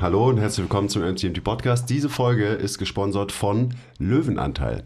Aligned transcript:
Hallo 0.00 0.30
und 0.30 0.38
herzlich 0.38 0.64
willkommen 0.64 0.88
zum 0.88 1.02
MCMT 1.02 1.44
Podcast. 1.44 1.90
Diese 1.90 2.08
Folge 2.08 2.46
ist 2.46 2.78
gesponsert 2.78 3.32
von 3.32 3.74
Löwenanteil. 3.98 4.84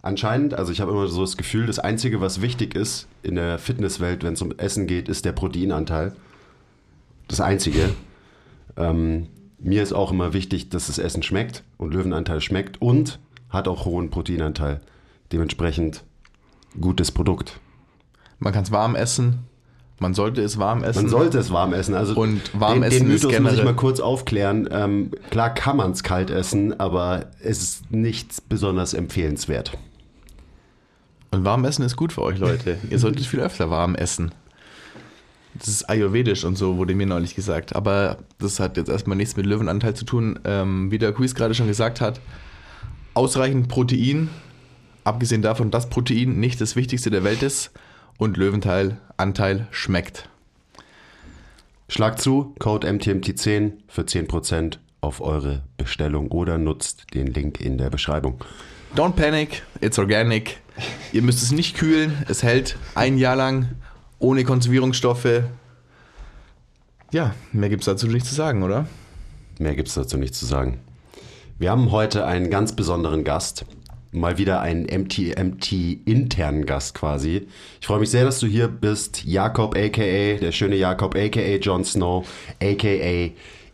Anscheinend, 0.00 0.54
also 0.54 0.72
ich 0.72 0.80
habe 0.80 0.92
immer 0.92 1.08
so 1.08 1.20
das 1.20 1.36
Gefühl, 1.36 1.66
das 1.66 1.78
Einzige, 1.78 2.22
was 2.22 2.40
wichtig 2.40 2.74
ist 2.74 3.06
in 3.22 3.34
der 3.34 3.58
Fitnesswelt, 3.58 4.24
wenn 4.24 4.32
es 4.32 4.40
um 4.40 4.52
Essen 4.56 4.86
geht, 4.86 5.10
ist 5.10 5.26
der 5.26 5.32
Proteinanteil. 5.32 6.14
Das 7.28 7.42
Einzige. 7.42 7.90
Ähm, 8.78 9.26
mir 9.58 9.82
ist 9.82 9.92
auch 9.92 10.10
immer 10.10 10.32
wichtig, 10.32 10.70
dass 10.70 10.86
das 10.86 10.98
Essen 10.98 11.22
schmeckt 11.22 11.62
und 11.76 11.92
Löwenanteil 11.92 12.40
schmeckt 12.40 12.80
und 12.80 13.18
hat 13.50 13.68
auch 13.68 13.84
hohen 13.84 14.08
Proteinanteil. 14.08 14.80
Dementsprechend 15.32 16.02
gutes 16.80 17.12
Produkt. 17.12 17.60
Man 18.38 18.54
kann 18.54 18.62
es 18.62 18.72
warm 18.72 18.94
essen, 18.94 19.40
man 20.00 20.14
sollte 20.14 20.40
es 20.40 20.58
warm 20.58 20.82
essen. 20.82 21.02
Man 21.02 21.10
sollte 21.10 21.38
es 21.38 21.52
warm 21.52 21.74
essen. 21.74 21.94
Also 21.94 22.18
und 22.18 22.58
warm 22.58 22.80
den, 22.80 22.82
essen 22.84 22.98
den 23.00 23.08
Mythos 23.08 23.24
ist 23.24 23.28
generell 23.28 23.52
muss 23.52 23.58
ich 23.60 23.64
mal 23.64 23.76
kurz 23.76 24.00
aufklären. 24.00 24.66
Ähm, 24.72 25.10
klar 25.28 25.54
kann 25.54 25.76
man 25.76 25.92
es 25.92 26.02
kalt 26.02 26.30
essen, 26.30 26.80
aber 26.80 27.26
es 27.42 27.60
ist 27.60 27.92
nicht 27.92 28.48
besonders 28.48 28.94
empfehlenswert. 28.94 29.76
Und 31.30 31.44
warm 31.44 31.66
essen 31.66 31.84
ist 31.84 31.96
gut 31.96 32.14
für 32.14 32.22
euch, 32.22 32.38
Leute. 32.38 32.78
Ihr 32.88 32.98
solltet 32.98 33.26
viel 33.26 33.40
öfter 33.40 33.70
warm 33.70 33.94
essen. 33.94 34.32
Das 35.54 35.68
ist 35.68 35.90
ayurvedisch 35.90 36.44
und 36.44 36.56
so, 36.56 36.78
wurde 36.78 36.94
mir 36.94 37.06
neulich 37.06 37.34
gesagt. 37.34 37.76
Aber 37.76 38.18
das 38.38 38.58
hat 38.58 38.78
jetzt 38.78 38.88
erstmal 38.88 39.18
nichts 39.18 39.36
mit 39.36 39.44
Löwenanteil 39.44 39.94
zu 39.94 40.06
tun. 40.06 40.38
Ähm, 40.44 40.90
wie 40.90 40.98
der 40.98 41.12
Quiz 41.12 41.34
gerade 41.34 41.52
schon 41.52 41.66
gesagt 41.66 42.00
hat, 42.00 42.20
ausreichend 43.12 43.68
Protein, 43.68 44.30
abgesehen 45.04 45.42
davon, 45.42 45.70
dass 45.70 45.90
Protein 45.90 46.40
nicht 46.40 46.58
das 46.58 46.74
Wichtigste 46.74 47.10
der 47.10 47.22
Welt 47.22 47.42
ist, 47.42 47.70
und 48.20 48.36
Löwenteil 48.36 48.98
Anteil 49.20 49.68
schmeckt. 49.70 50.28
Schlag 51.88 52.20
zu, 52.20 52.54
Code 52.58 52.88
MTMT10 52.88 53.72
für 53.88 54.02
10% 54.02 54.78
auf 55.00 55.20
eure 55.20 55.62
Bestellung 55.76 56.30
oder 56.30 56.58
nutzt 56.58 57.14
den 57.14 57.26
Link 57.26 57.60
in 57.60 57.78
der 57.78 57.90
Beschreibung. 57.90 58.42
Don't 58.96 59.12
panic, 59.12 59.62
it's 59.80 59.98
organic. 59.98 60.58
Ihr 61.12 61.22
müsst 61.22 61.42
es 61.42 61.52
nicht 61.52 61.76
kühlen, 61.76 62.24
es 62.28 62.42
hält 62.42 62.76
ein 62.94 63.18
Jahr 63.18 63.36
lang 63.36 63.70
ohne 64.18 64.44
Konservierungsstoffe. 64.44 65.42
Ja, 67.12 67.34
mehr 67.52 67.68
gibt 67.68 67.82
es 67.82 67.86
dazu 67.86 68.06
nicht 68.06 68.26
zu 68.26 68.34
sagen, 68.34 68.62
oder? 68.62 68.86
Mehr 69.58 69.74
gibt 69.74 69.88
es 69.88 69.94
dazu 69.94 70.16
nicht 70.16 70.34
zu 70.34 70.46
sagen. 70.46 70.78
Wir 71.58 71.70
haben 71.70 71.90
heute 71.90 72.24
einen 72.24 72.50
ganz 72.50 72.74
besonderen 72.74 73.24
Gast 73.24 73.66
mal 74.12 74.38
wieder 74.38 74.60
einen 74.60 74.84
MTMT-internen 74.84 76.66
Gast 76.66 76.94
quasi. 76.94 77.46
Ich 77.80 77.86
freue 77.86 78.00
mich 78.00 78.10
sehr, 78.10 78.24
dass 78.24 78.40
du 78.40 78.46
hier 78.46 78.68
bist. 78.68 79.24
Jakob, 79.24 79.76
a.k.a., 79.76 80.38
der 80.38 80.52
schöne 80.52 80.76
Jakob, 80.76 81.14
a.k.a. 81.14 81.58
Jon 81.58 81.84
Snow, 81.84 82.26
a.k.a. 82.62 83.30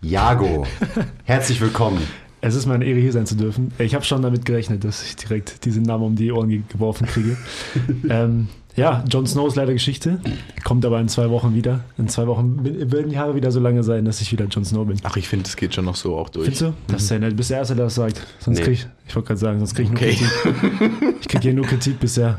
Jago. 0.07 0.67
Herzlich 1.25 1.61
willkommen. 1.61 2.03
Es 2.43 2.55
ist 2.55 2.67
meine 2.67 2.85
Ehre, 2.85 3.01
hier 3.01 3.13
sein 3.13 3.27
zu 3.27 3.35
dürfen. 3.35 3.73
Ich 3.79 3.95
habe 3.95 4.05
schon 4.05 4.23
damit 4.23 4.45
gerechnet, 4.45 4.85
dass 4.85 5.03
ich 5.03 5.17
direkt 5.17 5.65
diesen 5.65 5.83
Namen 5.83 6.05
um 6.05 6.17
die 6.17 6.31
Ohren 6.31 6.65
geworfen 6.69 7.07
kriege. 7.07 7.37
ähm, 8.11 8.49
ja, 8.77 9.03
Jon 9.09 9.27
Snow 9.27 9.49
ist 9.49 9.57
leider 9.57 9.73
Geschichte, 9.73 10.21
kommt 10.65 10.85
aber 10.85 11.01
in 11.01 11.09
zwei 11.09 11.31
Wochen 11.31 11.55
wieder. 11.55 11.81
In 11.97 12.09
zwei 12.09 12.27
Wochen 12.27 12.63
werden 12.63 13.11
die 13.11 13.19
Haare 13.19 13.35
wieder 13.35 13.51
so 13.51 13.59
lange 13.59 13.83
sein, 13.83 14.05
dass 14.05 14.21
ich 14.21 14.31
wieder 14.33 14.45
Jon 14.47 14.65
Snow 14.65 14.87
bin. 14.87 14.99
Ach, 15.03 15.17
ich 15.17 15.29
finde, 15.29 15.45
das 15.45 15.57
geht 15.57 15.75
schon 15.75 15.87
noch 15.87 15.97
so 15.97 16.17
auch 16.17 16.29
durch. 16.29 16.45
Findest 16.45 16.63
du? 16.63 16.73
Das 16.89 17.03
ist 17.03 17.11
ja 17.11 17.19
nett. 17.19 17.37
Bist 17.37 17.51
der 17.51 17.59
Erste, 17.59 17.75
der 17.75 17.87
das 17.87 17.95
sagt. 17.95 18.21
Sonst 18.39 18.59
nee. 18.59 18.65
krieg 18.65 18.75
ich, 18.75 18.87
ich 19.09 19.17
wollte 19.17 19.29
gerade 19.29 19.41
sagen, 19.41 19.59
sonst 19.59 19.75
kriege 19.75 19.91
ich 19.93 19.97
okay. 19.97 20.17
nur 20.45 20.55
Kritik. 20.55 21.17
Ich 21.21 21.29
kriege 21.29 21.43
hier 21.43 21.55
nur 21.55 21.67
Kritik 21.67 21.99
bisher. 21.99 22.39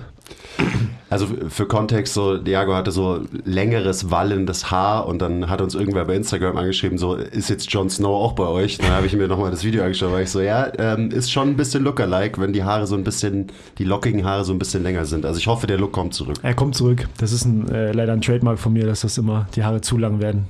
Also 1.10 1.28
für 1.48 1.66
Kontext, 1.68 2.14
so 2.14 2.38
Diago 2.38 2.74
hatte 2.74 2.92
so 2.92 3.22
längeres, 3.46 4.12
wallendes 4.12 4.72
Haar 4.72 5.08
und 5.08 5.20
dann 5.20 5.50
hat 5.50 5.62
uns 5.62 5.74
irgendwer 5.74 6.04
bei 6.04 6.16
Instagram 6.16 6.58
angeschrieben, 6.58 6.98
so 6.98 7.16
ist 7.16 7.50
jetzt 7.50 7.72
Jon 7.72 7.90
Snow 7.90 8.10
auch 8.10 8.34
bei 8.34 8.46
euch? 8.46 8.78
Dann 8.78 8.92
habe 8.92 9.08
ich 9.08 9.16
mir 9.16 9.28
nochmal 9.30 9.52
das 9.52 9.64
Video 9.64 9.84
angeschaut, 9.84 10.12
weil 10.12 10.24
ich 10.24 10.30
so, 10.30 10.42
ja, 10.42 10.70
ähm, 10.78 11.10
ist 11.12 11.32
schon 11.32 11.50
ein 11.50 11.56
bisschen 11.56 11.84
Lookalike, 11.86 12.42
wenn 12.42 12.52
die 12.52 12.64
Haare 12.64 12.88
so 12.88 12.96
ein 12.96 13.06
bisschen, 13.06 13.48
die 13.78 13.86
lockigen 13.86 14.26
Haare 14.26 14.44
so 14.44 14.52
ein 14.52 14.60
bisschen 14.60 14.84
länger 14.84 15.06
sind. 15.06 15.26
Also 15.26 15.40
ich 15.40 15.48
hoffe, 15.48 15.66
der 15.66 15.78
Look 15.78 15.94
kommt 15.94 16.14
zurück. 16.14 16.36
Er 16.42 16.54
kommt 16.54 16.76
zurück. 16.76 17.08
Das 17.20 17.32
ist 17.32 17.46
ein, 17.46 17.70
äh, 17.70 17.94
leider 17.94 18.12
ein 18.12 18.22
Trademark 18.22 18.60
von 18.60 18.74
mir, 18.74 18.86
dass 18.86 19.02
das 19.02 19.18
immer 19.18 19.48
die 19.56 19.64
Haare 19.64 19.80
zu 19.80 19.98
lang 19.98 20.20
werden. 20.20 20.48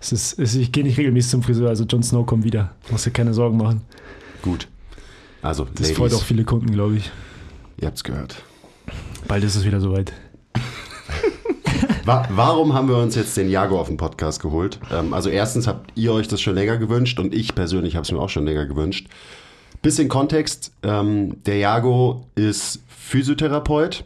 Es 0.00 0.12
ist, 0.12 0.38
es, 0.38 0.54
ich 0.54 0.70
gehe 0.70 0.84
nicht 0.84 0.98
regelmäßig 0.98 1.32
zum 1.32 1.42
Friseur, 1.42 1.70
also 1.70 1.82
Jon 1.84 2.04
Snow 2.04 2.24
kommt 2.24 2.44
wieder. 2.44 2.70
Musst 2.90 3.04
dir 3.06 3.10
keine 3.10 3.34
Sorgen 3.34 3.56
machen. 3.56 3.80
Gut. 4.42 4.68
Also, 5.42 5.64
das 5.64 5.88
Ladies, 5.88 5.96
freut 5.96 6.14
auch 6.14 6.22
viele 6.22 6.44
Kunden, 6.44 6.70
glaube 6.70 6.96
ich. 6.96 7.10
Ihr 7.80 7.88
habt's 7.88 8.04
gehört. 8.04 8.44
Bald 9.28 9.44
ist 9.44 9.56
es 9.56 9.64
wieder 9.66 9.80
soweit. 9.80 10.14
Warum 12.04 12.72
haben 12.72 12.88
wir 12.88 12.96
uns 12.96 13.14
jetzt 13.14 13.36
den 13.36 13.50
Jago 13.50 13.78
auf 13.78 13.88
den 13.88 13.98
Podcast 13.98 14.40
geholt? 14.40 14.80
Ähm, 14.90 15.12
also 15.12 15.28
erstens 15.28 15.66
habt 15.66 15.92
ihr 15.94 16.14
euch 16.14 16.26
das 16.26 16.40
schon 16.40 16.54
länger 16.54 16.78
gewünscht 16.78 17.20
und 17.20 17.34
ich 17.34 17.54
persönlich 17.54 17.96
habe 17.96 18.04
es 18.04 18.10
mir 18.10 18.18
auch 18.18 18.30
schon 18.30 18.46
länger 18.46 18.64
gewünscht. 18.64 19.06
Bisschen 19.82 20.08
Kontext, 20.08 20.72
ähm, 20.82 21.42
der 21.44 21.58
Jago 21.58 22.26
ist 22.34 22.82
Physiotherapeut 22.88 24.04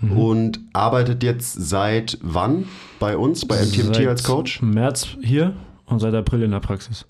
mhm. 0.00 0.18
und 0.18 0.60
arbeitet 0.72 1.22
jetzt 1.22 1.52
seit 1.52 2.18
wann 2.20 2.66
bei 2.98 3.16
uns, 3.16 3.46
bei 3.46 3.64
MTMT 3.64 3.94
seit 3.94 4.08
als 4.08 4.24
Coach? 4.24 4.60
März 4.62 5.16
hier 5.22 5.54
und 5.86 6.00
seit 6.00 6.14
April 6.14 6.42
in 6.42 6.50
der 6.50 6.58
Praxis. 6.60 7.06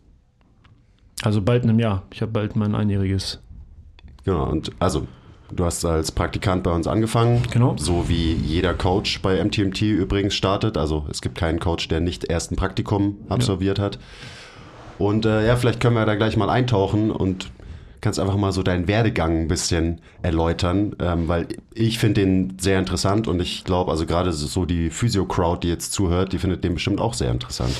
Also 1.22 1.40
bald 1.40 1.64
in 1.64 1.70
einem 1.70 1.78
Jahr. 1.78 2.02
Ich 2.12 2.20
habe 2.20 2.32
bald 2.32 2.54
mein 2.54 2.74
einjähriges. 2.74 3.40
Genau, 4.24 4.44
und 4.50 4.70
also 4.78 5.06
Du 5.52 5.64
hast 5.64 5.84
als 5.84 6.12
Praktikant 6.12 6.62
bei 6.62 6.70
uns 6.70 6.86
angefangen. 6.86 7.42
Genau. 7.50 7.76
So 7.76 8.08
wie 8.08 8.34
jeder 8.34 8.74
Coach 8.74 9.20
bei 9.20 9.42
MTMT 9.42 9.82
übrigens 9.82 10.34
startet. 10.34 10.76
Also 10.76 11.06
es 11.10 11.20
gibt 11.20 11.36
keinen 11.36 11.58
Coach, 11.58 11.88
der 11.88 12.00
nicht 12.00 12.30
erst 12.30 12.52
ein 12.52 12.56
Praktikum 12.56 13.18
absolviert 13.28 13.78
ja. 13.78 13.84
hat. 13.84 13.98
Und 14.98 15.24
äh, 15.24 15.46
ja, 15.46 15.56
vielleicht 15.56 15.80
können 15.80 15.96
wir 15.96 16.04
da 16.04 16.14
gleich 16.14 16.36
mal 16.36 16.50
eintauchen 16.50 17.10
und 17.10 17.50
kannst 18.00 18.18
einfach 18.18 18.36
mal 18.36 18.52
so 18.52 18.62
deinen 18.62 18.88
Werdegang 18.88 19.42
ein 19.42 19.48
bisschen 19.48 20.00
erläutern, 20.22 20.94
ähm, 21.00 21.28
weil 21.28 21.48
ich 21.74 21.98
finde 21.98 22.20
den 22.22 22.58
sehr 22.58 22.78
interessant 22.78 23.28
und 23.28 23.40
ich 23.40 23.64
glaube, 23.64 23.90
also 23.90 24.06
gerade 24.06 24.32
so 24.32 24.64
die 24.64 24.90
Physio-Crowd, 24.90 25.60
die 25.62 25.68
jetzt 25.68 25.92
zuhört, 25.92 26.32
die 26.32 26.38
findet 26.38 26.64
den 26.64 26.74
bestimmt 26.74 27.00
auch 27.00 27.14
sehr 27.14 27.30
interessant. 27.30 27.72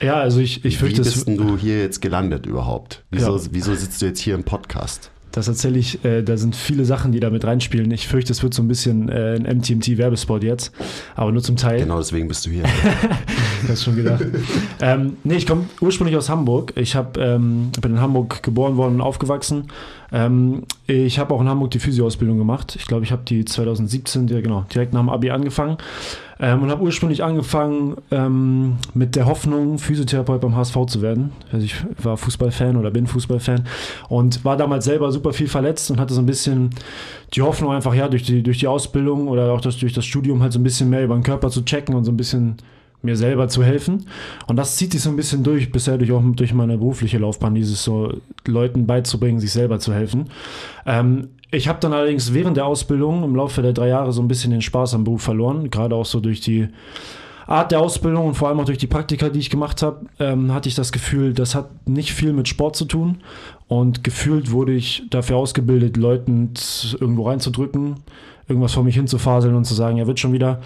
Ja, 0.00 0.14
also 0.14 0.40
ich, 0.40 0.64
ich 0.64 0.78
fürchte... 0.78 0.98
Wie 0.98 1.04
bist 1.04 1.26
denn 1.26 1.36
du 1.36 1.56
hier 1.56 1.80
jetzt 1.80 2.02
gelandet 2.02 2.46
überhaupt? 2.46 3.04
Wieso, 3.10 3.36
ja. 3.36 3.42
wieso 3.50 3.74
sitzt 3.74 4.02
du 4.02 4.06
jetzt 4.06 4.20
hier 4.20 4.34
im 4.34 4.44
Podcast? 4.44 5.10
Das 5.36 5.48
erzähle 5.48 5.78
ich, 5.78 6.02
äh, 6.02 6.22
da 6.22 6.38
sind 6.38 6.56
viele 6.56 6.86
Sachen, 6.86 7.12
die 7.12 7.20
da 7.20 7.28
mit 7.28 7.44
reinspielen. 7.44 7.90
Ich 7.90 8.08
fürchte, 8.08 8.32
es 8.32 8.42
wird 8.42 8.54
so 8.54 8.62
ein 8.62 8.68
bisschen 8.68 9.10
äh, 9.10 9.34
ein 9.34 9.42
MTMT-Werbespot 9.58 10.42
jetzt, 10.42 10.72
aber 11.14 11.30
nur 11.30 11.42
zum 11.42 11.56
Teil. 11.56 11.80
Genau 11.80 11.98
deswegen 11.98 12.26
bist 12.26 12.46
du 12.46 12.50
hier. 12.50 12.64
Hast 13.68 13.84
schon 13.84 13.96
gedacht. 13.96 14.24
ähm, 14.80 15.18
nee, 15.24 15.34
ich 15.36 15.46
komme 15.46 15.66
ursprünglich 15.82 16.16
aus 16.16 16.30
Hamburg. 16.30 16.72
Ich 16.76 16.96
hab, 16.96 17.18
ähm, 17.18 17.70
bin 17.82 17.92
in 17.92 18.00
Hamburg 18.00 18.42
geboren 18.42 18.78
worden 18.78 18.94
und 18.94 19.00
aufgewachsen. 19.02 19.64
Ähm, 20.12 20.62
ich 20.86 21.18
habe 21.18 21.34
auch 21.34 21.40
in 21.40 21.48
Hamburg 21.48 21.70
die 21.72 21.78
Physioausbildung 21.78 22.38
gemacht. 22.38 22.76
Ich 22.76 22.86
glaube, 22.86 23.04
ich 23.04 23.12
habe 23.12 23.22
die 23.24 23.44
2017, 23.44 24.28
ja, 24.28 24.40
genau, 24.40 24.64
direkt 24.72 24.92
nach 24.92 25.00
dem 25.00 25.08
Abi 25.08 25.30
angefangen. 25.30 25.78
Ähm, 26.38 26.62
und 26.62 26.70
habe 26.70 26.82
ursprünglich 26.82 27.24
angefangen 27.24 27.96
ähm, 28.10 28.76
mit 28.92 29.16
der 29.16 29.24
Hoffnung, 29.24 29.78
Physiotherapeut 29.78 30.42
beim 30.42 30.54
HSV 30.54 30.76
zu 30.86 31.00
werden. 31.00 31.32
Also 31.50 31.64
ich 31.64 31.76
war 32.02 32.18
Fußballfan 32.18 32.76
oder 32.76 32.90
bin 32.90 33.06
Fußballfan 33.06 33.64
und 34.10 34.44
war 34.44 34.58
damals 34.58 34.84
selber 34.84 35.10
super 35.12 35.32
viel 35.32 35.48
verletzt 35.48 35.90
und 35.90 35.98
hatte 35.98 36.12
so 36.12 36.20
ein 36.20 36.26
bisschen 36.26 36.70
die 37.32 37.40
Hoffnung 37.40 37.72
einfach, 37.72 37.94
ja, 37.94 38.08
durch 38.08 38.22
die, 38.22 38.42
durch 38.42 38.58
die 38.58 38.66
Ausbildung 38.66 39.28
oder 39.28 39.50
auch 39.50 39.62
das, 39.62 39.78
durch 39.78 39.94
das 39.94 40.04
Studium 40.04 40.42
halt 40.42 40.52
so 40.52 40.58
ein 40.58 40.62
bisschen 40.62 40.90
mehr 40.90 41.04
über 41.04 41.14
den 41.14 41.22
Körper 41.22 41.48
zu 41.48 41.64
checken 41.64 41.94
und 41.94 42.04
so 42.04 42.12
ein 42.12 42.18
bisschen 42.18 42.58
mir 43.06 43.16
selber 43.16 43.48
zu 43.48 43.64
helfen. 43.64 44.06
Und 44.46 44.56
das 44.56 44.76
zieht 44.76 44.92
sich 44.92 45.00
so 45.00 45.10
ein 45.10 45.16
bisschen 45.16 45.42
durch, 45.42 45.72
bisher 45.72 45.96
durch 45.96 46.12
auch 46.12 46.22
durch 46.22 46.52
meine 46.52 46.76
berufliche 46.76 47.18
Laufbahn, 47.18 47.54
dieses 47.54 47.82
so 47.82 48.12
Leuten 48.46 48.86
beizubringen, 48.86 49.40
sich 49.40 49.52
selber 49.52 49.78
zu 49.78 49.94
helfen. 49.94 50.26
Ähm, 50.84 51.28
ich 51.50 51.68
habe 51.68 51.78
dann 51.80 51.92
allerdings 51.92 52.34
während 52.34 52.56
der 52.56 52.66
Ausbildung 52.66 53.24
im 53.24 53.34
Laufe 53.34 53.62
der 53.62 53.72
drei 53.72 53.88
Jahre 53.88 54.12
so 54.12 54.20
ein 54.20 54.28
bisschen 54.28 54.50
den 54.50 54.62
Spaß 54.62 54.94
am 54.94 55.04
Beruf 55.04 55.22
verloren, 55.22 55.70
gerade 55.70 55.94
auch 55.94 56.04
so 56.04 56.20
durch 56.20 56.40
die 56.40 56.68
Art 57.46 57.70
der 57.70 57.80
Ausbildung 57.80 58.26
und 58.26 58.34
vor 58.34 58.48
allem 58.48 58.58
auch 58.58 58.64
durch 58.64 58.78
die 58.78 58.88
Praktika, 58.88 59.28
die 59.28 59.38
ich 59.38 59.50
gemacht 59.50 59.82
habe, 59.82 60.06
ähm, 60.18 60.52
hatte 60.52 60.68
ich 60.68 60.74
das 60.74 60.90
Gefühl, 60.90 61.32
das 61.32 61.54
hat 61.54 61.68
nicht 61.86 62.12
viel 62.12 62.32
mit 62.32 62.48
Sport 62.48 62.74
zu 62.74 62.84
tun. 62.84 63.18
Und 63.68 64.02
gefühlt 64.04 64.50
wurde 64.50 64.72
ich 64.72 65.04
dafür 65.10 65.36
ausgebildet, 65.36 65.96
Leuten 65.96 66.54
irgendwo 67.00 67.28
reinzudrücken, 67.28 67.96
irgendwas 68.48 68.74
vor 68.74 68.84
mich 68.84 68.96
hinzufaseln 68.96 69.54
und 69.54 69.64
zu 69.64 69.74
sagen, 69.74 69.98
er 69.98 70.06
wird 70.06 70.18
schon 70.18 70.32
wieder. 70.32 70.60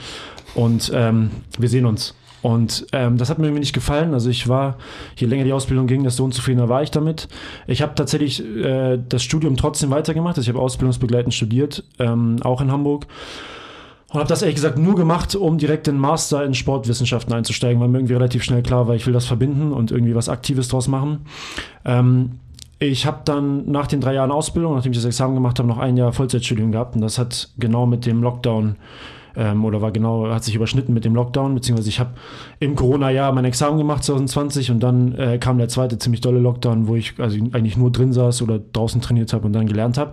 Und 0.54 0.90
ähm, 0.94 1.30
wir 1.58 1.68
sehen 1.68 1.86
uns. 1.86 2.14
Und 2.42 2.86
ähm, 2.92 3.18
das 3.18 3.28
hat 3.28 3.38
mir 3.38 3.46
irgendwie 3.46 3.60
nicht 3.60 3.74
gefallen. 3.74 4.14
Also 4.14 4.30
ich 4.30 4.48
war, 4.48 4.76
je 5.16 5.26
länger 5.26 5.44
die 5.44 5.52
Ausbildung 5.52 5.86
ging, 5.86 6.04
desto 6.04 6.24
unzufriedener 6.24 6.68
war 6.68 6.82
ich 6.82 6.90
damit. 6.90 7.28
Ich 7.66 7.82
habe 7.82 7.94
tatsächlich 7.94 8.44
äh, 8.44 8.98
das 9.08 9.22
Studium 9.22 9.56
trotzdem 9.56 9.90
weitergemacht. 9.90 10.36
Also 10.36 10.48
ich 10.48 10.54
habe 10.54 10.64
ausbildungsbegleitend 10.64 11.34
studiert, 11.34 11.84
ähm, 11.98 12.36
auch 12.42 12.60
in 12.60 12.72
Hamburg. 12.72 13.06
Und 14.08 14.18
habe 14.18 14.28
das 14.28 14.42
ehrlich 14.42 14.56
gesagt 14.56 14.76
nur 14.76 14.96
gemacht, 14.96 15.36
um 15.36 15.58
direkt 15.58 15.86
in 15.86 15.96
Master 15.96 16.44
in 16.44 16.54
Sportwissenschaften 16.54 17.32
einzusteigen, 17.32 17.80
weil 17.80 17.88
mir 17.88 17.98
irgendwie 17.98 18.14
relativ 18.14 18.42
schnell 18.42 18.62
klar 18.62 18.88
war, 18.88 18.96
ich 18.96 19.06
will 19.06 19.12
das 19.12 19.26
verbinden 19.26 19.72
und 19.72 19.92
irgendwie 19.92 20.16
was 20.16 20.28
Aktives 20.28 20.66
draus 20.68 20.88
machen. 20.88 21.26
Ähm, 21.84 22.32
ich 22.80 23.06
habe 23.06 23.20
dann 23.24 23.70
nach 23.70 23.86
den 23.86 24.00
drei 24.00 24.14
Jahren 24.14 24.32
Ausbildung, 24.32 24.74
nachdem 24.74 24.92
ich 24.92 24.98
das 24.98 25.04
Examen 25.04 25.34
gemacht 25.34 25.58
habe, 25.58 25.68
noch 25.68 25.78
ein 25.78 25.96
Jahr 25.96 26.12
Vollzeitstudium 26.12 26.72
gehabt 26.72 26.96
und 26.96 27.02
das 27.02 27.18
hat 27.18 27.50
genau 27.58 27.86
mit 27.86 28.04
dem 28.06 28.22
Lockdown 28.22 28.76
ähm, 29.36 29.64
oder 29.64 29.82
war 29.82 29.92
genau, 29.92 30.28
hat 30.28 30.44
sich 30.44 30.54
überschnitten 30.54 30.94
mit 30.94 31.04
dem 31.04 31.14
Lockdown, 31.14 31.54
beziehungsweise 31.54 31.88
ich 31.88 32.00
habe 32.00 32.10
im 32.58 32.74
Corona-Jahr 32.74 33.32
mein 33.32 33.44
Examen 33.44 33.78
gemacht 33.78 34.04
2020 34.04 34.70
und 34.70 34.80
dann 34.80 35.14
äh, 35.14 35.38
kam 35.38 35.58
der 35.58 35.68
zweite 35.68 35.98
ziemlich 35.98 36.20
dolle 36.20 36.40
Lockdown, 36.40 36.86
wo 36.86 36.96
ich 36.96 37.14
also 37.18 37.36
eigentlich 37.52 37.76
nur 37.76 37.90
drin 37.90 38.12
saß 38.12 38.42
oder 38.42 38.58
draußen 38.58 39.00
trainiert 39.00 39.32
habe 39.32 39.46
und 39.46 39.52
dann 39.52 39.66
gelernt 39.66 39.98
habe. 39.98 40.12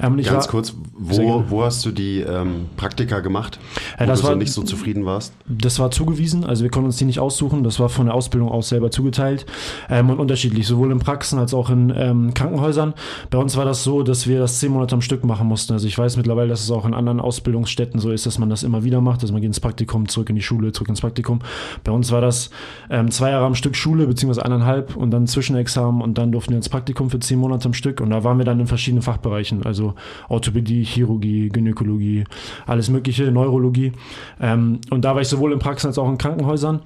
Ähm, 0.00 0.16
Ganz 0.16 0.30
war, 0.30 0.46
kurz, 0.46 0.74
wo, 0.96 1.44
wo 1.48 1.64
hast 1.64 1.84
du 1.84 1.90
die 1.90 2.20
ähm, 2.20 2.66
Praktika 2.76 3.20
gemacht, 3.20 3.58
wo 3.98 4.06
das 4.06 4.20
du 4.20 4.28
war, 4.28 4.36
nicht 4.36 4.52
so 4.52 4.62
zufrieden 4.62 5.04
warst? 5.04 5.32
Das 5.48 5.78
war 5.78 5.90
zugewiesen, 5.90 6.44
also 6.44 6.62
wir 6.62 6.70
konnten 6.70 6.86
uns 6.86 6.96
die 6.96 7.04
nicht 7.04 7.20
aussuchen, 7.20 7.64
das 7.64 7.80
war 7.80 7.88
von 7.88 8.06
der 8.06 8.14
Ausbildung 8.14 8.50
aus 8.50 8.68
selber 8.68 8.90
zugeteilt 8.90 9.46
ähm, 9.88 10.10
und 10.10 10.18
unterschiedlich, 10.18 10.66
sowohl 10.66 10.92
in 10.92 10.98
Praxen 10.98 11.38
als 11.38 11.54
auch 11.54 11.70
in 11.70 11.92
ähm, 11.96 12.34
Krankenhäusern. 12.34 12.94
Bei 13.30 13.38
uns 13.38 13.56
war 13.56 13.64
das 13.64 13.84
so, 13.84 14.02
dass 14.02 14.26
wir 14.26 14.38
das 14.38 14.58
zehn 14.58 14.72
Monate 14.72 14.94
am 14.94 15.02
Stück 15.02 15.24
machen 15.24 15.46
mussten. 15.46 15.72
Also 15.72 15.86
ich 15.86 15.96
weiß 15.96 16.16
mittlerweile, 16.16 16.48
dass 16.48 16.62
es 16.62 16.70
auch 16.70 16.84
in 16.84 16.94
anderen 16.94 17.20
Ausbildungsstätten 17.20 18.00
so 18.00 18.10
ist, 18.10 18.26
dass 18.26 18.38
man 18.38 18.49
das 18.50 18.62
immer 18.62 18.84
wieder 18.84 19.00
macht. 19.00 19.22
Also 19.22 19.32
man 19.32 19.40
geht 19.40 19.48
ins 19.48 19.60
Praktikum, 19.60 20.08
zurück 20.08 20.30
in 20.30 20.36
die 20.36 20.42
Schule, 20.42 20.72
zurück 20.72 20.88
ins 20.88 21.00
Praktikum. 21.00 21.40
Bei 21.84 21.92
uns 21.92 22.10
war 22.12 22.20
das 22.20 22.50
ähm, 22.90 23.10
zwei 23.10 23.30
Jahre 23.30 23.46
am 23.46 23.54
Stück 23.54 23.76
Schule, 23.76 24.06
beziehungsweise 24.06 24.44
eineinhalb 24.44 24.96
und 24.96 25.10
dann 25.10 25.26
Zwischenexamen 25.26 26.02
und 26.02 26.18
dann 26.18 26.32
durften 26.32 26.50
wir 26.50 26.56
ins 26.56 26.68
Praktikum 26.68 27.10
für 27.10 27.20
zehn 27.20 27.38
Monate 27.38 27.66
am 27.66 27.74
Stück. 27.74 28.00
Und 28.00 28.10
da 28.10 28.24
waren 28.24 28.38
wir 28.38 28.44
dann 28.44 28.60
in 28.60 28.66
verschiedenen 28.66 29.02
Fachbereichen, 29.02 29.64
also 29.64 29.94
Orthopädie, 30.28 30.84
Chirurgie, 30.84 31.48
Gynäkologie, 31.48 32.24
alles 32.66 32.90
Mögliche, 32.90 33.30
Neurologie. 33.30 33.92
Ähm, 34.40 34.80
und 34.90 35.04
da 35.04 35.14
war 35.14 35.22
ich 35.22 35.28
sowohl 35.28 35.52
in 35.52 35.58
Praxen 35.58 35.88
als 35.88 35.98
auch 35.98 36.08
in 36.08 36.18
Krankenhäusern. 36.18 36.80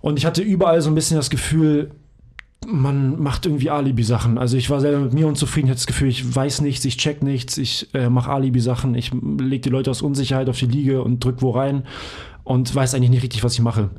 Und 0.00 0.18
ich 0.18 0.26
hatte 0.26 0.42
überall 0.42 0.80
so 0.80 0.90
ein 0.90 0.94
bisschen 0.94 1.16
das 1.16 1.30
Gefühl, 1.30 1.90
man 2.66 3.20
macht 3.22 3.46
irgendwie 3.46 3.70
Alibi-Sachen. 3.70 4.36
Also 4.36 4.56
ich 4.56 4.68
war 4.68 4.80
selber 4.80 5.00
mit 5.00 5.14
mir 5.14 5.26
unzufrieden, 5.26 5.68
ich 5.68 5.70
hatte 5.70 5.78
das 5.78 5.86
Gefühl, 5.86 6.08
ich 6.08 6.34
weiß 6.34 6.60
nichts, 6.60 6.84
ich 6.84 6.96
check 6.96 7.22
nichts, 7.22 7.56
ich 7.56 7.88
äh, 7.94 8.08
mache 8.10 8.30
Alibi-Sachen, 8.30 8.94
ich 8.94 9.12
lege 9.12 9.60
die 9.62 9.70
Leute 9.70 9.90
aus 9.90 10.02
Unsicherheit 10.02 10.48
auf 10.48 10.58
die 10.58 10.66
Liege 10.66 11.02
und 11.02 11.24
drück 11.24 11.40
wo 11.40 11.50
rein 11.50 11.84
und 12.48 12.74
weiß 12.74 12.94
eigentlich 12.94 13.10
nicht 13.10 13.22
richtig, 13.22 13.44
was 13.44 13.52
ich 13.52 13.60
mache. 13.60 13.90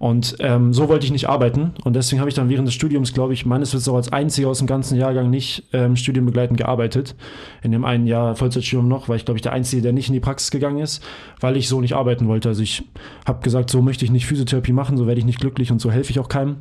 Und 0.00 0.34
ähm, 0.40 0.72
so 0.72 0.88
wollte 0.88 1.06
ich 1.06 1.12
nicht 1.12 1.28
arbeiten. 1.28 1.70
Und 1.84 1.94
deswegen 1.94 2.18
habe 2.18 2.28
ich 2.28 2.34
dann 2.34 2.48
während 2.48 2.66
des 2.66 2.74
Studiums, 2.74 3.12
glaube 3.12 3.32
ich, 3.32 3.46
meines 3.46 3.72
Wissens 3.72 3.88
auch 3.88 3.94
als 3.94 4.12
einziger 4.12 4.48
aus 4.48 4.58
dem 4.58 4.66
ganzen 4.66 4.98
Jahrgang 4.98 5.30
nicht 5.30 5.68
ähm, 5.72 5.94
studienbegleitend 5.94 6.58
gearbeitet. 6.58 7.14
In 7.62 7.70
dem 7.70 7.84
einen 7.84 8.08
Jahr 8.08 8.34
Vollzeitstudium 8.34 8.88
noch, 8.88 9.08
weil 9.08 9.18
ich, 9.18 9.24
glaube 9.24 9.38
ich, 9.38 9.42
der 9.42 9.52
Einzige, 9.52 9.82
der 9.82 9.92
nicht 9.92 10.08
in 10.08 10.14
die 10.14 10.20
Praxis 10.20 10.50
gegangen 10.50 10.78
ist, 10.78 11.00
weil 11.38 11.56
ich 11.56 11.68
so 11.68 11.80
nicht 11.80 11.94
arbeiten 11.94 12.26
wollte. 12.26 12.48
Also 12.48 12.64
ich 12.64 12.82
habe 13.24 13.40
gesagt, 13.40 13.70
so 13.70 13.82
möchte 13.82 14.04
ich 14.04 14.10
nicht 14.10 14.26
Physiotherapie 14.26 14.72
machen, 14.72 14.96
so 14.96 15.06
werde 15.06 15.20
ich 15.20 15.24
nicht 15.24 15.38
glücklich 15.38 15.70
und 15.70 15.80
so 15.80 15.92
helfe 15.92 16.10
ich 16.10 16.18
auch 16.18 16.28
keinem 16.28 16.56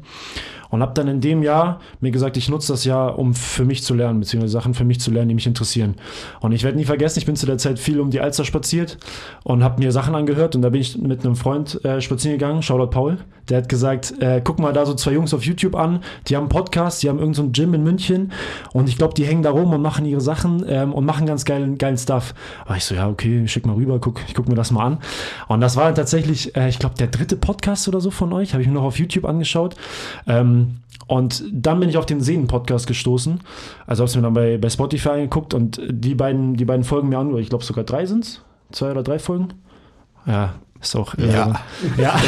und 0.71 0.81
habe 0.81 0.94
dann 0.94 1.07
in 1.07 1.21
dem 1.21 1.44
Jahr 1.44 1.79
mir 2.00 2.12
gesagt, 2.12 2.38
ich 2.38 2.50
nutze 2.50 2.73
das 2.73 2.85
Jahr, 2.85 3.19
um 3.19 3.33
für 3.35 3.65
mich 3.65 3.83
zu 3.83 3.94
lernen, 3.94 4.21
beziehungsweise 4.21 4.53
Sachen 4.53 4.73
für 4.73 4.85
mich 4.85 5.00
zu 5.00 5.12
lernen, 5.12 5.29
die 5.29 5.35
mich 5.35 5.47
interessieren. 5.47 5.95
Und 6.39 6.53
ich 6.53 6.63
werde 6.63 6.77
nie 6.77 6.85
vergessen, 6.85 7.19
ich 7.19 7.25
bin 7.25 7.35
zu 7.35 7.45
der 7.45 7.57
Zeit 7.57 7.77
viel 7.77 8.00
um 8.00 8.09
die 8.09 8.21
Alster 8.21 8.45
spaziert 8.45 8.97
und 9.44 9.63
habe 9.63 9.81
mir 9.81 9.91
Sachen 9.91 10.15
angehört 10.15 10.56
und 10.56 10.62
da 10.62 10.69
bin 10.69 10.81
ich 10.81 10.97
mit 10.97 11.23
einem 11.23 11.35
Freund 11.35 11.83
äh, 11.85 12.01
spazieren 12.01 12.38
gegangen, 12.39 12.63
Shoutout 12.63 12.89
Paul, 12.89 13.18
der 13.50 13.59
hat 13.59 13.69
gesagt, 13.69 14.13
äh, 14.21 14.41
guck 14.44 14.59
mal 14.59 14.71
da 14.71 14.85
so 14.85 14.94
zwei 14.94 15.12
Jungs 15.12 15.33
auf 15.33 15.44
YouTube 15.44 15.75
an, 15.75 16.03
die 16.27 16.35
haben 16.35 16.44
einen 16.44 16.50
Podcast, 16.50 17.03
die 17.03 17.09
haben 17.09 17.19
irgendein 17.19 17.45
so 17.45 17.51
Gym 17.51 17.74
in 17.74 17.83
München 17.83 18.31
und 18.71 18.88
ich 18.88 18.97
glaube, 18.97 19.13
die 19.13 19.25
hängen 19.25 19.44
da 19.44 19.51
rum 19.51 19.74
und 19.74 19.81
machen 19.81 20.06
ihre 20.06 20.21
Sachen 20.21 20.63
ähm, 20.67 20.94
und 20.94 21.06
machen 21.06 21.25
ganz 21.25 21.44
geilen, 21.44 21.77
geilen 21.77 21.97
Stuff. 21.97 22.33
Aber 22.65 22.77
ich 22.77 22.85
so, 22.85 22.95
ja, 22.95 23.09
okay, 23.09 23.47
schick 23.47 23.65
mal 23.65 23.75
rüber, 23.75 24.00
guck, 24.00 24.21
ich 24.27 24.35
guck 24.35 24.47
mir 24.47 24.56
das 24.56 24.71
mal 24.71 24.85
an. 24.85 25.00
Und 25.47 25.59
das 25.59 25.75
war 25.75 25.85
dann 25.85 25.95
tatsächlich, 25.95 26.56
äh, 26.56 26.69
ich 26.69 26.79
glaube, 26.79 26.95
der 26.95 27.07
dritte 27.07 27.35
Podcast 27.35 27.88
oder 27.88 28.00
so 28.00 28.12
von 28.12 28.31
euch, 28.31 28.53
habe 28.53 28.62
ich 28.62 28.69
mir 28.69 28.75
noch 28.75 28.83
auf 28.83 29.00
YouTube 29.00 29.25
angeschaut. 29.25 29.75
Ähm, 30.27 30.60
und 31.07 31.43
dann 31.51 31.79
bin 31.79 31.89
ich 31.89 31.97
auf 31.97 32.05
den 32.05 32.21
Sehnen-Podcast 32.21 32.87
gestoßen. 32.87 33.41
Also 33.85 34.03
habe 34.03 34.09
ich 34.09 34.15
mir 34.15 34.21
dann 34.21 34.33
bei, 34.33 34.57
bei 34.57 34.69
Spotify 34.69 35.09
angeguckt 35.09 35.53
und 35.53 35.81
die 35.89 36.15
beiden, 36.15 36.55
die 36.55 36.65
beiden 36.65 36.83
Folgen 36.83 37.09
mir 37.09 37.17
an, 37.17 37.35
ich 37.37 37.49
glaube 37.49 37.65
sogar 37.65 37.83
drei 37.83 38.05
sind 38.05 38.23
es. 38.23 38.41
Zwei 38.71 38.91
oder 38.91 39.03
drei 39.03 39.19
Folgen. 39.19 39.49
Ja, 40.25 40.55
ist 40.81 40.95
auch. 40.95 41.17
Ja. 41.17 41.61
Äh, 41.97 42.01
ja. 42.01 42.21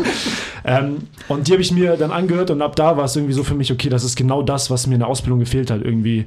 ähm, 0.64 0.96
und 1.28 1.46
die 1.46 1.52
habe 1.52 1.62
ich 1.62 1.70
mir 1.70 1.96
dann 1.96 2.10
angehört 2.10 2.50
und 2.50 2.62
ab 2.62 2.74
da 2.74 2.96
war 2.96 3.04
es 3.04 3.14
irgendwie 3.14 3.34
so 3.34 3.44
für 3.44 3.54
mich, 3.54 3.70
okay, 3.70 3.88
das 3.88 4.02
ist 4.02 4.16
genau 4.16 4.42
das, 4.42 4.70
was 4.70 4.86
mir 4.86 4.94
in 4.94 5.00
der 5.00 5.08
Ausbildung 5.08 5.38
gefehlt 5.38 5.70
hat. 5.70 5.82
Irgendwie 5.82 6.26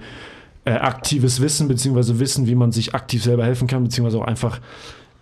äh, 0.65 0.71
aktives 0.71 1.41
Wissen, 1.41 1.67
beziehungsweise 1.67 2.19
Wissen, 2.19 2.47
wie 2.47 2.55
man 2.55 2.71
sich 2.71 2.95
aktiv 2.95 3.23
selber 3.23 3.43
helfen 3.43 3.67
kann, 3.67 3.83
beziehungsweise 3.83 4.19
auch 4.19 4.27
einfach 4.27 4.59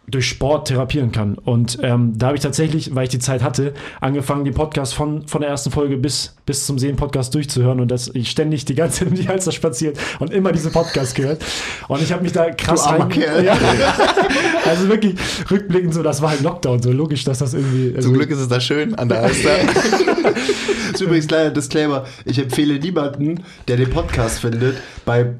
durch 0.09 0.29
Sport 0.29 0.69
therapieren 0.69 1.11
kann. 1.11 1.35
Und 1.35 1.79
ähm, 1.81 2.13
da 2.17 2.27
habe 2.27 2.37
ich 2.37 2.41
tatsächlich, 2.41 2.95
weil 2.95 3.03
ich 3.03 3.09
die 3.09 3.19
Zeit 3.19 3.43
hatte, 3.43 3.73
angefangen, 3.99 4.45
den 4.45 4.53
Podcast 4.53 4.93
von, 4.93 5.27
von 5.27 5.41
der 5.41 5.49
ersten 5.49 5.69
Folge 5.69 5.97
bis, 5.97 6.33
bis 6.45 6.65
zum 6.65 6.79
Sehen-Podcast 6.79 7.35
durchzuhören 7.35 7.81
und 7.81 7.89
dass 7.89 8.07
ich 8.13 8.31
ständig 8.31 8.63
die 8.63 8.75
ganze 8.75 8.99
Zeit 8.99 9.09
um 9.09 9.15
die 9.15 9.27
Halster 9.27 9.51
spaziert 9.51 9.99
und 10.19 10.31
immer 10.31 10.53
diese 10.53 10.69
Podcast 10.69 11.13
gehört. 11.15 11.43
Und 11.89 12.01
ich 12.01 12.13
habe 12.13 12.23
mich 12.23 12.31
da 12.31 12.49
krass 12.51 12.87
rein, 12.87 13.09
ja, 13.43 13.57
Also 14.65 14.87
wirklich 14.87 15.15
rückblickend 15.51 15.93
so, 15.93 16.03
das 16.03 16.21
war 16.21 16.29
halt 16.29 16.41
Lockdown, 16.41 16.81
so 16.81 16.91
logisch, 16.91 17.25
dass 17.25 17.39
das 17.39 17.53
irgendwie. 17.53 17.93
Also 17.95 18.09
Zum 18.09 18.17
Glück 18.17 18.29
ist 18.29 18.39
es 18.39 18.47
da 18.47 18.61
schön 18.61 18.95
an 18.95 19.09
der 19.09 19.23
Alster. 19.23 19.49
das 20.23 20.93
ist 20.93 21.01
übrigens 21.01 21.27
kleiner 21.27 21.51
Disclaimer. 21.51 22.05
Ich 22.23 22.39
empfehle 22.39 22.79
niemanden, 22.79 23.43
der 23.67 23.75
den 23.75 23.89
Podcast 23.89 24.39
findet, 24.39 24.77
bei 25.05 25.33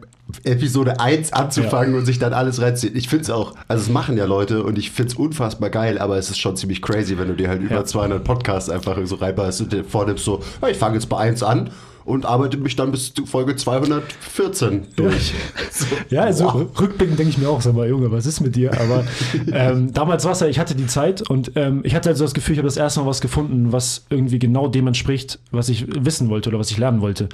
Episode 0.44 1.00
1 1.00 1.34
anzufangen 1.34 1.94
ja. 1.94 2.00
und 2.00 2.06
sich 2.06 2.20
dann 2.20 2.34
alles 2.34 2.62
reinziehen. 2.62 2.96
Ich 2.96 3.08
finde 3.08 3.24
es 3.24 3.30
auch, 3.30 3.54
also 3.68 3.84
es 3.84 3.90
machen 3.90 4.18
ja 4.18 4.26
Leute 4.26 4.64
und 4.64 4.78
ich 4.78 4.92
finde 4.92 5.12
es 5.12 5.18
unfassbar 5.18 5.70
geil, 5.70 5.98
aber 5.98 6.18
es 6.18 6.30
ist 6.30 6.40
schon 6.40 6.58
ziemlich 6.58 6.82
crazy, 6.82 7.18
wenn 7.18 7.28
du 7.28 7.36
dir 7.36 7.50
halt 7.50 7.62
über 7.62 7.86
200 7.86 8.24
Podcasts 8.24 8.70
einfach 8.70 8.98
so 9.06 9.16
reinbeißt 9.16 9.62
und 9.62 9.74
dir 9.74 9.84
vornimmst 9.84 10.26
so, 10.26 10.42
ja, 10.62 10.68
ich 10.70 10.78
fange 10.78 10.96
jetzt 10.96 11.08
bei 11.08 11.18
1 11.18 11.44
an 11.44 11.70
und 12.08 12.26
arbeite 12.26 12.56
mich 12.56 12.78
dann 12.78 12.92
bis 12.92 13.12
Folge 13.26 13.58
214 13.58 14.88
durch. 14.96 15.34
so, 15.72 15.86
ja, 16.10 16.22
also 16.22 16.46
wow. 16.46 16.80
rückblickend 16.80 17.20
denke 17.20 17.32
ich 17.32 17.38
mir 17.38 17.50
auch, 17.50 17.60
sag 17.60 17.76
mal, 17.76 17.88
Junge, 17.88 18.10
was 18.12 18.26
ist 18.26 18.40
mit 18.40 18.56
dir? 18.56 18.72
Aber 18.80 19.04
ähm, 19.52 19.92
damals 19.94 20.24
war 20.24 20.32
es 20.32 20.40
ja, 20.40 20.48
ich 20.48 20.58
hatte 20.58 20.74
die 20.74 20.88
Zeit 20.88 21.30
und 21.30 21.52
ähm, 21.56 21.82
ich 21.84 21.96
hatte 21.96 22.08
also 22.08 22.24
das 22.24 22.34
Gefühl, 22.34 22.54
ich 22.54 22.60
habe 22.60 22.68
das 22.68 22.78
erste 22.78 23.02
Mal 23.02 23.08
was 23.08 23.20
gefunden, 23.20 23.74
was 23.74 24.06
irgendwie 24.10 24.40
genau 24.40 24.70
dem 24.70 24.88
entspricht, 24.88 25.40
was 25.52 25.68
ich 25.68 25.86
wissen 26.06 26.30
wollte 26.30 26.48
oder 26.48 26.60
was 26.60 26.72
ich 26.72 26.78
lernen 26.78 27.02
wollte. 27.02 27.28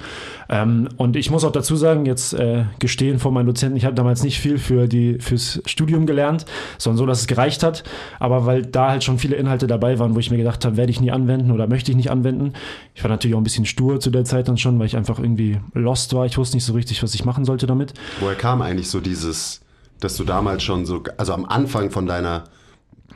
Ähm, 0.48 0.88
und 0.96 1.14
ich 1.14 1.30
muss 1.30 1.44
auch 1.44 1.52
dazu 1.52 1.76
sagen, 1.76 2.04
jetzt 2.04 2.34
äh, 2.34 2.64
gestehen 2.80 3.20
vor 3.20 3.30
meinen 3.30 3.46
Dozenten, 3.46 3.76
ich 3.76 3.84
habe 3.84 3.94
damals 3.94 4.24
nicht 4.24 4.40
viel 4.40 4.58
für 4.58 4.88
die, 4.88 5.18
fürs 5.20 5.62
Studium 5.66 6.04
gelernt, 6.04 6.46
sondern 6.78 6.98
so, 6.98 7.06
dass 7.06 7.20
es 7.20 7.28
gereicht 7.28 7.62
hat. 7.62 7.84
Aber 8.18 8.44
weil 8.44 8.62
da 8.62 8.90
halt 8.90 9.04
schon 9.04 9.20
viele 9.20 9.36
Inhalte 9.36 9.68
dabei 9.68 10.00
waren, 10.00 10.16
wo 10.16 10.18
ich 10.18 10.32
mir 10.32 10.36
gedacht 10.38 10.64
habe, 10.64 10.76
werde 10.76 10.90
ich 10.90 11.00
nie 11.00 11.12
anwenden 11.12 11.52
oder 11.52 11.68
möchte 11.68 11.92
ich 11.92 11.96
nicht 11.96 12.10
anwenden. 12.10 12.54
Ich 12.96 13.04
war 13.04 13.10
natürlich 13.10 13.36
auch 13.36 13.40
ein 13.40 13.44
bisschen 13.44 13.66
stur 13.66 14.00
zu 14.00 14.10
der 14.10 14.24
Zeit 14.24 14.48
dann 14.48 14.58
schon, 14.64 14.78
weil 14.78 14.86
ich 14.86 14.96
einfach 14.96 15.18
irgendwie 15.18 15.60
lost 15.74 16.12
war. 16.14 16.26
Ich 16.26 16.36
wusste 16.36 16.56
nicht 16.56 16.64
so 16.64 16.72
richtig, 16.72 17.02
was 17.02 17.14
ich 17.14 17.24
machen 17.24 17.44
sollte 17.44 17.66
damit. 17.66 17.94
Woher 18.20 18.34
kam 18.34 18.62
eigentlich 18.62 18.90
so 18.90 19.00
dieses, 19.00 19.60
dass 20.00 20.16
du 20.16 20.24
damals 20.24 20.62
schon 20.64 20.86
so, 20.86 21.02
also 21.16 21.32
am 21.32 21.44
Anfang 21.44 21.90
von 21.90 22.06
deiner, 22.06 22.44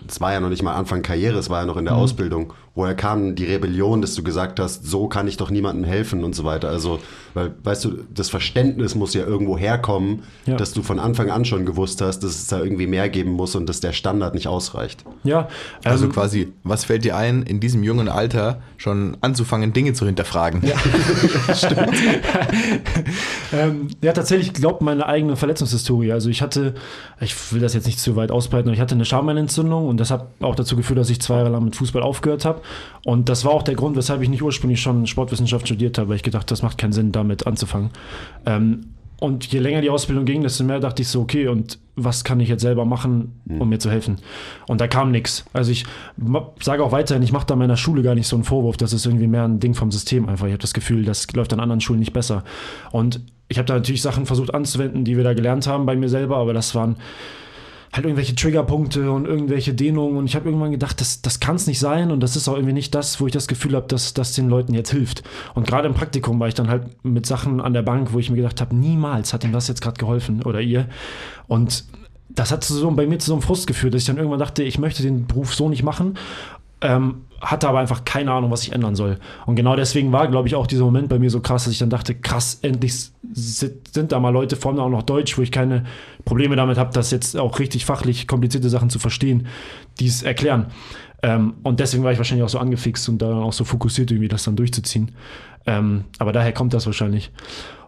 es 0.06 0.20
war 0.20 0.32
ja 0.32 0.40
noch 0.40 0.50
nicht 0.50 0.62
mal 0.62 0.74
Anfang 0.74 1.02
Karriere, 1.02 1.38
es 1.38 1.50
war 1.50 1.60
ja 1.60 1.66
noch 1.66 1.76
in 1.76 1.86
der 1.86 1.94
mhm. 1.94 2.00
Ausbildung, 2.00 2.52
woher 2.78 2.94
kam 2.94 3.34
die 3.34 3.44
Rebellion, 3.44 4.00
dass 4.00 4.14
du 4.14 4.22
gesagt 4.22 4.60
hast, 4.60 4.86
so 4.86 5.08
kann 5.08 5.26
ich 5.26 5.36
doch 5.36 5.50
niemandem 5.50 5.82
helfen 5.82 6.22
und 6.22 6.36
so 6.36 6.44
weiter? 6.44 6.68
Also, 6.68 7.00
weil, 7.34 7.52
weißt 7.64 7.84
du, 7.84 8.04
das 8.14 8.30
Verständnis 8.30 8.94
muss 8.94 9.14
ja 9.14 9.26
irgendwo 9.26 9.58
herkommen, 9.58 10.22
ja. 10.46 10.54
dass 10.54 10.74
du 10.74 10.84
von 10.84 11.00
Anfang 11.00 11.28
an 11.28 11.44
schon 11.44 11.66
gewusst 11.66 12.00
hast, 12.00 12.20
dass 12.20 12.36
es 12.36 12.46
da 12.46 12.60
irgendwie 12.60 12.86
mehr 12.86 13.08
geben 13.08 13.32
muss 13.32 13.56
und 13.56 13.68
dass 13.68 13.80
der 13.80 13.90
Standard 13.92 14.32
nicht 14.34 14.46
ausreicht. 14.46 15.04
Ja. 15.24 15.48
Also 15.82 16.04
ähm, 16.04 16.12
quasi, 16.12 16.52
was 16.62 16.84
fällt 16.84 17.04
dir 17.04 17.16
ein, 17.16 17.42
in 17.42 17.58
diesem 17.58 17.82
jungen 17.82 18.08
Alter 18.08 18.62
schon 18.76 19.16
anzufangen, 19.22 19.72
Dinge 19.72 19.92
zu 19.92 20.06
hinterfragen? 20.06 20.62
Ja, 20.64 20.76
stimmt. 21.54 21.90
ähm, 23.52 23.88
ja, 24.02 24.12
tatsächlich 24.12 24.52
glaubt 24.52 24.82
meine 24.82 25.06
eigene 25.06 25.34
Verletzungshistorie. 25.34 26.12
Also 26.12 26.30
ich 26.30 26.42
hatte, 26.42 26.74
ich 27.20 27.52
will 27.52 27.60
das 27.60 27.74
jetzt 27.74 27.86
nicht 27.86 27.98
zu 27.98 28.14
weit 28.14 28.30
ausbreiten, 28.30 28.68
aber 28.68 28.74
ich 28.74 28.80
hatte 28.80 28.94
eine 28.94 29.04
Schambeinentzündung 29.04 29.88
und 29.88 29.96
das 29.98 30.12
hat 30.12 30.28
auch 30.38 30.54
dazu 30.54 30.76
geführt, 30.76 31.00
dass 31.00 31.10
ich 31.10 31.20
zwei 31.20 31.38
Jahre 31.38 31.48
lang 31.48 31.64
mit 31.64 31.74
Fußball 31.74 32.04
aufgehört 32.04 32.44
habe. 32.44 32.60
Und 33.04 33.28
das 33.28 33.44
war 33.44 33.52
auch 33.52 33.62
der 33.62 33.74
Grund, 33.74 33.96
weshalb 33.96 34.22
ich 34.22 34.28
nicht 34.28 34.42
ursprünglich 34.42 34.80
schon 34.80 35.06
Sportwissenschaft 35.06 35.66
studiert 35.66 35.98
habe, 35.98 36.10
weil 36.10 36.16
ich 36.16 36.22
gedacht, 36.22 36.50
das 36.50 36.62
macht 36.62 36.78
keinen 36.78 36.92
Sinn, 36.92 37.12
damit 37.12 37.46
anzufangen. 37.46 37.90
Ähm, 38.46 38.86
und 39.20 39.46
je 39.46 39.58
länger 39.58 39.80
die 39.80 39.90
Ausbildung 39.90 40.24
ging, 40.24 40.42
desto 40.42 40.62
mehr 40.62 40.78
dachte 40.78 41.02
ich 41.02 41.08
so, 41.08 41.20
okay, 41.20 41.48
und 41.48 41.78
was 41.96 42.22
kann 42.22 42.38
ich 42.38 42.48
jetzt 42.48 42.62
selber 42.62 42.84
machen, 42.84 43.40
um 43.58 43.68
mir 43.68 43.80
zu 43.80 43.90
helfen? 43.90 44.18
Und 44.68 44.80
da 44.80 44.86
kam 44.86 45.10
nichts. 45.10 45.44
Also 45.52 45.72
ich 45.72 45.84
sage 46.60 46.84
auch 46.84 46.92
weiterhin, 46.92 47.24
ich 47.24 47.32
mache 47.32 47.46
da 47.46 47.56
meiner 47.56 47.76
Schule 47.76 48.02
gar 48.02 48.14
nicht 48.14 48.28
so 48.28 48.36
einen 48.36 48.44
Vorwurf, 48.44 48.76
das 48.76 48.92
ist 48.92 49.06
irgendwie 49.06 49.26
mehr 49.26 49.42
ein 49.42 49.58
Ding 49.58 49.74
vom 49.74 49.90
System 49.90 50.28
einfach. 50.28 50.46
Ich 50.46 50.52
habe 50.52 50.62
das 50.62 50.72
Gefühl, 50.72 51.04
das 51.04 51.26
läuft 51.32 51.52
an 51.52 51.58
anderen 51.58 51.80
Schulen 51.80 51.98
nicht 51.98 52.12
besser. 52.12 52.44
Und 52.92 53.20
ich 53.48 53.58
habe 53.58 53.66
da 53.66 53.74
natürlich 53.74 54.02
Sachen 54.02 54.24
versucht 54.24 54.54
anzuwenden, 54.54 55.04
die 55.04 55.16
wir 55.16 55.24
da 55.24 55.34
gelernt 55.34 55.66
haben 55.66 55.84
bei 55.84 55.96
mir 55.96 56.08
selber, 56.08 56.36
aber 56.36 56.52
das 56.52 56.76
waren 56.76 56.96
halt 57.92 58.04
irgendwelche 58.04 58.34
Triggerpunkte 58.34 59.10
und 59.10 59.26
irgendwelche 59.26 59.74
Dehnungen 59.74 60.16
und 60.16 60.26
ich 60.26 60.36
habe 60.36 60.46
irgendwann 60.48 60.70
gedacht, 60.70 61.00
das, 61.00 61.22
das 61.22 61.40
kann 61.40 61.56
es 61.56 61.66
nicht 61.66 61.78
sein 61.78 62.10
und 62.10 62.20
das 62.20 62.36
ist 62.36 62.48
auch 62.48 62.54
irgendwie 62.54 62.74
nicht 62.74 62.94
das, 62.94 63.20
wo 63.20 63.26
ich 63.26 63.32
das 63.32 63.48
Gefühl 63.48 63.74
habe, 63.74 63.86
dass 63.88 64.14
das 64.14 64.34
den 64.34 64.48
Leuten 64.48 64.74
jetzt 64.74 64.90
hilft. 64.90 65.22
Und 65.54 65.66
gerade 65.66 65.88
im 65.88 65.94
Praktikum 65.94 66.38
war 66.38 66.48
ich 66.48 66.54
dann 66.54 66.68
halt 66.68 67.04
mit 67.04 67.26
Sachen 67.26 67.60
an 67.60 67.72
der 67.72 67.82
Bank, 67.82 68.12
wo 68.12 68.18
ich 68.18 68.30
mir 68.30 68.36
gedacht 68.36 68.60
habe, 68.60 68.76
niemals 68.76 69.32
hat 69.32 69.44
ihm 69.44 69.52
das 69.52 69.68
jetzt 69.68 69.80
gerade 69.80 69.98
geholfen 69.98 70.42
oder 70.42 70.60
ihr. 70.60 70.86
Und 71.46 71.84
das 72.28 72.52
hat 72.52 72.62
so, 72.62 72.90
bei 72.90 73.06
mir 73.06 73.18
zu 73.18 73.28
so 73.28 73.32
einem 73.34 73.42
Frust 73.42 73.66
geführt, 73.66 73.94
dass 73.94 74.02
ich 74.02 74.06
dann 74.06 74.18
irgendwann 74.18 74.38
dachte, 74.38 74.62
ich 74.62 74.78
möchte 74.78 75.02
den 75.02 75.26
Beruf 75.26 75.54
so 75.54 75.68
nicht 75.68 75.82
machen. 75.82 76.18
Ähm, 76.80 77.22
hatte 77.40 77.68
aber 77.68 77.78
einfach 77.78 78.04
keine 78.04 78.32
Ahnung, 78.32 78.50
was 78.50 78.62
ich 78.62 78.72
ändern 78.72 78.94
soll. 78.94 79.18
Und 79.46 79.56
genau 79.56 79.76
deswegen 79.76 80.12
war, 80.12 80.28
glaube 80.28 80.48
ich, 80.48 80.54
auch 80.54 80.66
dieser 80.66 80.84
Moment 80.84 81.08
bei 81.08 81.18
mir 81.18 81.30
so 81.30 81.40
krass, 81.40 81.64
dass 81.64 81.72
ich 81.72 81.78
dann 81.78 81.90
dachte, 81.90 82.14
krass, 82.14 82.58
endlich 82.62 83.10
sind, 83.32 84.12
da 84.12 84.20
mal 84.20 84.30
Leute, 84.30 84.56
vor 84.56 84.72
allem 84.72 84.80
auch 84.80 84.88
noch 84.88 85.02
Deutsch, 85.02 85.38
wo 85.38 85.42
ich 85.42 85.52
keine 85.52 85.84
Probleme 86.24 86.56
damit 86.56 86.78
habe, 86.78 86.92
das 86.92 87.10
jetzt 87.10 87.36
auch 87.36 87.58
richtig 87.58 87.84
fachlich 87.84 88.26
komplizierte 88.26 88.68
Sachen 88.68 88.90
zu 88.90 88.98
verstehen, 88.98 89.46
die 90.00 90.06
es 90.06 90.22
erklären. 90.22 90.66
Ähm, 91.22 91.54
und 91.62 91.80
deswegen 91.80 92.04
war 92.04 92.12
ich 92.12 92.18
wahrscheinlich 92.18 92.44
auch 92.44 92.50
so 92.50 92.58
angefixt 92.58 93.08
und 93.08 93.18
dann 93.18 93.34
auch 93.34 93.52
so 93.52 93.64
fokussiert, 93.64 94.10
irgendwie 94.10 94.28
das 94.28 94.44
dann 94.44 94.56
durchzuziehen. 94.56 95.12
Ähm, 95.66 96.04
aber 96.18 96.32
daher 96.32 96.52
kommt 96.52 96.74
das 96.74 96.86
wahrscheinlich. 96.86 97.30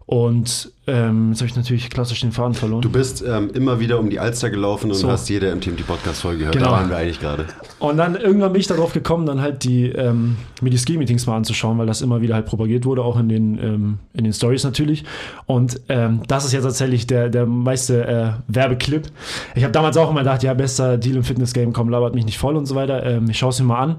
Und 0.07 0.73
ähm, 0.87 1.29
jetzt 1.31 1.41
habe 1.41 1.49
ich 1.51 1.57
natürlich 1.57 1.91
klassisch 1.91 2.21
den 2.21 2.33
Faden 2.33 2.55
verloren. 2.55 2.81
Du 2.81 2.91
bist 2.91 3.23
ähm, 3.27 3.51
immer 3.53 3.81
wieder 3.81 3.99
um 3.99 4.09
die 4.09 4.19
Alster 4.19 4.49
gelaufen 4.49 4.91
und 4.91 4.97
So. 4.97 5.11
hast 5.11 5.29
jede 5.29 5.55
MTMT-Podcast-Folge 5.55 6.39
gehört. 6.39 6.55
Genau. 6.57 6.67
Da 6.71 6.73
waren 6.73 6.89
wir 6.89 6.97
eigentlich 6.97 7.21
gerade. 7.21 7.45
Und 7.79 7.99
dann 7.99 8.17
irgendwann 8.17 8.53
bin 8.53 8.61
ich 8.61 8.67
darauf 8.67 8.93
gekommen, 8.95 9.27
dann 9.27 9.43
halt 9.43 9.63
die 9.65 9.87
ähm, 9.91 10.37
mir 10.63 10.71
die 10.71 10.79
Ski-Meetings 10.79 11.27
mal 11.27 11.37
anzuschauen, 11.37 11.77
weil 11.79 11.87
das 11.87 12.01
immer 12.01 12.23
wieder 12.23 12.35
halt 12.35 12.47
propagiert 12.47 12.87
wurde, 12.87 13.03
auch 13.03 13.19
in 13.19 13.29
den, 13.29 13.59
ähm, 13.63 13.99
in 14.15 14.25
den 14.25 14.33
Stories 14.33 14.65
natürlich. 14.65 15.05
Und 15.47 15.81
ähm, 15.91 16.23
das 16.29 16.47
ist 16.47 16.53
jetzt 16.53 16.65
tatsächlich 16.65 17.07
der, 17.07 17.29
der 17.29 17.45
meiste 17.45 18.07
äh, 18.07 18.31
Werbeclip. 18.49 19.09
Ich 19.55 19.63
habe 19.65 19.73
damals 19.73 19.99
auch 19.99 20.11
immer 20.11 20.21
gedacht, 20.21 20.43
ja, 20.43 20.55
bester 20.55 20.97
Deal 20.97 21.17
im 21.17 21.25
Fitness-Game, 21.25 21.75
komm, 21.75 21.91
labert 21.91 22.15
mich 22.15 22.25
nicht 22.25 22.39
voll 22.39 22.57
und 22.57 22.65
so 22.65 22.75
weiter. 22.75 23.05
Ähm, 23.05 23.29
ich 23.29 23.39
schaue 23.39 23.51
es 23.51 23.61
mir 23.61 23.67
mal 23.67 23.81
an. 23.81 23.97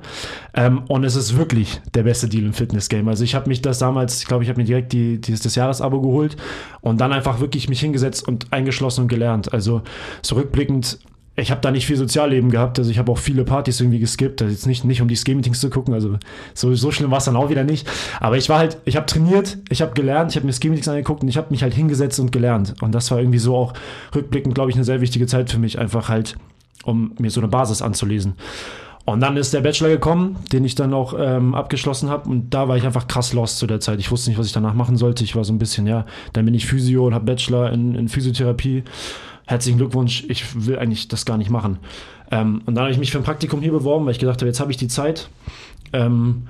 Ähm, 0.56 0.82
und 0.88 1.04
es 1.04 1.16
ist 1.16 1.38
wirklich 1.38 1.80
der 1.94 2.04
beste 2.04 2.28
Deal 2.28 2.44
im 2.44 2.54
Fitness-Game. 2.54 3.08
Also 3.08 3.24
ich 3.24 3.36
habe 3.36 3.48
mich 3.48 3.62
das 3.62 3.78
damals, 3.78 4.20
ich 4.20 4.28
glaube, 4.28 4.44
ich 4.44 4.50
habe 4.50 4.60
mir 4.60 4.66
direkt 4.66 4.94
die, 4.94 5.22
dieses 5.22 5.54
Jahresabo 5.56 6.02
geholt 6.02 6.36
und 6.82 7.00
dann 7.00 7.14
einfach 7.14 7.40
wirklich 7.40 7.70
mich 7.70 7.80
hingesetzt 7.80 8.28
und 8.28 8.52
eingeschlossen 8.52 9.02
und 9.02 9.08
gelernt. 9.08 9.54
Also 9.54 9.82
zurückblickend 10.22 11.00
ich 11.36 11.50
habe 11.50 11.62
da 11.62 11.72
nicht 11.72 11.86
viel 11.86 11.96
Sozialleben 11.96 12.52
gehabt, 12.52 12.78
also 12.78 12.92
ich 12.92 12.98
habe 12.98 13.12
auch 13.12 13.18
viele 13.18 13.46
Partys 13.46 13.80
irgendwie 13.80 14.00
geskippt, 14.00 14.42
also 14.42 14.52
jetzt 14.52 14.68
nicht, 14.68 14.84
nicht 14.84 15.02
um 15.02 15.08
die 15.08 15.16
Ski-Meetings 15.16 15.62
zu 15.62 15.70
gucken, 15.70 15.94
also 15.94 16.18
so, 16.54 16.74
so 16.76 16.92
schlimm 16.92 17.10
war 17.10 17.20
es 17.20 17.26
dann 17.26 17.38
auch 17.38 17.50
wieder 17.50 17.64
nicht, 17.64 17.88
aber 18.20 18.38
ich 18.38 18.50
war 18.50 18.60
halt, 18.60 18.78
ich 18.84 18.98
habe 18.98 19.06
trainiert, 19.06 19.58
ich 19.70 19.82
habe 19.82 19.94
gelernt, 19.94 20.32
ich 20.32 20.36
habe 20.36 20.46
mir 20.46 20.54
Ski-Meetings 20.54 20.90
angeguckt 20.90 21.24
und 21.24 21.30
ich 21.30 21.38
habe 21.38 21.48
mich 21.52 21.64
halt 21.64 21.74
hingesetzt 21.74 22.20
und 22.20 22.32
gelernt. 22.32 22.76
Und 22.82 22.94
das 22.94 23.10
war 23.12 23.20
irgendwie 23.20 23.40
so 23.40 23.56
auch 23.56 23.74
rückblickend, 24.14 24.56
glaube 24.56 24.72
ich, 24.72 24.76
eine 24.76 24.84
sehr 24.84 25.00
wichtige 25.00 25.26
Zeit 25.26 25.50
für 25.50 25.60
mich, 25.60 25.80
einfach 25.80 26.10
halt, 26.10 26.36
um 26.84 27.14
mir 27.18 27.32
so 27.32 27.40
eine 27.40 27.48
Basis 27.48 27.82
anzulesen. 27.82 28.36
Und 29.06 29.20
dann 29.20 29.36
ist 29.36 29.54
der 29.54 29.62
Bachelor 29.62 29.90
gekommen, 29.90 30.38
den 30.52 30.64
ich 30.64 30.76
dann 30.76 30.94
auch 30.94 31.16
ähm, 31.18 31.56
abgeschlossen 31.56 32.10
habe. 32.10 32.30
Und 32.30 32.52
da 32.52 32.68
war 32.68 32.78
ich 32.78 32.86
einfach 32.86 33.08
krass 33.08 33.34
lost 33.34 33.58
zu 33.58 33.66
der 33.66 33.80
Zeit. 33.80 34.00
Ich 34.00 34.12
wusste 34.12 34.30
nicht, 34.30 34.38
was 34.38 34.46
ich 34.46 34.54
danach 34.54 34.76
machen 34.76 34.96
sollte. 34.96 35.24
Ich 35.24 35.36
war 35.36 35.44
so 35.44 35.52
ein 35.54 35.58
bisschen, 35.58 35.88
ja, 35.88 36.06
dann 36.34 36.46
bin 36.46 36.54
ich 36.54 36.68
Physio 36.68 37.08
und 37.08 37.14
habe 37.14 37.26
Bachelor 37.26 37.72
in, 37.72 37.96
in 37.96 38.10
Physiotherapie. 38.10 38.84
Herzlichen 39.48 39.80
Glückwunsch, 39.80 40.24
ich 40.30 40.66
will 40.68 40.78
eigentlich 40.78 41.08
das 41.08 41.26
gar 41.26 41.38
nicht 41.38 41.50
machen. 41.50 41.80
Ähm, 42.30 42.62
und 42.66 42.76
dann 42.76 42.84
habe 42.84 42.92
ich 42.92 43.00
mich 43.00 43.12
für 43.12 43.18
ein 43.18 43.24
Praktikum 43.24 43.62
hier 43.62 43.72
beworben, 43.72 44.06
weil 44.06 44.12
ich 44.12 44.20
gedacht 44.20 44.40
habe, 44.40 44.48
jetzt 44.48 44.60
habe 44.60 44.72
ich 44.72 44.78
die 44.78 44.88
Zeit. 44.88 45.30
Ähm, 45.94 46.48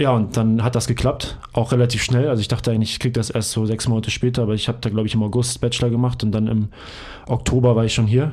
ja, 0.00 0.10
und 0.10 0.36
dann 0.36 0.62
hat 0.62 0.74
das 0.74 0.86
geklappt, 0.86 1.38
auch 1.52 1.72
relativ 1.72 2.02
schnell. 2.02 2.28
Also 2.28 2.40
ich 2.40 2.48
dachte 2.48 2.70
eigentlich, 2.70 2.92
ich 2.92 3.00
kriege 3.00 3.12
das 3.12 3.30
erst 3.30 3.50
so 3.50 3.64
sechs 3.66 3.88
Monate 3.88 4.10
später, 4.10 4.42
aber 4.42 4.54
ich 4.54 4.68
habe 4.68 4.78
da, 4.80 4.90
glaube 4.90 5.06
ich, 5.06 5.14
im 5.14 5.22
August 5.22 5.60
Bachelor 5.60 5.90
gemacht 5.90 6.22
und 6.22 6.32
dann 6.32 6.46
im 6.46 6.68
Oktober 7.26 7.76
war 7.76 7.84
ich 7.84 7.94
schon 7.94 8.06
hier. 8.06 8.32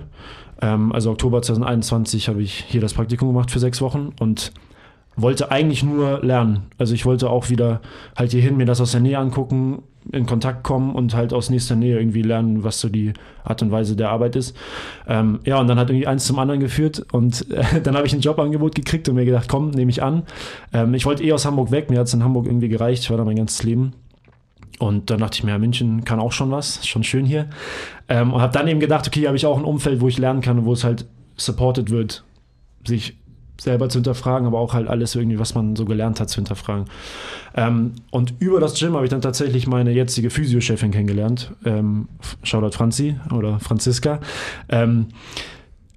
Ähm, 0.64 0.94
also 0.94 1.12
Oktober 1.12 1.42
2021 1.42 2.30
habe 2.30 2.42
ich 2.42 2.54
hier 2.68 2.80
das 2.80 2.94
Praktikum 2.94 3.28
gemacht 3.28 3.52
für 3.52 3.60
sechs 3.60 3.82
Wochen 3.82 4.14
und 4.20 4.54
wollte 5.16 5.52
eigentlich 5.52 5.84
nur 5.84 6.24
lernen. 6.24 6.64
Also 6.78 6.94
ich 6.94 7.06
wollte 7.06 7.30
auch 7.30 7.50
wieder 7.50 7.82
halt 8.16 8.32
hierhin 8.32 8.58
mir 8.58 8.66
das 8.66 8.82
aus 8.82 8.94
der 8.94 9.02
Nähe 9.02 9.20
angucken, 9.20 9.84
in 10.12 10.26
Kontakt 10.26 10.64
kommen 10.64 10.96
und 10.96 11.16
halt 11.16 11.34
aus 11.34 11.50
nächster 11.50 11.76
Nähe 11.76 11.98
irgendwie 11.98 12.24
lernen, 12.24 12.64
was 12.64 12.80
so 12.80 12.90
die 12.90 13.14
Art 13.44 13.62
und 13.62 13.72
Weise 13.72 13.96
der 13.96 14.10
Arbeit 14.10 14.36
ist. 14.36 14.56
Ähm, 15.08 15.40
ja, 15.46 15.60
und 15.60 15.68
dann 15.68 15.78
hat 15.78 15.90
irgendwie 15.90 16.08
eins 16.08 16.26
zum 16.26 16.40
anderen 16.40 16.60
geführt 16.60 17.06
und 17.12 17.50
äh, 17.52 17.82
dann 17.84 17.96
habe 17.96 18.08
ich 18.08 18.14
ein 18.14 18.22
Jobangebot 18.22 18.74
gekriegt 18.76 19.08
und 19.08 19.16
mir 19.16 19.26
gedacht, 19.26 19.48
komm, 19.48 19.70
nehme 19.70 19.92
ich 19.92 20.02
an. 20.02 20.24
Ähm, 20.74 20.94
ich 20.94 21.06
wollte 21.06 21.24
eh 21.24 21.32
aus 21.34 21.46
Hamburg 21.46 21.72
weg, 21.72 21.90
mir 21.90 22.00
hat 22.00 22.08
es 22.08 22.14
in 22.14 22.24
Hamburg 22.24 22.48
irgendwie 22.48 22.70
gereicht, 22.70 23.04
ich 23.04 23.10
war 23.10 23.18
da 23.18 23.26
mein 23.26 23.36
ganzes 23.36 23.64
Leben. 23.64 23.94
Und 24.84 25.10
dann 25.10 25.20
dachte 25.20 25.38
ich 25.38 25.44
mir, 25.44 25.52
ja, 25.52 25.58
München 25.58 26.04
kann 26.04 26.20
auch 26.20 26.34
schon 26.34 26.52
was, 26.52 26.86
schon 26.86 27.04
schön 27.04 27.26
hier. 27.26 27.48
Ähm, 28.10 28.34
und 28.34 28.42
habe 28.42 28.52
dann 28.52 28.68
eben 28.68 28.82
gedacht, 28.82 29.08
okay, 29.08 29.28
habe 29.28 29.38
ich 29.38 29.46
auch 29.46 29.58
ein 29.58 29.64
Umfeld, 29.64 30.02
wo 30.02 30.10
ich 30.10 30.18
lernen 30.18 30.42
kann 30.42 30.60
und 30.60 30.66
wo 30.66 30.74
es 30.74 30.84
halt 30.84 31.06
supported 31.38 31.90
wird, 31.90 32.24
sich 32.86 33.18
selber 33.62 33.88
zu 33.88 34.00
hinterfragen, 34.00 34.46
aber 34.46 34.60
auch 34.60 34.74
halt 34.74 34.90
alles 34.90 35.16
irgendwie, 35.16 35.40
was 35.40 35.56
man 35.56 35.78
so 35.78 35.86
gelernt 35.86 36.20
hat, 36.20 36.30
zu 36.30 36.36
hinterfragen. 36.36 36.86
Ähm, 37.56 37.94
und 38.12 38.34
über 38.40 38.60
das 38.60 38.78
Gym 38.78 38.94
habe 38.94 39.06
ich 39.06 39.10
dann 39.10 39.22
tatsächlich 39.22 39.68
meine 39.68 39.92
jetzige 39.92 40.30
Physiochefin 40.30 40.92
kennengelernt. 40.92 41.54
Ähm, 41.64 42.10
Shoutout 42.44 42.76
Franzi 42.76 43.16
oder 43.34 43.62
Franziska. 43.62 44.20
Ähm, 44.68 45.08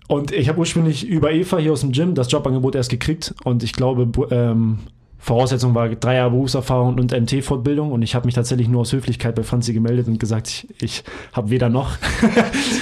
und 0.07 0.31
ich 0.31 0.49
habe 0.49 0.61
ursprünglich 0.61 1.09
über 1.09 1.33
Eva 1.33 1.59
hier 1.59 1.73
aus 1.73 1.81
dem 1.81 1.91
Gym 1.91 2.15
das 2.15 2.31
Jobangebot 2.31 2.77
erst 2.77 2.91
gekriegt 2.91 3.35
und 3.43 3.65
ich 3.65 3.73
glaube, 3.73 4.09
ähm, 4.31 4.79
Voraussetzung 5.27 5.75
war 5.75 5.89
drei 5.89 6.15
Jahre 6.15 6.31
Berufserfahrung 6.31 6.95
und 6.95 7.11
MT-Fortbildung 7.11 7.91
und 7.91 8.03
ich 8.03 8.15
habe 8.15 8.27
mich 8.27 8.37
tatsächlich 8.37 8.69
nur 8.69 8.83
aus 8.83 8.93
Höflichkeit 8.93 9.35
bei 9.35 9.43
Franzi 9.43 9.73
gemeldet 9.73 10.07
und 10.07 10.21
gesagt, 10.21 10.47
ich, 10.47 10.69
ich 10.81 11.05
habe 11.33 11.51
weder 11.51 11.69
noch. 11.69 11.97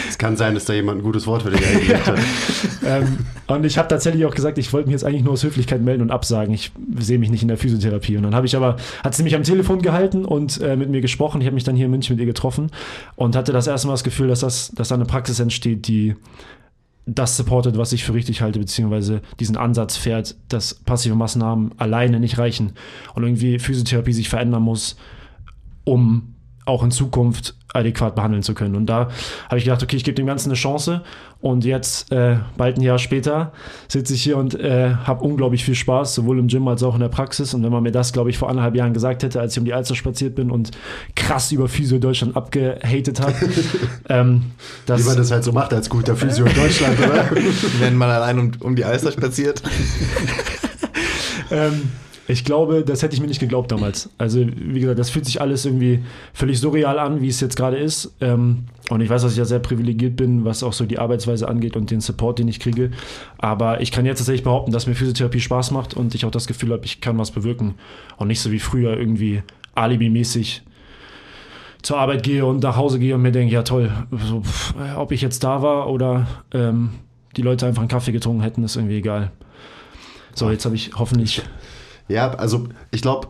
Es 0.09 0.19
kann 0.19 0.37
sein, 0.37 0.55
dass 0.55 0.67
da 0.67 0.75
jemand 0.75 1.01
ein 1.01 1.03
gutes 1.03 1.27
Wort 1.27 1.43
für 1.43 1.51
dich 1.51 1.67
eingelegt 1.67 2.07
hat. 2.07 2.19
ähm, 2.87 3.19
und 3.47 3.65
ich 3.65 3.79
habe 3.79 3.89
tatsächlich 3.89 4.27
auch 4.27 4.35
gesagt, 4.35 4.59
ich 4.59 4.73
wollte 4.75 4.89
mich 4.89 4.93
jetzt 4.93 5.05
eigentlich 5.05 5.25
nur 5.25 5.33
aus 5.33 5.43
Höflichkeit 5.43 5.81
melden 5.81 6.03
und 6.03 6.11
absagen. 6.11 6.55
Ich 6.55 6.71
sehe 6.99 7.19
mich 7.19 7.31
nicht 7.31 7.43
in 7.43 7.49
der 7.49 7.57
Physiotherapie. 7.57 8.19
Und 8.19 8.25
dann 8.25 8.35
habe 8.35 8.47
ich 8.47 8.55
aber, 8.55 8.77
hat 9.03 9.15
sie 9.15 9.23
mich 9.23 9.35
am 9.35 9.43
Telefon 9.43 9.81
gehalten 9.81 10.25
und 10.27 10.61
äh, 10.61 10.77
mit 10.77 10.91
mir 10.91 11.01
gesprochen. 11.01 11.41
Ich 11.41 11.47
habe 11.47 11.55
mich 11.55 11.65
dann 11.65 11.77
hier 11.77 11.87
in 11.87 11.91
München 11.91 12.15
mit 12.15 12.21
ihr 12.21 12.27
getroffen 12.27 12.71
und 13.17 13.37
hatte 13.37 13.53
das 13.53 13.67
erste 13.67 13.87
Mal 13.87 13.95
das 13.95 14.05
Gefühl, 14.05 14.29
dass, 14.29 14.41
das, 14.41 14.71
dass 14.73 14.89
da 14.89 14.95
eine 14.95 15.07
Praxis 15.07 15.41
entsteht, 15.41 15.89
die 15.89 16.15
das 17.07 17.37
supportet, 17.37 17.77
was 17.77 17.93
ich 17.93 18.05
für 18.05 18.15
richtig 18.15 18.41
halte, 18.41 18.59
beziehungsweise 18.59 19.21
diesen 19.39 19.57
Ansatz 19.57 19.97
fährt, 19.97 20.37
dass 20.49 20.75
passive 20.75 21.15
Maßnahmen 21.15 21.73
alleine 21.79 22.19
nicht 22.19 22.39
reichen 22.39 22.73
und 23.15 23.25
irgendwie 23.25 23.59
Physiotherapie 23.59 24.13
sich 24.13 24.29
verändern 24.29 24.63
muss, 24.63 24.97
um 25.85 26.34
auch 26.67 26.83
in 26.83 26.91
Zukunft 26.91 27.55
adäquat 27.75 28.15
behandeln 28.15 28.43
zu 28.43 28.55
können. 28.55 28.77
Und 28.77 28.87
da 28.87 29.09
habe 29.49 29.59
ich 29.59 29.65
gedacht, 29.65 29.83
okay, 29.83 29.97
ich 29.97 30.05
gebe 30.05 30.15
dem 30.15 30.27
Ganzen 30.27 30.49
eine 30.49 30.57
Chance. 30.57 31.03
Und 31.41 31.65
jetzt, 31.67 32.11
äh, 32.11 32.39
bald 32.57 32.79
ein 32.79 32.81
Jahr 32.81 32.99
später, 32.99 33.53
sitze 33.89 34.15
ich 34.15 34.23
hier 34.23 34.39
und 34.39 34.59
äh, 34.59 34.95
habe 34.95 35.23
unglaublich 35.23 35.63
viel 35.63 35.75
Spaß, 35.75 36.15
sowohl 36.15 36.39
im 36.39 36.47
Gym 36.47 36.67
als 36.69 36.83
auch 36.83 36.95
in 36.95 37.01
der 37.01 37.09
Praxis. 37.09 37.53
Und 37.53 37.63
wenn 37.63 37.73
man 37.73 37.83
mir 37.83 37.91
das, 37.91 38.15
glaube 38.15 38.31
ich, 38.31 38.39
vor 38.39 38.49
anderthalb 38.49 38.77
Jahren 38.77 38.95
gesagt 38.95 39.23
hätte, 39.23 39.41
als 39.41 39.53
ich 39.53 39.59
um 39.59 39.67
die 39.67 39.75
Alster 39.75 39.95
spaziert 39.95 40.37
bin 40.37 40.51
und 40.51 40.71
krass 41.15 41.53
über 41.53 41.69
Physio 41.69 41.99
Deutschland 41.99 42.35
abgehatet 42.35 43.21
habe, 43.21 43.35
ähm, 44.09 44.53
das, 44.87 45.03
Wie 45.03 45.09
man 45.09 45.17
das 45.19 45.31
halt 45.33 45.45
so 45.45 45.53
macht 45.53 45.75
als 45.75 45.91
guter 45.91 46.17
Physio 46.17 46.47
in 46.47 46.55
Deutschland, 46.55 46.99
oder? 46.99 47.29
Wenn 47.81 47.97
man 47.97 48.09
allein 48.09 48.39
um, 48.39 48.53
um 48.61 48.77
die 48.77 48.85
Alster 48.85 49.13
spaziert. 49.13 49.63
ähm, 51.51 51.91
ich 52.27 52.45
glaube, 52.45 52.85
das 52.85 53.03
hätte 53.03 53.15
ich 53.15 53.21
mir 53.21 53.27
nicht 53.27 53.41
geglaubt 53.41 53.71
damals. 53.71 54.09
Also, 54.17 54.45
wie 54.47 54.81
gesagt, 54.81 54.99
das 54.99 55.11
fühlt 55.11 55.27
sich 55.27 55.41
alles 55.41 55.67
irgendwie 55.67 56.03
völlig 56.33 56.59
surreal 56.59 56.99
an, 56.99 57.21
wie 57.21 57.29
es 57.29 57.41
jetzt 57.41 57.57
gerade 57.57 57.77
ist. 57.77 58.15
Ähm, 58.21 58.65
und 58.89 59.01
ich 59.01 59.11
weiß, 59.11 59.23
dass 59.23 59.33
ich 59.33 59.39
ja 59.39 59.45
sehr 59.45 59.59
privilegiert 59.59 60.17
bin, 60.17 60.45
was 60.45 60.63
auch 60.63 60.73
so 60.73 60.87
die 60.87 60.99
Arbeitsweise 60.99 61.49
angeht 61.49 61.77
und 61.77 61.91
den 61.91 62.01
Support, 62.01 62.39
den 62.39 62.49
ich 62.49 62.61
kriege. 62.61 62.93
Aber 63.39 63.81
ich 63.83 63.93
kann 63.93 64.07
jetzt 64.07 64.19
tatsächlich 64.19 64.45
behaupten, 64.45 64.73
dass 64.73 64.87
mir 64.87 64.95
Physiotherapie 64.95 65.41
Spaß 65.41 65.71
macht 65.71 65.95
und 65.95 66.15
ich 66.15 66.25
auch 66.25 66.31
das 66.31 66.47
Gefühl 66.47 66.73
habe, 66.73 66.85
ich 66.85 67.01
kann 67.01 67.19
was 67.19 67.31
bewirken. 67.31 67.75
Und 68.17 68.29
nicht 68.29 68.41
so 68.41 68.51
wie 68.51 68.61
früher 68.61 68.97
irgendwie 68.97 69.43
alibimäßig 69.75 70.63
zur 71.83 71.99
Arbeit 71.99 72.23
gehe 72.23 72.47
und 72.47 72.63
nach 72.63 72.77
Hause 72.77 72.99
gehe 72.99 73.15
und 73.15 73.21
mir 73.21 73.33
denke, 73.33 73.53
ja 73.53 73.63
toll, 73.63 73.93
so, 74.11 74.41
pff, 74.41 74.75
ob 74.97 75.13
ich 75.13 75.21
jetzt 75.21 75.45
da 75.45 75.61
war 75.61 75.91
oder 75.91 76.27
ähm, 76.53 76.91
die 77.37 77.43
Leute 77.43 77.67
einfach 77.67 77.83
einen 77.83 77.91
Kaffee 77.91 78.13
getrunken 78.13 78.43
hätten, 78.43 78.65
ist 78.65 78.77
irgendwie 78.77 78.97
egal. 78.97 79.31
So, 80.35 80.51
jetzt 80.51 80.65
habe 80.65 80.75
ich 80.75 80.93
hoffentlich 80.97 81.43
Ja, 82.09 82.31
also 82.33 82.69
ich 82.91 83.03
glaube, 83.03 83.29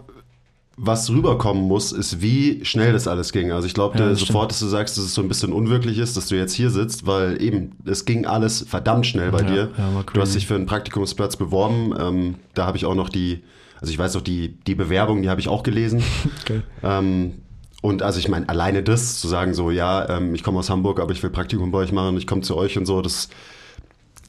was 0.77 1.09
rüberkommen 1.09 1.63
muss, 1.69 1.93
ist, 1.93 2.21
wie 2.21 2.65
schnell 2.65 2.93
das 2.93 3.07
alles 3.07 3.31
ging. 3.33 3.53
Also 3.53 3.67
ich 3.67 3.75
glaube, 3.75 3.97
Ja, 3.99 4.15
sofort, 4.17 4.51
dass 4.51 4.59
du 4.59 4.67
sagst, 4.67 4.99
dass 4.99 5.05
es 5.05 5.15
so 5.15 5.23
ein 5.23 5.29
bisschen 5.29 5.53
unwirklich 5.53 5.99
ist, 5.99 6.17
dass 6.17 6.27
du 6.27 6.35
jetzt 6.37 6.53
hier 6.53 6.71
sitzt, 6.71 7.07
weil 7.07 7.41
eben, 7.41 7.77
es 7.85 8.05
ging 8.05 8.27
alles 8.27 8.65
verdammt 8.69 9.07
schnell 9.07 9.31
bei 9.31 9.43
Ja, 9.43 9.47
dir. 9.53 9.71
ja, 9.79 10.03
du 10.13 10.21
hast 10.21 10.35
dich 10.35 10.47
für 10.49 10.57
einen 10.57 10.67
Praktikumsplatz 10.67 11.37
beworben. 11.37 11.95
Ähm, 11.99 12.35
da 12.55 12.67
habe 12.67 12.77
ich 12.77 12.87
auch 12.87 12.97
noch 12.97 13.09
die, 13.09 13.45
also 13.81 13.93
ich 13.93 13.99
weiß 13.99 14.15
noch, 14.15 14.23
die, 14.23 14.57
die 14.67 14.75
Bewerbung, 14.75 15.23
die 15.23 15.29
habe 15.31 15.41
ich 15.41 15.49
auch 15.49 15.63
gelesen. 15.63 16.03
Okay. 16.43 16.63
Ähm, 16.83 17.35
und 17.81 18.03
also 18.03 18.19
ich 18.19 18.29
meine, 18.29 18.49
alleine 18.49 18.83
das 18.83 19.21
zu 19.21 19.29
sagen, 19.29 19.53
so, 19.55 19.71
ja, 19.71 20.09
ähm, 20.09 20.35
ich 20.35 20.43
komme 20.43 20.59
aus 20.59 20.71
Hamburg, 20.71 20.99
aber 21.01 21.13
ich 21.13 21.23
will 21.23 21.31
Praktikum 21.31 21.71
bei 21.71 21.79
euch 21.79 21.93
machen, 21.93 22.17
ich 22.17 22.27
komme 22.27 22.41
zu 22.41 22.57
euch 22.57 22.77
und 22.79 22.87
so, 22.87 23.01
das 23.03 23.29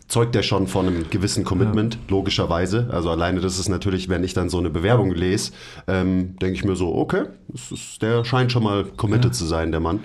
zeugt 0.08 0.36
ja 0.36 0.44
schon 0.44 0.68
von 0.68 0.88
einem 0.88 1.10
gewissen 1.10 1.44
Commitment, 1.44 1.98
logischerweise. 2.10 2.90
Also 2.92 3.10
alleine 3.10 3.42
das 3.42 3.60
ist 3.60 3.70
natürlich, 3.70 4.08
wenn 4.08 4.24
ich 4.24 4.34
dann 4.34 4.50
so 4.50 4.60
eine 4.60 4.70
Bewerbung 4.70 5.12
lese, 5.12 5.52
ähm, 5.88 6.36
denke 6.38 6.56
ich 6.56 6.64
mir 6.64 6.76
so, 6.76 6.94
okay, 6.96 7.24
ist, 7.54 8.02
der 8.02 8.24
scheint 8.24 8.52
schon 8.52 8.64
mal 8.64 8.86
committed 8.86 9.34
zu 9.34 9.46
sein, 9.46 9.72
der 9.72 9.80
Mann. 9.80 10.02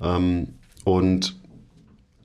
Ähm, 0.00 0.54
und 0.84 1.36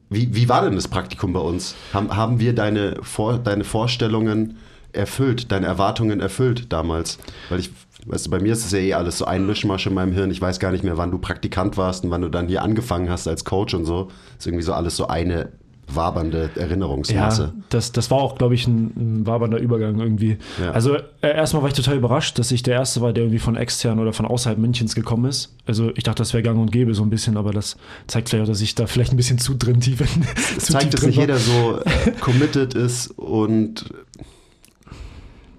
wie, 0.09 0.33
wie 0.35 0.49
war 0.49 0.63
denn 0.63 0.75
das 0.75 0.87
Praktikum 0.87 1.33
bei 1.33 1.39
uns? 1.39 1.75
Haben, 1.93 2.15
haben 2.15 2.39
wir 2.39 2.53
deine, 2.53 2.97
Vor, 3.01 3.39
deine 3.39 3.63
Vorstellungen 3.63 4.57
erfüllt, 4.93 5.51
deine 5.51 5.67
Erwartungen 5.67 6.19
erfüllt 6.19 6.71
damals? 6.71 7.17
Weil 7.49 7.59
ich, 7.59 7.71
weißt 8.05 8.27
du, 8.27 8.29
bei 8.29 8.39
mir 8.39 8.53
ist 8.53 8.65
es 8.65 8.71
ja 8.71 8.79
eh 8.79 8.93
alles 8.93 9.17
so 9.17 9.25
ein 9.25 9.45
Mischmasch 9.45 9.87
in 9.87 9.93
meinem 9.93 10.11
Hirn. 10.13 10.31
Ich 10.31 10.41
weiß 10.41 10.59
gar 10.59 10.71
nicht 10.71 10.83
mehr, 10.83 10.97
wann 10.97 11.11
du 11.11 11.17
Praktikant 11.17 11.77
warst 11.77 12.03
und 12.03 12.11
wann 12.11 12.21
du 12.21 12.29
dann 12.29 12.47
hier 12.47 12.61
angefangen 12.61 13.09
hast 13.09 13.27
als 13.27 13.45
Coach 13.45 13.73
und 13.73 13.85
so. 13.85 14.09
Ist 14.37 14.47
irgendwie 14.47 14.63
so 14.63 14.73
alles 14.73 14.97
so 14.97 15.07
eine 15.07 15.53
wabernde 15.95 16.49
Erinnerungsmasse. 16.55 17.53
Ja, 17.55 17.63
das, 17.69 17.91
das 17.91 18.09
war 18.11 18.19
auch, 18.19 18.35
glaube 18.37 18.55
ich, 18.55 18.67
ein, 18.67 18.91
ein 19.21 19.27
wabernder 19.27 19.57
Übergang 19.59 19.99
irgendwie. 19.99 20.37
Ja. 20.61 20.71
Also 20.71 20.95
äh, 20.95 21.01
erstmal 21.21 21.61
war 21.63 21.69
ich 21.69 21.75
total 21.75 21.95
überrascht, 21.97 22.37
dass 22.39 22.51
ich 22.51 22.63
der 22.63 22.75
Erste 22.75 23.01
war, 23.01 23.13
der 23.13 23.23
irgendwie 23.23 23.39
von 23.39 23.55
extern 23.55 23.99
oder 23.99 24.13
von 24.13 24.25
außerhalb 24.25 24.57
Münchens 24.59 24.95
gekommen 24.95 25.25
ist. 25.25 25.55
Also 25.65 25.91
ich 25.95 26.03
dachte, 26.03 26.19
das 26.21 26.33
wäre 26.33 26.43
gang 26.43 26.59
und 26.59 26.71
gäbe 26.71 26.93
so 26.93 27.03
ein 27.03 27.09
bisschen, 27.09 27.37
aber 27.37 27.51
das 27.51 27.77
zeigt 28.07 28.29
vielleicht 28.29 28.43
auch, 28.43 28.51
dass 28.51 28.61
ich 28.61 28.75
da 28.75 28.87
vielleicht 28.87 29.11
ein 29.13 29.17
bisschen 29.17 29.37
zu 29.39 29.53
drin 29.55 29.79
tief, 29.81 30.01
Es 30.01 30.65
zu 30.65 30.73
zeigt, 30.73 30.91
tief 30.91 30.91
dass 30.99 31.03
nicht 31.03 31.17
war. 31.17 31.23
jeder 31.23 31.37
so 31.37 31.79
äh, 31.79 32.11
committed 32.19 32.73
ist 32.73 33.07
und 33.17 33.85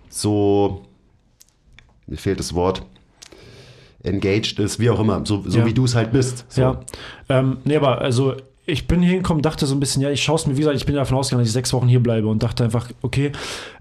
so, 0.09 0.83
mir 2.07 2.17
fehlt 2.19 2.39
das 2.39 2.55
Wort, 2.55 2.83
engaged 4.03 4.59
ist, 4.59 4.79
wie 4.81 4.91
auch 4.91 5.01
immer, 5.01 5.25
so, 5.25 5.43
so 5.47 5.59
Ja. 5.61 5.67
wie 5.67 5.73
du 5.75 5.85
es 5.85 5.95
halt 5.95 6.13
bist. 6.13 6.45
So. 6.49 6.61
Ja, 6.61 6.81
ähm, 7.29 7.59
nee, 7.65 7.77
aber 7.77 8.01
also 8.01 8.35
ich 8.65 8.87
bin 8.87 9.01
hier 9.01 9.11
hingekommen, 9.11 9.43
dachte 9.43 9.67
so 9.67 9.75
ein 9.75 9.81
bisschen, 9.81 10.03
ja, 10.03 10.11
ich 10.11 10.23
schaue 10.23 10.37
es 10.37 10.47
mir, 10.47 10.55
wie 10.57 10.61
gesagt, 10.61 10.77
ich 10.77 10.87
bin 10.87 10.95
davon 10.95 11.19
ausgegangen, 11.19 11.43
dass 11.43 11.49
ich 11.49 11.53
sechs 11.53 11.73
Wochen 11.73 11.89
hier 11.89 12.01
bleibe 12.01 12.29
und 12.29 12.45
dachte 12.45 12.63
einfach, 12.63 12.89
okay, 13.03 13.33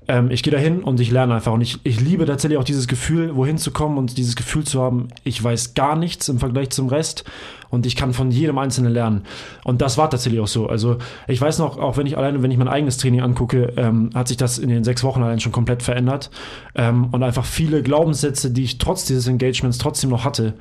ähm, 0.07 0.31
ich 0.31 0.41
gehe 0.41 0.51
da 0.51 0.57
hin 0.57 0.81
und 0.81 0.99
ich 0.99 1.11
lerne 1.11 1.35
einfach. 1.35 1.53
Und 1.53 1.61
ich, 1.61 1.79
ich 1.83 2.01
liebe 2.01 2.25
tatsächlich 2.25 2.57
auch 2.57 2.63
dieses 2.63 2.87
Gefühl, 2.87 3.35
wohin 3.35 3.59
zu 3.59 3.69
kommen 3.69 3.99
und 3.99 4.17
dieses 4.17 4.35
Gefühl 4.35 4.63
zu 4.63 4.81
haben, 4.81 5.09
ich 5.23 5.43
weiß 5.43 5.75
gar 5.75 5.95
nichts 5.95 6.29
im 6.29 6.39
Vergleich 6.39 6.71
zum 6.71 6.87
Rest 6.87 7.25
und 7.69 7.85
ich 7.85 7.95
kann 7.95 8.11
von 8.11 8.31
jedem 8.31 8.57
Einzelnen 8.57 8.91
lernen. 8.91 9.23
Und 9.63 9.81
das 9.81 9.99
war 9.99 10.09
tatsächlich 10.09 10.41
auch 10.41 10.47
so. 10.47 10.67
Also 10.67 10.97
ich 11.27 11.39
weiß 11.39 11.59
noch, 11.59 11.77
auch 11.77 11.97
wenn 11.97 12.07
ich 12.07 12.17
alleine, 12.17 12.41
wenn 12.41 12.49
ich 12.49 12.57
mein 12.57 12.67
eigenes 12.67 12.97
Training 12.97 13.21
angucke, 13.21 13.73
ähm, 13.77 14.09
hat 14.15 14.29
sich 14.29 14.37
das 14.37 14.57
in 14.57 14.69
den 14.69 14.83
sechs 14.83 15.03
Wochen 15.03 15.21
allein 15.21 15.39
schon 15.39 15.51
komplett 15.51 15.83
verändert. 15.83 16.31
Ähm, 16.73 17.09
und 17.11 17.21
einfach 17.21 17.45
viele 17.45 17.83
Glaubenssätze, 17.83 18.49
die 18.49 18.63
ich 18.63 18.79
trotz 18.79 19.05
dieses 19.05 19.27
Engagements 19.27 19.77
trotzdem 19.77 20.09
noch 20.09 20.25
hatte, 20.25 20.55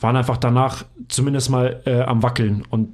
waren 0.00 0.16
einfach 0.16 0.36
danach 0.36 0.84
zumindest 1.08 1.48
mal 1.48 1.80
äh, 1.86 2.00
am 2.00 2.24
Wackeln. 2.24 2.64
Und 2.68 2.88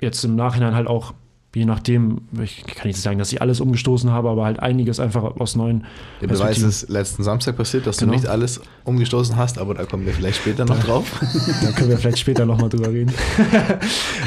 jetzt 0.00 0.24
im 0.24 0.36
Nachhinein 0.36 0.74
halt 0.74 0.86
auch, 0.86 1.14
je 1.54 1.64
nachdem, 1.64 2.18
ich 2.42 2.64
kann 2.64 2.86
nicht 2.86 3.00
sagen, 3.00 3.18
dass 3.18 3.32
ich 3.32 3.42
alles 3.42 3.60
umgestoßen 3.60 4.10
habe, 4.10 4.28
aber 4.30 4.44
halt 4.44 4.60
einiges 4.60 5.00
einfach 5.00 5.22
aus 5.40 5.56
neuen 5.56 5.84
Der 6.20 6.28
Beweis 6.28 6.58
ist 6.58 6.88
letzten 6.88 7.22
Samstag 7.24 7.56
passiert, 7.56 7.86
dass 7.86 7.96
Genau. 7.98 8.12
du 8.12 8.18
nicht 8.18 8.28
alles 8.28 8.60
umgestoßen 8.84 9.36
hast, 9.36 9.58
aber 9.58 9.74
da 9.74 9.84
kommen 9.84 10.06
wir 10.06 10.12
vielleicht 10.12 10.38
später 10.38 10.64
noch 10.64 10.78
drauf. 10.82 11.20
Da 11.62 11.72
können 11.72 11.90
wir 11.90 11.98
vielleicht 11.98 12.18
später 12.20 12.46
nochmal 12.46 12.68
drüber 12.68 12.90
reden. 12.90 13.12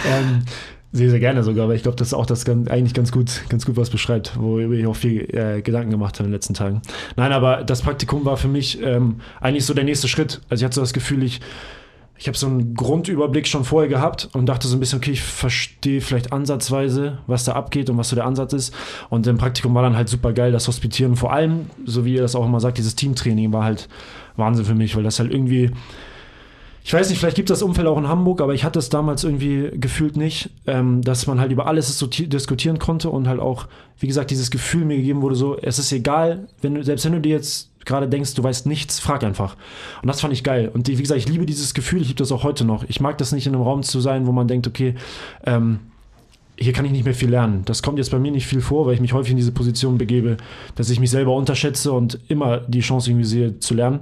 ähm, 0.05 0.43
sehr, 0.91 1.09
sehr 1.09 1.19
gerne 1.19 1.43
sogar, 1.43 1.63
aber 1.65 1.75
ich 1.75 1.81
glaube, 1.81 1.97
das 1.97 2.09
ist 2.09 2.13
auch 2.13 2.25
das 2.25 2.45
ganz, 2.45 2.69
eigentlich 2.69 2.93
ganz 2.93 3.11
gut, 3.11 3.41
ganz 3.49 3.65
gut 3.65 3.77
was 3.77 3.89
beschreibt, 3.89 4.39
worüber 4.39 4.75
ich 4.75 4.85
auch 4.85 4.95
viel 4.95 5.21
äh, 5.33 5.61
Gedanken 5.61 5.89
gemacht 5.89 6.15
habe 6.19 6.25
in 6.25 6.31
den 6.31 6.35
letzten 6.35 6.53
Tagen. 6.53 6.81
Nein, 7.15 7.31
aber 7.31 7.63
das 7.63 7.81
Praktikum 7.81 8.25
war 8.25 8.37
für 8.37 8.47
mich 8.47 8.79
ähm, 8.81 9.15
eigentlich 9.41 9.65
so 9.65 9.73
der 9.73 9.85
nächste 9.85 10.07
Schritt. 10.07 10.41
Also 10.49 10.61
ich 10.61 10.65
hatte 10.65 10.75
so 10.75 10.81
das 10.81 10.93
Gefühl, 10.93 11.23
ich, 11.23 11.41
ich 12.23 12.27
habe 12.29 12.37
so 12.37 12.47
einen 12.47 12.73
Grundüberblick 12.73 13.45
schon 13.47 13.65
vorher 13.65 13.89
gehabt 13.89 14.29
und 14.31 14.45
dachte 14.45 14.65
so 14.69 14.77
ein 14.77 14.79
bisschen, 14.79 14.99
okay, 14.99 15.11
ich 15.11 15.21
verstehe 15.21 15.99
vielleicht 15.99 16.31
ansatzweise, 16.31 17.17
was 17.27 17.43
da 17.43 17.51
abgeht 17.51 17.89
und 17.89 17.97
was 17.97 18.07
so 18.07 18.15
der 18.15 18.23
Ansatz 18.23 18.53
ist. 18.53 18.73
Und 19.09 19.27
im 19.27 19.37
Praktikum 19.37 19.75
war 19.75 19.83
dann 19.83 19.97
halt 19.97 20.07
super 20.07 20.31
geil, 20.31 20.53
das 20.53 20.69
Hospitieren. 20.69 21.17
Vor 21.17 21.33
allem, 21.33 21.65
so 21.83 22.05
wie 22.05 22.13
ihr 22.13 22.21
das 22.21 22.35
auch 22.35 22.45
immer 22.45 22.61
sagt, 22.61 22.77
dieses 22.77 22.95
Teamtraining 22.95 23.51
war 23.51 23.65
halt 23.65 23.89
Wahnsinn 24.37 24.63
für 24.63 24.73
mich, 24.73 24.95
weil 24.95 25.03
das 25.03 25.19
halt 25.19 25.33
irgendwie 25.33 25.71
ich 26.85 26.93
weiß 26.93 27.09
nicht, 27.09 27.19
vielleicht 27.19 27.37
gibt 27.37 27.49
es 27.49 27.59
das 27.59 27.63
Umfeld 27.63 27.87
auch 27.87 27.97
in 27.97 28.09
Hamburg, 28.09 28.41
aber 28.41 28.53
ich 28.53 28.65
hatte 28.65 28.77
es 28.77 28.89
damals 28.89 29.23
irgendwie 29.23 29.69
gefühlt 29.73 30.17
nicht, 30.17 30.49
ähm, 30.67 31.01
dass 31.01 31.27
man 31.27 31.39
halt 31.39 31.51
über 31.51 31.65
alles 31.65 31.97
diskutieren 31.97 32.77
konnte 32.77 33.09
und 33.09 33.25
halt 33.27 33.39
auch, 33.39 33.67
wie 33.99 34.07
gesagt, 34.07 34.31
dieses 34.31 34.51
Gefühl 34.51 34.83
mir 34.83 34.97
gegeben 34.97 35.21
wurde, 35.21 35.35
so, 35.35 35.57
es 35.57 35.79
ist 35.79 35.93
egal, 35.93 36.49
wenn 36.61 36.75
du, 36.75 36.83
selbst 36.83 37.05
wenn 37.05 37.13
du 37.13 37.21
dir 37.21 37.37
jetzt 37.37 37.69
gerade 37.85 38.07
denkst, 38.07 38.33
du 38.33 38.43
weißt 38.43 38.65
nichts, 38.65 38.99
frag 38.99 39.23
einfach. 39.23 39.55
Und 40.01 40.07
das 40.07 40.21
fand 40.21 40.33
ich 40.33 40.43
geil. 40.43 40.69
Und 40.73 40.87
wie 40.87 40.95
gesagt, 40.95 41.19
ich 41.19 41.27
liebe 41.27 41.45
dieses 41.45 41.73
Gefühl, 41.73 42.01
ich 42.01 42.07
liebe 42.07 42.19
das 42.19 42.31
auch 42.31 42.43
heute 42.43 42.65
noch. 42.65 42.83
Ich 42.87 42.99
mag 42.99 43.17
das 43.17 43.31
nicht 43.31 43.47
in 43.47 43.53
einem 43.53 43.63
Raum 43.63 43.83
zu 43.83 43.99
sein, 43.99 44.27
wo 44.27 44.31
man 44.31 44.47
denkt, 44.47 44.67
okay, 44.67 44.95
ähm, 45.45 45.79
hier 46.57 46.73
kann 46.73 46.85
ich 46.85 46.91
nicht 46.91 47.05
mehr 47.05 47.15
viel 47.15 47.29
lernen. 47.29 47.63
Das 47.65 47.81
kommt 47.81 47.97
jetzt 47.97 48.11
bei 48.11 48.19
mir 48.19 48.31
nicht 48.31 48.45
viel 48.45 48.61
vor, 48.61 48.85
weil 48.85 48.93
ich 48.93 49.01
mich 49.01 49.13
häufig 49.13 49.31
in 49.31 49.37
diese 49.37 49.51
Position 49.51 49.97
begebe, 49.97 50.37
dass 50.75 50.89
ich 50.89 50.99
mich 50.99 51.09
selber 51.09 51.35
unterschätze 51.35 51.91
und 51.91 52.19
immer 52.27 52.57
die 52.59 52.81
Chance 52.81 53.09
irgendwie 53.09 53.25
sehe 53.25 53.59
zu 53.59 53.73
lernen. 53.73 54.01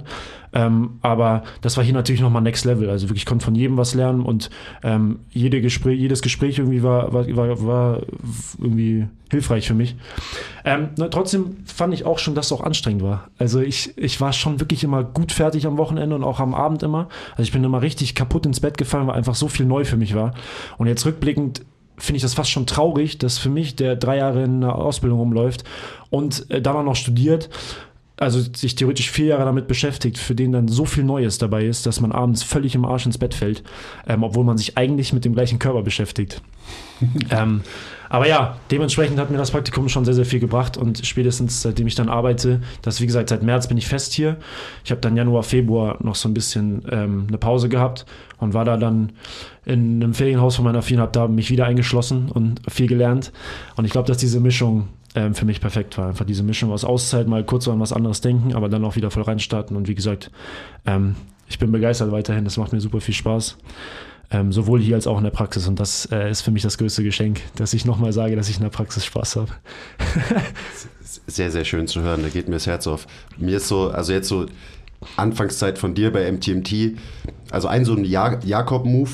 Ähm, 0.54 0.98
aber 1.00 1.44
das 1.62 1.78
war 1.78 1.84
hier 1.84 1.94
natürlich 1.94 2.20
nochmal 2.20 2.42
Next 2.42 2.66
Level. 2.66 2.90
Also 2.90 3.08
wirklich, 3.08 3.22
ich 3.22 3.26
konnte 3.26 3.44
von 3.44 3.54
jedem 3.54 3.78
was 3.78 3.94
lernen 3.94 4.20
und 4.20 4.50
ähm, 4.82 5.20
jede 5.30 5.62
Gespräch, 5.62 5.98
jedes 5.98 6.20
Gespräch 6.20 6.58
irgendwie 6.58 6.82
war, 6.82 7.12
war, 7.12 7.26
war, 7.34 7.66
war 7.66 8.00
irgendwie 8.58 9.06
hilfreich 9.30 9.66
für 9.66 9.74
mich. 9.74 9.96
Ähm, 10.66 10.90
na, 10.98 11.08
trotzdem 11.08 11.56
fand 11.64 11.94
ich 11.94 12.04
auch 12.04 12.18
schon, 12.18 12.34
dass 12.34 12.46
es 12.46 12.52
auch 12.52 12.62
anstrengend 12.62 13.02
war. 13.02 13.30
Also 13.38 13.60
ich, 13.60 13.96
ich 13.96 14.20
war 14.20 14.34
schon 14.34 14.60
wirklich 14.60 14.84
immer 14.84 15.02
gut 15.02 15.32
fertig 15.32 15.66
am 15.66 15.78
Wochenende 15.78 16.14
und 16.14 16.22
auch 16.22 16.38
am 16.38 16.54
Abend 16.54 16.82
immer. 16.82 17.08
Also 17.30 17.44
ich 17.44 17.52
bin 17.52 17.64
immer 17.64 17.80
richtig 17.80 18.14
kaputt 18.14 18.44
ins 18.44 18.60
Bett 18.60 18.76
gefallen, 18.76 19.06
weil 19.06 19.14
einfach 19.14 19.34
so 19.34 19.48
viel 19.48 19.64
neu 19.64 19.86
für 19.86 19.96
mich 19.96 20.14
war. 20.14 20.34
Und 20.76 20.86
jetzt 20.86 21.06
rückblickend 21.06 21.62
finde 21.98 22.16
ich 22.16 22.22
das 22.22 22.34
fast 22.34 22.50
schon 22.50 22.66
traurig, 22.66 23.18
dass 23.18 23.38
für 23.38 23.48
mich, 23.48 23.76
der 23.76 23.96
drei 23.96 24.18
Jahre 24.18 24.44
in 24.44 24.62
einer 24.62 24.74
Ausbildung 24.74 25.18
rumläuft 25.18 25.64
und 26.10 26.50
äh, 26.50 26.60
dann 26.60 26.76
auch 26.76 26.84
noch 26.84 26.96
studiert, 26.96 27.48
also 28.16 28.40
sich 28.40 28.74
theoretisch 28.74 29.10
vier 29.10 29.26
Jahre 29.26 29.44
damit 29.44 29.66
beschäftigt, 29.66 30.18
für 30.18 30.34
den 30.34 30.52
dann 30.52 30.68
so 30.68 30.84
viel 30.84 31.04
Neues 31.04 31.38
dabei 31.38 31.64
ist, 31.66 31.86
dass 31.86 32.00
man 32.00 32.12
abends 32.12 32.42
völlig 32.42 32.74
im 32.74 32.84
Arsch 32.84 33.06
ins 33.06 33.18
Bett 33.18 33.34
fällt, 33.34 33.62
ähm, 34.06 34.22
obwohl 34.22 34.44
man 34.44 34.58
sich 34.58 34.78
eigentlich 34.78 35.12
mit 35.12 35.24
dem 35.24 35.34
gleichen 35.34 35.58
Körper 35.58 35.82
beschäftigt. 35.82 36.40
ähm, 37.30 37.62
aber 38.12 38.28
ja, 38.28 38.58
dementsprechend 38.70 39.18
hat 39.18 39.30
mir 39.30 39.38
das 39.38 39.52
Praktikum 39.52 39.88
schon 39.88 40.04
sehr, 40.04 40.12
sehr 40.12 40.26
viel 40.26 40.38
gebracht 40.38 40.76
und 40.76 40.98
spätestens 41.06 41.62
seitdem 41.62 41.86
ich 41.86 41.94
dann 41.94 42.10
arbeite, 42.10 42.60
das 42.82 43.00
wie 43.00 43.06
gesagt, 43.06 43.30
seit 43.30 43.42
März 43.42 43.68
bin 43.68 43.78
ich 43.78 43.86
fest 43.86 44.12
hier. 44.12 44.36
Ich 44.84 44.90
habe 44.90 45.00
dann 45.00 45.16
Januar, 45.16 45.42
Februar 45.42 45.96
noch 46.00 46.14
so 46.14 46.28
ein 46.28 46.34
bisschen 46.34 46.82
ähm, 46.90 47.24
eine 47.26 47.38
Pause 47.38 47.70
gehabt 47.70 48.04
und 48.36 48.52
war 48.52 48.66
da 48.66 48.76
dann 48.76 49.12
in 49.64 50.02
einem 50.02 50.12
Ferienhaus 50.12 50.56
von 50.56 50.66
meiner 50.66 50.82
Fien, 50.82 51.00
habe 51.00 51.12
da 51.12 51.26
mich 51.26 51.50
wieder 51.50 51.64
eingeschlossen 51.64 52.30
und 52.30 52.60
viel 52.70 52.86
gelernt. 52.86 53.32
Und 53.76 53.86
ich 53.86 53.92
glaube, 53.92 54.08
dass 54.08 54.18
diese 54.18 54.40
Mischung 54.40 54.88
ähm, 55.14 55.34
für 55.34 55.46
mich 55.46 55.62
perfekt 55.62 55.96
war. 55.96 56.08
Einfach 56.08 56.26
diese 56.26 56.42
Mischung 56.42 56.70
aus 56.70 56.84
Auszeit, 56.84 57.26
mal 57.26 57.44
kurz 57.44 57.66
an 57.66 57.80
was 57.80 57.94
anderes 57.94 58.20
denken, 58.20 58.54
aber 58.54 58.68
dann 58.68 58.84
auch 58.84 58.94
wieder 58.94 59.10
voll 59.10 59.22
reinstarten. 59.22 59.74
Und 59.74 59.88
wie 59.88 59.94
gesagt, 59.94 60.30
ähm, 60.84 61.16
ich 61.48 61.58
bin 61.58 61.72
begeistert 61.72 62.12
weiterhin. 62.12 62.44
Das 62.44 62.58
macht 62.58 62.74
mir 62.74 62.80
super 62.82 63.00
viel 63.00 63.14
Spaß. 63.14 63.56
Ähm, 64.30 64.52
sowohl 64.52 64.80
hier 64.80 64.94
als 64.94 65.06
auch 65.06 65.18
in 65.18 65.24
der 65.24 65.30
Praxis. 65.30 65.66
Und 65.68 65.78
das 65.78 66.06
äh, 66.10 66.30
ist 66.30 66.40
für 66.40 66.50
mich 66.50 66.62
das 66.62 66.78
größte 66.78 67.04
Geschenk, 67.04 67.40
dass 67.56 67.74
ich 67.74 67.84
nochmal 67.84 68.12
sage, 68.14 68.34
dass 68.36 68.48
ich 68.48 68.56
in 68.56 68.62
der 68.62 68.70
Praxis 68.70 69.04
Spaß 69.04 69.36
habe. 69.36 69.50
Sehr, 71.26 71.50
sehr 71.50 71.64
schön 71.64 71.86
zu 71.86 72.00
hören. 72.00 72.22
Da 72.22 72.28
geht 72.30 72.48
mir 72.48 72.54
das 72.56 72.66
Herz 72.66 72.86
auf. 72.86 73.06
Mir 73.36 73.58
ist 73.58 73.68
so, 73.68 73.90
also 73.90 74.12
jetzt 74.12 74.28
so 74.28 74.46
Anfangszeit 75.16 75.78
von 75.78 75.94
dir 75.94 76.10
bei 76.12 76.30
MTMT, 76.30 76.96
also 77.50 77.68
ein 77.68 77.84
so 77.84 77.94
ein 77.94 78.04
Ja- 78.04 78.40
Jakob-Move, 78.42 79.10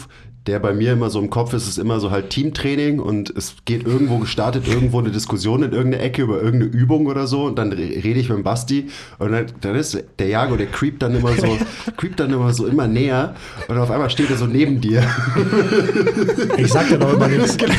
der 0.48 0.58
bei 0.58 0.72
mir 0.72 0.94
immer 0.94 1.11
so 1.11 1.20
im 1.20 1.30
Kopf 1.30 1.52
ist, 1.52 1.68
ist 1.68 1.78
immer 1.78 2.00
so 2.00 2.11
halt 2.11 2.30
Teamtraining 2.30 2.98
und 2.98 3.30
es 3.37 3.54
geht 3.66 3.87
irgendwo 3.87 4.18
gestartet, 4.18 4.66
irgendwo 4.66 4.98
eine 4.98 5.11
Diskussion 5.11 5.62
in 5.62 5.72
irgendeine 5.72 6.02
Ecke 6.02 6.22
über 6.22 6.42
irgendeine 6.42 6.72
Übung 6.72 7.06
oder 7.06 7.26
so 7.26 7.44
und 7.44 7.56
dann 7.58 7.70
re- 7.72 7.78
rede 8.02 8.18
ich 8.18 8.28
mit 8.28 8.38
dem 8.38 8.42
Basti 8.44 8.88
und 9.18 9.30
dann, 9.32 9.46
dann 9.61 9.74
ist 9.76 10.02
der 10.18 10.26
Jago, 10.26 10.56
der 10.56 10.66
creept 10.66 11.02
dann 11.02 11.14
immer 11.14 11.32
so, 11.34 11.56
creept 11.96 12.18
dann 12.18 12.32
immer 12.32 12.52
so 12.52 12.66
immer 12.66 12.88
näher 12.88 13.34
und 13.68 13.78
auf 13.78 13.90
einmal 13.90 14.11
steht 14.11 14.30
er 14.30 14.37
so 14.37 14.46
neben 14.46 14.80
dir. 14.80 15.02
Ich 16.56 16.72
sag 16.72 16.88
dann 16.90 17.02
auch 17.02 17.12
immer 17.12 17.28
nichts. 17.28 17.56
genau. 17.56 17.74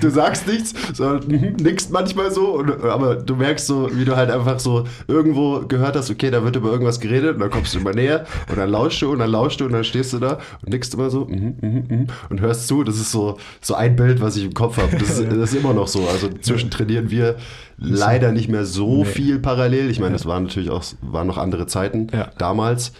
Du 0.00 0.10
sagst 0.10 0.46
nichts, 0.46 0.74
sondern 0.94 1.26
mhm, 1.28 1.56
nickst 1.62 1.90
manchmal 1.90 2.30
so, 2.30 2.54
und, 2.56 2.82
aber 2.84 3.16
du 3.16 3.36
merkst 3.36 3.66
so, 3.66 3.88
wie 3.92 4.04
du 4.04 4.16
halt 4.16 4.30
einfach 4.30 4.58
so 4.58 4.84
irgendwo 5.08 5.60
gehört 5.66 5.96
hast, 5.96 6.10
okay, 6.10 6.30
da 6.30 6.44
wird 6.44 6.56
über 6.56 6.70
irgendwas 6.70 7.00
geredet 7.00 7.34
und 7.34 7.40
dann 7.40 7.50
kommst 7.50 7.74
du 7.74 7.78
immer 7.78 7.92
näher 7.92 8.26
und 8.50 8.58
dann 8.58 8.70
lauschst 8.70 9.02
du 9.02 9.10
und 9.12 9.18
dann 9.20 9.30
lauschst 9.30 9.60
du 9.60 9.66
und 9.66 9.72
dann 9.72 9.84
stehst 9.84 10.12
du 10.12 10.18
da 10.18 10.38
und 10.62 10.70
nickst 10.70 10.94
immer 10.94 11.10
so 11.10 11.24
mhm, 11.26 11.51
mhm, 11.60 11.84
mhm, 11.88 12.06
und 12.30 12.40
hörst 12.40 12.68
zu. 12.68 12.84
Das 12.84 12.96
ist 12.96 13.10
so, 13.12 13.38
so 13.60 13.74
ein 13.74 13.96
Bild, 13.96 14.20
was 14.20 14.36
ich 14.36 14.44
im 14.44 14.54
Kopf 14.54 14.76
habe. 14.78 14.96
Das, 14.96 15.18
ist- 15.18 15.26
das 15.30 15.52
ist 15.52 15.54
immer 15.54 15.74
noch 15.74 15.88
so. 15.88 16.06
Also 16.08 16.28
inzwischen 16.28 16.70
trainieren 16.70 17.10
wir 17.10 17.36
leider 17.76 18.32
nicht 18.32 18.48
mehr 18.48 18.64
so 18.64 18.98
Nee. 18.98 19.04
viel 19.04 19.38
parallel. 19.38 19.90
Ich 19.90 19.98
meine, 20.00 20.12
das 20.12 20.26
waren 20.26 20.44
natürlich 20.44 20.70
auch 20.70 20.84
waren 21.02 21.26
noch 21.26 21.38
andere 21.38 21.66
Zeiten 21.66 22.06
Ja. 22.12 22.30
damals. 22.38 22.92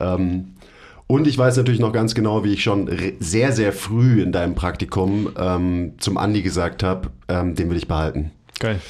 Ähm, 0.00 0.54
und 1.06 1.26
ich 1.26 1.36
weiß 1.36 1.56
natürlich 1.58 1.80
noch 1.80 1.92
ganz 1.92 2.14
genau, 2.14 2.42
wie 2.44 2.54
ich 2.54 2.62
schon 2.62 2.88
sehr, 3.20 3.52
sehr 3.52 3.72
früh 3.74 4.22
in 4.22 4.32
deinem 4.32 4.54
Praktikum 4.54 5.28
ähm, 5.36 5.92
zum 5.98 6.16
Andi 6.16 6.40
gesagt 6.42 6.82
habe, 6.82 7.10
ähm, 7.28 7.54
den 7.54 7.68
will 7.68 7.76
ich 7.76 7.86
behalten. 7.88 8.30
Geil. 8.58 8.80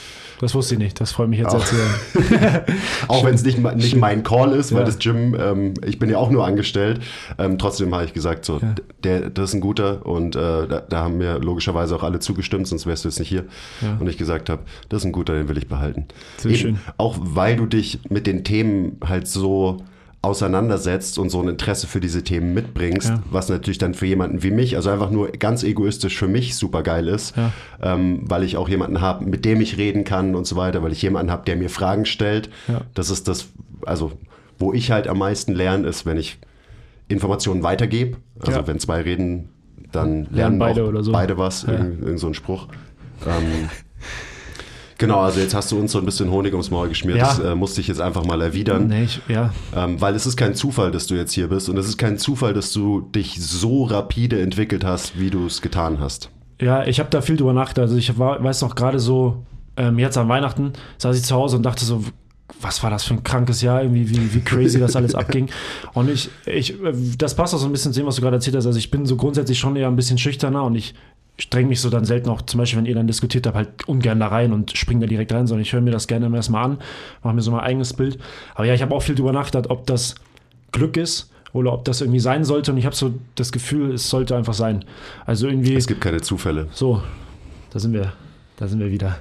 Das 0.42 0.55
wusste 0.57 0.74
ich 0.74 0.78
nicht. 0.81 1.00
Das 1.00 1.12
freut 1.12 1.28
mich 1.28 1.38
jetzt 1.38 1.55
Auch. 1.55 1.64
sehr 1.64 1.78
zu 2.12 2.31
hören. 2.40 2.61
Auch 3.09 3.24
wenn 3.24 3.35
es 3.35 3.44
nicht, 3.44 3.59
nicht 3.76 3.96
mein 3.96 4.24
Call 4.24 4.52
ist, 4.52 4.72
weil 4.72 4.81
Ja. 4.81 4.85
das 4.87 4.98
Gym, 4.98 5.37
ähm, 5.38 5.74
ich 5.87 5.98
bin 6.00 6.11
ja 6.11 6.18
auch 6.18 6.31
nur 6.31 6.44
angestellt. 6.44 7.00
Ähm, 7.38 7.59
trotzdem 7.59 7.94
habe 7.94 8.05
ich 8.05 8.12
gesagt, 8.12 8.44
so, 8.44 8.59
Ja. 8.59 8.74
der, 9.05 9.31
das 9.31 9.50
ist 9.50 9.55
ein 9.55 9.61
guter 9.61 10.05
und 10.05 10.35
äh, 10.35 10.40
da, 10.66 10.81
da 10.87 10.98
haben 11.05 11.16
mir 11.18 11.38
logischerweise 11.38 11.94
auch 11.94 12.02
alle 12.02 12.18
zugestimmt, 12.18 12.66
sonst 12.66 12.87
wärst 12.87 13.05
du 13.05 13.09
jetzt 13.09 13.20
nicht 13.20 13.28
hier. 13.28 13.44
Ja. 13.81 13.96
Und 14.00 14.09
ich 14.09 14.18
gesagt 14.18 14.50
habe, 14.50 14.62
das 14.88 15.02
ist 15.02 15.07
ein 15.07 15.12
guter, 15.12 15.35
den 15.35 15.48
will 15.48 15.59
ich 15.59 15.68
behalten. 15.68 16.07
Sehr 16.38 16.55
schön. 16.57 16.78
Auch 16.98 17.16
weil 17.20 17.55
du 17.57 17.66
dich 17.66 18.00
mit 18.11 18.26
den 18.26 18.42
Themen 18.42 18.98
halt 19.07 19.28
so 19.28 19.76
auseinandersetzt 20.22 21.18
und 21.18 21.30
so 21.30 21.40
ein 21.42 21.48
Interesse 21.48 21.87
für 21.88 21.98
diese 22.00 22.22
Themen 22.22 22.54
mitbringst, 22.54 23.08
Ja. 23.08 23.22
was 23.30 23.48
natürlich 23.48 23.78
dann 23.78 23.92
für 23.94 24.06
jemanden 24.06 24.42
wie 24.44 24.52
mich, 24.52 24.76
also 24.76 24.88
einfach 24.90 25.11
nur 25.11 25.28
ganz 25.32 25.64
egoistisch 25.64 26.16
für 26.16 26.28
mich 26.28 26.54
super 26.54 26.82
geil 26.85 27.08
ist, 27.08 27.37
Ja. 27.37 27.52
ähm, 27.82 28.20
weil 28.22 28.44
ich 28.44 28.56
auch 28.56 28.68
jemanden 28.68 29.00
habe, 29.00 29.24
mit 29.24 29.44
dem 29.44 29.61
ich 29.61 29.78
reden 29.78 30.04
kann 30.04 30.35
und 30.37 30.46
so 30.46 30.54
weiter, 30.56 30.82
weil 30.82 30.92
ich 30.92 31.02
jemanden 31.02 31.32
habe, 31.32 31.44
der 31.44 31.56
mir 31.56 31.68
Fragen 31.68 32.06
stellt. 32.06 32.48
Ja. 32.68 32.82
Das 32.94 33.11
ist 33.11 33.26
das, 33.26 33.48
also 33.85 34.12
wo 34.58 34.72
ich 34.72 34.92
halt 34.92 35.08
am 35.08 35.18
meisten 35.18 35.54
lerne, 35.54 35.88
ist, 35.88 36.06
wenn 36.06 36.16
ich 36.18 36.38
Informationen 37.08 37.64
weitergebe. 37.64 38.16
Also 38.40 38.64
wenn 38.68 38.78
zwei 38.78 39.00
reden, 39.02 39.48
dann 39.90 40.12
lernen, 40.30 40.35
Lernen 40.37 40.58
beide 40.61 40.85
auch 40.85 40.88
oder 40.88 41.02
so. 41.02 41.11
beide 41.12 41.37
was, 41.37 41.62
Ja. 41.64 41.72
irgend, 41.72 42.00
irgend 42.02 42.20
so 42.20 42.28
ein 42.28 42.35
Spruch. 42.35 42.68
Ähm, 43.26 43.68
genau, 44.98 45.20
also 45.20 45.40
jetzt 45.40 45.55
hast 45.55 45.70
du 45.72 45.78
uns 45.78 45.92
so 45.92 45.98
ein 45.98 46.05
bisschen 46.05 46.31
Honig 46.31 46.52
ums 46.52 46.70
Maul 46.70 46.88
geschmiert. 46.88 47.18
Ja. 47.18 47.24
Das 47.24 47.38
äh, 47.38 47.55
musste 47.55 47.81
ich 47.81 47.88
jetzt 47.88 48.00
einfach 48.00 48.24
mal 48.24 48.40
erwidern. 48.40 48.87
Nee, 48.88 49.05
ich, 49.05 49.20
ja. 49.28 49.52
Ähm, 49.74 50.00
weil 50.00 50.14
es 50.14 50.26
ist 50.26 50.37
kein 50.37 50.55
Zufall, 50.55 50.90
dass 50.90 51.07
du 51.07 51.14
jetzt 51.14 51.33
hier 51.33 51.48
bist 51.48 51.68
und 51.68 51.76
es 51.76 51.88
ist 51.88 51.98
kein 51.98 52.18
Zufall, 52.18 52.55
dass 52.55 52.72
du 52.72 53.00
dich 53.00 53.40
so 53.40 53.85
rapide 53.85 54.40
entwickelt 54.40 54.85
hast, 54.85 55.18
wie 55.18 55.31
du 55.31 55.46
es 55.46 55.62
getan 55.62 56.00
hast. 56.00 56.31
Ja, 56.61 56.87
ich 56.87 57.00
habe 57.00 57.11
da 57.11 57.20
viel 57.20 57.37
drüber 57.37 57.52
nachgedacht. 57.52 57.83
Also 57.83 57.96
ich 57.96 58.18
war, 58.18 58.42
weiß 58.42 58.62
noch 58.62 58.74
gerade 58.74 58.98
so, 58.98 59.44
ähm, 59.76 59.98
jetzt 59.98 60.16
an 60.16 60.28
Weihnachten 60.28 60.72
saß 60.98 61.16
ich 61.16 61.24
zu 61.24 61.35
Hause 61.35 61.57
und 61.57 61.64
dachte 61.64 61.85
so, 61.85 62.05
was 62.61 62.83
war 62.83 62.90
das 62.90 63.05
für 63.05 63.14
ein 63.14 63.24
krankes 63.24 63.62
Jahr, 63.62 63.83
irgendwie, 63.83 64.09
wie, 64.11 64.35
wie 64.35 64.40
crazy 64.40 64.78
das 64.78 64.94
alles 64.94 65.14
abging. 65.14 65.48
Und 65.94 66.11
ich, 66.11 66.31
ich, 66.46 66.81
äh, 66.83 66.92
das 67.18 67.35
passt 67.35 67.55
auch 67.55 67.59
so 67.59 67.66
ein 67.66 67.72
bisschen 67.72 67.92
zu 67.92 68.00
dem, 68.00 68.07
was 68.07 68.16
du 68.16 68.22
gerade 68.22 68.37
erzählt 68.37 68.57
hast. 68.57 68.66
Also 68.66 68.78
ich 68.78 68.90
bin 68.90 69.07
so 69.07 69.16
grundsätzlich 69.16 69.59
schon 69.59 69.74
eher 69.76 69.88
ein 69.88 69.96
bisschen 69.96 70.18
schüchterner 70.18 70.62
und 70.64 70.74
ich 70.74 70.94
streng 71.38 71.68
mich 71.68 71.81
so 71.81 71.90
dann 71.90 72.05
selten 72.05 72.29
auch, 72.29 72.42
zum 72.42 72.59
Beispiel, 72.59 72.79
wenn 72.79 72.87
ihr 72.87 72.95
dann 72.95 73.07
diskutiert 73.07 73.47
habt, 73.47 73.57
halt 73.57 73.88
ungern 73.88 74.21
da 74.21 74.29
rein 74.29 74.53
und 74.53 74.77
spring 74.77 75.01
da 75.01 75.07
direkt 75.07 75.33
rein, 75.33 75.47
sondern 75.47 75.62
ich 75.62 75.73
höre 75.73 75.81
mir 75.81 75.90
das 75.90 76.07
gerne 76.07 76.35
erstmal 76.35 76.64
an, 76.64 76.79
mache 77.23 77.35
mir 77.35 77.42
so 77.42 77.51
mein 77.51 77.61
eigenes 77.61 77.95
Bild. 77.95 78.18
Aber 78.55 78.64
ja, 78.64 78.75
ich 78.75 78.83
habe 78.83 78.95
auch 78.95 79.03
viel 79.03 79.14
drüber 79.14 79.33
nachgedacht, 79.33 79.71
ob 79.71 79.87
das 79.87 80.14
Glück 80.73 80.97
ist 80.97 81.31
oder 81.53 81.73
ob 81.73 81.85
das 81.85 82.01
irgendwie 82.01 82.21
sein 82.21 82.45
sollte. 82.45 82.73
Und 82.73 82.79
ich 82.79 82.87
habe 82.87 82.97
so 82.97 83.14
das 83.35 83.53
Gefühl, 83.53 83.92
es 83.95 84.09
sollte 84.09 84.37
einfach 84.37 84.55
sein. 84.55 84.85
Also 85.27 85.49
irgendwie. 85.49 85.75
Es 85.75 85.87
gibt 85.87 86.01
keine 86.01 86.21
Zufälle. 86.21 86.68
So, 86.73 87.03
da 87.71 87.79
sind 87.79 87.92
wir. 87.92 88.12
Da 88.62 88.68
sind 88.68 88.79
wir 88.79 88.92
wieder. 88.92 89.16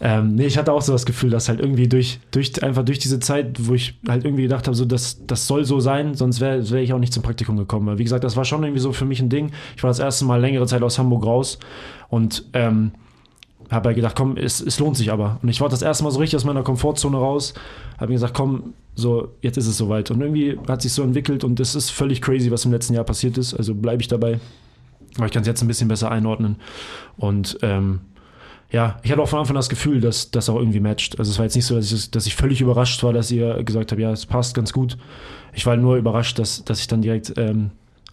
Ähm, 0.00 0.34
nee, 0.34 0.46
ich 0.46 0.58
hatte 0.58 0.72
auch 0.72 0.82
so 0.82 0.90
das 0.90 1.06
Gefühl, 1.06 1.30
dass 1.30 1.48
halt 1.48 1.60
irgendwie 1.60 1.86
durch, 1.86 2.18
durch 2.32 2.64
einfach 2.64 2.84
durch 2.84 2.98
diese 2.98 3.20
Zeit, 3.20 3.68
wo 3.68 3.74
ich 3.74 3.96
halt 4.08 4.24
irgendwie 4.24 4.42
gedacht 4.42 4.66
habe, 4.66 4.74
so, 4.74 4.84
das, 4.84 5.24
das 5.24 5.46
soll 5.46 5.64
so 5.64 5.78
sein, 5.78 6.16
sonst 6.16 6.40
wäre 6.40 6.68
wär 6.68 6.82
ich 6.82 6.92
auch 6.92 6.98
nicht 6.98 7.12
zum 7.12 7.22
Praktikum 7.22 7.56
gekommen. 7.56 7.86
Weil, 7.86 7.98
wie 7.98 8.02
gesagt, 8.02 8.24
das 8.24 8.34
war 8.36 8.44
schon 8.44 8.64
irgendwie 8.64 8.80
so 8.80 8.92
für 8.92 9.04
mich 9.04 9.20
ein 9.20 9.28
Ding. 9.28 9.52
Ich 9.76 9.84
war 9.84 9.90
das 9.90 10.00
erste 10.00 10.24
Mal 10.24 10.40
längere 10.40 10.66
Zeit 10.66 10.82
aus 10.82 10.98
Hamburg 10.98 11.24
raus 11.24 11.60
und 12.08 12.44
ähm, 12.54 12.90
habe 13.70 13.90
halt 13.90 13.94
gedacht, 13.94 14.16
komm, 14.16 14.36
es, 14.36 14.60
es 14.60 14.80
lohnt 14.80 14.96
sich 14.96 15.12
aber. 15.12 15.38
Und 15.44 15.48
ich 15.48 15.60
war 15.60 15.68
das 15.68 15.82
erste 15.82 16.02
Mal 16.02 16.10
so 16.10 16.18
richtig 16.18 16.38
aus 16.38 16.44
meiner 16.44 16.64
Komfortzone 16.64 17.16
raus, 17.16 17.54
habe 17.98 18.08
mir 18.08 18.14
gesagt, 18.14 18.34
komm, 18.34 18.74
so, 18.96 19.28
jetzt 19.42 19.58
ist 19.58 19.68
es 19.68 19.76
soweit. 19.76 20.10
Und 20.10 20.22
irgendwie 20.22 20.58
hat 20.66 20.82
sich 20.82 20.92
so 20.92 21.04
entwickelt 21.04 21.44
und 21.44 21.60
es 21.60 21.76
ist 21.76 21.90
völlig 21.90 22.20
crazy, 22.20 22.50
was 22.50 22.64
im 22.64 22.72
letzten 22.72 22.94
Jahr 22.94 23.04
passiert 23.04 23.38
ist. 23.38 23.54
Also 23.54 23.76
bleibe 23.76 24.02
ich 24.02 24.08
dabei. 24.08 24.40
Aber 25.18 25.26
ich 25.26 25.32
kann 25.32 25.42
es 25.42 25.46
jetzt 25.46 25.62
ein 25.62 25.68
bisschen 25.68 25.86
besser 25.86 26.10
einordnen. 26.10 26.56
Und 27.16 27.58
ähm, 27.62 28.00
ja, 28.72 28.98
ich 29.02 29.12
hatte 29.12 29.20
auch 29.20 29.28
von 29.28 29.38
Anfang 29.38 29.54
an 29.54 29.58
das 29.58 29.68
Gefühl, 29.68 30.00
dass 30.00 30.30
das 30.30 30.48
auch 30.48 30.56
irgendwie 30.56 30.80
matcht. 30.80 31.18
Also 31.18 31.30
es 31.30 31.38
war 31.38 31.44
jetzt 31.44 31.54
nicht 31.54 31.66
so, 31.66 31.76
dass 31.76 31.92
ich, 31.92 32.10
dass 32.10 32.26
ich 32.26 32.34
völlig 32.34 32.62
überrascht 32.62 33.02
war, 33.02 33.12
dass 33.12 33.30
ihr 33.30 33.62
gesagt 33.62 33.92
habt, 33.92 34.00
ja, 34.00 34.10
es 34.10 34.24
passt 34.24 34.54
ganz 34.54 34.72
gut. 34.72 34.96
Ich 35.52 35.66
war 35.66 35.76
nur 35.76 35.96
überrascht, 35.96 36.38
dass, 36.38 36.64
dass 36.64 36.80
ich 36.80 36.86
dann 36.86 37.02
direkt 37.02 37.34
ähm, 37.36 37.72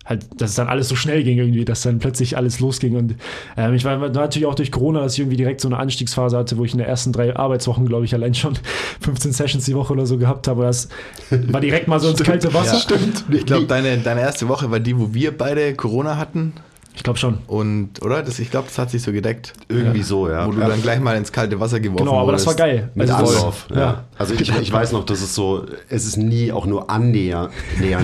halt, 0.09 0.25
dass 0.35 0.49
es 0.49 0.55
dann 0.57 0.67
alles 0.67 0.89
so 0.89 0.97
schnell 0.97 1.23
ging 1.23 1.37
irgendwie, 1.37 1.63
dass 1.63 1.83
dann 1.83 1.99
plötzlich 1.99 2.35
alles 2.35 2.59
losging. 2.59 2.97
Und 2.97 3.15
ähm, 3.55 3.73
ich 3.73 3.85
war 3.85 3.97
natürlich 4.09 4.47
auch 4.47 4.55
durch 4.55 4.69
Corona, 4.69 5.01
dass 5.01 5.13
ich 5.13 5.19
irgendwie 5.19 5.37
direkt 5.37 5.61
so 5.61 5.69
eine 5.69 5.77
Anstiegsphase 5.77 6.37
hatte, 6.37 6.57
wo 6.57 6.65
ich 6.65 6.73
in 6.73 6.79
den 6.79 6.87
ersten 6.87 7.13
drei 7.13 7.33
Arbeitswochen, 7.35 7.85
glaube 7.85 8.03
ich, 8.03 8.13
allein 8.13 8.33
schon 8.33 8.57
15 8.99 9.31
Sessions 9.31 9.63
die 9.63 9.75
Woche 9.75 9.93
oder 9.93 10.05
so 10.05 10.17
gehabt 10.17 10.49
habe. 10.49 10.63
Das 10.63 10.89
war 11.29 11.61
direkt 11.61 11.87
mal 11.87 12.01
so 12.01 12.09
ins 12.09 12.21
kalte 12.23 12.53
Wasser. 12.53 12.73
Ja. 12.73 12.79
Stimmt. 12.79 13.23
Ich 13.31 13.45
glaube, 13.45 13.65
deine, 13.65 13.97
deine 13.99 14.21
erste 14.21 14.49
Woche 14.49 14.69
war 14.71 14.81
die, 14.81 14.99
wo 14.99 15.13
wir 15.13 15.37
beide 15.37 15.73
Corona 15.75 16.17
hatten. 16.17 16.53
Ich 16.99 17.03
glaube 17.03 17.17
schon. 17.17 17.37
Und, 17.47 18.03
oder? 18.03 18.21
Das, 18.21 18.39
ich 18.39 18.51
glaube, 18.51 18.67
das 18.67 18.77
hat 18.77 18.91
sich 18.91 19.01
so 19.01 19.13
gedeckt. 19.13 19.53
Irgendwie 19.69 20.03
so, 20.03 20.27
ja. 20.27 20.45
Wo 20.45 20.51
du 20.51 20.59
dann 20.59 20.81
gleich 20.81 20.99
mal 20.99 21.15
ins 21.15 21.31
kalte 21.31 21.57
Wasser 21.57 21.79
geworfen 21.79 22.03
Genau, 22.03 22.19
aber 22.19 22.33
das 22.33 22.45
war 22.45 22.55
geil. 22.55 22.89
Mit 22.93 23.09
Also 23.09 23.37
Anlauf. 23.37 23.67
Ja. 23.69 23.79
ja. 23.79 24.03
Also 24.17 24.33
ich, 24.33 24.51
ich 24.59 24.69
weiß 24.73 24.91
noch, 24.91 25.05
dass 25.05 25.21
es 25.21 25.33
so, 25.33 25.65
es 25.87 26.05
ist 26.05 26.17
nie 26.17 26.51
auch 26.51 26.65
nur 26.65 26.89
annähernd 26.89 27.53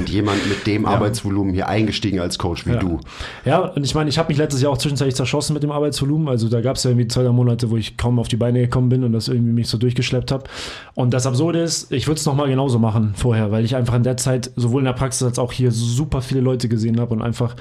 jemand 0.08 0.48
mit 0.48 0.66
dem 0.66 0.86
Arbeitsvolumen 0.86 1.54
hier 1.54 1.68
eingestiegen 1.68 2.22
als 2.22 2.40
Coach 2.40 2.66
wie 2.68 2.72
Ja. 2.72 2.80
du. 2.80 3.02
Ja, 3.44 3.60
und 3.60 3.84
ich 3.84 3.94
meine, 3.96 4.10
ich 4.10 4.18
habe 4.18 4.30
mich 4.30 4.38
letztes 4.38 4.62
Jahr 4.62 4.72
auch 4.72 4.78
zwischenzeitlich 4.78 5.16
zerschossen 5.16 5.54
mit 5.56 5.64
dem 5.64 5.72
Arbeitsvolumen. 5.72 6.30
Also 6.30 6.48
da 6.48 6.62
gab 6.62 6.78
es 6.78 6.86
ja 6.86 6.92
irgendwie 6.92 7.10
zwei, 7.10 7.24
drei 7.24 7.32
Monate, 7.34 7.70
wo 7.72 7.76
ich 7.76 7.98
kaum 7.98 8.18
auf 8.18 8.30
die 8.30 8.38
Beine 8.38 8.62
gekommen 8.62 8.88
bin 8.88 9.04
und 9.04 9.12
das 9.12 9.28
irgendwie 9.28 9.52
mich 9.52 9.68
so 9.68 9.78
durchgeschleppt 9.78 10.32
habe. 10.32 10.46
Und 10.94 11.14
das 11.14 11.28
Absurde 11.28 11.60
ist, 11.60 11.92
ich 11.92 12.08
würde 12.08 12.20
es 12.20 12.26
nochmal 12.26 12.48
genauso 12.48 12.80
machen 12.80 13.14
vorher, 13.18 13.52
weil 13.52 13.66
ich 13.66 13.76
einfach 13.76 13.96
in 13.96 14.04
der 14.04 14.16
Zeit 14.16 14.52
sowohl 14.56 14.80
in 14.80 14.86
der 14.86 14.94
Praxis 14.94 15.24
als 15.24 15.38
auch 15.38 15.52
hier 15.52 15.74
super 15.74 16.22
viele 16.22 16.40
Leute 16.40 16.70
gesehen 16.70 16.98
habe 16.98 17.14
und 17.14 17.22
einfach 17.22 17.58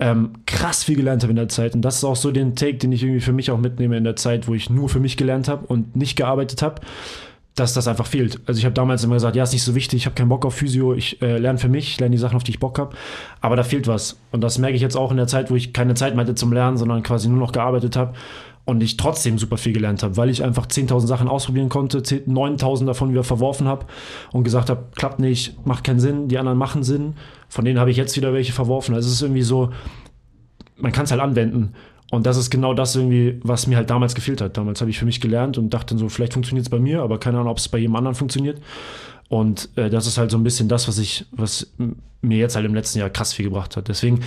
ähm, 0.00 0.32
krass 0.46 0.84
viel 0.84 0.96
gelernt 0.96 1.22
habe 1.22 1.30
in 1.30 1.36
der 1.36 1.48
Zeit. 1.48 1.74
Und 1.74 1.82
das 1.82 1.96
ist 1.96 2.04
auch 2.04 2.16
so 2.16 2.32
den 2.32 2.56
Take, 2.56 2.78
den 2.78 2.92
ich 2.92 3.02
irgendwie 3.02 3.20
für 3.20 3.32
mich 3.32 3.50
auch 3.50 3.58
mitnehme 3.58 3.96
in 3.96 4.04
der 4.04 4.16
Zeit, 4.16 4.48
wo 4.48 4.54
ich 4.54 4.70
nur 4.70 4.88
für 4.88 5.00
mich 5.00 5.16
gelernt 5.16 5.48
habe 5.48 5.66
und 5.66 5.94
nicht 5.96 6.16
gearbeitet 6.16 6.62
habe 6.62 6.80
dass 7.56 7.74
das 7.74 7.88
einfach 7.88 8.06
fehlt. 8.06 8.40
Also 8.46 8.58
ich 8.58 8.64
habe 8.64 8.74
damals 8.74 9.04
immer 9.04 9.14
gesagt, 9.14 9.36
ja, 9.36 9.42
ist 9.42 9.52
nicht 9.52 9.62
so 9.62 9.74
wichtig, 9.74 9.98
ich 9.98 10.06
habe 10.06 10.14
keinen 10.14 10.28
Bock 10.28 10.46
auf 10.46 10.54
Physio, 10.54 10.94
ich 10.94 11.20
äh, 11.20 11.36
lerne 11.36 11.58
für 11.58 11.68
mich, 11.68 11.88
ich 11.88 12.00
lerne 12.00 12.12
die 12.12 12.18
Sachen, 12.18 12.36
auf 12.36 12.44
die 12.44 12.52
ich 12.52 12.60
Bock 12.60 12.78
habe, 12.78 12.96
aber 13.40 13.56
da 13.56 13.64
fehlt 13.64 13.86
was. 13.86 14.18
Und 14.30 14.40
das 14.40 14.58
merke 14.58 14.76
ich 14.76 14.82
jetzt 14.82 14.96
auch 14.96 15.10
in 15.10 15.16
der 15.16 15.26
Zeit, 15.26 15.50
wo 15.50 15.56
ich 15.56 15.72
keine 15.72 15.94
Zeit 15.94 16.14
mehr 16.14 16.24
hatte 16.24 16.34
zum 16.34 16.52
Lernen, 16.52 16.76
sondern 16.76 17.02
quasi 17.02 17.28
nur 17.28 17.38
noch 17.38 17.52
gearbeitet 17.52 17.96
habe 17.96 18.14
und 18.70 18.80
ich 18.82 18.96
trotzdem 18.96 19.36
super 19.36 19.56
viel 19.56 19.72
gelernt 19.72 20.02
habe, 20.02 20.16
weil 20.16 20.30
ich 20.30 20.44
einfach 20.44 20.66
10.000 20.66 21.06
Sachen 21.06 21.28
ausprobieren 21.28 21.68
konnte, 21.68 22.02
10 22.02 22.26
9.000 22.26 22.86
davon 22.86 23.10
wieder 23.10 23.24
verworfen 23.24 23.66
habe 23.66 23.86
und 24.32 24.44
gesagt 24.44 24.70
habe, 24.70 24.84
klappt 24.94 25.18
nicht, 25.18 25.66
macht 25.66 25.82
keinen 25.82 25.98
Sinn, 25.98 26.28
die 26.28 26.38
anderen 26.38 26.56
machen 26.56 26.84
Sinn. 26.84 27.14
Von 27.48 27.64
denen 27.64 27.80
habe 27.80 27.90
ich 27.90 27.96
jetzt 27.96 28.16
wieder 28.16 28.32
welche 28.32 28.52
verworfen. 28.52 28.94
Also 28.94 29.08
es 29.08 29.14
ist 29.14 29.22
irgendwie 29.22 29.42
so, 29.42 29.70
man 30.76 30.92
kann 30.92 31.04
es 31.04 31.10
halt 31.10 31.20
anwenden. 31.20 31.74
Und 32.12 32.26
das 32.26 32.36
ist 32.36 32.50
genau 32.50 32.72
das 32.72 32.94
irgendwie, 32.94 33.40
was 33.42 33.66
mir 33.66 33.76
halt 33.76 33.90
damals 33.90 34.14
gefehlt 34.14 34.40
hat. 34.40 34.56
Damals 34.56 34.80
habe 34.80 34.90
ich 34.90 34.98
für 34.98 35.04
mich 35.04 35.20
gelernt 35.20 35.58
und 35.58 35.70
dachte 35.74 35.98
so, 35.98 36.08
vielleicht 36.08 36.32
funktioniert 36.32 36.66
es 36.66 36.70
bei 36.70 36.78
mir, 36.78 37.02
aber 37.02 37.18
keine 37.18 37.38
Ahnung, 37.38 37.50
ob 37.50 37.58
es 37.58 37.68
bei 37.68 37.78
jedem 37.78 37.96
anderen 37.96 38.14
funktioniert. 38.14 38.60
Und 39.28 39.68
äh, 39.76 39.90
das 39.90 40.06
ist 40.06 40.18
halt 40.18 40.30
so 40.30 40.36
ein 40.36 40.42
bisschen 40.44 40.68
das, 40.68 40.88
was 40.88 40.98
ich, 40.98 41.26
was 41.32 41.72
mir 42.20 42.38
jetzt 42.38 42.56
halt 42.56 42.66
im 42.66 42.74
letzten 42.74 42.98
Jahr 42.98 43.10
krass 43.10 43.32
viel 43.32 43.46
gebracht 43.46 43.76
hat. 43.76 43.88
Deswegen 43.88 44.20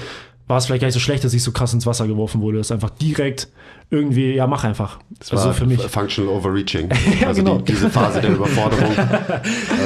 war 0.48 0.58
es 0.58 0.66
vielleicht 0.66 0.82
gar 0.82 0.88
nicht 0.88 0.94
so 0.94 1.00
schlecht, 1.00 1.24
dass 1.24 1.34
ich 1.34 1.42
so 1.42 1.52
krass 1.52 1.74
ins 1.74 1.86
Wasser 1.86 2.08
geworfen 2.08 2.42
wurde. 2.42 2.58
Das 2.58 2.68
ist 2.68 2.72
einfach 2.72 2.90
direkt 2.90 3.48
irgendwie, 3.90 4.34
ja, 4.34 4.48
mach 4.48 4.64
einfach. 4.64 5.00
Das 5.20 5.32
also 5.32 5.46
war 5.46 5.54
für 5.54 5.66
mich. 5.66 5.82
Functional 5.82 6.34
Overreaching. 6.34 6.90
Ja, 7.22 7.28
also 7.28 7.44
genau. 7.44 7.58
die, 7.60 7.72
diese 7.72 7.90
Phase 7.90 8.22
der 8.22 8.32
Überforderung 8.36 8.92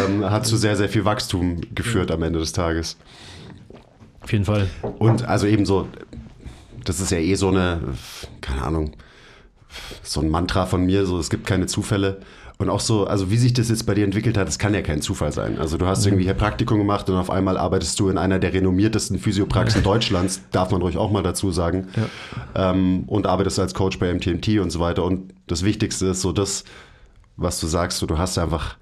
ähm, 0.07 0.25
hat 0.29 0.45
zu 0.45 0.57
sehr, 0.57 0.75
sehr 0.75 0.89
viel 0.89 1.05
Wachstum 1.05 1.61
geführt 1.75 2.09
am 2.11 2.23
Ende 2.23 2.39
des 2.39 2.53
Tages. 2.53 2.97
Auf 4.21 4.31
jeden 4.31 4.45
Fall. 4.45 4.67
Und 4.97 5.27
also 5.27 5.45
eben 5.45 5.65
so, 5.65 5.87
das 6.83 6.99
ist 6.99 7.11
ja 7.11 7.17
eh 7.17 7.35
so 7.35 7.49
eine, 7.49 7.79
keine 8.41 8.63
Ahnung, 8.63 8.91
so 10.01 10.21
ein 10.21 10.29
Mantra 10.29 10.65
von 10.65 10.85
mir, 10.85 11.05
so 11.05 11.19
es 11.19 11.29
gibt 11.29 11.45
keine 11.45 11.67
Zufälle. 11.67 12.21
Und 12.59 12.69
auch 12.69 12.79
so, 12.79 13.05
also 13.05 13.29
wie 13.29 13.37
sich 13.37 13.53
das 13.53 13.69
jetzt 13.69 13.85
bei 13.85 13.93
dir 13.93 14.03
entwickelt 14.03 14.35
hat, 14.35 14.47
das 14.47 14.57
kann 14.57 14.73
ja 14.73 14.81
kein 14.81 15.01
Zufall 15.01 15.31
sein. 15.31 15.59
Also 15.59 15.77
du 15.77 15.85
hast 15.85 16.05
irgendwie 16.05 16.23
hier 16.23 16.33
Praktikum 16.33 16.79
gemacht 16.79 17.07
und 17.07 17.15
auf 17.15 17.29
einmal 17.29 17.55
arbeitest 17.55 17.99
du 17.99 18.09
in 18.09 18.17
einer 18.17 18.39
der 18.39 18.51
renommiertesten 18.51 19.19
Physiopraxen 19.19 19.83
Deutschlands, 19.83 20.41
darf 20.51 20.71
man 20.71 20.81
ruhig 20.81 20.97
auch 20.97 21.11
mal 21.11 21.21
dazu 21.21 21.51
sagen, 21.51 21.87
ähm, 22.55 23.03
und 23.05 23.27
arbeitest 23.27 23.59
als 23.59 23.75
Coach 23.75 23.99
bei 23.99 24.11
MTMT 24.11 24.59
und 24.59 24.71
so 24.71 24.79
weiter. 24.79 25.03
Und 25.03 25.33
das 25.45 25.63
Wichtigste 25.63 26.07
ist 26.07 26.21
so 26.21 26.31
das, 26.31 26.63
was 27.35 27.59
du 27.59 27.67
sagst, 27.67 27.99
so, 27.99 28.07
du 28.07 28.17
hast 28.17 28.39
einfach, 28.39 28.77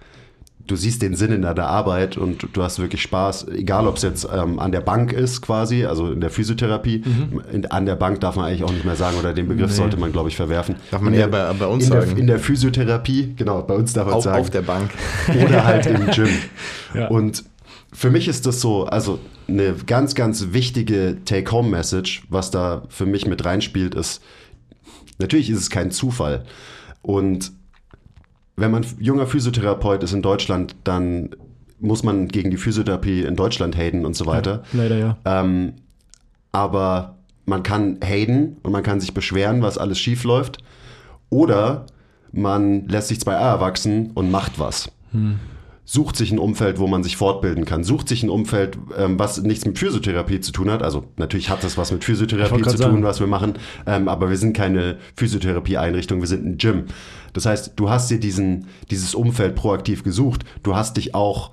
du 0.67 0.75
siehst 0.75 1.01
den 1.01 1.15
Sinn 1.15 1.31
in 1.31 1.43
deiner 1.43 1.67
Arbeit 1.67 2.17
und 2.17 2.47
du 2.53 2.63
hast 2.63 2.79
wirklich 2.79 3.01
Spaß, 3.01 3.47
egal 3.49 3.87
ob 3.87 3.97
es 3.97 4.03
jetzt 4.03 4.27
ähm, 4.33 4.59
an 4.59 4.71
der 4.71 4.81
Bank 4.81 5.13
ist 5.13 5.41
quasi, 5.41 5.85
also 5.85 6.11
in 6.11 6.21
der 6.21 6.29
Physiotherapie. 6.29 7.03
In, 7.51 7.65
an 7.67 7.85
der 7.85 7.95
Bank 7.95 8.19
darf 8.21 8.35
man 8.35 8.45
eigentlich 8.45 8.63
auch 8.63 8.71
nicht 8.71 8.85
mehr 8.85 8.95
sagen 8.95 9.17
oder 9.19 9.33
den 9.33 9.47
Begriff 9.47 9.65
Mhm. 9.69 9.71
Nee. 9.73 9.77
sollte 9.77 9.97
man, 9.97 10.11
glaube 10.11 10.29
ich, 10.29 10.35
verwerfen. 10.35 10.75
Darf 10.91 11.01
man 11.01 11.13
eher 11.13 11.27
bei- 11.27 11.53
bei 11.53 11.67
uns 11.67 11.83
in 11.85 11.89
sagen. 11.91 12.09
Der, 12.11 12.17
in 12.17 12.27
der 12.27 12.39
Physiotherapie, 12.39 13.33
genau, 13.35 13.61
bei 13.61 13.75
uns 13.75 13.93
darf 13.93 14.05
man 14.05 14.15
Auf, 14.15 14.23
sagen. 14.23 14.39
auf 14.41 14.49
der 14.49 14.61
Bank. 14.63 14.89
oder 15.45 15.63
halt 15.65 15.85
im 15.85 16.07
Gym. 16.07 16.29
Ja. 16.93 17.07
Und 17.09 17.43
für 17.93 18.09
mich 18.09 18.27
ist 18.27 18.45
das 18.45 18.59
so, 18.61 18.85
also 18.85 19.19
eine 19.47 19.73
ganz, 19.85 20.15
ganz 20.15 20.47
wichtige 20.51 21.17
Take-Home-Message, 21.25 22.23
was 22.29 22.49
da 22.51 22.83
für 22.89 23.05
mich 23.05 23.27
mit 23.27 23.45
reinspielt, 23.45 23.93
ist, 23.95 24.21
natürlich 25.19 25.49
ist 25.49 25.59
es 25.59 25.69
kein 25.69 25.91
Zufall. 25.91 26.43
Und 27.01 27.51
wenn 28.55 28.71
man 28.71 28.85
junger 28.99 29.27
Physiotherapeut 29.27 30.03
ist 30.03 30.13
in 30.13 30.21
Deutschland, 30.21 30.75
dann 30.83 31.35
muss 31.79 32.03
man 32.03 32.27
gegen 32.27 32.51
die 32.51 32.57
Physiotherapie 32.57 33.23
in 33.23 33.35
Deutschland 33.35 33.75
haten 33.75 34.05
und 34.05 34.15
so 34.15 34.25
weiter. 34.25 34.63
Leider 34.73 34.97
ja. 34.97 35.17
Ähm, 35.25 35.73
aber 36.51 37.17
man 37.45 37.63
kann 37.63 37.99
haten 38.03 38.57
und 38.63 38.71
man 38.71 38.83
kann 38.83 38.99
sich 38.99 39.13
beschweren, 39.13 39.61
was 39.61 39.77
alles 39.77 39.99
schief 39.99 40.23
läuft. 40.23 40.59
Oder 41.29 41.85
man 42.31 42.87
lässt 42.87 43.09
sich 43.09 43.19
zwei 43.19 43.35
Eier 43.37 43.59
wachsen 43.59 44.11
und 44.13 44.31
macht 44.31 44.57
was. 44.57 44.89
Sucht 45.87 46.15
sich 46.15 46.31
ein 46.31 46.39
Umfeld, 46.39 46.79
wo 46.79 46.87
man 46.87 47.03
sich 47.03 47.15
fortbilden 47.15 47.63
kann. 47.63 47.83
Sucht 47.83 48.09
sich 48.09 48.23
ein 48.23 48.29
Umfeld, 48.29 48.77
ähm, 48.97 49.19
was 49.19 49.41
nichts 49.41 49.65
mit 49.65 49.77
Physiotherapie 49.77 50.41
zu 50.41 50.51
tun 50.51 50.71
hat. 50.71 50.81
Also 50.81 51.05
natürlich 51.17 51.49
hat 51.49 51.63
das 51.63 51.77
was 51.77 51.91
mit 51.91 52.03
Physiotherapie 52.03 52.63
zu 52.63 52.69
tun, 52.71 52.77
sagen. 52.77 53.03
was 53.03 53.19
wir 53.19 53.27
machen. 53.27 53.53
Ähm, 53.85 54.07
aber 54.07 54.29
wir 54.29 54.37
sind 54.37 54.53
keine 54.53 54.97
Physiotherapie-Einrichtung, 55.15 56.21
wir 56.21 56.27
sind 56.27 56.45
ein 56.45 56.57
Gym. 56.57 56.85
Das 57.33 57.45
heißt, 57.45 57.73
du 57.75 57.89
hast 57.89 58.09
dir 58.09 58.19
diesen, 58.19 58.67
dieses 58.89 59.13
Umfeld 59.13 59.55
proaktiv 59.55 60.03
gesucht. 60.03 60.43
Du 60.63 60.75
hast 60.75 60.97
dich 60.97 61.13
auch 61.13 61.51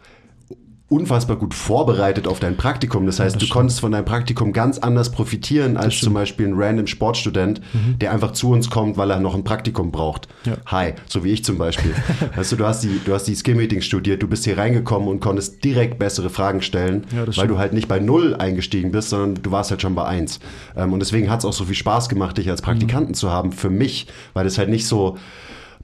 unfassbar 0.93 1.37
gut 1.37 1.55
vorbereitet 1.55 2.29
auf 2.29 2.39
dein 2.39 2.57
Praktikum. 2.57 3.07
Das 3.07 3.19
heißt, 3.19 3.41
du 3.41 3.49
konntest 3.49 3.81
von 3.81 3.93
deinem 3.93 4.05
Praktikum 4.05 4.53
ganz 4.53 4.79
anders 4.79 5.11
profitieren 5.11 5.77
als 5.77 5.99
zum 6.01 6.13
Beispiel 6.15 6.47
ein 6.47 6.55
random 6.55 6.87
Sportstudent, 6.87 7.61
der 8.01 8.13
einfach 8.13 8.33
zu 8.33 8.51
uns 8.51 8.69
kommt, 8.69 8.97
weil 8.99 9.11
er 9.11 9.19
noch 9.19 9.35
ein 9.35 9.43
Praktikum 9.43 9.91
braucht. 9.91 10.29
Ja. 10.45 10.57
Hi, 10.67 10.93
so 11.09 11.25
wie 11.25 11.31
ich 11.31 11.45
zum 11.45 11.57
Beispiel. 11.57 11.95
weißt 12.37 12.53
du, 12.53 12.57
du 12.57 12.67
hast 12.67 12.85
die, 12.85 13.01
du 13.05 13.15
hast 13.15 13.25
die 13.25 13.35
Skill-Meetings 13.35 13.85
studiert, 13.85 14.23
du 14.23 14.29
bist 14.29 14.45
hier 14.45 14.59
reingekommen 14.59 15.09
und 15.09 15.21
konntest 15.21 15.65
direkt 15.65 15.99
bessere 15.99 16.29
Fragen 16.31 16.61
stellen, 16.63 17.07
Ja, 17.15 17.25
das 17.25 17.39
weil 17.39 17.47
du 17.47 17.55
stimmt. 17.55 17.59
halt 17.61 17.73
nicht 17.73 17.89
bei 17.89 17.99
Null 17.99 18.35
eingestiegen 18.35 18.93
bist, 18.93 19.09
sondern 19.09 19.43
du 19.43 19.51
warst 19.51 19.71
halt 19.71 19.81
schon 19.81 19.95
bei 19.95 20.05
Eins. 20.05 20.41
Ähm, 20.77 20.93
und 20.93 21.01
deswegen 21.01 21.31
hat 21.31 21.39
es 21.41 21.45
auch 21.47 21.53
so 21.55 21.65
viel 21.65 21.75
Spaß 21.75 22.09
gemacht, 22.11 22.37
dich 22.37 22.51
als 22.51 22.61
Praktikanten 22.61 23.15
zu 23.15 23.31
haben, 23.31 23.53
für 23.53 23.71
mich, 23.71 24.09
weil 24.35 24.47
es 24.47 24.59
halt 24.59 24.69
nicht 24.69 24.87
so, 24.87 25.17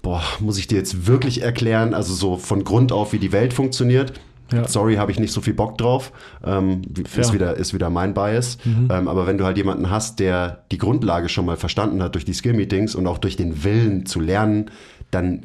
boah, 0.03 0.23
muss 0.40 0.59
ich 0.59 0.66
dir 0.66 0.77
jetzt 0.77 1.07
wirklich 1.07 1.42
erklären, 1.42 1.94
also 1.94 2.12
so 2.12 2.37
von 2.37 2.62
Grund 2.64 2.92
auf, 2.92 3.12
wie 3.12 3.18
die 3.18 3.33
Welt 3.33 3.53
funktioniert. 3.55 4.12
Ja. 4.52 4.66
Sorry, 4.66 4.96
habe 4.96 5.12
ich 5.12 5.18
nicht 5.18 5.32
so 5.32 5.40
viel 5.40 5.54
Bock 5.54 5.76
drauf. 5.78 6.12
Ähm, 6.44 6.82
ist, 7.16 7.32
wieder, 7.32 7.56
ist 7.56 7.74
wieder 7.74 7.90
mein 7.90 8.14
Bias. 8.14 8.58
Ähm, 8.64 9.08
aber 9.08 9.26
wenn 9.26 9.38
du 9.38 9.44
halt 9.44 9.56
jemanden 9.56 9.90
hast, 9.90 10.20
der 10.20 10.64
die 10.72 10.78
Grundlage 10.78 11.28
schon 11.28 11.44
mal 11.44 11.56
verstanden 11.56 12.02
hat 12.02 12.14
durch 12.14 12.24
die 12.24 12.32
Skill-Meetings 12.32 12.94
und 12.94 13.06
auch 13.06 13.18
durch 13.18 13.37
den 13.37 13.64
Willen 13.64 14.06
zu 14.06 14.20
lernen, 14.20 14.70
dann 15.11 15.42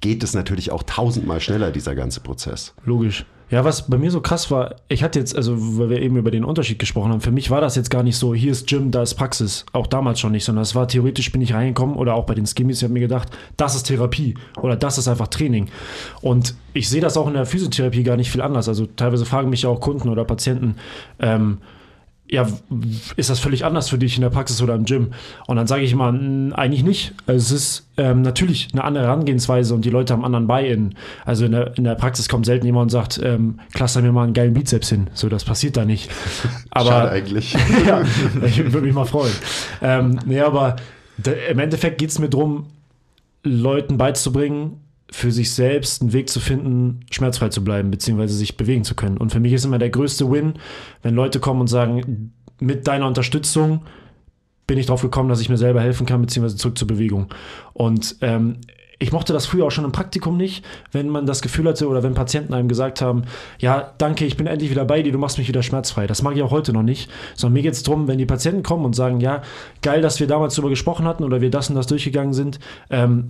geht 0.00 0.22
es 0.22 0.34
natürlich 0.34 0.70
auch 0.70 0.82
tausendmal 0.82 1.40
schneller, 1.40 1.70
dieser 1.70 1.94
ganze 1.94 2.20
Prozess. 2.20 2.74
Logisch. 2.84 3.26
Ja, 3.50 3.64
was 3.64 3.88
bei 3.88 3.96
mir 3.96 4.10
so 4.10 4.20
krass 4.20 4.50
war, 4.50 4.76
ich 4.88 5.02
hatte 5.02 5.18
jetzt, 5.18 5.34
also 5.34 5.56
weil 5.78 5.88
wir 5.88 6.02
eben 6.02 6.16
über 6.16 6.30
den 6.30 6.44
Unterschied 6.44 6.78
gesprochen 6.78 7.12
haben, 7.12 7.22
für 7.22 7.30
mich 7.30 7.50
war 7.50 7.62
das 7.62 7.76
jetzt 7.76 7.90
gar 7.90 8.02
nicht 8.02 8.18
so, 8.18 8.34
hier 8.34 8.52
ist 8.52 8.66
Gym, 8.66 8.90
da 8.90 9.02
ist 9.02 9.14
Praxis. 9.14 9.64
Auch 9.72 9.86
damals 9.86 10.20
schon 10.20 10.32
nicht, 10.32 10.44
sondern 10.44 10.62
es 10.62 10.74
war 10.74 10.86
theoretisch, 10.86 11.32
bin 11.32 11.40
ich 11.40 11.54
reingekommen 11.54 11.96
oder 11.96 12.14
auch 12.14 12.26
bei 12.26 12.34
den 12.34 12.46
Skimmies, 12.46 12.78
ich 12.78 12.84
habe 12.84 12.92
mir 12.92 13.00
gedacht, 13.00 13.30
das 13.56 13.74
ist 13.74 13.84
Therapie 13.84 14.34
oder 14.60 14.76
das 14.76 14.98
ist 14.98 15.08
einfach 15.08 15.28
Training. 15.28 15.70
Und 16.20 16.54
ich 16.74 16.90
sehe 16.90 17.00
das 17.00 17.16
auch 17.16 17.26
in 17.26 17.34
der 17.34 17.46
Physiotherapie 17.46 18.02
gar 18.02 18.16
nicht 18.16 18.30
viel 18.30 18.42
anders. 18.42 18.68
Also 18.68 18.86
teilweise 18.86 19.24
fragen 19.24 19.48
mich 19.48 19.62
ja 19.62 19.70
auch 19.70 19.80
Kunden 19.80 20.10
oder 20.10 20.24
Patienten, 20.24 20.76
ähm, 21.18 21.58
ja, 22.30 22.46
ist 23.16 23.30
das 23.30 23.40
völlig 23.40 23.64
anders 23.64 23.88
für 23.88 23.96
dich 23.98 24.16
in 24.16 24.22
der 24.22 24.28
Praxis 24.30 24.60
oder 24.60 24.74
im 24.74 24.84
Gym? 24.84 25.12
Und 25.46 25.56
dann 25.56 25.66
sage 25.66 25.82
ich 25.82 25.92
immer, 25.92 26.08
"N- 26.10 26.52
eigentlich 26.52 26.82
nicht. 26.84 27.14
Also 27.26 27.38
es 27.54 27.60
ist 27.62 27.86
ähm, 27.96 28.20
natürlich 28.22 28.68
eine 28.72 28.84
andere 28.84 29.04
Herangehensweise 29.04 29.74
und 29.74 29.84
die 29.84 29.90
Leute 29.90 30.12
haben 30.12 30.24
anderen 30.24 30.46
Buy-in. 30.46 30.94
Also 31.24 31.46
in 31.46 31.52
der, 31.52 31.76
in 31.78 31.84
der 31.84 31.94
Praxis 31.94 32.28
kommt 32.28 32.44
selten 32.46 32.66
jemand 32.66 32.84
und 32.84 32.90
sagt, 32.90 33.18
ähm, 33.24 33.60
cluster 33.72 34.02
mir 34.02 34.12
mal 34.12 34.24
einen 34.24 34.34
geilen 34.34 34.52
Bizeps 34.54 34.90
hin. 34.90 35.08
So, 35.14 35.28
das 35.28 35.44
passiert 35.44 35.76
da 35.76 35.84
nicht. 35.84 36.10
Aber 36.70 36.90
Schade 36.90 37.10
eigentlich. 37.10 37.54
ja, 37.86 38.02
ich 38.44 38.58
würde 38.72 38.86
mich 38.86 38.94
mal 38.94 39.06
freuen. 39.06 39.32
Ähm, 39.82 40.18
nee, 40.26 40.40
aber 40.40 40.76
im 41.50 41.58
Endeffekt 41.58 41.98
geht 41.98 42.10
es 42.10 42.18
mir 42.18 42.28
darum, 42.28 42.66
Leuten 43.42 43.96
beizubringen, 43.96 44.80
für 45.10 45.32
sich 45.32 45.52
selbst 45.52 46.02
einen 46.02 46.12
Weg 46.12 46.28
zu 46.28 46.40
finden, 46.40 47.00
schmerzfrei 47.10 47.48
zu 47.48 47.64
bleiben, 47.64 47.90
beziehungsweise 47.90 48.34
sich 48.34 48.56
bewegen 48.56 48.84
zu 48.84 48.94
können. 48.94 49.16
Und 49.16 49.32
für 49.32 49.40
mich 49.40 49.52
ist 49.52 49.64
immer 49.64 49.78
der 49.78 49.90
größte 49.90 50.30
Win, 50.30 50.54
wenn 51.02 51.14
Leute 51.14 51.40
kommen 51.40 51.62
und 51.62 51.68
sagen, 51.68 52.32
mit 52.60 52.86
deiner 52.86 53.06
Unterstützung 53.06 53.82
bin 54.66 54.78
ich 54.78 54.86
drauf 54.86 55.00
gekommen, 55.00 55.30
dass 55.30 55.40
ich 55.40 55.48
mir 55.48 55.56
selber 55.56 55.80
helfen 55.80 56.06
kann, 56.06 56.20
beziehungsweise 56.20 56.56
zurück 56.56 56.76
zur 56.76 56.88
Bewegung. 56.88 57.28
Und 57.72 58.16
ähm, 58.20 58.58
ich 59.00 59.12
mochte 59.12 59.32
das 59.32 59.46
früher 59.46 59.64
auch 59.64 59.70
schon 59.70 59.84
im 59.84 59.92
Praktikum 59.92 60.36
nicht, 60.36 60.64
wenn 60.90 61.08
man 61.08 61.24
das 61.24 61.40
Gefühl 61.40 61.66
hatte 61.68 61.88
oder 61.88 62.02
wenn 62.02 62.14
Patienten 62.14 62.52
einem 62.52 62.68
gesagt 62.68 63.00
haben, 63.00 63.22
ja, 63.58 63.94
danke, 63.98 64.24
ich 64.24 64.36
bin 64.36 64.46
endlich 64.46 64.70
wieder 64.70 64.84
bei 64.84 65.02
dir, 65.02 65.12
du 65.12 65.18
machst 65.18 65.38
mich 65.38 65.48
wieder 65.48 65.62
schmerzfrei. 65.62 66.06
Das 66.06 66.22
mag 66.22 66.36
ich 66.36 66.42
auch 66.42 66.50
heute 66.50 66.72
noch 66.72 66.82
nicht, 66.82 67.08
sondern 67.34 67.54
mir 67.54 67.62
geht 67.62 67.74
es 67.74 67.82
darum, 67.84 68.08
wenn 68.08 68.18
die 68.18 68.26
Patienten 68.26 68.62
kommen 68.62 68.84
und 68.84 68.96
sagen, 68.96 69.20
ja, 69.20 69.42
geil, 69.82 70.02
dass 70.02 70.18
wir 70.18 70.26
damals 70.26 70.56
darüber 70.56 70.70
gesprochen 70.70 71.06
hatten 71.06 71.22
oder 71.22 71.40
wir 71.40 71.50
das 71.50 71.70
und 71.70 71.76
das 71.76 71.86
durchgegangen 71.86 72.34
sind, 72.34 72.58
ähm, 72.90 73.28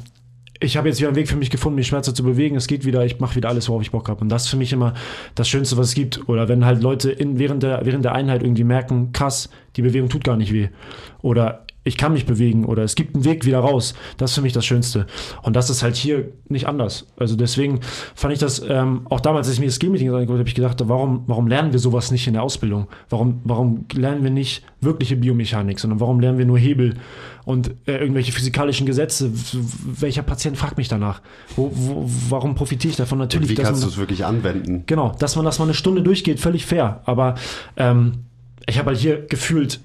ich 0.61 0.77
habe 0.77 0.89
jetzt 0.89 0.99
wieder 0.99 1.09
einen 1.09 1.17
Weg 1.17 1.29
für 1.29 1.37
mich 1.37 1.51
gefunden, 1.51 1.77
mich 1.77 1.87
schmerzer 1.87 2.15
zu 2.15 2.23
bewegen. 2.23 2.57
Es 2.57 2.67
geht 2.67 2.85
wieder, 2.85 3.05
ich 3.05 3.21
mache 3.21 3.37
wieder 3.37 3.49
alles, 3.49 3.69
worauf 3.69 3.83
ich 3.83 3.91
Bock 3.91 4.09
habe. 4.09 4.21
Und 4.21 4.29
das 4.29 4.45
ist 4.45 4.49
für 4.49 4.57
mich 4.57 4.73
immer 4.73 4.95
das 5.35 5.49
Schönste, 5.49 5.77
was 5.77 5.89
es 5.89 5.95
gibt. 5.95 6.29
Oder 6.29 6.49
wenn 6.49 6.65
halt 6.65 6.83
Leute 6.83 7.11
in, 7.11 7.39
während, 7.39 7.63
der, 7.63 7.85
während 7.85 8.05
der 8.05 8.15
Einheit 8.15 8.43
irgendwie 8.43 8.65
merken, 8.65 9.13
krass, 9.13 9.51
die 9.77 9.83
Bewegung 9.83 10.09
tut 10.09 10.25
gar 10.25 10.37
nicht 10.37 10.53
weh. 10.53 10.69
Oder 11.23 11.65
ich 11.89 11.97
kann 11.97 12.13
mich 12.13 12.27
bewegen 12.27 12.65
oder 12.67 12.83
es 12.83 12.95
gibt 12.95 13.15
einen 13.15 13.25
Weg 13.25 13.45
wieder 13.45 13.59
raus. 13.61 13.95
Das 14.19 14.31
ist 14.31 14.35
für 14.35 14.43
mich 14.43 14.53
das 14.53 14.65
Schönste. 14.65 15.07
Und 15.43 15.57
das 15.57 15.71
ist 15.71 15.83
halt 15.83 15.97
hier 15.97 16.29
nicht 16.49 16.69
anders. 16.69 17.07
Also 17.17 17.35
deswegen 17.35 17.81
fand 18.15 18.35
ich 18.35 18.39
das, 18.39 18.63
ähm, 18.69 19.07
auch 19.09 19.21
damals, 19.21 19.47
als 19.47 19.55
ich 19.55 19.61
mir 19.61 19.67
das 19.67 19.77
Skill-Meeting 19.77 20.09
angeguckt 20.09 20.31
habe, 20.31 20.39
habe 20.41 20.49
ich 20.49 20.55
gedacht, 20.55 20.77
warum, 20.87 21.25
warum 21.27 21.49
lernen 21.49 21.73
wir 21.73 21.81
sowas 21.81 22.11
nicht 22.11 22.27
in 22.27 22.35
der 22.35 22.43
Ausbildung? 22.43 22.87
Warum, 23.09 23.41
warum 23.45 23.87
lernen 23.95 24.23
wir 24.23 24.31
nicht 24.31 24.63
wirkliche 24.81 25.17
Biomechanik, 25.17 25.81
sondern 25.81 25.99
warum 25.99 26.21
lernen 26.21 26.39
wir 26.39 26.45
nur 26.45 26.59
Hebel 26.59 26.95
und 27.45 27.71
äh, 27.87 27.97
irgendwelche 27.97 28.33
physikalischen 28.33 28.87
Gesetze? 28.87 29.33
Welcher 29.33 30.23
Patient 30.23 30.59
fragt 30.59 30.77
mich 30.77 30.89
danach? 30.89 31.23
Wo, 31.57 31.73
wo, 31.75 32.05
warum 32.29 32.55
profitiere 32.55 32.91
ich 32.91 32.97
davon? 32.97 33.19
Natürlich, 33.19 33.49
Wie 33.49 33.55
dass 33.55 33.67
kannst 33.67 33.83
du 33.83 33.89
es 33.89 33.97
wirklich 33.97 34.25
anwenden? 34.27 34.85
Genau, 34.87 35.17
dass 35.19 35.37
man 35.37 35.45
das 35.47 35.59
mal 35.59 35.65
eine 35.65 35.75
Stunde 35.75 36.03
durchgeht, 36.03 36.39
völlig 36.39 36.67
fair. 36.67 37.01
Aber 37.07 37.35
ähm, 37.77 38.25
ich 38.67 38.79
habe 38.79 38.91
halt 38.91 38.99
hier 38.99 39.27
gefühlt 39.27 39.81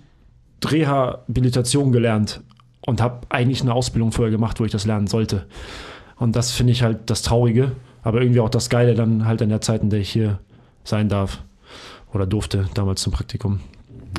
Rehabilitation 0.71 1.91
gelernt 1.91 2.41
und 2.85 3.01
habe 3.01 3.21
eigentlich 3.29 3.61
eine 3.61 3.73
Ausbildung 3.73 4.11
vorher 4.11 4.31
gemacht, 4.31 4.59
wo 4.59 4.65
ich 4.65 4.71
das 4.71 4.85
lernen 4.85 5.07
sollte. 5.07 5.45
Und 6.17 6.35
das 6.35 6.51
finde 6.51 6.73
ich 6.73 6.83
halt 6.83 7.09
das 7.09 7.21
Traurige, 7.21 7.71
aber 8.03 8.21
irgendwie 8.21 8.39
auch 8.39 8.49
das 8.49 8.69
Geile 8.69 8.93
dann 8.95 9.25
halt 9.25 9.41
in 9.41 9.49
der 9.49 9.61
Zeit, 9.61 9.81
in 9.81 9.89
der 9.89 9.99
ich 9.99 10.09
hier 10.09 10.39
sein 10.83 11.09
darf 11.09 11.41
oder 12.13 12.25
durfte, 12.25 12.67
damals 12.73 13.01
zum 13.01 13.13
Praktikum. 13.13 13.59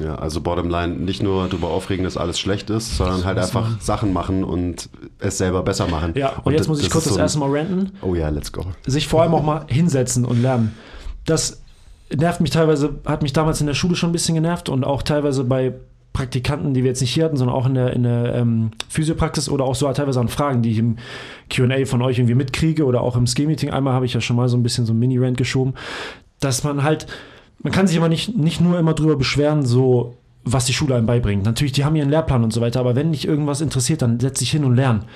Ja, 0.03 0.17
also 0.17 0.41
Bottomline, 0.41 0.89
nicht 0.95 1.23
nur 1.23 1.47
darüber 1.47 1.69
aufregen, 1.69 2.05
dass 2.05 2.17
alles 2.17 2.41
schlecht 2.41 2.69
ist, 2.69 2.97
sondern 2.97 3.25
halt 3.25 3.37
was 3.37 3.47
einfach 3.55 3.63
machen. 3.63 3.77
Sachen 3.81 4.13
machen 4.13 4.43
und 4.43 4.89
es 5.21 5.39
selber 5.39 5.63
besser 5.63 5.87
machen. 5.87 6.15
Ja, 6.17 6.33
und, 6.43 6.53
jetzt 6.53 6.63
das- 6.63 6.69
muss 6.69 6.79
ich 6.79 6.87
das 6.87 6.93
kurz 6.93 7.05
das 7.05 7.15
so 7.15 7.21
erste 7.21 7.39
Mal 7.39 7.57
ranten. 7.57 7.93
Oh 8.03 8.15
ja, 8.17 8.29
let's 8.29 8.51
go. 8.53 8.65
sich 8.87 9.07
vor 9.07 9.23
allem 9.23 9.35
auch 9.35 9.45
mal 9.45 9.67
hinsetzen 9.69 10.25
und 10.25 10.43
lernen. 10.43 10.75
Das 11.27 11.63
nervt 12.13 12.41
mich 12.41 12.51
teilweise, 12.51 12.97
hat 13.07 13.23
mich 13.23 13.33
damals 13.33 13.61
in 13.61 13.69
der 13.69 13.75
Schule 13.75 13.95
schon 13.95 14.11
ein 14.11 14.13
bisschen 14.13 14.35
genervt 14.35 14.69
und 14.69 14.83
auch 14.83 15.03
teilweise 15.03 15.45
bei 15.45 15.75
Praktikanten, 16.15 16.75
die 16.75 16.85
wir 16.85 16.91
jetzt 16.91 17.01
nicht 17.01 17.13
hier 17.13 17.25
hatten, 17.25 17.37
sondern 17.37 17.57
auch 17.57 17.67
in 17.67 17.75
der, 17.75 17.93
in 17.93 18.05
der 18.05 18.37
ähm, 18.37 18.71
Physiopraxis 18.89 19.49
oder 19.49 19.65
auch 19.65 19.75
so 19.75 19.93
teilweise 19.93 20.21
an 20.21 20.29
Fragen, 20.29 20.63
die 20.63 20.71
ich 20.71 20.79
im 20.79 20.97
QA 21.51 21.85
von 21.87 22.01
euch 22.03 22.19
irgendwie 22.19 22.37
mitkriege 22.37 22.85
oder 22.87 23.03
auch 23.03 23.17
im 23.17 23.27
Ski-Meeting. 23.27 23.71
Einmal 23.71 23.95
habe 23.95 24.07
ich 24.07 24.15
ja 24.15 24.21
schon 24.21 24.37
mal 24.37 24.49
so 24.49 24.57
ein 24.57 24.63
bisschen 24.63 24.87
so 24.87 24.93
ein 24.93 24.99
Mini-Rant 25.01 25.37
geschoben, 25.37 25.75
dass 26.39 26.63
man 26.63 26.85
halt, 26.85 27.09
man 27.63 27.73
kann 27.73 27.89
sich 27.89 27.97
immer 27.97 28.09
nicht, 28.09 28.37
nicht 28.37 28.61
nur 28.61 28.79
immer 28.79 28.95
drüber 28.95 29.17
beschweren, 29.17 29.67
so 29.67 30.17
was 30.45 30.67
die 30.67 30.73
Schule 30.73 30.95
einem 30.95 31.07
beibringt. 31.07 31.45
Natürlich, 31.45 31.73
die 31.73 31.85
haben 31.85 31.97
ihren 31.97 32.11
Lehrplan 32.11 32.45
und 32.45 32.53
so 32.53 32.61
weiter, 32.61 32.79
aber 32.79 32.95
wenn 32.95 33.11
dich 33.11 33.27
irgendwas 33.27 33.61
interessiert, 33.61 34.01
dann 34.01 34.21
setz 34.21 34.39
dich 34.39 34.53
hin 34.53 34.65
und 34.65 34.77
lern. 34.77 35.07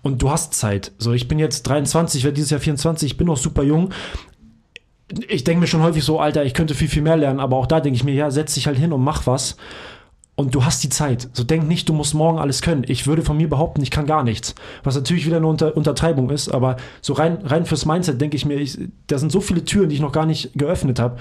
Und 0.00 0.22
du 0.22 0.30
hast 0.30 0.54
Zeit. 0.54 0.92
So, 0.96 1.12
ich 1.12 1.28
bin 1.28 1.38
jetzt 1.38 1.64
23, 1.64 2.24
werde 2.24 2.36
dieses 2.36 2.50
Jahr 2.50 2.60
24, 2.60 3.12
ich 3.12 3.18
bin 3.18 3.26
noch 3.26 3.36
super 3.36 3.62
jung. 3.62 3.90
Ich 5.28 5.44
denke 5.44 5.60
mir 5.60 5.66
schon 5.66 5.82
häufig 5.82 6.02
so, 6.02 6.18
Alter, 6.18 6.44
ich 6.46 6.54
könnte 6.54 6.74
viel, 6.74 6.88
viel 6.88 7.02
mehr 7.02 7.18
lernen, 7.18 7.40
aber 7.40 7.56
auch 7.56 7.66
da 7.66 7.80
denke 7.80 7.96
ich 7.96 8.04
mir, 8.04 8.14
ja, 8.14 8.30
setz 8.30 8.54
dich 8.54 8.66
halt 8.66 8.78
hin 8.78 8.94
und 8.94 9.04
mach 9.04 9.26
was. 9.26 9.58
Und 10.38 10.54
du 10.54 10.66
hast 10.66 10.84
die 10.84 10.90
Zeit. 10.90 11.30
So 11.32 11.44
denk 11.44 11.66
nicht, 11.66 11.88
du 11.88 11.94
musst 11.94 12.12
morgen 12.12 12.38
alles 12.38 12.60
können. 12.60 12.84
Ich 12.86 13.06
würde 13.06 13.22
von 13.22 13.38
mir 13.38 13.48
behaupten, 13.48 13.82
ich 13.82 13.90
kann 13.90 14.04
gar 14.04 14.22
nichts. 14.22 14.54
Was 14.84 14.94
natürlich 14.94 15.24
wieder 15.24 15.38
eine 15.38 15.46
Unter 15.46 15.74
Untertreibung 15.74 16.28
ist, 16.28 16.50
aber 16.50 16.76
so 17.00 17.14
rein, 17.14 17.38
rein 17.42 17.64
fürs 17.64 17.86
Mindset 17.86 18.20
denke 18.20 18.36
ich 18.36 18.44
mir, 18.44 18.56
ich, 18.56 18.78
da 19.06 19.16
sind 19.16 19.32
so 19.32 19.40
viele 19.40 19.64
Türen, 19.64 19.88
die 19.88 19.94
ich 19.94 20.02
noch 20.02 20.12
gar 20.12 20.26
nicht 20.26 20.50
geöffnet 20.54 20.98
habe. 20.98 21.16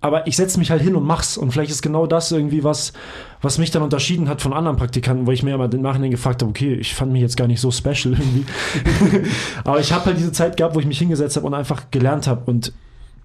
Aber 0.00 0.26
ich 0.26 0.36
setze 0.36 0.58
mich 0.58 0.70
halt 0.70 0.80
hin 0.80 0.96
und 0.96 1.04
mach's. 1.04 1.36
Und 1.36 1.52
vielleicht 1.52 1.70
ist 1.70 1.82
genau 1.82 2.06
das 2.06 2.32
irgendwie 2.32 2.64
was, 2.64 2.94
was 3.42 3.58
mich 3.58 3.72
dann 3.72 3.82
unterschieden 3.82 4.28
hat 4.28 4.40
von 4.40 4.54
anderen 4.54 4.78
Praktikanten, 4.78 5.26
wo 5.26 5.32
ich 5.32 5.42
mir 5.42 5.54
immer 5.54 5.70
im 5.70 5.82
Nachhinein 5.82 6.10
gefragt 6.10 6.40
habe, 6.40 6.50
okay, 6.50 6.74
ich 6.74 6.94
fand 6.94 7.12
mich 7.12 7.20
jetzt 7.20 7.36
gar 7.36 7.48
nicht 7.48 7.60
so 7.60 7.70
special 7.70 8.14
irgendwie. 8.18 8.46
Aber 9.64 9.80
ich 9.80 9.92
habe 9.92 10.06
halt 10.06 10.16
diese 10.16 10.32
Zeit 10.32 10.56
gehabt, 10.56 10.74
wo 10.74 10.80
ich 10.80 10.86
mich 10.86 10.98
hingesetzt 10.98 11.36
habe 11.36 11.46
und 11.46 11.52
einfach 11.52 11.90
gelernt 11.90 12.26
habe 12.26 12.50
und 12.50 12.72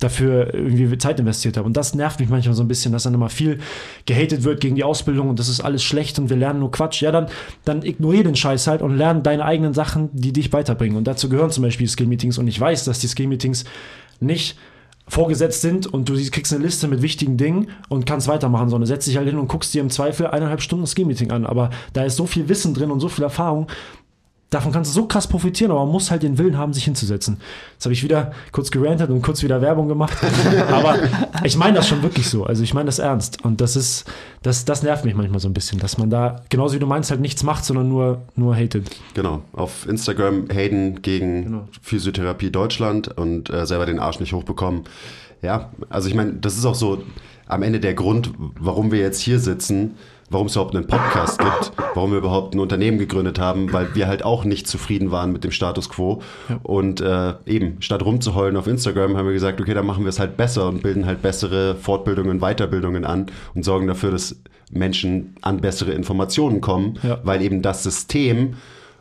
dafür 0.01 0.53
irgendwie 0.53 0.97
Zeit 0.97 1.19
investiert 1.19 1.57
habe. 1.57 1.65
Und 1.65 1.77
das 1.77 1.95
nervt 1.95 2.19
mich 2.19 2.29
manchmal 2.29 2.55
so 2.55 2.63
ein 2.63 2.67
bisschen, 2.67 2.91
dass 2.91 3.03
dann 3.03 3.13
immer 3.13 3.29
viel 3.29 3.59
gehatet 4.05 4.43
wird 4.43 4.59
gegen 4.59 4.75
die 4.75 4.83
Ausbildung 4.83 5.29
und 5.29 5.39
das 5.39 5.47
ist 5.47 5.61
alles 5.61 5.83
schlecht 5.83 6.19
und 6.19 6.29
wir 6.29 6.37
lernen 6.37 6.59
nur 6.59 6.71
Quatsch. 6.71 7.01
Ja, 7.01 7.11
dann, 7.11 7.27
dann 7.63 7.83
ignoriere 7.83 8.23
den 8.23 8.35
Scheiß 8.35 8.67
halt 8.67 8.81
und 8.81 8.97
lerne 8.97 9.21
deine 9.21 9.45
eigenen 9.45 9.73
Sachen, 9.73 10.09
die 10.13 10.33
dich 10.33 10.51
weiterbringen. 10.51 10.97
Und 10.97 11.05
dazu 11.05 11.29
gehören 11.29 11.51
zum 11.51 11.63
Beispiel 11.63 11.87
Skill-Meetings 11.87 12.37
und 12.37 12.47
ich 12.47 12.59
weiß, 12.59 12.83
dass 12.85 12.99
die 12.99 13.07
Skill-Meetings 13.07 13.63
nicht 14.19 14.57
vorgesetzt 15.07 15.61
sind 15.61 15.87
und 15.87 16.07
du 16.07 16.13
kriegst 16.31 16.53
eine 16.53 16.63
Liste 16.63 16.87
mit 16.87 17.01
wichtigen 17.01 17.35
Dingen 17.35 17.67
und 17.89 18.05
kannst 18.05 18.27
weitermachen, 18.27 18.69
sondern 18.69 18.87
setzt 18.87 19.07
dich 19.07 19.17
halt 19.17 19.27
hin 19.27 19.37
und 19.37 19.49
guckst 19.49 19.73
dir 19.73 19.81
im 19.81 19.89
Zweifel 19.89 20.27
eineinhalb 20.27 20.61
Stunden 20.61 20.87
Skill-Meeting 20.87 21.31
an. 21.31 21.45
Aber 21.45 21.69
da 21.93 22.05
ist 22.05 22.15
so 22.15 22.25
viel 22.25 22.47
Wissen 22.49 22.73
drin 22.73 22.91
und 22.91 23.01
so 23.01 23.09
viel 23.09 23.23
Erfahrung, 23.23 23.67
davon 24.51 24.71
kannst 24.71 24.91
du 24.91 24.93
so 24.93 25.07
krass 25.07 25.27
profitieren, 25.27 25.71
aber 25.71 25.83
man 25.85 25.91
muss 25.93 26.11
halt 26.11 26.21
den 26.21 26.37
Willen 26.37 26.57
haben, 26.57 26.73
sich 26.73 26.83
hinzusetzen. 26.83 27.37
Jetzt 27.73 27.85
habe 27.85 27.93
ich 27.93 28.03
wieder 28.03 28.33
kurz 28.51 28.69
gerantet 28.69 29.09
und 29.09 29.21
kurz 29.23 29.41
wieder 29.41 29.61
Werbung 29.61 29.87
gemacht. 29.87 30.15
aber 30.71 30.99
ich 31.43 31.57
meine 31.57 31.77
das 31.77 31.87
schon 31.87 32.03
wirklich 32.03 32.29
so. 32.29 32.43
Also 32.45 32.61
ich 32.61 32.73
meine 32.73 32.85
das 32.85 32.99
ernst. 32.99 33.43
Und 33.43 33.61
das 33.61 33.75
ist, 33.75 34.05
das, 34.43 34.65
das 34.65 34.83
nervt 34.83 35.05
mich 35.05 35.15
manchmal 35.15 35.39
so 35.39 35.47
ein 35.47 35.53
bisschen, 35.53 35.79
dass 35.79 35.97
man 35.97 36.09
da, 36.09 36.41
genauso 36.49 36.75
wie 36.75 36.79
du 36.79 36.85
meinst, 36.85 37.09
halt 37.09 37.21
nichts 37.21 37.43
macht, 37.43 37.63
sondern 37.63 37.87
nur, 37.87 38.21
nur 38.35 38.55
hatet. 38.55 38.89
Genau. 39.13 39.41
Auf 39.53 39.87
Instagram 39.87 40.47
Hayden 40.53 41.01
gegen 41.01 41.43
Genau. 41.43 41.67
Physiotherapie 41.81 42.51
Deutschland 42.51 43.17
und 43.17 43.49
äh, 43.49 43.65
selber 43.65 43.85
den 43.85 43.99
Arsch 43.99 44.19
nicht 44.19 44.33
hochbekommen. 44.33 44.83
Ja, 45.41 45.71
also 45.89 46.07
ich 46.09 46.13
meine, 46.13 46.33
das 46.33 46.57
ist 46.57 46.65
auch 46.65 46.75
so 46.75 47.01
am 47.47 47.63
Ende 47.63 47.79
der 47.79 47.93
Grund, 47.93 48.31
warum 48.59 48.91
wir 48.91 48.99
jetzt 48.99 49.19
hier 49.21 49.39
sitzen, 49.39 49.95
warum 50.31 50.47
es 50.47 50.55
überhaupt 50.55 50.75
einen 50.75 50.87
Podcast 50.87 51.39
gibt, 51.39 51.71
warum 51.93 52.11
wir 52.11 52.17
überhaupt 52.17 52.55
ein 52.55 52.59
Unternehmen 52.59 52.97
gegründet 52.97 53.37
haben, 53.39 53.71
weil 53.73 53.93
wir 53.95 54.07
halt 54.07 54.23
auch 54.23 54.45
nicht 54.45 54.65
zufrieden 54.67 55.11
waren 55.11 55.31
mit 55.31 55.43
dem 55.43 55.51
Status 55.51 55.89
quo. 55.89 56.21
Und 56.63 57.01
äh, 57.01 57.33
eben, 57.45 57.77
statt 57.81 58.03
rumzuheulen 58.03 58.55
auf 58.57 58.65
Instagram, 58.67 59.17
haben 59.17 59.25
wir 59.27 59.33
gesagt, 59.33 59.59
okay, 59.61 59.73
dann 59.73 59.85
machen 59.85 60.03
wir 60.05 60.09
es 60.09 60.19
halt 60.19 60.37
besser 60.37 60.67
und 60.69 60.81
bilden 60.81 61.05
halt 61.05 61.21
bessere 61.21 61.75
Fortbildungen, 61.75 62.39
Weiterbildungen 62.39 63.05
an 63.05 63.27
und 63.53 63.63
sorgen 63.65 63.87
dafür, 63.87 64.11
dass 64.11 64.37
Menschen 64.71 65.35
an 65.41 65.59
bessere 65.59 65.91
Informationen 65.91 66.61
kommen, 66.61 66.97
Ja. 67.03 67.19
weil 67.23 67.41
eben 67.41 67.61
das 67.61 67.83
System, 67.83 68.53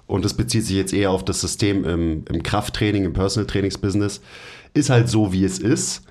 und 0.08 0.24
das 0.24 0.34
bezieht 0.34 0.64
sich 0.64 0.76
jetzt 0.76 0.92
eher 0.92 1.12
auf 1.12 1.24
das 1.24 1.40
System 1.40 1.84
im, 1.84 2.24
im 2.28 2.42
Krafttraining, 2.42 3.04
im 3.04 3.12
Personal 3.12 3.46
Trainings-Business, 3.46 4.20
ist 4.74 4.90
halt 4.90 5.08
so, 5.08 5.32
wie 5.32 5.44
es 5.44 5.58
ist. 5.60 6.02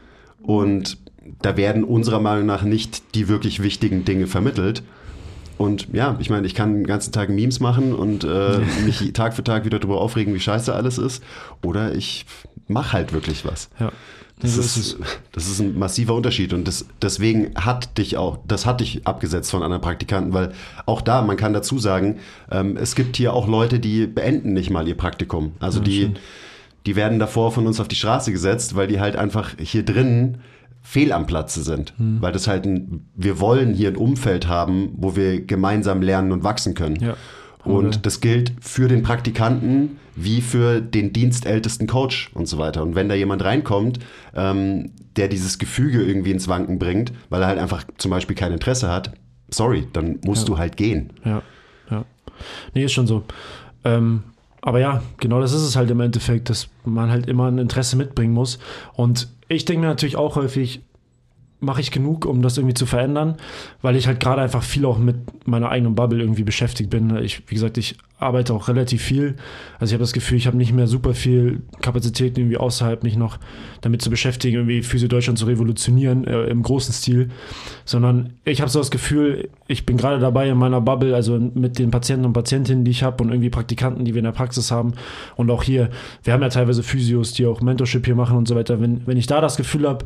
Und 0.42 0.98
da 1.42 1.58
werden 1.58 1.84
unserer 1.84 2.22
Meinung 2.22 2.46
nach 2.46 2.64
nicht 2.64 3.16
die 3.16 3.28
wirklich 3.28 3.62
wichtigen 3.62 4.06
Dinge 4.06 4.26
vermittelt. 4.28 4.82
Und 5.60 5.90
ja, 5.92 6.16
ich 6.20 6.30
meine, 6.30 6.48
ich 6.48 6.56
kann 6.56 6.74
den 6.74 6.88
ganzen 6.88 7.12
Tag 7.12 7.28
Memes 7.28 7.60
machen 7.60 7.94
und 7.94 8.24
äh, 8.24 8.60
mich 8.86 9.12
Tag 9.12 9.34
für 9.34 9.44
Tag 9.44 9.66
wieder 9.66 9.78
darüber 9.78 10.00
aufregen, 10.00 10.34
wie 10.34 10.40
scheiße 10.40 10.74
alles 10.74 10.98
ist. 10.98 11.22
Oder 11.62 11.94
ich 11.94 12.26
mache 12.70 12.94
halt 12.94 13.12
wirklich 13.12 13.44
was. 13.44 13.70
Ja. 13.78 13.92
Das, 14.40 14.56
so 14.56 14.62
ist, 14.62 14.98
das 15.34 15.48
ist 15.48 15.60
ein 15.60 15.78
massiver 15.78 16.16
Unterschied 16.16 16.54
und 16.54 16.66
das, 16.66 16.86
deswegen 17.02 17.52
hat 17.56 17.98
dich 17.98 18.16
auch, 18.16 18.38
das 18.48 18.66
hat 18.66 18.80
dich 18.80 19.06
abgesetzt 19.06 19.52
von 19.52 19.62
anderen 19.62 19.82
Praktikanten, 19.82 20.32
weil 20.32 20.54
auch 20.86 21.02
da, 21.02 21.22
man 21.22 21.36
kann 21.36 21.52
dazu 21.52 21.78
sagen, 21.78 22.20
ähm, 22.50 22.78
es 22.78 22.96
gibt 22.96 23.18
hier 23.18 23.34
auch 23.34 23.50
Leute, 23.50 23.82
die 23.82 24.08
beenden 24.08 24.54
nicht 24.54 24.70
mal 24.70 24.88
ihr 24.88 24.96
Praktikum. 24.96 25.52
Also 25.60 25.80
Ja, 25.80 25.84
die, 25.84 26.12
die 26.86 26.96
werden 26.96 27.20
davor 27.20 27.52
von 27.52 27.68
uns 27.68 27.82
auf 27.82 27.90
die 27.90 27.98
Straße 27.98 28.32
gesetzt, 28.32 28.78
weil 28.78 28.88
die 28.88 29.02
halt 29.02 29.18
einfach 29.18 29.56
hier 29.60 29.84
drin 29.84 30.38
fehl 30.82 31.12
am 31.12 31.28
Platze 31.28 31.62
sind. 31.64 31.94
Hm. 31.98 32.18
Weil 32.22 32.32
das 32.32 32.48
halt 32.48 32.66
ein, 32.66 33.08
wir 33.16 33.40
wollen 33.40 33.74
hier 33.74 33.90
ein 33.90 33.98
Umfeld 33.98 34.48
haben, 34.48 34.90
wo 34.96 35.16
wir 35.16 35.42
gemeinsam 35.46 36.02
lernen 36.02 36.32
und 36.32 36.44
wachsen 36.44 36.74
können. 36.74 36.96
Ja. 36.98 37.16
Und 37.66 38.06
das 38.06 38.22
gilt 38.22 38.54
für 38.62 38.88
den 38.88 39.04
Praktikanten 39.04 39.98
wie 40.16 40.42
für 40.42 40.82
den 40.82 41.14
dienstältesten 41.14 41.88
Coach 41.88 42.32
und 42.34 42.48
so 42.48 42.58
weiter. 42.58 42.82
Und 42.82 42.96
wenn 42.96 43.10
da 43.10 43.16
jemand 43.16 43.44
reinkommt, 43.44 44.00
ähm, 44.34 44.92
der 45.18 45.28
dieses 45.28 45.60
Gefüge 45.60 46.02
irgendwie 46.02 46.32
ins 46.32 46.48
Wanken 46.48 46.80
bringt, 46.80 47.12
weil 47.30 47.42
er 47.42 47.48
halt 47.48 47.60
einfach 47.60 47.84
zum 47.98 48.12
Beispiel 48.12 48.36
kein 48.36 48.52
Interesse 48.54 48.90
hat, 48.90 49.12
sorry, 49.50 49.88
dann 49.94 50.20
musst 50.26 50.48
Ja. 50.48 50.54
du 50.56 50.58
halt 50.58 50.78
gehen. 50.78 51.12
Ja, 51.26 51.42
ja. 51.92 52.06
Nee, 52.74 52.86
ist 52.86 52.94
schon 52.94 53.08
so. 53.08 53.24
Ähm, 53.84 54.24
aber 54.62 54.80
ja, 54.80 55.02
genau 55.18 55.40
das 55.40 55.54
ist 55.54 55.62
es 55.62 55.76
halt 55.76 55.90
im 55.90 56.00
Endeffekt, 56.00 56.50
dass 56.50 56.70
man 56.86 57.10
halt 57.10 57.28
immer 57.28 57.48
ein 57.48 57.58
Interesse 57.58 57.96
mitbringen 57.96 58.34
muss. 58.34 58.60
Und 58.94 59.30
ich 59.48 59.66
denke 59.66 59.82
mir 59.82 59.88
natürlich 59.88 60.18
auch 60.18 60.36
häufig, 60.36 60.82
mache 61.62 61.82
ich 61.82 61.92
genug, 61.92 62.26
um 62.26 62.42
das 62.42 62.58
irgendwie 62.58 62.74
zu 62.74 62.86
verändern, 62.86 63.36
weil 63.82 63.96
ich 63.96 64.08
halt 64.08 64.20
gerade 64.20 64.42
einfach 64.42 64.64
viel 64.64 64.86
auch 64.86 64.98
mit 64.98 65.48
meiner 65.48 65.70
eigenen 65.70 65.96
Bubble 65.96 66.20
irgendwie 66.20 66.44
beschäftigt 66.44 66.90
bin. 66.90 67.16
Ich, 67.18 67.44
wie 67.48 67.56
gesagt, 67.56 67.78
ich 67.78 67.98
arbeite 68.20 68.54
auch 68.54 68.68
relativ 68.68 69.02
viel. 69.02 69.36
Also 69.80 69.92
ich 69.92 69.94
habe 69.94 70.04
das 70.04 70.14
Gefühl, 70.14 70.38
ich 70.38 70.48
habe 70.48 70.58
nicht 70.58 70.74
mehr 70.74 70.88
super 70.88 71.14
viel 71.14 71.62
Kapazitäten 71.82 72.40
irgendwie 72.40 72.58
außerhalb 72.58 73.04
mich 73.04 73.16
noch 73.16 73.40
damit 73.82 74.02
zu 74.02 74.10
beschäftigen, 74.10 74.58
irgendwie 74.58 74.84
Physio 74.84 75.08
Deutschland 75.08 75.40
zu 75.40 75.46
revolutionieren 75.46 76.26
äh, 76.26 76.44
im 76.44 76.62
großen 76.62 76.94
Stil, 76.94 77.30
sondern 77.86 78.34
ich 78.44 78.60
habe 78.60 78.70
so 78.70 78.80
das 78.80 78.92
Gefühl, 78.92 79.50
ich 79.68 79.86
bin 79.86 79.96
gerade 79.96 80.20
dabei 80.20 80.50
in 80.50 80.58
meiner 80.58 80.82
Bubble, 80.82 81.16
also 81.16 81.40
mit 81.40 81.80
den 81.80 81.92
Patienten 81.92 82.26
und 82.26 82.34
Patientinnen, 82.34 82.84
die 82.84 82.92
ich 82.92 83.04
habe 83.04 83.24
und 83.24 83.30
irgendwie 83.30 83.50
Praktikanten, 83.50 84.04
die 84.04 84.14
wir 84.14 84.20
in 84.20 84.26
der 84.26 84.32
Praxis 84.34 84.70
haben 84.70 84.94
und 85.38 85.50
auch 85.50 85.64
hier, 85.64 85.90
wir 86.24 86.34
haben 86.34 86.42
ja 86.42 86.50
teilweise 86.50 86.84
Physios, 86.84 87.34
die 87.34 87.46
auch 87.46 87.62
Mentorship 87.62 88.06
hier 88.06 88.16
machen 88.16 88.38
und 88.38 88.48
so 88.48 88.56
weiter. 88.56 88.82
Wenn, 88.82 89.08
wenn 89.08 89.18
ich 89.18 89.28
da 89.28 89.40
das 89.40 89.56
Gefühl 89.56 89.88
habe, 89.88 90.06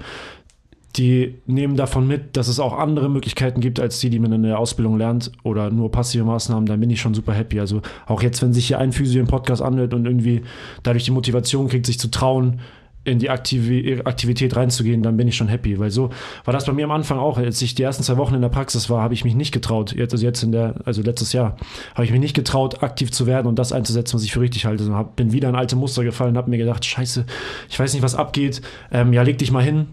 die 0.95 1.35
nehmen 1.47 1.75
davon 1.75 2.07
mit, 2.07 2.37
dass 2.37 2.47
es 2.47 2.59
auch 2.59 2.77
andere 2.77 3.09
Möglichkeiten 3.09 3.61
gibt, 3.61 3.79
als 3.79 3.99
die, 3.99 4.09
die 4.09 4.19
man 4.19 4.31
in 4.31 4.43
der 4.43 4.59
Ausbildung 4.59 4.97
lernt 4.97 5.31
oder 5.43 5.71
nur 5.71 5.91
passive 5.91 6.23
Maßnahmen, 6.23 6.67
dann 6.67 6.79
bin 6.79 6.89
ich 6.91 7.01
schon 7.01 7.15
super 7.15 7.33
happy. 7.33 7.59
Also 7.59 7.81
auch 8.05 8.21
jetzt, 8.21 8.41
wenn 8.41 8.53
sich 8.53 8.67
hier 8.67 8.77
ein 8.77 8.91
Physio 8.91 9.19
im 9.19 9.27
Podcast 9.27 9.61
anhört 9.61 9.93
und 9.93 10.05
irgendwie 10.05 10.43
dadurch 10.83 11.05
die 11.05 11.11
Motivation 11.11 11.67
kriegt, 11.67 11.87
sich 11.87 11.99
zu 11.99 12.11
trauen, 12.11 12.59
in 13.05 13.19
die 13.19 13.29
Aktivi 13.29 14.01
Aktivität 14.05 14.55
reinzugehen, 14.55 15.03
dann 15.03 15.17
bin 15.17 15.27
ich 15.27 15.35
schon 15.35 15.49
happy. 15.49 15.77
Weil 15.77 15.91
so 15.91 16.09
war 16.45 16.53
das 16.53 16.65
bei 16.65 16.73
mir 16.73 16.85
am 16.85 16.91
Anfang 16.91 17.19
auch. 17.19 17.37
Als 17.37 17.61
ich 17.61 17.75
die 17.75 17.83
ersten 17.83 18.03
zwei 18.03 18.17
Wochen 18.17 18.35
in 18.35 18.41
der 18.41 18.49
Praxis 18.49 18.89
war, 18.89 19.01
habe 19.01 19.13
ich 19.13 19.25
mich 19.25 19.35
nicht 19.35 19.51
getraut. 19.51 19.93
Jetzt, 19.93 20.13
also 20.13 20.25
jetzt 20.25 20.43
in 20.43 20.51
der, 20.51 20.75
also 20.85 21.01
letztes 21.01 21.33
Jahr, 21.33 21.57
habe 21.95 22.05
ich 22.05 22.11
mich 22.11 22.21
nicht 22.21 22.35
getraut, 22.35 22.81
aktiv 22.81 23.11
zu 23.11 23.25
werden 23.27 23.47
und 23.47 23.59
das 23.59 23.73
einzusetzen, 23.73 24.15
was 24.15 24.23
ich 24.23 24.31
für 24.31 24.41
richtig 24.41 24.65
halte. 24.65 24.85
Und 24.85 24.93
hab, 24.93 25.15
bin 25.15 25.33
wieder 25.33 25.49
in 25.49 25.55
alte 25.55 25.75
Muster 25.75 26.03
gefallen, 26.03 26.37
habe 26.37 26.49
mir 26.49 26.57
gedacht, 26.57 26.85
scheiße, 26.85 27.25
ich 27.69 27.79
weiß 27.79 27.93
nicht, 27.93 28.03
was 28.03 28.15
abgeht. 28.15 28.61
Ähm, 28.91 29.11
ja, 29.11 29.21
leg 29.21 29.37
dich 29.37 29.51
mal 29.51 29.63
hin, 29.63 29.87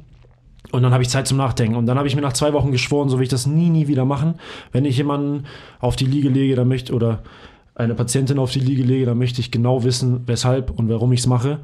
und 0.73 0.83
dann 0.83 0.93
habe 0.93 1.03
ich 1.03 1.09
Zeit 1.09 1.27
zum 1.27 1.37
Nachdenken. 1.37 1.77
Und 1.77 1.87
dann 1.87 1.99
habe 1.99 2.09
ich 2.09 2.15
mir 2.15 2.23
nach 2.23 2.33
zwei 2.33 2.53
Wochen 2.53 2.71
geschworen, 2.73 3.09
so 3.09 3.19
will 3.19 3.25
ich 3.25 3.29
das 3.29 3.47
nie, 3.47 3.71
nie 3.71 3.89
wieder 3.89 4.05
machen. 4.05 4.35
Wenn 4.73 4.85
ich 4.85 4.97
jemanden 4.97 5.45
auf 5.81 5.97
die 5.97 6.07
Liege 6.07 6.29
lege, 6.29 6.55
dann 6.57 6.69
möchte, 6.69 6.95
oder 6.95 7.23
eine 7.75 7.95
Patientin 7.95 8.39
auf 8.39 8.53
die 8.53 8.61
Liege 8.61 8.83
lege, 8.83 9.07
dann 9.07 9.19
möchte 9.19 9.41
ich 9.41 9.51
genau 9.51 9.85
wissen, 9.85 10.23
weshalb 10.27 10.71
und 10.71 10.89
warum 10.89 11.13
ich 11.13 11.21
es 11.21 11.27
mache. 11.27 11.59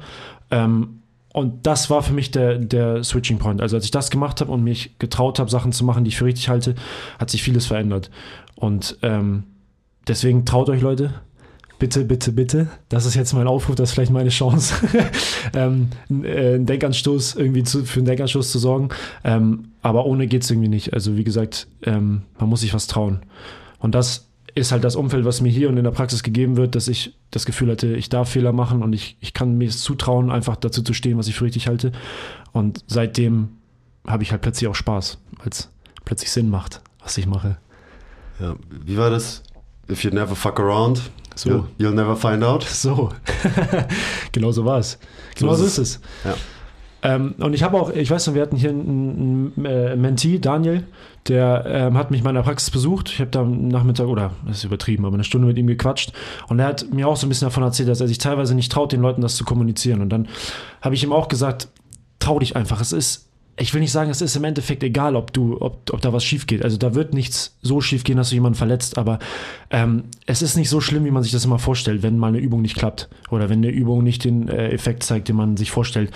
Ähm, 0.51 1.01
und 1.33 1.67
das 1.67 1.89
war 1.89 2.01
für 2.01 2.13
mich 2.13 2.31
der, 2.31 2.57
der 2.57 3.03
Switching 3.03 3.37
Point. 3.37 3.61
Also 3.61 3.75
als 3.75 3.85
ich 3.85 3.91
das 3.91 4.09
gemacht 4.09 4.41
habe 4.41 4.51
und 4.51 4.63
mich 4.63 4.97
getraut 4.97 5.39
habe, 5.39 5.49
Sachen 5.49 5.71
zu 5.71 5.85
machen, 5.85 6.03
die 6.03 6.09
ich 6.09 6.17
für 6.17 6.25
richtig 6.25 6.49
halte, 6.49 6.75
hat 7.19 7.29
sich 7.29 7.43
vieles 7.43 7.67
verändert. 7.67 8.09
Und 8.55 8.97
ähm, 9.03 9.43
deswegen 10.07 10.45
traut 10.45 10.69
euch 10.69 10.81
Leute, 10.81 11.13
bitte, 11.79 12.05
bitte, 12.05 12.31
bitte. 12.31 12.67
Das 12.89 13.05
ist 13.05 13.15
jetzt 13.15 13.33
mein 13.33 13.47
Aufruf, 13.47 13.75
das 13.75 13.89
ist 13.89 13.95
vielleicht 13.95 14.11
meine 14.11 14.29
Chance, 14.29 14.75
ähm, 15.53 15.89
äh, 16.09 16.55
einen 16.55 16.65
Denkanstoß 16.65 17.35
irgendwie 17.35 17.63
zu, 17.63 17.85
für 17.85 17.99
einen 17.99 18.07
Denkanstoß 18.07 18.51
zu 18.51 18.59
sorgen. 18.59 18.89
Ähm, 19.23 19.69
aber 19.81 20.05
ohne 20.05 20.27
geht 20.27 20.43
es 20.43 20.51
irgendwie 20.51 20.69
nicht. 20.69 20.93
Also 20.93 21.17
wie 21.17 21.23
gesagt, 21.23 21.67
ähm, 21.83 22.23
man 22.39 22.49
muss 22.49 22.61
sich 22.61 22.73
was 22.73 22.87
trauen. 22.87 23.21
Und 23.79 23.95
das 23.95 24.27
ist 24.55 24.71
halt 24.71 24.83
das 24.83 24.95
Umfeld, 24.95 25.23
was 25.23 25.41
mir 25.41 25.49
hier 25.49 25.69
und 25.69 25.77
in 25.77 25.83
der 25.83 25.91
Praxis 25.91 26.23
gegeben 26.23 26.57
wird, 26.57 26.75
dass 26.75 26.87
ich 26.87 27.15
das 27.31 27.45
Gefühl 27.45 27.71
hatte, 27.71 27.95
ich 27.95 28.09
darf 28.09 28.29
Fehler 28.29 28.53
machen 28.53 28.81
und 28.81 28.93
ich, 28.93 29.17
ich 29.19 29.33
kann 29.33 29.57
mir 29.57 29.67
es 29.67 29.81
zutrauen, 29.81 30.31
einfach 30.31 30.55
dazu 30.55 30.81
zu 30.81 30.93
stehen, 30.93 31.17
was 31.17 31.27
ich 31.27 31.35
für 31.35 31.45
richtig 31.45 31.67
halte. 31.67 31.91
Und 32.53 32.83
seitdem 32.87 33.49
habe 34.07 34.23
ich 34.23 34.31
halt 34.31 34.41
plötzlich 34.41 34.67
auch 34.67 34.75
Spaß, 34.75 35.19
weil 35.37 35.49
es 35.49 35.69
plötzlich 36.05 36.31
Sinn 36.31 36.49
macht, 36.49 36.81
was 37.01 37.17
ich 37.17 37.27
mache. 37.27 37.57
Ja, 38.39 38.55
wie 38.69 38.97
war 38.97 39.09
das? 39.09 39.43
If 39.89 40.03
you 40.03 40.11
never 40.11 40.35
fuck 40.35 40.59
around, 40.59 41.01
So. 41.37 41.49
you'll, 41.49 41.67
you'll 41.77 41.93
never 41.93 42.15
find 42.15 42.43
out. 42.43 42.63
So, 42.77 43.09
genau 44.31 44.51
so 44.51 44.65
war 44.65 44.79
es. 44.79 44.97
Genau 45.35 45.53
So 45.53 45.65
ist 45.65 45.77
ist 45.77 45.95
es. 45.97 46.01
Ja. 46.25 46.35
Ähm, 47.03 47.35
und 47.37 47.53
ich 47.53 47.63
habe 47.63 47.79
auch, 47.79 47.91
ich 47.91 48.09
weiß 48.09 48.27
noch, 48.27 48.33
wir 48.33 48.41
hatten 48.41 48.55
hier 48.55 48.71
einen, 48.71 49.53
einen 49.55 49.65
äh, 49.65 49.95
Mentee, 49.95 50.39
Daniel, 50.39 50.87
der 51.27 51.63
ähm, 51.67 51.97
hat 51.97 52.09
mich 52.09 52.21
in 52.21 52.23
meiner 52.23 52.41
Praxis 52.41 52.71
besucht. 52.71 53.09
Ich 53.09 53.19
habe 53.19 53.29
da 53.29 53.41
am 53.41 53.67
Nachmittag, 53.67 54.07
oder 54.07 54.31
das 54.47 54.57
ist 54.57 54.63
übertrieben, 54.63 55.05
aber 55.05 55.13
eine 55.13 55.23
Stunde 55.23 55.47
mit 55.47 55.57
ihm 55.57 55.67
gequatscht. 55.67 56.11
Und 56.47 56.59
er 56.59 56.67
hat 56.67 56.91
mir 56.91 57.07
auch 57.07 57.15
so 57.15 57.27
ein 57.27 57.29
bisschen 57.29 57.47
davon 57.47 57.63
erzählt, 57.63 57.89
dass 57.89 58.01
er 58.01 58.07
sich 58.07 58.17
teilweise 58.17 58.55
nicht 58.55 58.71
traut, 58.71 58.91
den 58.91 59.01
Leuten 59.01 59.21
das 59.21 59.35
zu 59.35 59.45
kommunizieren. 59.45 60.01
Und 60.01 60.09
dann 60.09 60.27
habe 60.81 60.95
ich 60.95 61.03
ihm 61.03 61.13
auch 61.13 61.27
gesagt, 61.27 61.67
trau 62.19 62.39
dich 62.39 62.55
einfach. 62.55 62.81
Es 62.81 62.91
ist, 62.91 63.26
ich 63.59 63.73
will 63.73 63.81
nicht 63.81 63.91
sagen, 63.91 64.11
es 64.11 64.21
ist 64.21 64.35
im 64.35 64.43
Endeffekt 64.43 64.83
egal, 64.83 65.15
ob 65.15 65.33
du, 65.33 65.59
ob, 65.59 65.91
ob 65.91 66.01
da 66.01 66.13
was 66.13 66.23
schief 66.23 66.45
geht. 66.45 66.63
Also 66.63 66.77
da 66.77 66.93
wird 66.93 67.13
nichts 67.13 67.57
so 67.61 67.81
schief 67.81 68.03
gehen, 68.03 68.17
dass 68.17 68.29
du 68.29 68.35
jemanden 68.35 68.57
verletzt, 68.57 68.97
aber 68.97 69.17
ähm, 69.71 70.03
es 70.27 70.41
ist 70.41 70.55
nicht 70.55 70.69
so 70.69 70.79
schlimm, 70.79 71.05
wie 71.05 71.11
man 71.11 71.23
sich 71.23 71.31
das 71.31 71.45
immer 71.45 71.59
vorstellt, 71.59 72.03
wenn 72.03 72.17
mal 72.17 72.27
eine 72.27 72.37
Übung 72.37 72.61
nicht 72.61 72.77
klappt 72.77 73.09
oder 73.31 73.49
wenn 73.49 73.59
eine 73.59 73.69
Übung 73.69 74.03
nicht 74.03 74.23
den 74.23 74.47
äh, 74.47 74.69
Effekt 74.69 75.03
zeigt, 75.03 75.27
den 75.27 75.35
man 75.35 75.57
sich 75.57 75.71
vorstellt. 75.71 76.11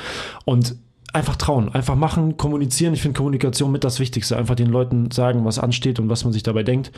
Und 0.45 0.75
einfach 1.13 1.35
trauen, 1.35 1.73
einfach 1.73 1.95
machen, 1.95 2.37
kommunizieren. 2.37 2.93
Ich 2.93 3.01
finde 3.01 3.17
Kommunikation 3.17 3.71
mit 3.71 3.83
das 3.83 3.99
Wichtigste. 3.99 4.37
Einfach 4.37 4.55
den 4.55 4.69
Leuten 4.69 5.11
sagen, 5.11 5.43
was 5.45 5.59
ansteht 5.59 5.99
und 5.99 6.09
was 6.09 6.23
man 6.23 6.31
sich 6.31 6.43
dabei 6.43 6.63
denkt 6.63 6.91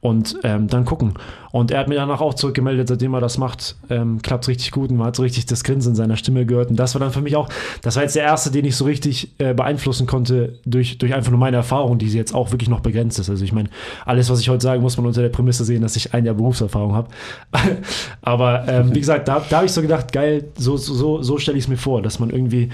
und 0.00 0.38
ähm, 0.44 0.68
dann 0.68 0.84
gucken. 0.84 1.14
Und 1.50 1.70
er 1.70 1.80
hat 1.80 1.88
mir 1.88 1.94
danach 1.94 2.20
auch 2.20 2.34
zurückgemeldet, 2.34 2.88
seitdem 2.88 3.14
er 3.14 3.20
das 3.20 3.38
macht, 3.38 3.76
ähm, 3.88 4.20
klappt 4.20 4.48
richtig 4.48 4.70
gut 4.70 4.90
und 4.90 4.98
man 4.98 5.06
hat 5.06 5.16
so 5.16 5.22
richtig 5.22 5.46
das 5.46 5.64
Grinsen 5.64 5.92
in 5.92 5.96
seiner 5.96 6.16
Stimme 6.16 6.44
gehört. 6.44 6.68
Und 6.68 6.76
das 6.76 6.94
war 6.94 7.00
dann 7.00 7.10
für 7.10 7.22
mich 7.22 7.36
auch, 7.36 7.48
das 7.80 7.96
war 7.96 8.02
jetzt 8.02 8.14
der 8.14 8.24
erste, 8.24 8.50
den 8.50 8.66
ich 8.66 8.76
so 8.76 8.84
richtig 8.84 9.32
äh, 9.38 9.54
beeinflussen 9.54 10.06
konnte 10.06 10.58
durch, 10.66 10.98
durch 10.98 11.14
einfach 11.14 11.30
nur 11.30 11.40
meine 11.40 11.56
Erfahrung, 11.56 11.96
die 11.96 12.08
jetzt 12.08 12.34
auch 12.34 12.52
wirklich 12.52 12.68
noch 12.68 12.80
begrenzt 12.80 13.18
ist. 13.18 13.30
Also 13.30 13.44
ich 13.44 13.52
meine, 13.52 13.70
alles, 14.04 14.28
was 14.28 14.40
ich 14.40 14.50
heute 14.50 14.62
sage, 14.62 14.82
muss 14.82 14.98
man 14.98 15.06
unter 15.06 15.22
der 15.22 15.30
Prämisse 15.30 15.64
sehen, 15.64 15.80
dass 15.80 15.96
ich 15.96 16.12
ein 16.12 16.26
Jahr 16.26 16.34
Berufserfahrung 16.34 16.94
habe. 16.94 17.08
Aber 18.20 18.68
ähm, 18.68 18.94
wie 18.94 19.00
gesagt, 19.00 19.26
da, 19.26 19.42
da 19.48 19.56
habe 19.56 19.66
ich 19.66 19.72
so 19.72 19.80
gedacht, 19.80 20.12
geil, 20.12 20.44
so, 20.58 20.76
so, 20.76 21.22
so 21.22 21.38
stelle 21.38 21.56
ich 21.56 21.64
es 21.64 21.68
mir 21.68 21.78
vor, 21.78 22.02
dass 22.02 22.18
man 22.18 22.28
irgendwie 22.28 22.68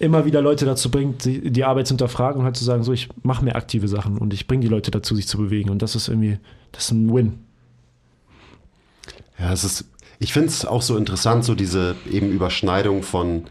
immer 0.00 0.24
wieder 0.24 0.40
Leute 0.40 0.64
dazu 0.64 0.90
bringt, 0.90 1.26
die, 1.26 1.64
Arbeit 1.64 1.86
zu 1.86 1.92
hinterfragen 1.92 2.40
und 2.40 2.44
halt 2.46 2.56
zu 2.56 2.64
sagen, 2.64 2.82
so, 2.82 2.92
ich 2.92 3.08
mache 3.22 3.44
mehr 3.44 3.54
aktive 3.54 3.86
Sachen 3.86 4.16
und 4.16 4.32
ich 4.32 4.46
bringe 4.46 4.62
die 4.62 4.68
Leute 4.68 4.90
dazu, 4.90 5.14
sich 5.14 5.28
zu 5.28 5.36
bewegen. 5.36 5.68
Und 5.68 5.82
das 5.82 5.94
ist 5.94 6.08
irgendwie, 6.08 6.38
das 6.72 6.84
ist 6.84 6.92
ein 6.92 7.14
Win. 7.14 7.38
Ja, 9.38 9.52
es 9.52 9.62
ist, 9.62 9.84
Ich 10.18 10.32
finde 10.32 10.48
es 10.48 10.64
auch 10.64 10.82
so 10.82 10.96
interessant, 10.96 11.44
so 11.44 11.54
diese 11.54 11.96
eben 12.10 12.30
Überschneidung 12.32 13.02
von 13.02 13.44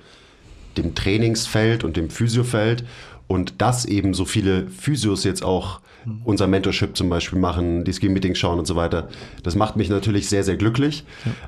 dem 0.75 0.95
Trainingsfeld 0.95 1.83
und 1.83 1.95
dem 1.95 2.09
Physiofeld 2.09 2.83
und 3.27 3.61
dass 3.61 3.85
eben 3.85 4.15
so 4.15 4.25
viele 4.25 4.67
Physios 4.69 5.23
jetzt 5.23 5.43
auch 5.43 5.81
unser 6.23 6.47
Mentorship 6.47 6.97
zum 6.97 7.09
Beispiel 7.09 7.37
machen, 7.37 7.83
die 7.83 7.93
Ski-Meetings 7.93 8.39
schauen 8.39 8.57
und 8.57 8.65
so 8.65 8.75
weiter. 8.75 9.09
Das 9.43 9.55
macht 9.55 9.75
mich 9.75 9.89
natürlich 9.89 10.29
sehr, 10.29 10.43
sehr 10.43 10.57
glücklich. 10.57 11.03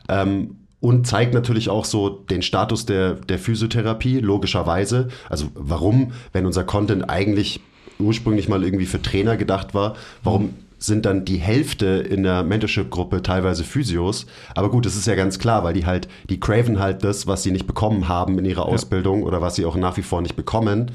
Ähm, 0.09 0.57
und 0.81 1.07
zeigt 1.07 1.33
natürlich 1.33 1.69
auch 1.69 1.85
so 1.85 2.09
den 2.09 2.41
Status 2.41 2.85
der, 2.85 3.13
der 3.13 3.39
Physiotherapie, 3.39 4.19
logischerweise. 4.19 5.07
Also 5.29 5.47
warum, 5.53 6.11
wenn 6.33 6.45
unser 6.45 6.63
Content 6.65 7.09
eigentlich 7.09 7.61
ursprünglich 7.99 8.49
mal 8.49 8.63
irgendwie 8.63 8.87
für 8.87 9.01
Trainer 9.01 9.37
gedacht 9.37 9.73
war, 9.73 9.95
warum 10.23 10.55
sind 10.79 11.05
dann 11.05 11.23
die 11.25 11.37
Hälfte 11.37 11.85
in 11.85 12.23
der 12.23 12.41
Mentorship-Gruppe 12.41 13.21
teilweise 13.21 13.63
Physios. 13.63 14.25
Aber 14.55 14.71
gut, 14.71 14.87
das 14.87 14.95
ist 14.95 15.05
ja 15.05 15.13
ganz 15.13 15.37
klar, 15.37 15.63
weil 15.63 15.75
die 15.75 15.85
halt, 15.85 16.07
die 16.27 16.39
craven 16.39 16.79
halt 16.79 17.03
das, 17.03 17.27
was 17.27 17.43
sie 17.43 17.51
nicht 17.51 17.67
bekommen 17.67 18.07
haben 18.07 18.39
in 18.39 18.45
ihrer 18.45 18.65
Ausbildung 18.65 19.21
oder 19.21 19.41
was 19.41 19.53
sie 19.55 19.65
auch 19.65 19.75
nach 19.75 19.95
wie 19.97 20.01
vor 20.01 20.23
nicht 20.23 20.35
bekommen. 20.35 20.89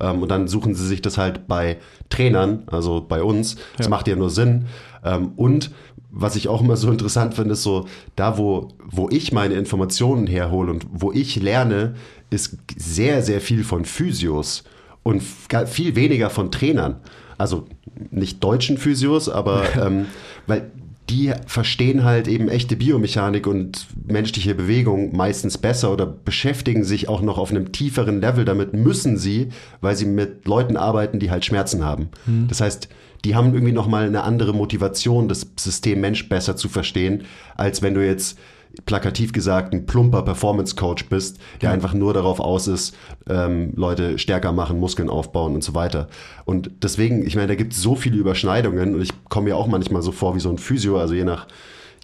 Ähm, 0.00 0.22
und 0.22 0.30
dann 0.30 0.48
suchen 0.48 0.74
sie 0.74 0.86
sich 0.86 1.02
das 1.02 1.18
halt 1.18 1.46
bei 1.48 1.76
Trainern, 2.08 2.62
also 2.68 3.04
bei 3.06 3.22
uns. 3.22 3.56
Das 3.76 3.86
Ja. 3.86 3.90
macht 3.90 4.08
ja 4.08 4.16
nur 4.16 4.30
Sinn. 4.30 4.66
Ähm, 5.04 5.32
und 5.36 5.70
was 6.18 6.34
ich 6.34 6.48
auch 6.48 6.62
immer 6.62 6.76
so 6.76 6.90
interessant 6.90 7.34
finde, 7.34 7.52
ist 7.52 7.62
so, 7.62 7.86
da 8.16 8.38
wo, 8.38 8.68
wo 8.84 9.08
ich 9.10 9.32
meine 9.32 9.54
Informationen 9.54 10.26
herhole 10.26 10.72
und 10.72 10.86
wo 10.90 11.12
ich 11.12 11.36
lerne, 11.36 11.94
ist 12.30 12.56
sehr, 12.76 13.22
sehr 13.22 13.40
viel 13.40 13.64
von 13.64 13.84
Physios 13.84 14.64
und 15.02 15.22
viel 15.22 15.94
weniger 15.94 16.30
von 16.30 16.50
Trainern. 16.50 16.96
Also 17.36 17.66
nicht 18.10 18.42
deutschen 18.42 18.78
Physios, 18.78 19.28
aber 19.28 19.64
ähm, 19.80 20.06
weil 20.46 20.70
die 21.10 21.32
verstehen 21.46 22.02
halt 22.02 22.26
eben 22.26 22.48
echte 22.48 22.76
Biomechanik 22.76 23.46
und 23.46 23.86
menschliche 24.08 24.54
Bewegung 24.54 25.14
meistens 25.14 25.58
besser 25.58 25.92
oder 25.92 26.06
beschäftigen 26.06 26.82
sich 26.82 27.08
auch 27.08 27.20
noch 27.20 27.38
auf 27.38 27.50
einem 27.50 27.70
tieferen 27.72 28.20
Level 28.20 28.44
damit, 28.44 28.72
müssen 28.72 29.16
sie, 29.18 29.50
weil 29.80 29.94
sie 29.94 30.06
mit 30.06 30.48
Leuten 30.48 30.76
arbeiten, 30.76 31.20
die 31.20 31.30
halt 31.30 31.44
Schmerzen 31.44 31.84
haben. 31.84 32.08
Das 32.48 32.60
heißt, 32.60 32.88
die 33.24 33.34
haben 33.34 33.54
irgendwie 33.54 33.72
nochmal 33.72 34.06
eine 34.06 34.22
andere 34.22 34.52
Motivation, 34.52 35.28
das 35.28 35.46
System 35.58 36.00
Mensch 36.00 36.28
besser 36.28 36.56
zu 36.56 36.68
verstehen, 36.68 37.24
als 37.56 37.82
wenn 37.82 37.94
du 37.94 38.04
jetzt 38.06 38.38
plakativ 38.84 39.32
gesagt 39.32 39.72
ein 39.72 39.86
plumper 39.86 40.22
Performance 40.22 40.76
Coach 40.76 41.06
bist, 41.08 41.38
der 41.62 41.70
einfach 41.70 41.94
nur 41.94 42.12
darauf 42.12 42.40
aus 42.40 42.68
ist, 42.68 42.94
ähm, 43.28 43.72
Leute 43.74 44.18
stärker 44.18 44.52
machen, 44.52 44.78
Muskeln 44.78 45.08
aufbauen 45.08 45.54
und 45.54 45.64
so 45.64 45.74
weiter. 45.74 46.08
Und 46.44 46.70
deswegen, 46.82 47.26
ich 47.26 47.36
meine, 47.36 47.48
da 47.48 47.54
gibt 47.54 47.72
es 47.72 47.80
so 47.80 47.94
viele 47.94 48.16
Überschneidungen 48.16 48.94
und 48.94 49.02
ich 49.02 49.10
komme 49.28 49.48
mir 49.48 49.56
auch 49.56 49.66
manchmal 49.66 50.02
so 50.02 50.12
vor 50.12 50.34
wie 50.34 50.40
so 50.40 50.50
ein 50.50 50.58
Physio, 50.58 50.98
also 50.98 51.14
je 51.14 51.24
nach, 51.24 51.46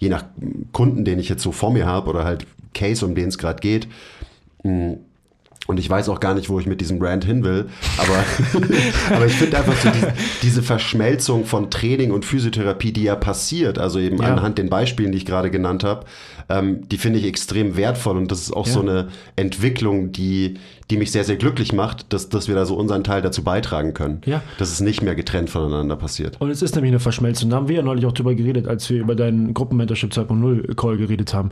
je 0.00 0.08
nach 0.08 0.24
Kunden, 0.72 1.04
den 1.04 1.18
ich 1.18 1.28
jetzt 1.28 1.42
so 1.42 1.52
vor 1.52 1.72
mir 1.72 1.86
habe 1.86 2.08
oder 2.08 2.24
halt 2.24 2.46
Case, 2.74 3.04
um 3.04 3.14
den 3.14 3.28
es 3.28 3.38
gerade 3.38 3.60
geht. 3.60 3.86
mh, 4.62 4.96
Und 5.68 5.78
ich 5.78 5.88
weiß 5.88 6.08
auch 6.08 6.18
gar 6.18 6.34
nicht, 6.34 6.48
wo 6.48 6.58
ich 6.58 6.66
mit 6.66 6.80
diesem 6.80 6.98
Brand 6.98 7.24
hin 7.24 7.44
will. 7.44 7.66
Aber, 7.96 8.24
aber 9.14 9.26
ich 9.26 9.34
finde 9.34 9.58
einfach 9.58 9.76
so 9.76 9.90
diese, 9.90 10.12
diese 10.42 10.62
Verschmelzung 10.62 11.44
von 11.44 11.70
Training 11.70 12.10
und 12.10 12.24
Physiotherapie, 12.24 12.92
die 12.92 13.04
ja 13.04 13.14
passiert, 13.14 13.78
also 13.78 13.98
eben 14.00 14.18
Ja. 14.20 14.24
anhand 14.34 14.58
den 14.58 14.68
Beispielen, 14.68 15.12
die 15.12 15.18
ich 15.18 15.24
gerade 15.26 15.50
genannt 15.50 15.84
habe, 15.84 16.04
ähm, 16.48 16.88
die 16.88 16.98
finde 16.98 17.18
ich 17.18 17.26
extrem 17.26 17.76
wertvoll. 17.76 18.16
Und 18.16 18.30
das 18.30 18.40
ist 18.40 18.52
auch 18.52 18.66
Ja. 18.66 18.72
so 18.72 18.80
eine 18.80 19.08
Entwicklung, 19.36 20.12
die, 20.12 20.54
die 20.90 20.96
mich 20.96 21.10
sehr, 21.12 21.24
sehr 21.24 21.36
glücklich 21.36 21.72
macht, 21.72 22.12
dass, 22.12 22.28
dass 22.28 22.48
wir 22.48 22.54
da 22.54 22.64
so 22.66 22.76
unseren 22.76 23.04
Teil 23.04 23.22
dazu 23.22 23.42
beitragen 23.42 23.94
können. 23.94 24.20
Ja. 24.24 24.42
Dass 24.58 24.70
es 24.70 24.80
nicht 24.80 25.02
mehr 25.02 25.14
getrennt 25.14 25.50
voneinander 25.50 25.96
passiert. 25.96 26.40
Und 26.40 26.50
es 26.50 26.62
ist 26.62 26.74
nämlich 26.74 26.90
eine 26.92 27.00
Verschmelzung. 27.00 27.50
Da 27.50 27.56
haben 27.56 27.68
wir 27.68 27.76
ja 27.76 27.82
neulich 27.82 28.06
auch 28.06 28.12
drüber 28.12 28.34
geredet, 28.34 28.68
als 28.68 28.88
wir 28.90 29.00
über 29.00 29.14
deinen 29.14 29.54
Gruppenmentorship 29.54 30.12
2.0 30.12 30.74
Call 30.74 30.96
geredet 30.96 31.34
haben. 31.34 31.50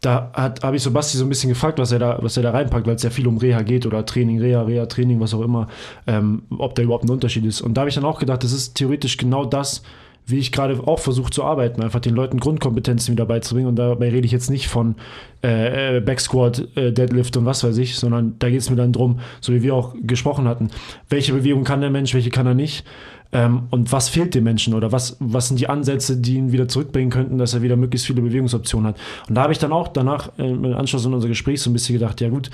Da 0.00 0.30
hat- 0.34 0.62
habe 0.62 0.76
ich 0.76 0.82
so 0.82 0.90
Basti 0.90 1.16
so 1.18 1.24
ein 1.24 1.28
bisschen 1.28 1.48
gefragt, 1.48 1.78
was 1.78 1.92
er 1.92 1.98
da, 1.98 2.18
was 2.22 2.36
er 2.36 2.42
da 2.44 2.50
reinpackt, 2.52 2.86
weil 2.86 2.94
es 2.94 3.02
ja 3.02 3.10
viel 3.10 3.26
um 3.26 3.38
Reha 3.38 3.62
geht 3.62 3.84
oder 3.86 4.04
Training, 4.06 4.40
Reha, 4.40 4.62
Reha, 4.62 4.86
Training, 4.86 5.20
was 5.20 5.34
auch 5.34 5.42
immer, 5.42 5.68
ähm, 6.06 6.42
ob 6.56 6.74
da 6.74 6.82
überhaupt 6.82 7.04
ein 7.04 7.10
Unterschied 7.10 7.44
ist. 7.44 7.60
Und 7.60 7.74
da 7.74 7.80
habe 7.82 7.88
ich 7.88 7.94
dann 7.96 8.04
auch 8.04 8.18
gedacht, 8.20 8.44
das 8.44 8.52
ist 8.52 8.74
theoretisch 8.76 9.16
genau 9.16 9.44
das, 9.44 9.82
wie 10.26 10.38
ich 10.38 10.52
gerade 10.52 10.86
auch 10.86 10.98
versuche 10.98 11.30
zu 11.30 11.42
arbeiten, 11.42 11.82
einfach 11.82 12.00
den 12.00 12.14
Leuten 12.14 12.38
Grundkompetenzen 12.38 13.12
wieder 13.12 13.24
beizubringen. 13.24 13.68
Und 13.68 13.76
dabei 13.76 14.10
rede 14.10 14.26
ich 14.26 14.32
jetzt 14.32 14.50
nicht 14.50 14.68
von 14.68 14.96
äh, 15.42 15.96
äh, 15.96 16.00
Backsquat, 16.00 16.76
äh, 16.76 16.92
Deadlift 16.92 17.36
und 17.36 17.46
was 17.46 17.64
weiß 17.64 17.78
ich, 17.78 17.96
sondern 17.96 18.36
da 18.38 18.50
geht 18.50 18.60
es 18.60 18.68
mir 18.68 18.76
dann 18.76 18.92
drum, 18.92 19.20
so 19.40 19.52
wie 19.54 19.62
wir 19.62 19.74
auch 19.74 19.94
gesprochen 20.02 20.46
hatten, 20.46 20.68
welche 21.08 21.32
Bewegung 21.32 21.64
kann 21.64 21.80
der 21.80 21.90
Mensch, 21.90 22.12
welche 22.12 22.30
kann 22.30 22.46
er 22.46 22.54
nicht. 22.54 22.84
Ähm, 23.30 23.64
und 23.70 23.92
was 23.92 24.08
fehlt 24.08 24.34
dem 24.34 24.44
Menschen 24.44 24.74
oder 24.74 24.90
was, 24.90 25.16
was 25.20 25.48
sind 25.48 25.60
die 25.60 25.68
Ansätze, 25.68 26.16
die 26.16 26.36
ihn 26.36 26.52
wieder 26.52 26.66
zurückbringen 26.66 27.10
könnten, 27.10 27.38
dass 27.38 27.54
er 27.54 27.62
wieder 27.62 27.76
möglichst 27.76 28.06
viele 28.06 28.22
Bewegungsoptionen 28.22 28.88
hat. 28.88 28.96
Und 29.28 29.34
da 29.34 29.42
habe 29.42 29.52
ich 29.52 29.58
dann 29.58 29.72
auch 29.72 29.88
danach 29.88 30.30
äh, 30.38 30.48
im 30.48 30.64
Anschluss 30.74 31.06
an 31.06 31.14
unser 31.14 31.28
Gespräch 31.28 31.60
so 31.60 31.70
ein 31.70 31.74
bisschen 31.74 31.98
gedacht, 31.98 32.20
ja 32.20 32.30
gut, 32.30 32.50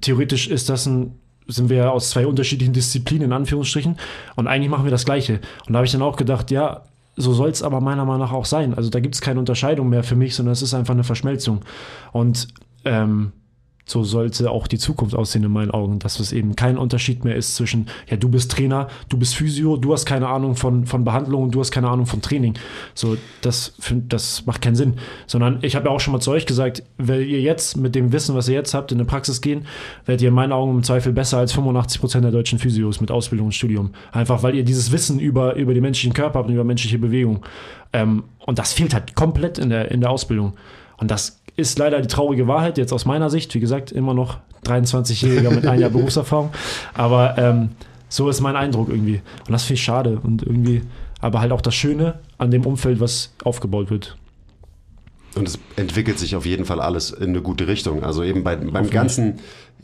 theoretisch 0.00 0.48
ist 0.48 0.68
das 0.68 0.86
ein, 0.86 1.14
sind 1.48 1.68
wir 1.68 1.92
aus 1.92 2.10
zwei 2.10 2.26
unterschiedlichen 2.26 2.72
Disziplinen 2.72 3.26
in 3.26 3.32
Anführungsstrichen 3.32 3.96
und 4.34 4.46
eigentlich 4.46 4.70
machen 4.70 4.84
wir 4.84 4.90
das 4.90 5.04
Gleiche. 5.04 5.40
Und 5.66 5.72
da 5.72 5.78
habe 5.78 5.86
ich 5.86 5.92
dann 5.92 6.02
auch 6.02 6.16
gedacht, 6.16 6.50
ja, 6.50 6.82
so 7.16 7.32
soll 7.32 7.48
es 7.48 7.62
aber 7.62 7.80
meiner 7.80 8.04
Meinung 8.04 8.20
nach 8.20 8.32
auch 8.32 8.44
sein. 8.44 8.74
Also 8.74 8.90
da 8.90 9.00
gibt 9.00 9.14
es 9.14 9.20
keine 9.20 9.38
Unterscheidung 9.38 9.88
mehr 9.88 10.02
für 10.02 10.16
mich, 10.16 10.34
sondern 10.34 10.52
es 10.52 10.62
ist 10.62 10.74
einfach 10.74 10.94
eine 10.94 11.04
Verschmelzung. 11.04 11.62
Und 12.12 12.48
ähm, 12.84 13.32
so 13.86 14.04
sollte 14.04 14.50
auch 14.50 14.66
die 14.66 14.78
Zukunft 14.78 15.14
aussehen 15.14 15.44
in 15.44 15.52
meinen 15.52 15.70
Augen, 15.70 15.98
dass 16.00 16.20
es 16.20 16.32
eben 16.32 16.56
kein 16.56 16.76
Unterschied 16.76 17.24
mehr 17.24 17.36
ist 17.36 17.56
zwischen, 17.56 17.86
ja, 18.10 18.16
du 18.16 18.28
bist 18.28 18.50
Trainer, 18.50 18.88
du 19.08 19.16
bist 19.16 19.36
Physio, 19.36 19.76
du 19.76 19.92
hast 19.92 20.04
keine 20.04 20.28
Ahnung 20.28 20.56
von, 20.56 20.86
von 20.86 21.04
Behandlung 21.04 21.50
du 21.50 21.60
hast 21.60 21.70
keine 21.70 21.88
Ahnung 21.88 22.06
von 22.06 22.20
Training. 22.20 22.54
So, 22.94 23.16
das, 23.40 23.74
das 24.08 24.44
macht 24.46 24.62
keinen 24.62 24.74
Sinn. 24.74 24.94
Sondern 25.26 25.58
ich 25.62 25.76
habe 25.76 25.86
ja 25.86 25.92
auch 25.92 26.00
schon 26.00 26.12
mal 26.12 26.20
zu 26.20 26.30
euch 26.30 26.46
gesagt, 26.46 26.82
wenn 26.98 27.20
ihr 27.20 27.40
jetzt 27.40 27.76
mit 27.76 27.94
dem 27.94 28.12
Wissen, 28.12 28.34
was 28.34 28.48
ihr 28.48 28.54
jetzt 28.54 28.74
habt, 28.74 28.92
in 28.92 28.98
eine 28.98 29.06
Praxis 29.06 29.40
gehen, 29.40 29.66
werdet 30.04 30.22
ihr 30.22 30.28
in 30.28 30.34
meinen 30.34 30.52
Augen 30.52 30.72
im 30.76 30.82
Zweifel 30.82 31.12
besser 31.12 31.38
als 31.38 31.52
85 31.52 32.00
Prozent 32.00 32.24
der 32.24 32.32
deutschen 32.32 32.58
Physios 32.58 33.00
mit 33.00 33.10
Ausbildung 33.10 33.46
und 33.46 33.52
Studium. 33.52 33.90
Einfach 34.12 34.42
weil 34.42 34.54
ihr 34.54 34.64
dieses 34.64 34.92
Wissen 34.92 35.18
über, 35.18 35.54
über 35.54 35.74
den 35.74 35.82
menschlichen 35.82 36.14
Körper 36.14 36.40
habt 36.40 36.48
und 36.48 36.54
über 36.54 36.64
menschliche 36.64 36.98
Bewegung. 36.98 37.44
Ähm, 37.92 38.24
und 38.44 38.58
das 38.58 38.72
fehlt 38.72 38.94
halt 38.94 39.14
komplett 39.14 39.58
in 39.58 39.70
der, 39.70 39.90
in 39.90 40.00
der 40.00 40.10
Ausbildung. 40.10 40.54
Und 40.98 41.10
das 41.10 41.40
ist 41.56 41.78
leider 41.78 42.00
die 42.00 42.08
traurige 42.08 42.46
Wahrheit, 42.48 42.78
jetzt 42.78 42.92
aus 42.92 43.04
meiner 43.04 43.30
Sicht. 43.30 43.54
Wie 43.54 43.60
gesagt, 43.60 43.92
immer 43.92 44.14
noch 44.14 44.38
23-Jähriger 44.64 45.50
mit 45.50 45.66
einem 45.66 45.80
Jahr 45.80 45.90
Berufserfahrung. 45.98 46.50
Aber 46.94 47.38
ähm, 47.38 47.70
so 48.08 48.28
ist 48.28 48.40
mein 48.40 48.56
Eindruck 48.56 48.88
irgendwie. 48.88 49.22
Und 49.46 49.52
das 49.52 49.64
finde 49.64 49.74
ich 49.78 49.82
schade. 49.84 50.20
Und 50.22 50.42
irgendwie, 50.42 50.82
aber 51.20 51.40
halt 51.40 51.52
auch 51.52 51.60
das 51.62 51.74
Schöne 51.74 52.18
an 52.38 52.50
dem 52.50 52.66
Umfeld, 52.66 53.00
was 53.00 53.32
aufgebaut 53.44 53.90
wird. 53.90 54.16
Und 55.34 55.46
es 55.48 55.58
entwickelt 55.76 56.18
sich 56.18 56.34
auf 56.34 56.46
jeden 56.46 56.64
Fall 56.64 56.80
alles 56.80 57.10
in 57.10 57.30
eine 57.30 57.42
gute 57.42 57.68
Richtung. 57.68 58.02
Also 58.04 58.22
eben 58.22 58.42
bei, 58.42 58.56
beim 58.56 58.88
ganzen 58.88 59.34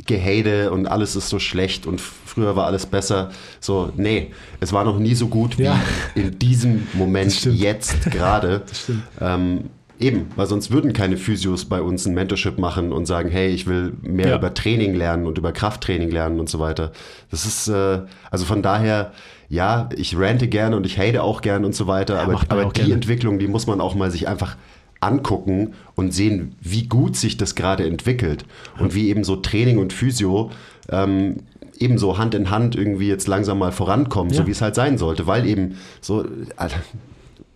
Gehade 0.07 0.71
und 0.73 0.87
alles 0.87 1.15
ist 1.15 1.29
so 1.29 1.39
schlecht 1.39 1.87
und 1.87 2.01
früher 2.01 2.57
war 2.57 2.65
alles 2.67 2.87
besser. 2.87 3.31
So, 3.61 3.93
nee, 3.97 4.31
es 4.61 4.73
war 4.73 4.85
noch 4.85 4.99
nie 4.99 5.15
so 5.15 5.27
gut 5.29 5.59
wie 5.59 5.65
Ja. 5.65 5.79
in 6.15 6.39
diesem 6.39 6.87
Moment 6.95 7.45
jetzt 7.45 8.11
gerade. 8.11 8.63
stimmt. 8.73 9.03
Ähm, 9.21 9.65
eben, 10.03 10.27
weil 10.37 10.47
sonst 10.47 10.71
würden 10.71 10.93
keine 10.93 11.17
Physios 11.17 11.65
bei 11.65 11.81
uns 11.81 12.05
ein 12.07 12.15
Mentorship 12.15 12.59
machen 12.59 12.93
und 12.93 13.07
sagen, 13.07 13.31
hey, 13.31 13.49
ich 13.51 13.67
will 13.67 13.93
mehr 14.03 14.29
Ja. 14.31 14.37
über 14.37 14.53
Training 14.53 14.95
lernen 14.95 15.27
und 15.27 15.39
über 15.39 15.53
Krafttraining 15.53 16.11
lernen 16.11 16.41
und 16.41 16.49
so 16.49 16.59
weiter. 16.59 16.93
Das 17.31 17.47
ist, 17.47 17.69
äh, 17.69 18.01
also 18.31 18.45
von 18.45 18.63
daher, 18.63 19.13
ja, 19.49 19.89
ich 19.97 20.17
rante 20.19 20.49
gerne 20.49 20.77
und 20.77 20.85
ich 20.87 20.99
hate 20.99 21.23
auch 21.23 21.41
gern 21.41 21.65
und 21.65 21.75
so 21.75 21.87
weiter, 21.87 22.21
aber, 22.21 22.33
man 22.33 22.43
aber 22.49 22.67
auch 22.67 22.73
die 22.73 22.81
gerne. 22.83 22.95
Entwicklung, 22.95 23.39
die 23.39 23.49
muss 23.49 23.67
man 23.67 23.81
auch 23.81 23.95
mal 23.95 24.11
sich 24.11 24.27
einfach 24.29 24.57
angucken 25.01 25.75
und 25.95 26.15
sehen, 26.15 26.55
wie 26.61 26.87
gut 26.87 27.17
sich 27.17 27.37
das 27.37 27.55
gerade 27.55 27.85
entwickelt 27.87 28.45
und 28.79 28.95
wie 28.95 29.09
eben 29.09 29.25
so 29.25 29.37
Training 29.37 29.79
und 29.79 29.93
Physio 29.93 30.51
ähm, 30.91 31.39
ebenso 31.79 32.19
Hand 32.19 32.35
in 32.35 32.51
Hand 32.51 32.77
irgendwie 32.77 33.09
jetzt 33.09 33.27
langsam 33.27 33.59
mal 33.59 33.73
vorankommen, 33.73 34.33
so 34.33 34.43
Ja. 34.43 34.47
wie 34.47 34.53
es 34.53 34.61
halt 34.63 34.75
sein 34.77 34.99
sollte, 34.99 35.27
weil 35.27 35.47
eben 35.47 35.77
so, 36.01 36.25
Alter, 36.57 36.77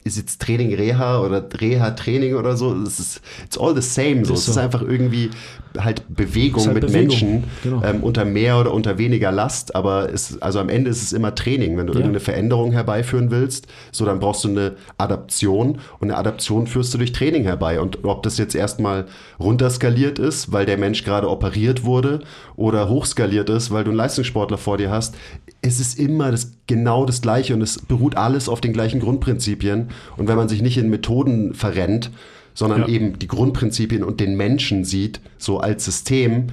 ist 0.07 0.17
jetzt 0.17 0.41
Training 0.41 0.75
Reha 0.75 1.21
oder 1.21 1.45
Reha 1.61 1.91
Training 1.91 2.35
oder 2.35 2.57
so, 2.57 2.75
es 2.83 2.99
ist 3.01 3.21
it's 3.45 3.59
all 3.59 3.75
the 3.75 3.83
same, 3.83 4.25
so. 4.25 4.35
Ist 4.35 4.41
es 4.41 4.49
ist 4.49 4.55
so. 4.55 4.61
einfach 4.61 4.83
irgendwie 4.83 5.31
halt 5.79 6.03
Bewegung 6.09 6.65
halt 6.65 6.75
mit 6.75 6.87
Bewegung, 6.87 7.09
Menschen 7.09 7.45
genau. 7.63 7.83
ähm, 7.83 8.03
unter 8.03 8.25
mehr 8.25 8.59
oder 8.59 8.73
unter 8.73 8.99
weniger 8.99 9.31
Last, 9.31 9.75
aber 9.75 10.13
es, 10.13 10.41
also 10.41 10.59
am 10.61 10.69
Ende 10.69 10.91
ist 10.91 11.03
es 11.03 11.13
immer 11.13 11.35
Training. 11.35 11.77
Wenn 11.77 11.87
du 11.87 11.93
Ja. 11.93 11.99
irgendeine 11.99 12.21
Veränderung 12.21 12.73
herbeiführen 12.73 13.31
willst, 13.31 13.67
so 13.93 14.05
dann 14.05 14.19
brauchst 14.21 14.45
du 14.45 14.49
eine 14.49 14.77
Adaption 14.99 15.79
und 15.99 16.11
eine 16.11 16.17
Adaption 16.17 16.67
führst 16.67 16.95
du 16.95 16.99
durch 16.99 17.13
Training 17.13 17.43
herbei. 17.45 17.81
Und 17.81 18.05
ob 18.05 18.23
das 18.23 18.39
jetzt 18.39 18.55
erstmal 18.55 19.07
runterskaliert 19.39 20.19
ist, 20.19 20.53
weil 20.53 20.67
der 20.67 20.79
Mensch 20.79 21.05
gerade 21.05 21.29
operiert 21.29 21.85
wurde 21.85 22.21
oder 22.57 22.89
hochskaliert 22.89 23.51
ist, 23.51 23.71
weil 23.71 23.85
du 23.85 23.91
einen 23.91 23.99
Leistungssportler 23.99 24.59
vor 24.59 24.79
dir 24.79 24.91
hast, 24.91 25.15
es 25.63 25.81
ist 25.81 25.99
immer 25.99 26.31
das, 26.31 26.53
genau 26.67 27.05
das 27.05 27.21
Gleiche 27.21 27.55
und 27.55 27.63
es 27.63 27.79
beruht 27.81 28.17
alles 28.17 28.49
auf 28.49 28.61
den 28.61 28.73
gleichen 28.73 29.01
Grundprinzipien. 29.01 29.89
Und 30.17 30.29
wenn 30.29 30.37
man 30.37 30.49
sich 30.49 30.63
nicht 30.63 30.79
in 30.79 30.91
Methoden 30.91 31.55
verrennt, 31.55 32.11
sondern 32.55 32.83
Ja. 32.83 32.89
eben 32.89 33.19
die 33.19 33.27
Grundprinzipien 33.29 34.03
und 34.03 34.19
den 34.21 34.37
Menschen 34.37 34.85
sieht, 34.85 35.21
so 35.39 35.59
als 35.61 35.85
System, 35.85 36.47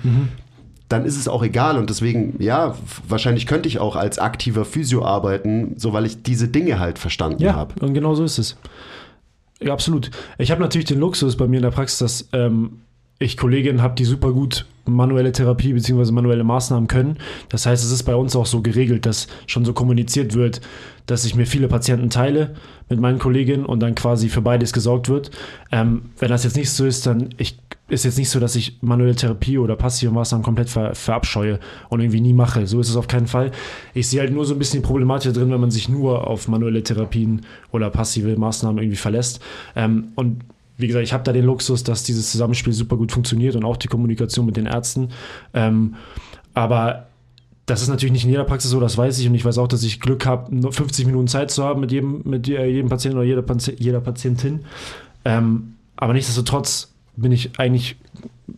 dann 0.90 1.06
ist 1.06 1.18
es 1.18 1.28
auch 1.28 1.44
egal. 1.44 1.78
Und 1.78 1.90
deswegen, 1.90 2.36
ja, 2.40 2.76
wahrscheinlich 3.08 3.48
könnte 3.48 3.68
ich 3.70 3.80
auch 3.80 3.96
als 3.96 4.20
aktiver 4.20 4.66
Physio 4.66 5.06
arbeiten, 5.06 5.76
so 5.78 5.94
weil 5.94 6.06
ich 6.06 6.22
diese 6.22 6.48
Dinge 6.50 6.80
halt 6.80 7.00
verstanden 7.00 7.42
Ja, 7.42 7.56
habe. 7.56 7.74
und 7.86 7.94
genau 7.94 8.16
so 8.16 8.24
ist 8.24 8.38
es. 8.38 8.58
Ja, 9.62 9.72
absolut. 9.72 10.12
Ich 10.38 10.52
habe 10.52 10.62
natürlich 10.62 10.86
den 10.88 11.00
Luxus 11.00 11.38
bei 11.38 11.48
mir 11.48 11.58
in 11.58 11.64
der 11.64 11.72
Praxis, 11.72 12.00
dass 12.00 12.30
ähm, 12.34 12.82
ich 13.20 13.38
Kolleginnen 13.38 13.82
habe, 13.82 13.96
die 13.96 14.04
super 14.04 14.34
gut 14.34 14.66
manuelle 14.86 15.32
Therapie 15.32 15.72
bzw. 15.72 16.12
manuelle 16.12 16.44
Maßnahmen 16.44 16.88
können. 16.90 17.18
Das 17.48 17.66
heißt, 17.66 17.82
es 17.86 17.92
ist 17.92 18.04
bei 18.04 18.16
uns 18.16 18.36
auch 18.36 18.46
so 18.46 18.62
geregelt, 18.62 19.06
dass 19.06 19.28
schon 19.48 19.64
so 19.64 19.72
kommuniziert 19.72 20.34
wird, 20.34 20.60
dass 21.06 21.26
ich 21.26 21.36
mir 21.36 21.46
viele 21.46 21.68
Patienten 21.68 22.10
teile 22.10 22.56
mit 22.90 23.00
meinen 23.00 23.20
Kolleginnen 23.20 23.66
und 23.66 23.80
dann 23.82 23.96
quasi 23.96 24.30
für 24.30 24.42
beides 24.42 24.74
gesorgt 24.74 25.10
wird. 25.10 25.32
Ähm, 25.72 26.04
wenn 26.20 26.30
das 26.30 26.44
jetzt 26.44 26.56
nicht 26.56 26.70
so 26.70 26.86
ist, 26.86 27.06
dann 27.06 27.30
ich, 27.38 27.60
ist 27.90 28.06
jetzt 28.06 28.18
nicht 28.18 28.30
so, 28.30 28.40
dass 28.40 28.56
ich 28.56 28.78
manuelle 28.82 29.16
Therapie 29.16 29.58
oder 29.58 29.76
passive 29.76 30.12
Maßnahmen 30.12 30.44
komplett 30.44 30.70
ver, 30.70 30.96
verabscheue 30.96 31.60
und 31.90 32.00
irgendwie 32.00 32.22
nie 32.22 32.34
mache. 32.34 32.68
So 32.68 32.80
ist 32.80 32.90
es 32.90 32.96
auf 32.96 33.08
keinen 33.08 33.28
Fall. 33.28 33.52
Ich 33.94 34.08
sehe 34.08 34.22
halt 34.22 34.34
nur 34.34 34.46
so 34.46 34.54
ein 34.54 34.60
bisschen 34.60 34.82
die 34.82 34.88
Problematik 34.88 35.34
drin, 35.34 35.52
wenn 35.52 35.60
man 35.60 35.72
sich 35.72 35.90
nur 35.90 36.28
auf 36.28 36.48
manuelle 36.48 36.84
Therapien 36.84 37.42
oder 37.72 37.90
passive 37.90 38.38
Maßnahmen 38.38 38.82
irgendwie 38.82 38.98
verlässt. 38.98 39.42
Ähm, 39.76 40.10
und 40.16 40.44
wie 40.78 40.88
gesagt, 40.88 41.04
ich 41.04 41.14
habe 41.14 41.24
da 41.24 41.32
den 41.32 41.46
Luxus, 41.46 41.84
dass 41.84 42.04
dieses 42.04 42.32
Zusammenspiel 42.32 42.74
super 42.74 42.98
gut 42.98 43.12
funktioniert 43.12 43.56
und 43.56 43.64
auch 43.64 43.78
die 43.78 43.88
Kommunikation 43.88 44.46
mit 44.46 44.58
den 44.58 44.66
Ärzten. 44.66 45.10
Ähm, 45.54 45.96
aber 46.54 47.08
das 47.66 47.82
ist 47.82 47.88
natürlich 47.88 48.12
nicht 48.12 48.26
in 48.26 48.30
jeder 48.30 48.44
Praxis 48.44 48.72
so, 48.72 48.80
das 48.80 48.98
weiß 48.98 49.20
ich. 49.20 49.28
Und 49.28 49.36
ich 49.36 49.46
weiß 49.46 49.58
auch, 49.58 49.68
dass 49.68 49.84
ich 49.84 50.00
Glück 50.00 50.26
habe, 50.26 50.54
nur 50.54 50.74
50 50.74 51.06
Minuten 51.06 51.28
Zeit 51.28 51.50
zu 51.50 51.64
haben 51.64 51.80
mit 51.80 51.92
jedem, 51.92 52.22
mit 52.26 52.48
jedem 52.48 52.90
Patienten 52.90 53.18
oder 53.18 53.26
jeder, 53.26 53.44
jeder 53.78 54.02
Patientin. 54.02 54.66
Ähm, 55.24 55.76
aber 55.96 56.14
nichtsdestotrotz 56.14 56.94
bin 57.16 57.32
ich 57.32 57.60
eigentlich, 57.60 57.96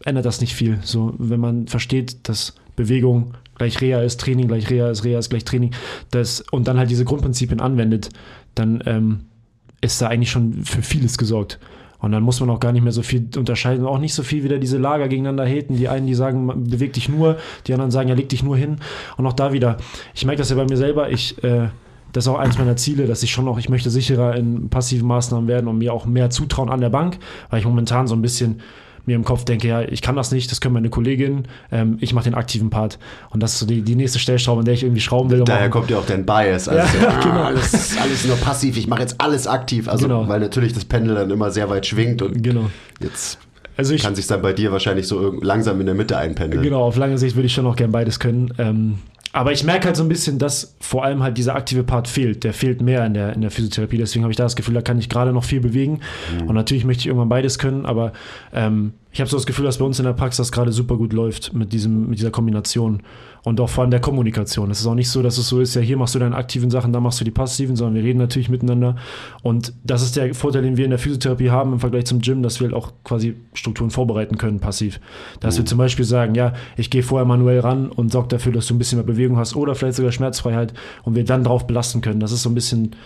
ändert 0.05 0.25
das 0.25 0.41
nicht 0.41 0.55
viel. 0.55 0.79
So, 0.83 1.13
wenn 1.17 1.39
man 1.39 1.67
versteht, 1.67 2.27
dass 2.27 2.55
Bewegung 2.75 3.35
gleich 3.57 3.79
Reha 3.81 4.01
ist, 4.01 4.19
Training 4.19 4.47
gleich 4.47 4.69
Reha 4.69 4.89
ist, 4.89 5.03
Reha 5.03 5.19
ist 5.19 5.29
gleich 5.29 5.45
Training, 5.45 5.71
das, 6.11 6.41
und 6.51 6.67
dann 6.67 6.77
halt 6.77 6.89
diese 6.89 7.05
Grundprinzipien 7.05 7.59
anwendet, 7.59 8.09
dann 8.55 8.81
ähm, 8.85 9.21
ist 9.81 10.01
da 10.01 10.07
eigentlich 10.07 10.31
schon 10.31 10.63
für 10.63 10.81
vieles 10.81 11.17
gesorgt. 11.17 11.59
Und 12.05 12.11
dann 12.11 12.21
muss 12.21 12.39
man 12.39 12.51
auch 12.51 12.59
gar 12.59 12.71
nicht 12.71 12.83
mehr 12.83 12.91
so 12.91 13.01
viel 13.01 13.27
unterscheiden, 13.35 13.83
auch 13.83 13.97
nicht 13.97 14.13
so 14.13 14.21
viel 14.21 14.43
wieder 14.43 14.59
diese 14.59 14.77
Lager 14.77 15.07
gegeneinander 15.07 15.43
haten. 15.43 15.75
Die 15.75 15.89
einen, 15.89 16.05
die 16.05 16.13
sagen, 16.13 16.45
beweg 16.69 16.93
dich 16.93 17.09
nur, 17.09 17.37
die 17.65 17.73
anderen 17.73 17.89
sagen, 17.89 18.09
ja, 18.09 18.13
leg 18.13 18.29
dich 18.29 18.43
nur 18.43 18.55
hin. 18.55 18.75
Und 19.17 19.25
auch 19.25 19.33
da 19.33 19.53
wieder, 19.53 19.77
ich 20.13 20.23
merke 20.23 20.37
das 20.37 20.51
ja 20.51 20.55
bei 20.55 20.65
mir 20.65 20.77
selber, 20.77 21.09
ich, 21.09 21.43
äh, 21.43 21.69
das 22.13 22.25
ist 22.25 22.27
auch 22.27 22.37
eins 22.37 22.59
meiner 22.59 22.75
Ziele, 22.75 23.07
dass 23.07 23.23
ich 23.23 23.31
schon 23.31 23.45
noch, 23.45 23.57
ich 23.57 23.69
möchte 23.69 23.89
sicherer 23.89 24.35
in 24.35 24.69
passiven 24.69 25.07
Maßnahmen 25.07 25.47
werden 25.47 25.67
und 25.67 25.79
mir 25.79 25.93
auch 25.93 26.05
mehr 26.05 26.29
zutrauen 26.29 26.69
an 26.69 26.79
der 26.79 26.91
Bank, 26.91 27.17
weil 27.49 27.57
ich 27.57 27.65
momentan 27.65 28.05
so 28.05 28.15
ein 28.15 28.21
bisschen 28.21 28.61
mir 29.07 29.15
im 29.15 29.23
Kopf 29.23 29.45
denke, 29.45 29.67
ja, 29.67 29.81
ich 29.81 30.01
kann 30.01 30.15
das 30.15 30.31
nicht, 30.31 30.51
das 30.51 30.61
können 30.61 30.73
meine 30.73 30.89
Kolleginnen, 30.89 31.47
ähm, 31.71 31.97
ich 32.01 32.13
mache 32.13 32.25
den 32.25 32.35
aktiven 32.35 32.69
Part. 32.69 32.97
Und 33.29 33.41
das 33.43 33.53
ist 33.53 33.59
so 33.59 33.65
die, 33.65 33.81
die 33.81 33.95
nächste 33.95 34.19
Stellschraube, 34.19 34.59
an 34.59 34.65
der 34.65 34.73
ich 34.73 34.83
irgendwie 34.83 35.01
schrauben 35.01 35.29
will. 35.29 35.43
Daher 35.45 35.69
kommt 35.69 35.89
ja 35.89 35.97
auch 35.97 36.05
dein 36.05 36.25
Bias. 36.25 36.67
Also 36.67 36.79
Ja, 36.79 36.87
so, 36.87 37.07
ah, 37.07 37.19
genau. 37.23 37.43
alles, 37.43 37.97
alles 38.01 38.25
nur 38.25 38.37
passiv, 38.37 38.77
ich 38.77 38.87
mache 38.87 39.01
jetzt 39.01 39.19
alles 39.19 39.47
aktiv. 39.47 39.87
Also, 39.87 40.07
Genau. 40.07 40.27
weil 40.27 40.39
natürlich 40.39 40.73
das 40.73 40.85
Pendel 40.85 41.15
dann 41.15 41.29
immer 41.31 41.51
sehr 41.51 41.69
weit 41.69 41.85
schwingt 41.85 42.21
und 42.21 42.41
Genau. 42.43 42.69
jetzt 43.01 43.37
Also 43.77 43.93
ich, 43.93 44.01
kann 44.01 44.15
sich 44.15 44.27
dann 44.27 44.41
bei 44.41 44.53
dir 44.53 44.71
wahrscheinlich 44.71 45.07
so 45.07 45.39
langsam 45.41 45.79
in 45.79 45.85
der 45.85 45.95
Mitte 45.95 46.17
einpendeln. 46.17 46.63
Genau, 46.63 46.81
auf 46.83 46.95
lange 46.97 47.17
Sicht 47.17 47.35
würde 47.35 47.47
ich 47.47 47.53
schon 47.53 47.63
noch 47.65 47.75
gern 47.75 47.91
beides 47.91 48.19
können. 48.19 48.53
Ähm, 48.57 48.99
aber 49.35 49.51
ich 49.51 49.65
merke 49.65 49.87
halt 49.87 49.97
so 49.97 50.03
ein 50.03 50.07
bisschen, 50.07 50.39
dass 50.39 50.77
vor 50.79 51.03
allem 51.03 51.21
halt 51.21 51.37
dieser 51.37 51.55
aktive 51.55 51.83
Part 51.83 52.07
fehlt. 52.07 52.45
Der 52.45 52.53
fehlt 52.53 52.81
mehr 52.81 53.05
in 53.05 53.13
der, 53.13 53.33
in 53.33 53.41
der 53.41 53.51
Physiotherapie. 53.51 53.97
Deswegen 53.97 54.23
habe 54.23 54.31
ich 54.31 54.37
da 54.37 54.43
das 54.43 54.55
Gefühl, 54.55 54.75
da 54.75 54.81
kann 54.81 54.97
ich 54.97 55.09
gerade 55.09 55.33
noch 55.33 55.43
viel 55.43 55.59
bewegen. 55.59 55.99
Und 56.47 56.55
natürlich 56.55 56.85
möchte 56.85 57.01
ich 57.01 57.07
irgendwann 57.07 57.27
beides 57.27 57.59
können, 57.59 57.85
aber 57.85 58.13
ähm, 58.53 58.93
ich 59.15 59.21
habe 59.21 59.29
so 59.29 59.37
das 59.37 59.45
Gefühl, 59.45 59.63
dass 59.63 59.77
bei 59.77 59.85
uns 59.85 59.97
in 59.97 60.03
der 60.03 60.11
Praxis 60.11 60.39
das 60.39 60.51
gerade 60.51 60.73
super 60.73 60.97
gut 60.97 61.13
läuft 61.13 61.53
mit, 61.53 61.71
diesem, 61.71 62.09
mit 62.09 62.19
dieser 62.19 62.31
Kombination. 62.31 63.01
Und 63.45 63.61
auch 63.61 63.69
vor 63.69 63.83
allem 63.83 63.91
der 63.91 64.01
Kommunikation. 64.01 64.69
Es 64.71 64.81
ist 64.81 64.87
auch 64.87 64.93
nicht 64.93 65.09
so, 65.09 65.21
dass 65.21 65.37
es 65.37 65.47
so 65.47 65.61
ist, 65.61 65.73
ja, 65.73 65.79
hier 65.79 65.95
machst 65.95 66.15
du 66.15 66.19
deine 66.19 66.35
aktiven 66.35 66.69
Sachen, 66.69 66.91
da 66.91 66.99
machst 66.99 67.21
du 67.21 67.23
die 67.23 67.31
passiven, 67.31 67.77
sondern 67.77 67.95
wir 67.95 68.03
reden 68.03 68.19
natürlich 68.19 68.49
miteinander. 68.49 68.97
Und 69.41 69.71
das 69.85 70.01
ist 70.01 70.17
der 70.17 70.35
Vorteil, 70.35 70.63
den 70.63 70.75
wir 70.75 70.83
in 70.83 70.89
der 70.89 70.99
Physiotherapie 70.99 71.49
haben 71.49 71.71
im 71.71 71.79
Vergleich 71.79 72.05
zum 72.05 72.19
Gym, 72.19 72.43
dass 72.43 72.59
wir 72.59 72.67
halt 72.67 72.75
auch 72.75 72.91
quasi 73.05 73.35
Strukturen 73.53 73.89
vorbereiten 73.89 74.37
können, 74.37 74.59
passiv. 74.59 74.99
Dass 75.39 75.57
wir 75.57 75.63
zum 75.63 75.77
Beispiel 75.77 76.03
sagen, 76.03 76.35
ja, 76.35 76.51
ich 76.75 76.89
gehe 76.89 77.01
vorher 77.01 77.25
manuell 77.25 77.61
ran 77.61 77.87
und 77.87 78.11
sorge 78.11 78.27
dafür, 78.27 78.51
dass 78.51 78.67
du 78.67 78.75
ein 78.75 78.79
bisschen 78.79 78.97
mehr 78.97 79.07
Bewegung 79.07 79.37
hast 79.37 79.55
oder 79.55 79.75
vielleicht 79.75 79.95
sogar 79.95 80.11
Schmerzfreiheit 80.11 80.73
und 81.03 81.15
wir 81.15 81.23
dann 81.23 81.45
drauf 81.45 81.67
belasten 81.67 82.01
können. 82.01 82.19
Das 82.19 82.33
ist 82.33 82.43
so 82.43 82.49
ein 82.49 82.55
bisschen, 82.55 82.97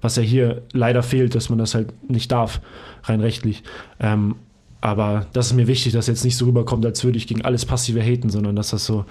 was 0.00 0.16
ja 0.16 0.22
hier 0.22 0.62
leider 0.72 1.02
fehlt, 1.02 1.34
dass 1.34 1.50
man 1.50 1.58
das 1.58 1.74
halt 1.74 1.92
nicht 2.10 2.32
darf, 2.32 2.62
rein 3.04 3.20
rechtlich. 3.20 3.64
Ähm, 4.00 4.36
aber 4.80 5.26
das 5.32 5.46
ist 5.48 5.54
mir 5.54 5.66
wichtig, 5.66 5.92
dass 5.92 6.06
jetzt 6.06 6.24
nicht 6.24 6.36
so 6.36 6.44
rüberkommt, 6.44 6.86
als 6.86 7.02
würde 7.02 7.18
ich 7.18 7.26
gegen 7.26 7.42
alles 7.44 7.66
Passive 7.66 8.00
haten, 8.00 8.30
sondern 8.30 8.54
dass 8.54 8.70
das 8.70 8.86
so 8.86 9.04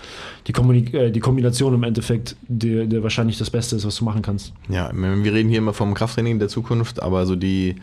die, 0.47 0.53
Kommunik 0.53 0.93
äh, 0.93 1.11
die 1.11 1.19
Kombination 1.19 1.73
im 1.73 1.83
Endeffekt 1.83 2.37
der, 2.47 2.85
der 2.85 3.03
wahrscheinlich 3.03 3.37
das 3.37 3.49
Beste 3.49 3.75
ist, 3.75 3.85
was 3.85 3.97
du 3.97 4.05
machen 4.05 4.21
kannst. 4.21 4.53
Ja, 4.69 4.89
wir 4.93 5.33
reden 5.33 5.49
hier 5.49 5.57
immer 5.57 5.73
vom 5.73 5.93
Krafttraining 5.93 6.33
in 6.33 6.39
der 6.39 6.47
Zukunft, 6.47 7.01
aber 7.03 7.25
so 7.25 7.35
die 7.35 7.75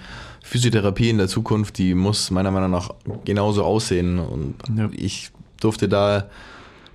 Physiotherapie 0.42 1.10
in 1.10 1.18
der 1.18 1.28
Zukunft, 1.28 1.76
die 1.78 1.94
muss 1.94 2.30
meiner 2.30 2.50
Meinung 2.50 2.70
nach 2.70 2.90
genauso 3.24 3.64
aussehen. 3.64 4.18
Und 4.18 4.54
Ja. 4.76 4.88
ich 4.92 5.30
durfte 5.60 5.88
da 5.88 6.28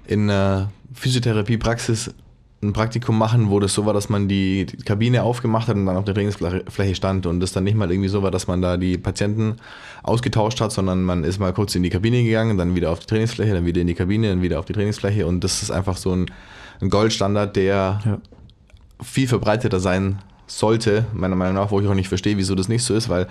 in 0.08 0.24
einer 0.30 0.72
Physiotherapiepraxis 0.94 2.14
ein 2.62 2.74
Praktikum 2.74 3.18
machen, 3.18 3.50
wo 3.50 3.60
das 3.60 3.74
so 3.74 3.86
war, 3.86 3.94
dass 3.94 4.10
man 4.10 4.28
die, 4.28 4.66
Kabine 4.86 5.24
aufgemacht 5.24 5.68
hat 5.70 5.76
und 5.78 5.86
dann 5.86 5.96
auf 5.96 6.04
der 6.04 6.14
Trainingsfläche 6.14 6.66
Fläche 6.68 6.96
stand 6.96 7.26
und 7.26 7.40
das 7.40 7.54
dann 7.54 7.64
nicht 7.64 7.76
mal 7.76 7.90
irgendwie 7.90 8.10
so 8.10 8.22
war, 8.22 8.32
dass 8.32 8.48
man 8.48 8.62
da 8.62 8.76
die 8.76 8.98
Patienten 8.98 9.56
ausgetauscht 10.04 10.60
hat, 10.60 10.72
sondern 10.72 11.04
man 11.04 11.24
ist 11.24 11.40
mal 11.40 11.54
kurz 11.54 11.76
in 11.76 11.84
die 11.84 11.90
Kabine 11.90 12.22
gegangen, 12.24 12.58
dann 12.58 12.76
wieder 12.76 12.92
auf 12.92 13.00
die 13.00 13.06
Trainingsfläche, 13.06 13.54
dann 13.54 13.66
wieder 13.66 13.80
in 13.80 13.88
die 13.88 13.94
Kabine, 13.94 14.30
dann 14.30 14.42
wieder 14.42 14.60
auf 14.60 14.66
die 14.66 14.74
Trainingsfläche 14.74 15.26
und 15.26 15.44
das 15.44 15.64
ist 15.64 15.72
einfach 15.72 15.96
so 15.96 16.14
ein, 16.14 16.26
ein 16.82 16.90
Goldstandard, 16.90 17.56
der 17.56 18.02
Ja. 18.04 18.18
viel 19.02 19.28
verbreiteter 19.28 19.80
sein 19.80 20.20
sollte, 20.48 21.06
meiner 21.14 21.36
Meinung 21.36 21.56
nach, 21.56 21.72
wo 21.72 21.80
ich 21.80 21.88
auch 21.88 21.94
nicht 21.94 22.10
verstehe, 22.10 22.38
wieso 22.38 22.56
das 22.56 22.68
nicht 22.68 22.84
so 22.84 22.94
ist, 22.94 23.08
weil 23.08 23.28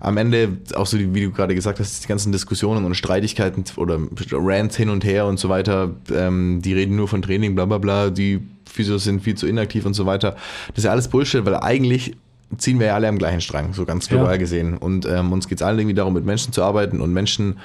am 0.00 0.16
Ende, 0.16 0.58
auch 0.74 0.86
so 0.86 0.96
die, 0.96 1.14
wie 1.14 1.22
du 1.22 1.30
gerade 1.30 1.54
gesagt 1.54 1.78
hast, 1.78 2.02
die 2.02 2.08
ganzen 2.08 2.32
Diskussionen 2.32 2.84
und 2.84 2.94
Streitigkeiten 2.94 3.64
oder 3.76 3.98
Rants 4.32 4.76
hin 4.76 4.88
und 4.88 5.04
her 5.04 5.26
und 5.26 5.38
so 5.38 5.48
weiter, 5.48 5.94
ähm, 6.12 6.60
die 6.62 6.72
reden 6.72 6.96
nur 6.96 7.06
von 7.06 7.22
Training, 7.22 7.54
bla 7.54 7.66
bla 7.66 7.78
bla, 7.78 8.10
die 8.10 8.40
Physios 8.64 9.04
sind 9.04 9.22
viel 9.22 9.34
zu 9.34 9.46
inaktiv 9.46 9.84
und 9.84 9.94
so 9.94 10.06
weiter. 10.06 10.36
Das 10.68 10.78
ist 10.78 10.84
ja 10.84 10.90
alles 10.90 11.08
Bullshit, 11.08 11.44
weil 11.44 11.56
eigentlich 11.56 12.16
ziehen 12.56 12.80
wir 12.80 12.88
ja 12.88 12.94
alle 12.94 13.08
am 13.08 13.18
gleichen 13.18 13.40
Strang, 13.40 13.74
so 13.74 13.84
ganz 13.84 14.08
global 14.08 14.32
Ja. 14.32 14.36
gesehen. 14.38 14.76
Und 14.76 15.06
ähm, 15.06 15.32
uns 15.32 15.46
geht 15.48 15.58
es 15.60 15.62
allen 15.62 15.78
irgendwie 15.78 15.94
darum, 15.94 16.14
mit 16.14 16.24
Menschen 16.24 16.52
zu 16.52 16.62
arbeiten 16.62 17.00
und 17.00 17.12
Menschen 17.12 17.58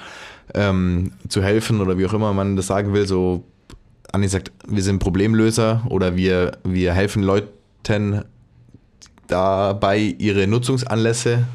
ähm, 0.54 1.12
zu 1.28 1.42
helfen 1.42 1.82
oder 1.82 1.98
wie 1.98 2.06
auch 2.06 2.14
immer 2.14 2.34
man 2.34 2.56
das 2.56 2.68
sagen 2.68 2.94
will, 2.94 3.08
so 3.08 3.44
Anni 4.12 4.28
sagt, 4.28 4.52
wir 4.68 4.84
sind 4.84 5.00
Problemlöser 5.00 5.84
oder 5.90 6.16
wir, 6.16 6.58
wir 6.64 6.94
helfen 6.94 7.24
Leuten 7.24 8.22
dabei, 9.28 10.16
ihre 10.18 10.48
Nutzungsanlässe 10.48 11.46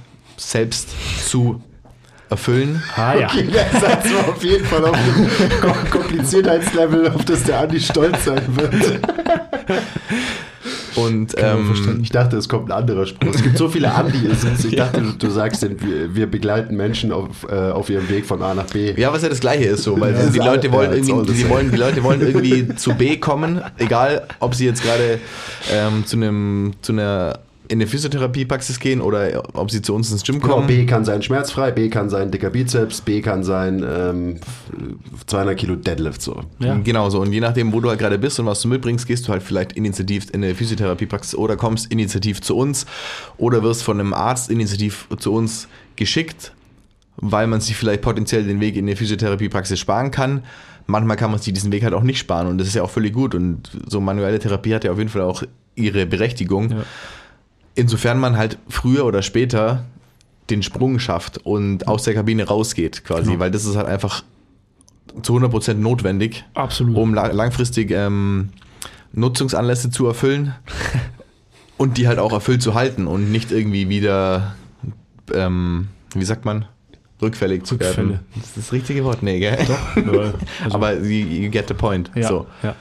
selbst 0.49 0.89
zu 1.29 1.63
erfüllen. 2.29 2.83
Ah 2.97 3.15
ja. 3.15 3.27
Okay, 3.27 3.49
der 3.53 3.81
Satz 3.81 4.05
war 4.15 4.29
auf 4.29 4.43
jeden 4.45 4.65
Fall 4.65 4.85
auf 4.85 4.97
Kom- 5.61 5.91
Kompliziertheitslevel, 5.91 7.09
auf 7.11 7.25
das 7.25 7.43
der 7.45 7.61
Andi 7.61 7.81
stolz 7.81 8.25
sein 8.25 8.43
wird. 8.57 9.01
Und 10.97 11.35
ähm, 11.39 12.01
Ich 12.03 12.11
dachte, 12.11 12.37
es 12.37 12.49
kommt 12.49 12.71
ein 12.71 12.73
anderer 12.79 13.07
Spruch. 13.07 13.33
Es 13.35 13.43
gibt 13.43 13.57
so 13.57 13.69
viele 13.69 13.93
Andi-Isms. 13.95 14.65
Ich 14.65 14.77
dachte, 14.77 15.01
du, 15.01 15.13
du 15.13 15.31
sagst, 15.31 15.63
denn, 15.63 15.81
wir, 15.81 16.15
wir 16.15 16.27
begleiten 16.29 16.77
Menschen 16.77 17.13
auf, 17.13 17.47
äh, 17.49 17.55
auf 17.55 17.89
ihrem 17.91 18.09
Weg 18.09 18.27
von 18.27 18.43
A 18.43 18.55
nach 18.55 18.67
B. 18.67 18.93
ja, 18.97 19.13
was 19.13 19.23
ja 19.23 19.29
das 19.29 19.41
Gleiche 19.41 19.65
ist 19.65 19.85
so, 19.85 19.99
weil 20.01 20.13
Ja, 20.15 20.27
die 20.27 20.39
Leute 20.39 20.69
all- 20.69 20.73
wollen 20.73 20.91
ja, 20.91 20.97
irgendwie, 21.15 21.33
the 21.33 21.43
die, 21.45 21.49
wollen, 21.49 21.71
die 21.71 21.77
Leute 21.77 22.03
wollen 22.03 22.21
irgendwie 22.21 22.75
zu 22.75 22.95
B 22.95 23.17
kommen, 23.19 23.61
egal 23.79 24.27
ob 24.41 24.55
sie 24.55 24.67
jetzt 24.67 24.83
gerade 24.83 25.21
ähm, 25.73 26.05
zu 26.07 26.17
einem 26.17 26.73
zu 26.83 26.93
einer 26.93 27.39
in 27.71 27.77
eine 27.79 27.87
Physiotherapiepraxis 27.87 28.81
gehen 28.81 29.01
oder 29.01 29.45
ob 29.55 29.71
sie 29.71 29.81
zu 29.81 29.95
uns 29.95 30.11
ins 30.11 30.25
Gym 30.25 30.41
Genau, 30.41 30.55
kommen. 30.55 30.67
B 30.67 30.87
kann 30.87 31.05
sein 31.05 31.23
schmerzfrei, 31.23 31.71
B 31.71 31.89
kann 31.89 32.11
sein 32.11 32.33
dicker 32.33 32.51
Bizeps, 32.51 33.01
B 33.01 33.21
kann 33.21 33.45
sein 33.45 33.85
ähm, 33.89 34.41
200 35.27 35.57
Kilo 35.57 35.77
Deadlift 35.77 36.21
so. 36.21 36.41
Ja. 36.59 36.77
Genau 36.83 37.09
so. 37.11 37.21
Und 37.21 37.33
je 37.33 37.39
nachdem, 37.39 37.73
wo 37.73 37.79
du 37.81 37.89
halt 37.89 38.01
gerade 38.01 38.19
bist 38.19 38.41
und 38.41 38.47
was 38.47 38.61
du 38.61 38.67
mitbringst, 38.69 39.07
gehst 39.07 39.29
du 39.29 39.33
halt 39.33 39.45
vielleicht 39.45 39.75
initiativ 39.75 40.27
in 40.33 40.43
eine 40.43 40.57
Physiotherapiepraxis 40.57 41.37
oder 41.37 41.57
kommst 41.57 41.93
initiativ 41.93 42.41
zu 42.41 42.57
uns 42.57 42.87
oder 43.39 43.63
wirst 43.63 43.85
von 43.85 44.01
einem 44.01 44.15
Arzt 44.15 44.51
initiativ 44.51 45.07
zu 45.21 45.33
uns 45.33 45.69
geschickt, 45.95 46.53
weil 47.19 47.47
man 47.47 47.61
sich 47.61 47.77
vielleicht 47.77 48.03
potenziell 48.03 48.43
den 48.45 48.61
Weg 48.61 48.77
in 48.77 48.85
eine 48.87 48.97
Physiotherapiepraxis 48.97 49.79
sparen 49.79 50.11
kann. 50.11 50.43
Manchmal 50.87 51.17
kann 51.17 51.31
man 51.31 51.39
sich 51.39 51.55
diesen 51.55 51.71
Weg 51.71 51.85
halt 51.85 51.95
auch 51.95 52.03
nicht 52.03 52.19
sparen 52.19 52.49
und 52.49 52.59
das 52.59 52.67
ist 52.67 52.75
ja 52.75 52.83
auch 52.83 52.91
völlig 52.91 53.13
gut. 53.13 53.37
Und 53.37 53.71
so 53.87 54.01
manuelle 54.01 54.41
Therapie 54.41 54.75
hat 54.75 54.83
ja 54.83 54.91
auf 54.91 54.99
jeden 54.99 55.11
Fall 55.11 55.23
auch 55.23 55.45
ihre 55.77 56.05
Berechtigung. 56.07 56.71
Ja. 56.71 56.77
Insofern 57.75 58.19
man 58.19 58.37
halt 58.37 58.59
früher 58.69 59.05
oder 59.07 59.23
später 59.23 59.85
den 60.51 60.63
Sprung 60.63 60.99
schafft 60.99 61.39
und 61.39 61.87
aus 61.87 62.03
der 62.03 62.15
Kabine 62.15 62.45
rausgeht 62.45 63.05
quasi, 63.05 63.31
Genau. 63.31 63.39
weil 63.41 63.51
das 63.51 63.65
ist 63.65 63.77
halt 63.77 63.87
einfach 63.87 64.25
zu 65.23 65.35
100% 65.37 65.75
notwendig 65.75 66.45
Absolut. 66.55 66.97
um 66.97 67.15
la 67.15 67.29
langfristig 67.29 67.91
ähm, 67.93 68.51
Nutzungsanlässe 69.13 69.91
zu 69.91 70.07
erfüllen 70.07 70.55
und 71.77 71.97
die 71.99 72.07
halt 72.09 72.19
auch 72.19 72.33
erfüllt 72.33 72.63
zu 72.63 72.75
halten 72.75 73.07
und 73.07 73.31
nicht 73.31 73.53
irgendwie 73.53 73.89
wieder, 73.89 74.55
ähm, 75.33 75.89
wie 76.15 76.25
sagt 76.25 76.45
man, 76.45 76.65
rückfällig 77.23 77.65
zu 77.65 77.75
Rückfälle. 77.77 78.09
werden. 78.11 78.21
Das 78.35 78.45
ist 78.47 78.57
das 78.57 78.73
richtige 78.73 79.05
Wort, 79.05 79.23
nee, 79.23 79.39
gell? 79.41 79.59
Ja, 79.69 79.79
also- 80.65 80.75
Aber 80.77 80.95
you, 80.99 81.27
you 81.45 81.51
get 81.51 81.69
the 81.69 81.75
point. 81.75 82.11
Ja, 82.15 82.29
So. 82.29 82.47
ja. 82.63 82.75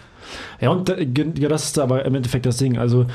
Ja, 0.62 0.70
und 0.70 0.86
ge- 1.14 1.32
ja, 1.40 1.50
das 1.50 1.66
ist 1.66 1.80
aber 1.80 2.06
im 2.06 2.14
Endeffekt 2.14 2.46
das 2.46 2.58
Ding. 2.58 2.78
Also, 2.78 3.08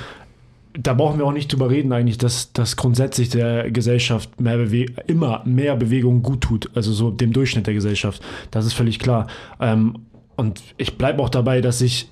da 0.76 0.92
brauchen 0.92 1.18
wir 1.18 1.26
auch 1.26 1.32
nicht 1.32 1.52
drüber 1.52 1.70
reden, 1.70 1.92
eigentlich, 1.92 2.18
dass, 2.18 2.52
dass 2.52 2.76
grundsätzlich 2.76 3.28
der 3.28 3.70
Gesellschaft 3.70 4.40
mehr 4.40 4.58
immer 5.06 5.42
mehr 5.44 5.76
Bewegung 5.76 6.22
gut 6.22 6.40
tut, 6.40 6.70
also 6.74 6.92
so 6.92 7.10
dem 7.10 7.32
Durchschnitt 7.32 7.66
der 7.66 7.74
Gesellschaft. 7.74 8.20
Das 8.50 8.66
ist 8.66 8.72
völlig 8.72 8.98
klar. 8.98 9.28
Ähm, 9.60 10.06
und 10.36 10.62
ich 10.76 10.98
bleibe 10.98 11.22
auch 11.22 11.28
dabei, 11.28 11.60
dass 11.60 11.80
ich 11.80 12.08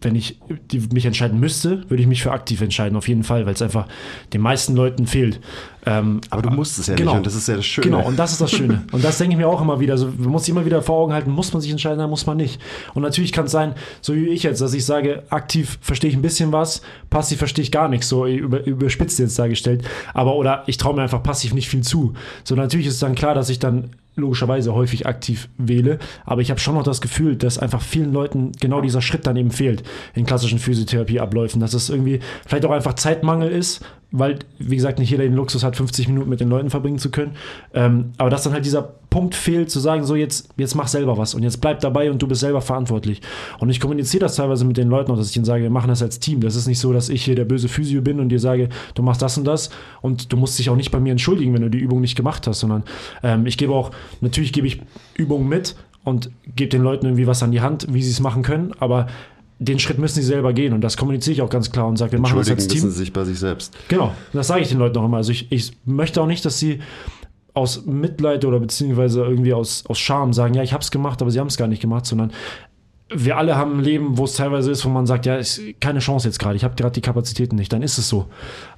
wenn 0.00 0.14
ich 0.14 0.40
mich 0.92 1.06
entscheiden 1.06 1.40
müsste, 1.40 1.88
würde 1.88 2.02
ich 2.02 2.08
mich 2.08 2.22
für 2.22 2.32
aktiv 2.32 2.60
entscheiden, 2.60 2.96
auf 2.96 3.08
jeden 3.08 3.22
Fall, 3.22 3.46
weil 3.46 3.54
es 3.54 3.62
einfach 3.62 3.86
den 4.32 4.40
meisten 4.40 4.74
Leuten 4.74 5.06
fehlt. 5.06 5.40
Ähm, 5.86 6.20
Aber 6.30 6.42
du 6.42 6.50
musst 6.50 6.78
es 6.78 6.88
ja 6.88 6.96
genau, 6.96 7.12
nicht 7.12 7.18
und 7.18 7.26
das 7.26 7.34
ist 7.34 7.48
ja 7.48 7.56
das 7.56 7.64
Schöne. 7.64 7.86
Genau, 7.86 8.06
und 8.06 8.18
das 8.18 8.32
ist 8.32 8.40
das 8.40 8.50
Schöne. 8.50 8.82
Und 8.92 9.04
das 9.04 9.18
denke 9.18 9.34
ich 9.34 9.38
mir 9.38 9.48
auch 9.48 9.62
immer 9.62 9.78
wieder. 9.78 9.94
Also, 9.94 10.12
man 10.18 10.30
muss 10.30 10.44
sich 10.44 10.50
immer 10.50 10.66
wieder 10.66 10.82
vor 10.82 10.96
Augen 10.96 11.12
halten, 11.12 11.30
muss 11.30 11.52
man 11.52 11.62
sich 11.62 11.70
entscheiden, 11.70 11.98
dann 11.98 12.10
muss 12.10 12.26
man 12.26 12.36
nicht. 12.36 12.60
Und 12.94 13.02
natürlich 13.02 13.32
kann 13.32 13.46
es 13.46 13.52
sein, 13.52 13.74
so 14.00 14.14
wie 14.14 14.26
ich 14.28 14.42
jetzt, 14.42 14.60
dass 14.60 14.74
ich 14.74 14.84
sage, 14.84 15.22
aktiv 15.30 15.78
verstehe 15.80 16.10
ich 16.10 16.16
ein 16.16 16.22
bisschen 16.22 16.52
was, 16.52 16.82
passiv 17.08 17.38
verstehe 17.38 17.62
ich 17.62 17.70
gar 17.70 17.88
nichts, 17.88 18.08
so 18.08 18.26
über, 18.26 18.66
überspitzt 18.66 19.18
jetzt 19.18 19.38
dargestellt. 19.38 19.84
Aber 20.12 20.34
oder 20.34 20.64
ich 20.66 20.76
traue 20.76 20.94
mir 20.94 21.02
einfach 21.02 21.22
passiv 21.22 21.54
nicht 21.54 21.68
viel 21.68 21.82
zu. 21.82 22.14
So 22.42 22.54
natürlich 22.56 22.86
ist 22.86 22.94
es 22.94 23.00
dann 23.00 23.14
klar, 23.14 23.34
dass 23.34 23.48
ich 23.48 23.60
dann 23.60 23.90
logischerweise 24.16 24.74
häufig 24.74 25.06
aktiv 25.06 25.48
wähle, 25.58 25.98
aber 26.24 26.40
ich 26.40 26.50
habe 26.50 26.58
schon 26.60 26.74
noch 26.74 26.82
das 26.82 27.00
Gefühl, 27.00 27.36
dass 27.36 27.58
einfach 27.58 27.82
vielen 27.82 28.12
Leuten 28.12 28.52
genau 28.60 28.80
dieser 28.80 29.02
Schritt 29.02 29.26
dann 29.26 29.36
eben 29.36 29.50
fehlt 29.50 29.82
in 30.14 30.26
klassischen 30.26 30.58
Physiotherapieabläufen, 30.58 31.60
dass 31.60 31.74
es 31.74 31.90
irgendwie 31.90 32.20
vielleicht 32.46 32.64
auch 32.64 32.70
einfach 32.70 32.94
Zeitmangel 32.94 33.50
ist, 33.50 33.84
weil, 34.12 34.38
wie 34.58 34.76
gesagt, 34.76 34.98
nicht 34.98 35.10
jeder 35.10 35.24
den 35.24 35.34
Luxus 35.34 35.64
hat, 35.64 35.76
50 35.76 36.08
Minuten 36.08 36.30
mit 36.30 36.40
den 36.40 36.48
Leuten 36.48 36.70
verbringen 36.70 36.98
zu 36.98 37.10
können. 37.10 37.32
Ähm, 37.74 38.12
aber 38.18 38.30
dass 38.30 38.44
dann 38.44 38.52
halt 38.52 38.64
dieser 38.64 38.82
Punkt 39.10 39.34
fehlt, 39.34 39.70
zu 39.70 39.80
sagen, 39.80 40.04
so 40.04 40.14
jetzt, 40.14 40.50
jetzt 40.56 40.74
mach 40.74 40.88
selber 40.88 41.18
was 41.18 41.34
und 41.34 41.42
jetzt 41.42 41.60
bleib 41.60 41.80
dabei 41.80 42.10
und 42.10 42.22
du 42.22 42.28
bist 42.28 42.40
selber 42.40 42.60
verantwortlich. 42.60 43.20
Und 43.58 43.70
ich 43.70 43.80
kommuniziere 43.80 44.20
das 44.22 44.36
teilweise 44.36 44.64
mit 44.64 44.76
den 44.76 44.88
Leuten 44.88 45.10
auch, 45.10 45.16
dass 45.16 45.30
ich 45.30 45.36
ihnen 45.36 45.44
sage, 45.44 45.62
wir 45.62 45.70
machen 45.70 45.88
das 45.88 46.02
als 46.02 46.20
Team. 46.20 46.40
Das 46.40 46.54
ist 46.54 46.66
nicht 46.66 46.78
so, 46.78 46.92
dass 46.92 47.08
ich 47.08 47.24
hier 47.24 47.34
der 47.34 47.44
böse 47.44 47.68
Physio 47.68 48.00
bin 48.00 48.20
und 48.20 48.28
dir 48.28 48.40
sage, 48.40 48.68
du 48.94 49.02
machst 49.02 49.22
das 49.22 49.36
und 49.38 49.44
das 49.44 49.70
und 50.02 50.32
du 50.32 50.36
musst 50.36 50.58
dich 50.58 50.70
auch 50.70 50.76
nicht 50.76 50.90
bei 50.90 51.00
mir 51.00 51.10
entschuldigen, 51.10 51.52
wenn 51.54 51.62
du 51.62 51.70
die 51.70 51.78
Übung 51.78 52.00
nicht 52.00 52.16
gemacht 52.16 52.46
hast, 52.46 52.60
sondern 52.60 52.84
ähm, 53.22 53.46
ich 53.46 53.58
gebe 53.58 53.72
auch, 53.72 53.90
natürlich 54.20 54.52
gebe 54.52 54.66
ich 54.66 54.82
Übungen 55.14 55.48
mit 55.48 55.76
und 56.04 56.30
gebe 56.54 56.70
den 56.70 56.82
Leuten 56.82 57.06
irgendwie 57.06 57.26
was 57.26 57.42
an 57.42 57.50
die 57.50 57.60
Hand, 57.60 57.86
wie 57.90 58.02
sie 58.02 58.10
es 58.10 58.20
machen 58.20 58.42
können, 58.42 58.72
aber 58.78 59.08
den 59.58 59.78
Schritt 59.78 59.98
müssen 59.98 60.16
sie 60.16 60.26
selber 60.26 60.52
gehen 60.52 60.72
und 60.72 60.82
das 60.82 60.96
kommuniziere 60.96 61.32
ich 61.32 61.42
auch 61.42 61.48
ganz 61.48 61.72
klar 61.72 61.86
und 61.86 61.96
sage, 61.96 62.12
wir 62.12 62.20
machen 62.20 62.38
das 62.38 62.50
als 62.50 62.68
Team. 62.68 62.82
müssen 62.82 62.90
sie 62.90 62.98
sich 62.98 63.12
bei 63.12 63.24
sich 63.24 63.38
selbst. 63.38 63.74
Genau, 63.88 64.12
das 64.32 64.48
sage 64.48 64.60
ich 64.62 64.68
den 64.68 64.78
Leuten 64.78 64.98
auch 64.98 65.04
immer. 65.06 65.16
Also 65.16 65.32
ich, 65.32 65.50
ich 65.50 65.72
möchte 65.84 66.20
auch 66.20 66.26
nicht, 66.26 66.44
dass 66.44 66.58
sie 66.58 66.80
aus 67.54 67.86
Mitleid 67.86 68.44
oder 68.44 68.60
beziehungsweise 68.60 69.24
irgendwie 69.24 69.54
aus, 69.54 69.84
aus 69.86 69.98
Scham 69.98 70.34
sagen, 70.34 70.52
ja, 70.54 70.62
ich 70.62 70.74
habe 70.74 70.82
es 70.82 70.90
gemacht, 70.90 71.22
aber 71.22 71.30
sie 71.30 71.40
haben 71.40 71.46
es 71.46 71.56
gar 71.56 71.68
nicht 71.68 71.80
gemacht, 71.80 72.04
sondern 72.04 72.32
wir 73.08 73.36
alle 73.36 73.56
haben 73.56 73.78
ein 73.78 73.84
Leben, 73.84 74.18
wo 74.18 74.24
es 74.24 74.34
teilweise 74.34 74.72
ist, 74.72 74.84
wo 74.84 74.88
man 74.88 75.06
sagt, 75.06 75.26
ja, 75.26 75.36
ist 75.36 75.60
keine 75.80 76.00
Chance 76.00 76.26
jetzt 76.26 76.40
gerade, 76.40 76.56
ich 76.56 76.64
habe 76.64 76.74
gerade 76.74 76.92
die 76.92 77.00
Kapazitäten 77.00 77.54
nicht, 77.54 77.72
dann 77.72 77.82
ist 77.82 77.98
es 77.98 78.08
so. 78.08 78.26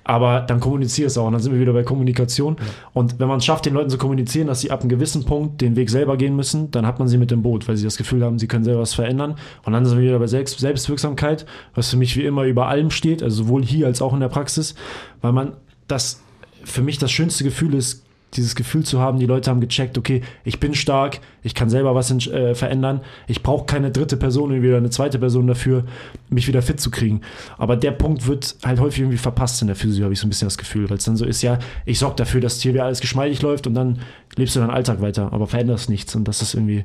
Aber 0.05 0.41
dann 0.43 0.61
kommuniziere 0.61 1.07
es 1.07 1.17
auch 1.17 1.27
und 1.27 1.33
dann 1.33 1.41
sind 1.41 1.53
wir 1.53 1.61
wieder 1.61 1.73
bei 1.73 1.83
Kommunikation. 1.83 2.57
Ja. 2.59 2.67
Und 2.93 3.19
wenn 3.21 3.29
man 3.29 3.39
es 3.39 3.47
schafft, 3.47 3.65
den 3.65 3.73
Leuten 3.73 3.89
zu 3.89 3.97
kommunizieren, 3.97 4.47
dass 4.47 4.61
sie 4.61 4.71
ab 4.71 4.81
einem 4.81 4.91
gewissen 4.91 5.25
Punkt 5.25 5.63
den 5.63 5.77
Weg 5.77 5.89
selber 5.89 6.19
gehen 6.19 6.37
müssen, 6.37 6.71
dann 6.71 6.87
hat 6.87 6.99
man 6.99 7.09
sie 7.09 7.17
mit 7.17 7.31
dem 7.31 7.41
Boot, 7.41 7.69
weil 7.69 7.77
sie 7.79 7.85
das 7.85 7.97
Gefühl 7.97 8.23
haben, 8.23 8.39
sie 8.39 8.49
können 8.49 8.65
selber 8.65 8.83
was 8.83 8.93
verändern. 8.93 9.37
Und 9.65 9.73
dann 9.73 9.87
sind 9.87 9.97
wir 9.97 10.05
wieder 10.05 10.19
bei 10.19 10.27
Selbst 10.27 10.59
Selbstwirksamkeit, 10.59 11.47
was 11.75 11.89
für 11.89 11.97
mich 11.97 12.15
wie 12.17 12.25
immer 12.25 12.45
über 12.45 12.69
allem 12.69 12.91
steht, 12.91 13.23
also 13.23 13.45
sowohl 13.45 13.65
hier 13.65 13.87
als 13.87 14.03
auch 14.03 14.13
in 14.13 14.21
der 14.21 14.29
Praxis, 14.29 14.75
weil 15.23 15.33
man 15.33 15.55
das 15.87 16.21
für 16.65 16.83
mich 16.83 16.99
das 16.99 17.11
schönste 17.11 17.45
Gefühl 17.45 17.73
ist, 17.73 18.05
dieses 18.35 18.55
Gefühl 18.55 18.85
zu 18.85 19.01
haben, 19.01 19.19
die 19.19 19.27
Leute 19.27 19.51
haben 19.51 19.61
gecheckt, 19.61 19.97
okay, 19.97 20.23
ich 20.45 20.61
bin 20.61 20.75
stark, 20.75 21.21
ich 21.43 21.55
kann 21.55 21.71
selber 21.71 21.95
was 21.95 22.11
äh, 22.11 22.55
verändern, 22.55 23.01
ich 23.27 23.43
brauche 23.43 23.65
keine 23.65 23.91
dritte 23.91 24.17
Person 24.17 24.57
oder 24.59 24.77
eine 24.77 24.91
zweite 24.91 25.19
Person 25.19 25.47
dafür, 25.47 25.85
mich 26.29 26.47
wieder 26.47 26.61
fit 26.61 26.81
zu 26.81 26.91
kriegen. 26.91 27.23
Aber 27.57 27.77
der 27.77 27.93
Punkt 27.93 28.27
wird 28.27 28.57
halt 28.65 28.81
häufig 28.81 29.01
irgendwie 29.01 29.19
verpasst 29.19 29.63
in 29.63 29.69
der 29.69 29.77
Physio, 29.77 30.05
habe 30.05 30.13
ich 30.13 30.21
so 30.21 30.27
ein 30.27 30.31
bisschen 30.31 30.47
das 30.47 30.59
Gefühl, 30.59 30.91
weil 30.91 30.99
es 30.99 31.05
dann 31.05 31.17
so 31.17 31.25
ist, 31.25 31.43
ja, 31.43 31.59
ich 31.87 31.99
sorge 31.99 32.17
dafür, 32.17 32.41
dass 32.41 32.61
hier 32.61 32.75
wieder 32.75 32.85
alles 32.85 33.01
geschmeidig 33.01 33.41
läuft 33.41 33.67
und 33.67 33.75
dann 33.75 34.01
lebst 34.37 34.55
du 34.55 34.61
deinen 34.61 34.71
Alltag 34.71 35.01
weiter, 35.01 35.33
aber 35.33 35.47
veränderst 35.47 35.89
nichts 35.89 36.15
und 36.15 36.29
das 36.29 36.43
ist 36.43 36.55
irgendwie, 36.55 36.85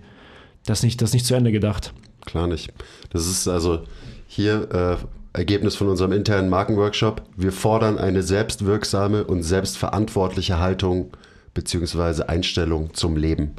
das 0.66 0.82
nicht, 0.84 1.02
das 1.02 1.14
nicht 1.14 1.26
zu 1.26 1.36
Ende 1.36 1.52
gedacht. 1.52 1.94
Klar 2.26 2.48
nicht. 2.48 2.72
Das 3.12 3.28
ist 3.28 3.50
also 3.50 3.82
hier 4.28 4.72
äh, 4.72 5.38
Ergebnis 5.38 5.76
von 5.76 5.90
unserem 5.90 6.14
internen 6.14 6.50
Markenworkshop. 6.50 7.24
Wir 7.36 7.52
fordern 7.52 7.98
eine 7.98 8.24
selbstwirksame 8.24 9.26
und 9.26 9.44
selbstverantwortliche 9.44 10.60
Haltung 10.60 11.12
beziehungsweise 11.54 12.30
Einstellung 12.30 12.94
zum 12.94 13.18
Leben. 13.18 13.52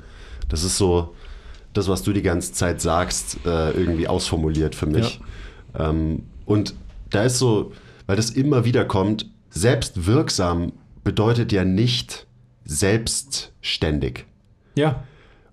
Das 0.48 0.64
ist 0.64 0.76
so 0.76 1.14
das, 1.72 1.88
was 1.88 2.02
du 2.02 2.12
die 2.12 2.22
ganze 2.22 2.52
Zeit 2.52 2.80
sagst, 2.80 3.38
äh, 3.44 3.70
irgendwie 3.72 4.08
ausformuliert 4.08 4.74
für 4.74 4.86
mich. 4.86 5.20
Ja. 5.76 5.90
Ähm, 5.90 6.24
und 6.46 6.74
da 7.10 7.24
ist 7.24 7.38
so, 7.38 7.72
weil 8.06 8.16
das 8.16 8.30
immer 8.30 8.64
wieder 8.64 8.84
kommt, 8.84 9.30
selbstwirksam 9.50 10.72
bedeutet 11.02 11.52
ja 11.52 11.64
nicht 11.64 12.26
selbstständig. 12.64 14.24
Ja. 14.74 15.04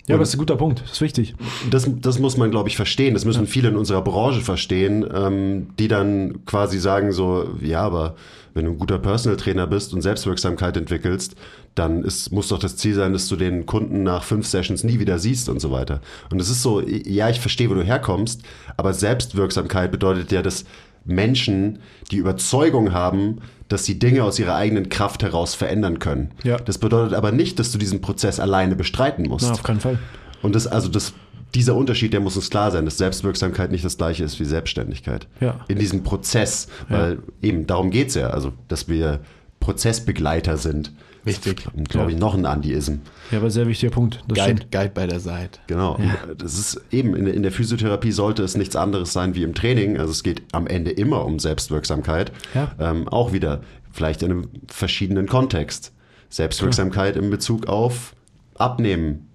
Ja, 0.08 0.18
das 0.18 0.30
ist 0.30 0.36
ein 0.36 0.40
guter 0.40 0.58
Punkt. 0.58 0.82
Das 0.82 0.94
ist 0.94 1.02
wichtig. 1.02 1.36
Das, 1.70 1.88
das 1.88 2.20
muss 2.20 2.36
man, 2.36 2.50
glaube 2.52 2.68
ich, 2.68 2.76
verstehen. 2.76 3.14
Das 3.14 3.24
müssen 3.24 3.46
ja. 3.46 3.46
viele 3.46 3.70
in 3.70 3.78
unserer 3.78 4.02
Branche 4.02 4.42
verstehen, 4.42 5.06
ähm, 5.14 5.70
die 5.78 5.88
dann 5.88 6.44
quasi 6.46 6.80
sagen 6.80 7.12
so, 7.12 7.56
ja, 7.62 7.82
aber 7.82 8.16
wenn 8.54 8.66
du 8.66 8.72
ein 8.72 8.78
guter 8.78 9.00
Personal 9.00 9.38
Trainer 9.38 9.68
bist 9.68 9.94
und 9.94 10.02
Selbstwirksamkeit 10.02 10.76
entwickelst, 10.78 11.36
dann 11.76 12.04
ist, 12.04 12.32
muss 12.32 12.50
doch 12.50 12.60
das 12.60 12.78
Ziel 12.78 12.96
sein, 12.96 13.14
dass 13.14 13.28
du 13.28 13.36
den 13.36 13.66
Kunden 13.66 14.04
nach 14.04 14.24
fünf 14.24 14.46
Sessions 14.46 14.84
nie 14.84 15.00
wieder 15.00 15.20
siehst 15.20 15.50
und 15.50 15.60
so 15.60 15.72
weiter. 15.72 16.02
Und 16.32 16.42
es 16.42 16.50
ist 16.50 16.62
so, 16.62 16.82
ja, 16.82 17.30
ich 17.30 17.40
verstehe, 17.40 17.70
wo 17.70 17.74
du 17.74 17.84
herkommst, 17.84 18.42
aber 18.78 18.94
Selbstwirksamkeit 18.94 19.92
bedeutet 19.92 20.32
ja, 20.32 20.42
dass 20.42 20.66
Menschen 21.06 21.80
die 22.12 22.18
Überzeugung 22.18 22.94
haben, 22.94 23.40
dass 23.68 23.86
sie 23.86 23.98
Dinge 23.98 24.24
aus 24.24 24.38
ihrer 24.38 24.56
eigenen 24.56 24.90
Kraft 24.90 25.24
heraus 25.24 25.56
verändern 25.56 26.00
können. 26.00 26.32
Ja. 26.44 26.58
Das 26.58 26.78
bedeutet 26.78 27.14
aber 27.14 27.32
nicht, 27.32 27.58
dass 27.58 27.72
du 27.72 27.78
diesen 27.78 28.02
Prozess 28.02 28.40
alleine 28.40 28.76
bestreiten 28.76 29.28
musst. 29.28 29.48
Na, 29.48 29.54
auf 29.54 29.64
keinen 29.64 29.80
Fall. 29.80 29.98
Und 30.42 30.56
das, 30.56 30.68
also 30.68 30.90
das, 30.90 31.14
dieser 31.54 31.76
Unterschied, 31.76 32.14
der 32.14 32.20
muss 32.20 32.36
uns 32.36 32.50
klar 32.50 32.72
sein, 32.72 32.86
dass 32.86 32.98
Selbstwirksamkeit 32.98 33.72
nicht 33.72 33.84
das 33.84 33.98
gleiche 33.98 34.24
ist 34.24 34.40
wie 34.40 34.46
Selbstständigkeit. 34.46 35.28
Ja. 35.40 35.66
In 35.68 35.78
diesem 35.80 36.04
Prozess, 36.04 36.68
weil 36.90 37.14
ja. 37.14 37.50
eben 37.50 37.68
darum 37.68 37.92
geht 37.92 38.10
es 38.10 38.16
ja, 38.16 38.30
also 38.30 38.54
dass 38.68 38.88
wir 38.88 39.20
Prozessbegleiter 39.60 40.58
sind. 40.58 40.92
Wichtig. 41.24 41.66
Glaube 41.88 42.12
ich, 42.12 42.18
noch 42.18 42.34
ein 42.34 42.48
Andiism. 42.48 42.96
Ja, 43.30 43.38
aber 43.38 43.52
sehr 43.52 43.68
wichtiger 43.68 43.92
Punkt. 43.92 44.24
Guide, 44.28 44.66
Guide, 44.72 44.92
bei 44.92 45.06
der 45.06 45.20
Seite. 45.20 45.60
Genau. 45.68 46.00
Ja. 46.00 46.34
Das 46.36 46.58
ist 46.58 46.82
eben, 46.90 47.16
in, 47.16 47.28
in, 47.28 47.44
der 47.44 47.52
Physiotherapie 47.52 48.12
sollte 48.12 48.42
es 48.42 48.58
nichts 48.58 48.76
anderes 48.76 49.14
sein 49.14 49.36
wie 49.36 49.44
im 49.44 49.54
Training. 49.54 50.00
Also 50.00 50.12
es 50.12 50.24
geht 50.24 50.42
am 50.52 50.66
Ende 50.66 50.90
immer 50.90 51.26
um 51.26 51.38
Selbstwirksamkeit. 51.38 52.32
Ja. 52.56 52.72
Ähm, 52.80 53.08
auch 53.08 53.34
wieder, 53.34 53.62
vielleicht 53.92 54.24
in 54.24 54.32
einem 54.32 54.50
verschiedenen 54.68 55.28
Kontext. 55.28 55.94
Selbstwirksamkeit 56.30 57.18
in 57.18 57.30
Bezug 57.30 57.68
auf 57.68 58.16
Abnehmen, 58.56 59.28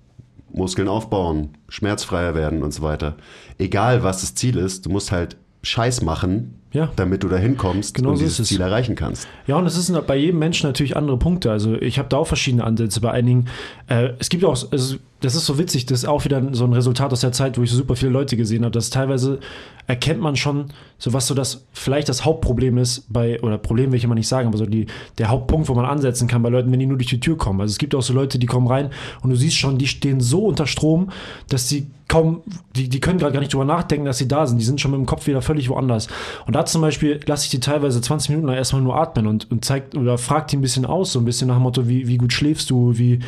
Muskeln 0.53 0.89
aufbauen, 0.89 1.51
schmerzfreier 1.69 2.35
werden 2.35 2.63
und 2.63 2.73
so 2.73 2.83
weiter. 2.83 3.17
Egal, 3.59 4.03
was 4.03 4.21
das 4.21 4.35
Ziel 4.35 4.57
ist, 4.57 4.87
du 4.87 4.91
musst 4.91 5.13
halt 5.13 5.37
Scheiß 5.63 6.03
machen, 6.03 6.61
ja. 6.73 6.91
damit 6.97 7.23
du 7.23 7.29
dahin 7.29 7.57
kommst 7.57 7.95
genau 7.95 8.11
und 8.11 8.17
so 8.17 8.25
dieses 8.25 8.49
Ziel 8.49 8.61
erreichen 8.61 8.95
kannst. 8.95 9.29
Ja, 9.47 9.57
und 9.57 9.67
es 9.67 9.77
ist 9.77 9.93
bei 10.07 10.17
jedem 10.17 10.39
Menschen 10.39 10.69
natürlich 10.69 10.97
andere 10.97 11.17
Punkte. 11.17 11.51
Also 11.51 11.75
ich 11.75 11.99
habe 11.99 12.09
da 12.09 12.19
auch 12.19 12.27
verschiedene 12.27 12.65
Ansätze. 12.65 13.01
Bei 13.01 13.13
einigen, 13.13 13.47
äh, 13.89 14.11
es 14.19 14.29
gibt 14.29 14.45
auch, 14.45 14.57
es, 14.71 14.99
das 15.21 15.35
ist 15.35 15.47
so 15.47 15.59
witzig, 15.59 15.87
das 15.87 16.01
ist 16.01 16.05
auch 16.09 16.25
wieder 16.25 16.43
so 16.53 16.65
ein 16.65 16.73
Resultat 16.73 17.13
aus 17.13 17.21
der 17.21 17.33
Zeit, 17.33 17.57
wo 17.57 17.63
ich 17.63 17.71
so 17.71 17.77
super 17.77 17.97
viele 17.97 18.11
Leute 18.11 18.37
gesehen 18.37 18.65
habe, 18.65 18.73
dass 18.73 18.91
teilweise 18.91 19.41
erkennt 19.87 20.21
man 20.21 20.37
schon, 20.37 20.67
so 20.99 21.13
was 21.13 21.27
so 21.27 21.35
das 21.35 21.65
vielleicht 21.73 22.09
das 22.09 22.25
Hauptproblem 22.25 22.77
ist 22.79 23.11
bei, 23.13 23.41
oder 23.41 23.57
Problem 23.57 23.93
will 23.93 23.99
ich 23.99 24.05
immer 24.05 24.15
nicht 24.15 24.29
sagen, 24.29 24.49
aber 24.49 24.59
so 24.59 24.67
die, 24.67 24.87
der 25.19 25.29
Hauptpunkt, 25.29 25.69
wo 25.69 25.75
man 25.75 25.87
ansetzen 25.87 26.29
kann 26.29 26.43
bei 26.43 26.49
Leuten, 26.49 26.71
wenn 26.73 26.81
die 26.81 26.87
nur 26.87 26.99
durch 26.99 27.09
die 27.09 27.21
Tür 27.21 27.39
kommen. 27.39 27.61
Also 27.61 27.73
es 27.73 27.79
gibt 27.79 27.95
auch 27.95 28.03
so 28.03 28.13
Leute, 28.13 28.39
die 28.39 28.47
kommen 28.47 28.67
rein 28.67 28.91
und 29.23 29.31
du 29.31 29.37
siehst 29.37 29.57
schon, 29.57 29.79
die 29.79 29.87
stehen 29.87 30.21
so 30.21 30.45
unter 30.45 30.67
Strom, 30.67 31.11
dass 31.49 31.69
sie 31.69 31.87
kaum, 32.09 32.43
die, 32.75 32.89
die 32.89 33.01
können 33.01 33.19
gerade 33.19 33.33
gar 33.33 33.41
nicht 33.41 33.53
drüber 33.53 33.65
nachdenken, 33.65 34.07
dass 34.07 34.19
sie 34.19 34.29
da 34.29 34.47
sind. 34.47 34.59
Die 34.59 34.65
sind 34.65 34.81
schon 34.81 34.91
mit 34.91 34.99
dem 34.99 35.07
Kopf 35.07 35.27
wieder 35.27 35.43
völlig 35.43 35.69
woanders. 35.69 36.09
Und 36.47 36.55
da 36.57 36.65
zum 36.65 36.81
Beispiel 36.81 37.21
lasse 37.27 37.45
ich 37.45 37.51
die 37.51 37.61
teilweise 37.61 38.01
20 38.01 38.31
Minuten 38.31 38.47
lang 38.47 38.57
erstmal 38.57 38.81
nur 38.81 38.97
atmen 38.97 39.27
und, 39.27 39.51
und 39.51 39.63
zeigt 39.63 39.95
oder 39.95 40.17
fragt 40.17 40.53
die 40.53 40.57
ein 40.57 40.63
bisschen 40.63 40.87
aus, 40.87 41.13
so 41.13 41.19
ein 41.19 41.27
bisschen 41.27 41.49
nach 41.49 41.57
dem 41.57 41.65
Motto, 41.65 41.87
wie, 41.87 42.09
wie 42.09 42.17
gut 42.17 42.33
schläfst 42.33 42.71
du, 42.71 42.97
wie 42.97 43.19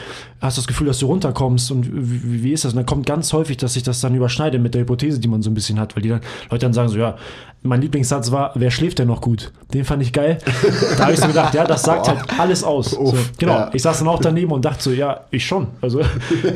hast 0.41 0.57
du 0.57 0.63
das 0.63 0.67
Gefühl, 0.67 0.87
dass 0.87 0.99
du 0.99 1.07
runterkommst 1.07 1.71
und 1.71 1.91
wie, 1.93 2.43
wie 2.43 2.53
ist 2.53 2.65
das? 2.65 2.73
Und 2.73 2.79
dann 2.79 2.87
kommt 2.87 3.05
ganz 3.05 3.35
häufig, 3.35 3.59
dass 3.59 3.75
sich 3.75 3.83
das 3.83 4.01
dann 4.01 4.15
überschneidet 4.15 4.63
mit 4.63 4.73
der 4.73 4.81
Hypothese, 4.81 5.21
die 5.21 5.29
man 5.29 5.43
so 5.43 5.51
ein 5.51 5.55
bisschen 5.55 5.79
hat, 5.79 5.95
weil 5.95 6.03
die 6.03 6.09
dann, 6.09 6.23
Leute 6.51 6.65
dann 6.65 6.73
sagen 6.73 6.89
so, 6.89 6.97
ja, 6.97 7.17
mein 7.63 7.83
Lieblingssatz 7.83 8.31
war, 8.31 8.53
wer 8.55 8.71
schläft 8.71 8.99
denn 8.99 9.09
noch 9.09 9.21
gut? 9.21 9.53
Den 9.75 9.85
fand 9.85 10.03
ich 10.03 10.15
geil. 10.15 10.39
Da 10.97 11.05
habe 11.05 11.13
ich 11.13 11.21
so 11.21 11.27
gedacht, 11.27 11.53
ja, 11.55 11.65
das 11.65 11.83
sagt 11.83 12.09
halt 12.09 12.21
alles 12.39 12.65
aus. 12.65 12.93
So, 12.93 13.15
genau. 13.37 13.53
Ja. 13.53 13.71
Ich 13.75 13.83
saß 13.83 13.99
dann 13.99 14.09
auch 14.09 14.21
daneben 14.21 14.53
und 14.53 14.65
dachte 14.65 14.83
so, 14.83 14.91
ja, 14.91 15.25
ich 15.31 15.45
schon. 15.45 15.67
Also 15.81 16.01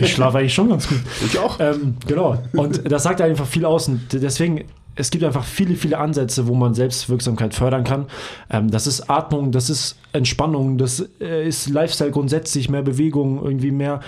ich 0.00 0.12
schlafe 0.12 0.38
eigentlich 0.38 0.54
schon 0.54 0.70
ganz 0.70 0.88
gut. 0.88 1.00
Ich 1.24 1.38
auch. 1.38 1.60
Ähm, 1.60 1.96
genau. 2.06 2.38
Und 2.54 2.90
das 2.90 3.02
sagt 3.02 3.20
einfach 3.20 3.46
viel 3.46 3.64
aus. 3.64 3.88
Und 3.88 4.12
deswegen, 4.12 4.64
es 4.94 5.10
gibt 5.10 5.24
einfach 5.24 5.44
viele, 5.44 5.74
viele 5.74 5.98
Ansätze, 5.98 6.46
wo 6.46 6.54
man 6.54 6.74
Selbstwirksamkeit 6.74 7.54
fördern 7.54 7.84
kann. 7.84 8.06
Ähm, 8.50 8.70
das 8.70 8.86
ist 8.86 9.08
Atmung, 9.08 9.52
das 9.52 9.70
ist 9.70 9.96
Entspannung, 10.12 10.78
das 10.78 11.08
äh, 11.20 11.46
ist 11.46 11.68
Lifestyle 11.68 12.10
grundsätzlich, 12.10 12.68
mehr 12.68 12.82
Bewegung, 12.82 13.42
irgendwie 13.42 13.70
mehr 13.70 14.00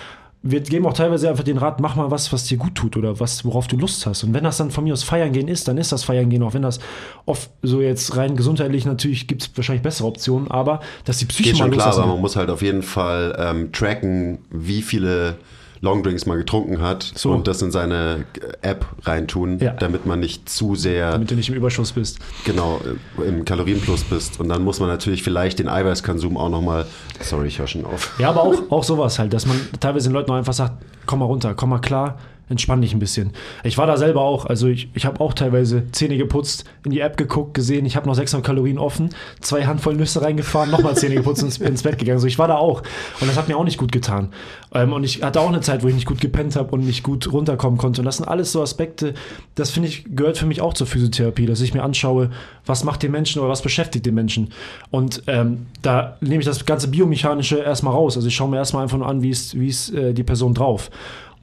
wir 0.46 0.60
geben 0.60 0.84
auch 0.84 0.92
teilweise 0.92 1.30
einfach 1.30 1.42
den 1.42 1.56
Rat, 1.56 1.80
mach 1.80 1.96
mal 1.96 2.10
was, 2.10 2.30
was 2.30 2.44
dir 2.44 2.58
gut 2.58 2.74
tut 2.74 2.98
oder 2.98 3.18
was, 3.18 3.46
worauf 3.46 3.66
du 3.66 3.78
Lust 3.78 4.04
hast. 4.04 4.24
Und 4.24 4.34
wenn 4.34 4.44
das 4.44 4.58
dann 4.58 4.70
von 4.70 4.84
mir 4.84 4.92
aus 4.92 5.02
Feiern 5.02 5.32
gehen 5.32 5.48
ist, 5.48 5.66
dann 5.68 5.78
ist 5.78 5.90
das 5.90 6.04
Feiern 6.04 6.28
gehen, 6.28 6.42
auch 6.42 6.52
wenn 6.52 6.60
das 6.60 6.80
oft 7.24 7.50
so 7.62 7.80
jetzt 7.80 8.14
rein 8.18 8.36
gesundheitlich 8.36 8.84
natürlich 8.84 9.26
gibt 9.26 9.42
es 9.42 9.50
wahrscheinlich 9.56 9.82
bessere 9.82 10.06
Optionen, 10.06 10.50
aber 10.50 10.80
dass 11.06 11.16
die 11.16 11.24
Psyche 11.24 11.52
Geht 11.52 11.58
mal 11.60 11.64
schon 11.64 11.72
klar, 11.72 11.96
aber 11.96 12.06
man 12.08 12.20
muss 12.20 12.36
halt 12.36 12.50
auf 12.50 12.60
jeden 12.60 12.82
Fall 12.82 13.34
ähm, 13.38 13.72
tracken, 13.72 14.38
wie 14.50 14.82
viele 14.82 15.36
Longdrinks 15.84 16.26
man 16.26 16.38
getrunken 16.38 16.80
hat 16.82 17.12
So. 17.14 17.30
und 17.32 17.46
das 17.46 17.62
in 17.62 17.70
seine 17.70 18.24
App 18.62 18.84
reintun, 19.04 19.58
Ja. 19.60 19.72
damit 19.74 20.06
man 20.06 20.18
nicht 20.18 20.48
zu 20.48 20.74
sehr 20.74 21.12
damit 21.12 21.30
du 21.30 21.36
nicht 21.36 21.48
im 21.48 21.54
Überschuss 21.54 21.92
bist. 21.92 22.18
genau 22.44 22.80
äh, 23.18 23.28
im 23.28 23.44
Kalorienplus 23.44 24.04
bist. 24.04 24.40
Und 24.40 24.48
dann 24.48 24.62
muss 24.64 24.80
man 24.80 24.88
natürlich 24.88 25.22
vielleicht 25.22 25.58
den 25.60 25.68
Eiweißkonsum 25.68 26.36
auch 26.36 26.48
nochmal. 26.50 26.86
Sorry, 27.20 27.46
ich 27.48 27.58
höre 27.58 27.66
schon 27.68 27.84
auf. 27.84 28.18
Ja, 28.18 28.30
aber 28.30 28.42
auch, 28.44 28.54
auch 28.70 28.82
sowas 28.84 29.18
halt, 29.18 29.32
dass 29.32 29.46
man 29.46 29.56
teilweise 29.78 30.08
den 30.08 30.14
Leuten 30.14 30.32
einfach 30.32 30.52
sagt, 30.54 30.72
komm 31.06 31.20
mal 31.20 31.26
runter, 31.26 31.54
komm 31.54 31.70
mal 31.70 31.78
klar, 31.80 32.18
entspann 32.48 32.82
dich 32.82 32.92
ein 32.92 32.98
bisschen. 32.98 33.32
Ich 33.62 33.78
war 33.78 33.86
da 33.86 33.96
selber 33.96 34.22
auch, 34.22 34.46
also 34.46 34.68
ich, 34.68 34.88
ich 34.94 35.06
habe 35.06 35.20
auch 35.20 35.32
teilweise 35.32 35.90
Zähne 35.92 36.16
geputzt, 36.16 36.64
in 36.84 36.90
die 36.90 37.00
App 37.00 37.16
geguckt, 37.16 37.54
gesehen, 37.54 37.86
ich 37.86 37.96
habe 37.96 38.06
noch 38.06 38.14
600 38.14 38.44
Kalorien 38.44 38.78
offen, 38.78 39.10
zwei 39.40 39.64
Handvoll 39.64 39.94
Nüsse 39.94 40.22
reingefahren, 40.22 40.70
nochmal 40.70 40.96
Zähne 40.96 41.14
geputzt 41.14 41.42
und 41.42 41.48
ins, 41.48 41.58
ins 41.58 41.82
Bett 41.82 41.98
gegangen. 41.98 42.18
So, 42.18 42.26
ich 42.26 42.38
war 42.38 42.48
da 42.48 42.56
auch 42.56 42.82
und 43.20 43.28
das 43.28 43.36
hat 43.36 43.48
mir 43.48 43.56
auch 43.56 43.64
nicht 43.64 43.78
gut 43.78 43.92
getan. 43.92 44.30
Ähm, 44.72 44.92
und 44.92 45.04
ich 45.04 45.22
hatte 45.22 45.40
auch 45.40 45.48
eine 45.48 45.60
Zeit, 45.60 45.82
wo 45.82 45.88
ich 45.88 45.94
nicht 45.94 46.06
gut 46.06 46.20
gepennt 46.20 46.56
habe 46.56 46.70
und 46.72 46.84
nicht 46.84 47.02
gut 47.02 47.32
runterkommen 47.32 47.78
konnte. 47.78 48.00
Und 48.00 48.04
das 48.04 48.18
sind 48.18 48.28
alles 48.28 48.52
so 48.52 48.62
Aspekte, 48.62 49.14
das 49.54 49.70
finde 49.70 49.88
ich, 49.88 50.04
gehört 50.14 50.36
für 50.36 50.46
mich 50.46 50.60
auch 50.60 50.74
zur 50.74 50.86
Physiotherapie, 50.86 51.46
dass 51.46 51.60
ich 51.60 51.74
mir 51.74 51.82
anschaue, 51.82 52.30
was 52.66 52.84
macht 52.84 53.02
den 53.02 53.12
Menschen 53.12 53.40
oder 53.40 53.48
was 53.48 53.62
beschäftigt 53.62 54.04
den 54.06 54.14
Menschen. 54.14 54.52
Und 54.90 55.22
ähm, 55.26 55.66
da 55.82 56.16
nehme 56.20 56.40
ich 56.40 56.46
das 56.46 56.64
ganze 56.66 56.88
Biomechanische 56.88 57.58
erstmal 57.58 57.94
raus. 57.94 58.16
Also 58.16 58.28
ich 58.28 58.34
schaue 58.34 58.50
mir 58.50 58.56
erstmal 58.56 58.82
einfach 58.82 58.98
nur 58.98 59.06
an, 59.06 59.22
wie 59.22 59.30
ist, 59.30 59.58
wie 59.58 59.68
ist 59.68 59.92
äh, 59.94 60.12
die 60.12 60.24
Person 60.24 60.54
drauf. 60.54 60.90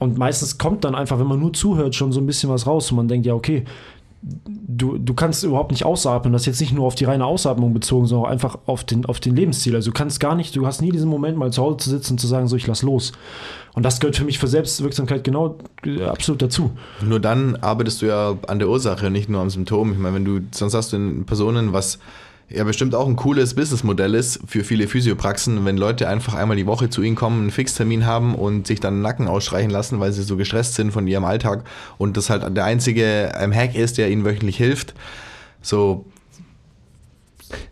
Und 0.02 0.18
meistens 0.18 0.58
kommt 0.58 0.84
dann 0.84 0.96
einfach, 0.96 1.20
wenn 1.20 1.28
man 1.28 1.40
nur 1.40 1.54
zuhört, 1.54 1.94
schon 1.94 2.12
so 2.12 2.20
ein 2.20 2.26
bisschen 2.26 2.50
was 2.50 2.66
raus 2.66 2.90
und 2.90 2.98
man 2.98 3.08
denkt, 3.08 3.28
ja, 3.28 3.36
okay, 3.36 3.66
du, 4.24 4.98
du 4.98 5.14
kannst 5.14 5.44
überhaupt 5.44 5.70
nicht 5.70 5.86
ausatmen. 5.86 6.34
Das 6.34 6.42
ist 6.42 6.46
jetzt 6.48 6.60
nicht 6.60 6.74
nur 6.74 6.88
auf 6.88 6.96
die 6.96 7.06
reine 7.06 7.24
Ausatmung 7.24 7.72
bezogen, 7.72 8.08
sondern 8.08 8.26
auch 8.26 8.32
einfach 8.32 8.58
auf 8.66 8.84
den, 8.84 9.06
auf 9.06 9.20
den 9.20 9.36
Lebensstil. 9.36 9.76
Also 9.76 9.92
du 9.92 9.94
kannst 9.94 10.20
gar 10.20 10.34
nicht, 10.34 10.56
du 10.56 10.66
hast 10.66 10.82
nie 10.82 10.92
diesen 10.92 11.08
Moment, 11.08 11.38
mal 11.38 11.54
zu 11.54 11.62
Hause 11.62 11.78
zu 11.78 11.90
sitzen 11.92 12.14
und 12.14 12.18
zu 12.18 12.26
sagen, 12.26 12.48
so, 12.48 12.56
ich 12.56 12.66
lass 12.66 12.82
los. 12.82 13.12
Und 13.76 13.84
das 13.84 14.00
gehört 14.00 14.16
für 14.16 14.26
mich 14.26 14.40
für 14.40 14.48
Selbstwirksamkeit 14.48 15.24
genau 15.24 15.60
äh, 15.86 16.04
absolut 16.04 16.42
dazu. 16.42 16.72
Nur 17.06 17.20
dann 17.20 17.58
arbeitest 17.58 18.02
du 18.02 18.08
ja 18.08 18.36
an 18.48 18.58
der 18.58 18.70
Ursache, 18.70 19.12
nicht 19.12 19.30
nur 19.30 19.42
am 19.42 19.52
Symptom. 19.52 19.92
Ich 19.92 20.00
meine, 20.00 20.16
wenn 20.16 20.26
du, 20.26 20.40
sonst 20.50 20.74
hast 20.74 20.94
du 20.94 20.98
in 20.98 21.28
Personen, 21.28 21.74
was 21.74 22.00
ja 22.54 22.64
bestimmt 22.64 22.96
auch 22.96 23.08
ein 23.08 23.16
cooles 23.16 23.54
Businessmodell 23.54 24.16
ist 24.16 24.40
für 24.48 24.64
viele 24.64 24.88
Physiopraxen, 24.88 25.64
wenn 25.66 25.78
Leute 25.78 26.08
einfach 26.08 26.34
einmal 26.34 26.58
die 26.58 26.66
Woche 26.66 26.90
zu 26.90 27.02
ihnen 27.02 27.16
kommen, 27.16 27.42
einen 27.42 27.52
Fixtermin 27.52 28.06
haben 28.06 28.36
und 28.36 28.68
sich 28.68 28.80
dann 28.80 28.96
den 28.96 29.02
Nacken 29.02 29.28
ausstreichen 29.28 29.70
lassen, 29.70 30.00
weil 30.00 30.12
sie 30.12 30.24
so 30.24 30.38
gestresst 30.38 30.76
sind 30.76 30.92
von 30.92 31.08
ihrem 31.08 31.26
Alltag 31.26 31.64
und 31.98 32.18
das 32.18 32.30
halt 32.30 32.56
der 32.56 32.66
einzige 32.66 33.32
ähm, 33.40 33.54
Hack 33.54 33.76
ist, 33.76 33.98
der 33.98 34.10
ihnen 34.10 34.26
wöchentlich 34.26 34.58
hilft. 34.58 34.94
So, 35.62 36.06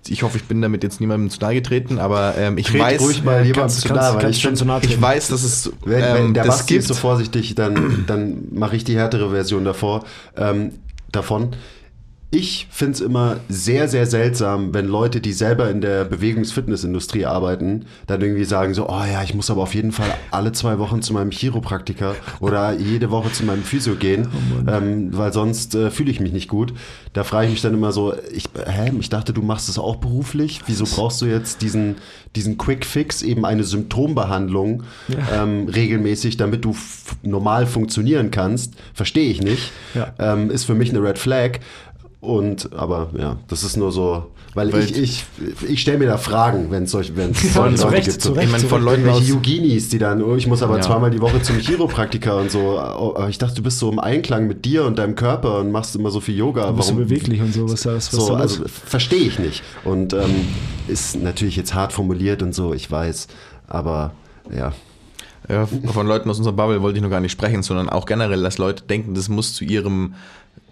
ich 0.07 0.23
hoffe, 0.23 0.38
ich 0.38 0.43
bin 0.43 0.61
damit 0.61 0.84
jetzt 0.84 0.99
niemandem 0.99 1.30
zu 1.30 1.39
nahe 1.39 1.53
getreten, 1.55 1.99
aber 1.99 2.36
ähm, 2.38 2.57
ich 2.57 2.67
Tret 2.67 2.82
weiß, 2.82 3.01
ruhig 3.01 3.23
mal 3.23 3.45
jemand 3.45 3.55
kannst- 3.55 3.82
zu 3.82 3.93
nahe, 3.93 4.15
weil 4.15 4.32
ich 4.32 4.55
zu 4.55 4.65
nahe 4.65 4.82
ich 4.84 5.01
weiß, 5.01 5.30
dass 5.30 5.43
es 5.43 5.71
Wenn, 5.86 6.03
ähm, 6.03 6.13
wenn 6.13 6.34
der 6.34 6.43
das 6.43 6.57
Basti 6.57 6.73
gibt. 6.73 6.84
ist 6.84 6.88
so 6.89 6.93
vorsichtig, 6.95 7.55
dann, 7.55 8.05
dann 8.07 8.47
mache 8.51 8.75
ich 8.75 8.84
die 8.84 8.97
härtere 8.97 9.30
Version 9.30 9.65
davor, 9.65 10.03
ähm, 10.36 10.71
davon. 11.11 11.55
Ich 12.32 12.67
finde 12.69 12.93
es 12.93 13.01
immer 13.01 13.38
sehr, 13.49 13.88
sehr 13.88 14.05
seltsam, 14.05 14.71
wenn 14.71 14.86
Leute, 14.86 15.19
die 15.19 15.34
selber 15.34 15.71
in 15.71 15.82
der 15.82 16.05
Bewegungs-Fitness-Industrie 16.05 17.25
arbeiten, 17.25 17.86
dann 18.05 18.21
irgendwie 18.21 18.45
sagen 18.45 18.75
so, 18.75 18.88
oh 18.88 19.03
ja, 19.11 19.23
ich 19.23 19.34
muss 19.34 19.49
aber 19.49 19.63
auf 19.63 19.73
jeden 19.73 19.91
Fall 19.91 20.13
alle 20.30 20.51
zwei 20.51 20.77
Wochen 20.77 21.01
zu 21.01 21.11
meinem 21.13 21.32
Chiropraktiker 21.32 22.15
oder 22.39 22.73
jede 22.73 23.09
Woche 23.09 23.32
zu 23.32 23.45
meinem 23.45 23.63
Physio 23.63 23.95
gehen, 23.95 24.27
ähm, 24.67 25.09
weil 25.17 25.34
sonst 25.34 25.73
äh, 25.73 25.89
fühle 25.89 26.11
ich 26.11 26.19
mich 26.19 26.32
nicht 26.32 26.49
gut. 26.49 26.71
Da 27.13 27.23
frage 27.23 27.47
ich 27.47 27.53
mich 27.53 27.61
dann 27.63 27.73
immer 27.73 27.91
so, 27.91 28.13
ich, 28.32 28.43
hä, 28.53 28.91
ich 28.99 29.09
dachte, 29.09 29.34
du 29.34 29.41
machst 29.41 29.67
das 29.67 29.80
auch 29.80 29.95
beruflich. 29.95 30.61
Wieso 30.67 30.86
brauchst 30.86 31.23
du 31.23 31.25
jetzt 31.25 31.63
diesen, 31.63 31.95
diesen 32.36 32.59
Quick 32.59 32.86
Fix, 32.86 33.23
eben 33.23 33.43
eine 33.43 33.63
Symptombehandlung 33.63 34.84
ähm, 35.34 35.67
regelmäßig, 35.67 36.38
damit 36.38 36.63
du 36.63 36.75
normal 37.23 37.65
funktionieren 37.65 38.30
kannst? 38.30 38.75
Verstehe 38.93 39.32
ich 39.32 39.41
nicht. 39.41 39.71
Ja. 39.95 40.13
Ähm, 40.19 40.51
ist 40.51 40.65
für 40.65 40.75
mich 40.75 40.91
eine 40.91 41.01
Red 41.01 41.17
Flag. 41.17 41.59
Und, 42.22 42.74
aber 42.74 43.11
ja, 43.17 43.38
das 43.47 43.63
ist 43.63 43.78
nur 43.78 43.93
so, 43.93 44.26
weil, 44.53 44.74
Weil- 44.74 44.84
ich, 44.84 44.97
ich, 44.97 45.26
ich 45.67 45.80
stelle 45.82 45.99
mir 45.99 46.07
da 46.07 46.17
Fragen, 46.17 46.70
wenn 46.70 46.84
es 46.84 46.91
solche, 46.91 47.15
wenn 47.15 47.32
es 47.32 47.43
Ja, 47.43 47.49
solche 47.51 47.76
zu 47.76 47.84
Leute 47.86 47.95
Recht, 47.97 48.07
gibt. 48.09 48.22
zu 48.22 48.28
So, 48.30 48.34
Recht. 48.34 48.45
Ich 48.47 48.51
meine, 48.51 48.63
von 48.65 48.82
Leuten 48.84 49.07
aus, 49.07 49.26
Yuginis, 49.28 49.88
die 49.89 49.99
dann, 49.99 50.22
oh, 50.22 50.36
ich 50.36 50.45
muss 50.47 50.61
aber 50.61 50.78
Ja. 50.78 50.82
zweimal 50.82 51.11
die 51.11 51.22
Woche 51.22 51.41
zum 51.41 51.57
Chiropraktiker 51.59 52.36
und 52.38 52.51
so. 52.51 52.78
Oh, 52.82 53.26
Ich 53.30 53.38
dachte, 53.38 53.55
du 53.55 53.63
bist 53.63 53.80
so 53.80 53.89
im 53.89 53.99
Einklang 53.99 54.47
mit 54.47 54.65
dir 54.65 54.84
und 54.86 54.97
deinem 54.99 55.15
Körper 55.15 55.59
und 55.59 55.72
machst 55.72 55.95
immer 55.95 56.11
so 56.11 56.20
viel 56.20 56.36
Yoga. 56.36 56.67
Du 56.72 56.74
bist 56.76 56.89
so 56.89 56.95
Warum? 56.95 57.07
beweglich 57.07 57.39
und 57.41 57.53
so, 57.53 57.70
was 57.72 57.86
was 57.86 58.11
So, 58.11 58.34
also 58.34 58.63
verstehe 58.67 59.20
ich 59.22 59.39
nicht. 59.39 59.63
Und 59.86 60.11
ähm, 60.13 60.47
ist 60.89 61.15
natürlich 61.22 61.55
jetzt 61.55 61.74
hart 61.74 61.93
formuliert 61.93 62.41
und 62.43 62.53
so, 62.53 62.74
ich 62.74 62.89
weiß. 62.91 63.28
Aber 63.67 64.11
ja. 64.53 64.74
Ja, 65.47 65.67
von 65.93 66.05
Leuten 66.05 66.30
aus 66.30 66.38
unserer 66.38 66.53
Bubble 66.53 66.82
wollte 66.82 66.97
ich 66.97 67.03
noch 67.03 67.09
gar 67.09 67.22
nicht 67.22 67.32
sprechen, 67.32 67.63
sondern 67.63 67.89
auch 67.89 68.05
generell, 68.05 68.43
dass 68.43 68.57
Leute 68.59 68.84
denken, 68.84 69.15
das 69.15 69.30
muss 69.30 69.53
zu 69.55 69.63
ihrem 69.63 70.13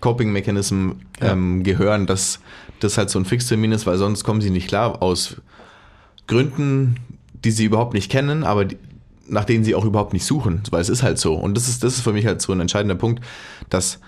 Coping-Mechanism 0.02 0.92
ähm, 1.22 1.64
gehören, 1.64 2.06
dass 2.06 2.40
das 2.80 2.98
halt 2.98 3.10
so 3.10 3.20
ein 3.20 3.26
Fixtermin 3.26 3.72
ist, 3.72 3.86
weil 3.86 3.98
sonst 3.98 4.24
kommen 4.24 4.42
sie 4.42 4.50
nicht 4.50 4.68
klar 4.68 5.02
aus 5.02 5.38
Gründen, 6.28 6.98
die 7.44 7.52
sie 7.52 7.66
überhaupt 7.66 7.94
nicht 7.94 8.12
kennen, 8.12 8.44
aber 8.44 8.66
die, 8.66 8.78
nach 9.28 9.46
denen 9.46 9.64
sie 9.64 9.76
auch 9.76 9.86
überhaupt 9.86 10.14
nicht 10.14 10.26
suchen, 10.26 10.62
weil 10.72 10.82
es 10.82 10.90
ist 10.90 11.04
halt 11.04 11.18
so. 11.18 11.36
Und 11.36 11.56
das 11.56 11.68
ist, 11.68 11.84
das 11.84 11.96
ist 11.96 12.02
für 12.02 12.14
mich 12.14 12.26
halt 12.26 12.42
so 12.42 12.54
ein 12.54 12.60
entscheidender 12.60 12.96
Punkt, 12.96 13.24
dass 13.70 14.00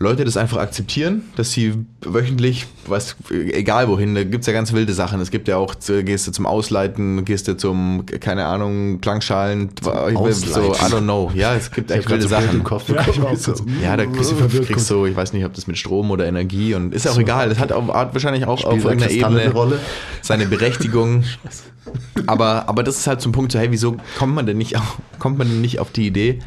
Leute 0.00 0.24
das 0.24 0.36
einfach 0.36 0.58
akzeptieren, 0.58 1.22
dass 1.34 1.50
sie 1.50 1.74
wöchentlich, 2.02 2.66
was, 2.86 3.16
egal 3.30 3.88
wohin, 3.88 4.14
da 4.14 4.22
gibt's 4.22 4.46
ja 4.46 4.52
ganz 4.52 4.72
wilde 4.72 4.92
Sachen. 4.92 5.20
Es 5.20 5.32
gibt 5.32 5.48
ja 5.48 5.56
auch, 5.56 5.74
gehst 6.04 6.28
du 6.28 6.30
zum 6.30 6.46
Ausleiten, 6.46 7.24
gehst 7.24 7.48
du 7.48 7.56
zum, 7.56 8.06
keine 8.06 8.46
Ahnung, 8.46 9.00
Klangschalen, 9.00 9.70
so, 9.82 9.90
I 9.90 10.14
don't 10.14 11.00
know. 11.00 11.32
Ja, 11.34 11.56
es 11.56 11.72
gibt 11.72 11.90
echt 11.90 12.08
wilde 12.08 12.22
so 12.22 12.28
Sachen. 12.28 12.58
im 12.58 12.64
Kopf 12.64 12.88
Ja, 12.88 13.04
ich 13.32 13.40
so. 13.40 13.54
Ja, 13.82 13.96
da 13.96 14.06
kriegst, 14.06 14.32
verwirrt 14.34 14.68
kriegst 14.68 14.88
du, 14.88 15.04
ich 15.06 15.16
weiß 15.16 15.32
nicht, 15.32 15.44
ob 15.44 15.54
das 15.54 15.66
mit 15.66 15.76
Strom 15.76 16.12
oder 16.12 16.26
Energie 16.26 16.74
und 16.74 16.94
ist 16.94 17.04
ja 17.04 17.10
auch 17.10 17.18
egal. 17.18 17.48
Das 17.48 17.58
hat, 17.58 17.72
hat 17.72 18.14
wahrscheinlich 18.14 18.46
auch 18.46 18.64
auf 18.64 18.84
irgendeiner 18.84 19.10
Ebene 19.10 19.40
eine 19.40 19.52
Rolle? 19.52 19.80
seine 20.22 20.46
Berechtigung. 20.46 21.24
aber, 22.26 22.68
aber 22.68 22.84
das 22.84 22.98
ist 22.98 23.06
halt 23.08 23.20
zum 23.20 23.32
Punkt 23.32 23.50
so, 23.50 23.58
hey, 23.58 23.72
wieso 23.72 23.96
kommt 24.16 24.34
man 24.34 24.46
denn 24.46 24.58
nicht 24.58 24.76
auf, 24.76 24.98
kommt 25.18 25.38
man 25.38 25.48
denn 25.48 25.60
nicht 25.60 25.80
auf 25.80 25.90
die 25.90 26.06
Idee, 26.06 26.38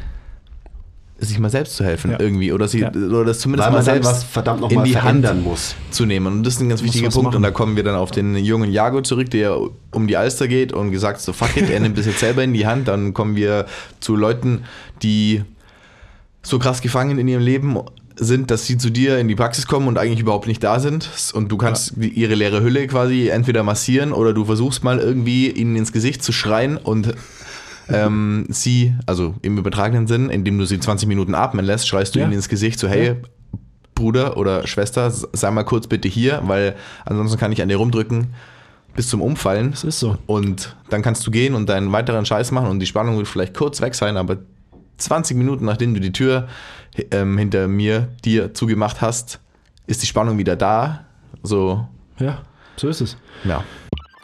sich 1.28 1.38
mal 1.38 1.50
selbst 1.50 1.76
zu 1.76 1.84
helfen 1.84 2.10
Ja. 2.12 2.20
irgendwie 2.20 2.52
oder, 2.52 2.68
sie, 2.68 2.80
Ja. 2.80 2.90
oder 2.90 3.24
das 3.24 3.38
zumindest 3.40 3.66
Weil 3.66 3.72
mal 3.72 3.78
man 3.78 3.86
dann 3.86 3.94
selbst 4.02 4.10
was 4.10 4.24
verdammt 4.24 4.60
in 4.62 4.68
nochmal 4.68 4.84
die 4.84 4.96
Hand 4.98 5.44
muss. 5.44 5.74
zu 5.90 6.06
nehmen. 6.06 6.26
Und 6.26 6.42
das 6.44 6.54
ist 6.54 6.60
ein 6.60 6.68
ganz 6.68 6.82
wichtiger 6.82 7.08
Punkt. 7.10 7.24
machen. 7.26 7.36
Und 7.36 7.42
da 7.42 7.50
kommen 7.50 7.76
wir 7.76 7.82
dann 7.84 7.94
auf 7.96 8.10
den 8.10 8.36
jungen 8.36 8.70
Jago 8.70 9.00
zurück, 9.02 9.30
der 9.30 9.58
um 9.92 10.06
die 10.06 10.16
Alster 10.16 10.48
geht 10.48 10.72
und 10.72 10.90
gesagt 10.90 11.20
so, 11.20 11.32
fuck 11.32 11.56
it, 11.56 11.70
er 11.70 11.80
nimmt 11.80 11.98
das 11.98 12.06
jetzt 12.06 12.20
selber 12.20 12.42
in 12.44 12.52
die 12.54 12.66
Hand. 12.66 12.88
Dann 12.88 13.14
kommen 13.14 13.36
wir 13.36 13.66
zu 14.00 14.16
Leuten, 14.16 14.62
die 15.02 15.42
so 16.42 16.58
krass 16.58 16.80
gefangen 16.80 17.18
in 17.18 17.28
ihrem 17.28 17.42
Leben 17.42 17.78
sind, 18.16 18.50
dass 18.50 18.66
sie 18.66 18.76
zu 18.76 18.90
dir 18.90 19.18
in 19.18 19.28
die 19.28 19.34
Praxis 19.34 19.66
kommen 19.66 19.88
und 19.88 19.96
eigentlich 19.96 20.20
überhaupt 20.20 20.46
nicht 20.46 20.62
da 20.62 20.80
sind. 20.80 21.08
Und 21.32 21.50
du 21.50 21.56
kannst 21.56 21.94
die, 21.96 22.08
ihre 22.08 22.34
leere 22.34 22.60
Hülle 22.62 22.86
quasi 22.86 23.28
entweder 23.28 23.62
massieren 23.62 24.12
oder 24.12 24.32
du 24.34 24.44
versuchst 24.44 24.84
mal 24.84 24.98
irgendwie 24.98 25.48
ihnen 25.50 25.76
ins 25.76 25.92
Gesicht 25.92 26.22
zu 26.22 26.30
schreien 26.32 26.76
und 26.76 27.14
ähm, 27.88 28.46
sie, 28.48 28.94
also 29.06 29.34
im 29.42 29.58
übertragenen 29.58 30.06
Sinn, 30.06 30.30
indem 30.30 30.58
du 30.58 30.64
sie 30.64 30.78
20 30.80 31.08
Minuten 31.08 31.34
atmen 31.34 31.64
lässt, 31.64 31.88
schreist 31.88 32.14
du 32.14 32.18
Ja. 32.20 32.24
ihnen 32.26 32.34
ins 32.34 32.48
Gesicht 32.48 32.78
so, 32.78 32.88
hey, 32.88 33.06
Ja. 33.08 33.14
Bruder 33.94 34.36
oder 34.38 34.66
Schwester, 34.66 35.10
sei 35.10 35.50
mal 35.50 35.64
kurz 35.64 35.86
bitte 35.86 36.08
hier, 36.08 36.40
weil 36.46 36.74
ansonsten 37.04 37.38
kann 37.38 37.52
ich 37.52 37.60
an 37.62 37.68
dir 37.68 37.76
rumdrücken 37.76 38.28
bis 38.94 39.08
zum 39.08 39.20
Umfallen. 39.20 39.70
Das 39.72 39.84
ist 39.84 40.00
so. 40.00 40.16
Und 40.26 40.74
dann 40.88 41.02
kannst 41.02 41.26
du 41.26 41.30
gehen 41.30 41.54
und 41.54 41.68
deinen 41.68 41.92
weiteren 41.92 42.24
Scheiß 42.24 42.50
machen 42.52 42.68
und 42.68 42.80
die 42.80 42.86
Spannung 42.86 43.18
wird 43.18 43.28
vielleicht 43.28 43.54
kurz 43.54 43.80
weg 43.82 43.94
sein, 43.94 44.16
aber 44.16 44.38
20 44.96 45.36
Minuten 45.36 45.64
nachdem 45.66 45.92
du 45.94 46.00
die 46.00 46.12
Tür 46.12 46.48
ähm, 47.10 47.36
hinter 47.38 47.68
mir 47.68 48.08
dir 48.24 48.54
zugemacht 48.54 49.00
hast, 49.02 49.40
ist 49.86 50.02
die 50.02 50.06
Spannung 50.06 50.38
wieder 50.38 50.56
da. 50.56 51.04
So, 51.42 51.86
Ja, 52.18 52.42
so 52.76 52.88
ist 52.88 53.00
es. 53.02 53.16
ja. 53.44 53.62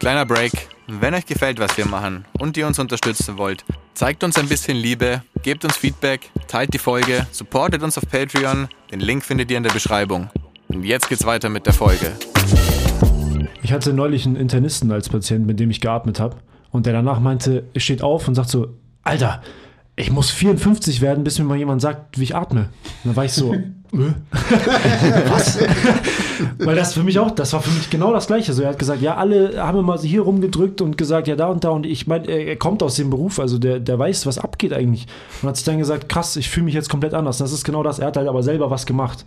Kleiner 0.01 0.25
Break. 0.25 0.53
Wenn 0.91 1.13
euch 1.13 1.27
gefällt, 1.27 1.61
was 1.61 1.77
wir 1.77 1.85
machen 1.85 2.25
und 2.39 2.57
ihr 2.57 2.67
uns 2.67 2.79
unterstützen 2.79 3.37
wollt, 3.37 3.63
zeigt 3.93 4.25
uns 4.25 4.39
ein 4.39 4.49
bisschen 4.49 4.75
Liebe, 4.75 5.23
gebt 5.43 5.63
uns 5.67 5.77
Feedback, 5.77 6.31
teilt 6.47 6.73
die 6.73 6.79
Folge, 6.79 7.27
supportet 7.31 7.83
uns 7.83 7.99
auf 7.99 8.09
Patreon. 8.09 8.69
Den 8.91 9.01
Link 9.01 9.23
findet 9.23 9.51
ihr 9.51 9.59
in 9.59 9.65
der 9.65 9.71
Beschreibung. 9.71 10.31
Und 10.69 10.85
jetzt 10.85 11.11
geht's 11.11 11.27
weiter 11.27 11.51
mit 11.51 11.67
der 11.67 11.75
Folge. 11.75 12.13
Ich 13.63 13.71
hatte 13.71 13.93
neulich 13.93 14.25
einen 14.25 14.37
Internisten 14.37 14.91
als 14.91 15.11
Patient, 15.11 15.47
mit 15.47 15.61
dem 15.61 15.71
ich 15.71 15.83
geatmet 15.83 16.21
habe. 16.21 16.39
Und 16.71 16.87
der 16.87 16.95
danach 16.95 17.21
meinte, 17.21 17.65
steht 17.77 18.01
auf 18.01 18.27
und 18.27 18.35
sagt 18.35 18.49
so, 18.49 18.69
Alter, 19.03 19.43
ich 19.99 20.13
muss 20.13 20.31
54 20.31 21.01
werden, 21.01 21.25
bis 21.25 21.39
mir 21.39 21.45
mal 21.45 21.59
jemand 21.59 21.83
sagt, 21.83 22.19
wie 22.19 22.23
ich 22.23 22.37
atme. 22.37 22.61
Und 22.61 22.69
dann 23.05 23.17
war 23.17 23.25
ich 23.25 23.33
so, 23.33 23.55
was? 23.91 25.59
Weil 26.59 26.77
das 26.77 26.93
für 26.93 27.03
mich 27.03 27.19
auch, 27.19 27.31
das 27.31 27.53
war 27.53 27.61
für 27.61 27.71
mich 27.71 27.91
genau 27.91 28.13
das 28.13 28.27
Gleiche. 28.27 28.53
Also 28.53 28.63
er 28.63 28.69
hat 28.71 28.79
gesagt, 28.79 29.03
ja, 29.03 29.17
alle 29.17 29.63
haben 29.63 29.79
immer 29.79 29.99
hier 29.99 30.23
rumgedrückt 30.23 30.81
und 30.83 30.99
gesagt, 30.99 31.27
ja, 31.27 31.37
da 31.37 31.47
und 31.47 31.65
da. 31.65 31.71
Und 31.71 31.87
ich 31.87 32.07
meine, 32.07 32.27
er 32.27 32.57
kommt 32.57 32.83
aus 32.83 32.97
dem 32.97 33.11
Beruf, 33.11 33.41
also 33.41 33.59
der, 33.59 33.81
der 33.81 33.99
weiß, 33.99 34.27
was 34.27 34.39
abgeht 34.39 34.73
eigentlich. 34.73 35.07
Und 35.43 35.49
hat 35.49 35.57
sich 35.57 35.65
dann 35.65 35.79
gesagt, 35.79 36.09
krass, 36.09 36.37
ich 36.37 36.49
fühle 36.49 36.67
mich 36.67 36.75
jetzt 36.75 36.91
komplett 36.91 37.15
anders. 37.15 37.39
Das 37.39 37.53
ist 37.53 37.65
genau 37.65 37.83
das. 37.83 37.99
Er 37.99 38.09
hat 38.09 38.17
halt 38.17 38.29
aber 38.29 38.43
selber 38.43 38.71
was 38.71 38.87
gemacht. 38.87 39.25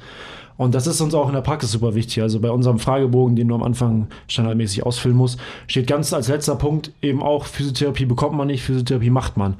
Und 0.57 0.75
das 0.75 0.87
ist 0.87 1.01
uns 1.01 1.13
auch 1.13 1.27
in 1.27 1.33
der 1.33 1.41
Praxis 1.41 1.71
super 1.71 1.95
wichtig. 1.95 2.21
Also 2.21 2.39
bei 2.39 2.51
unserem 2.51 2.79
Fragebogen, 2.79 3.35
den 3.35 3.47
du 3.47 3.55
am 3.55 3.63
Anfang 3.63 4.07
standardmäßig 4.27 4.85
ausfüllen 4.85 5.17
musst, 5.17 5.39
steht 5.67 5.87
ganz 5.87 6.13
als 6.13 6.27
letzter 6.27 6.55
Punkt 6.55 6.91
eben 7.01 7.21
auch, 7.21 7.45
Physiotherapie 7.45 8.05
bekommt 8.05 8.35
man 8.35 8.47
nicht, 8.47 8.63
Physiotherapie 8.63 9.09
macht 9.09 9.37
man. 9.37 9.55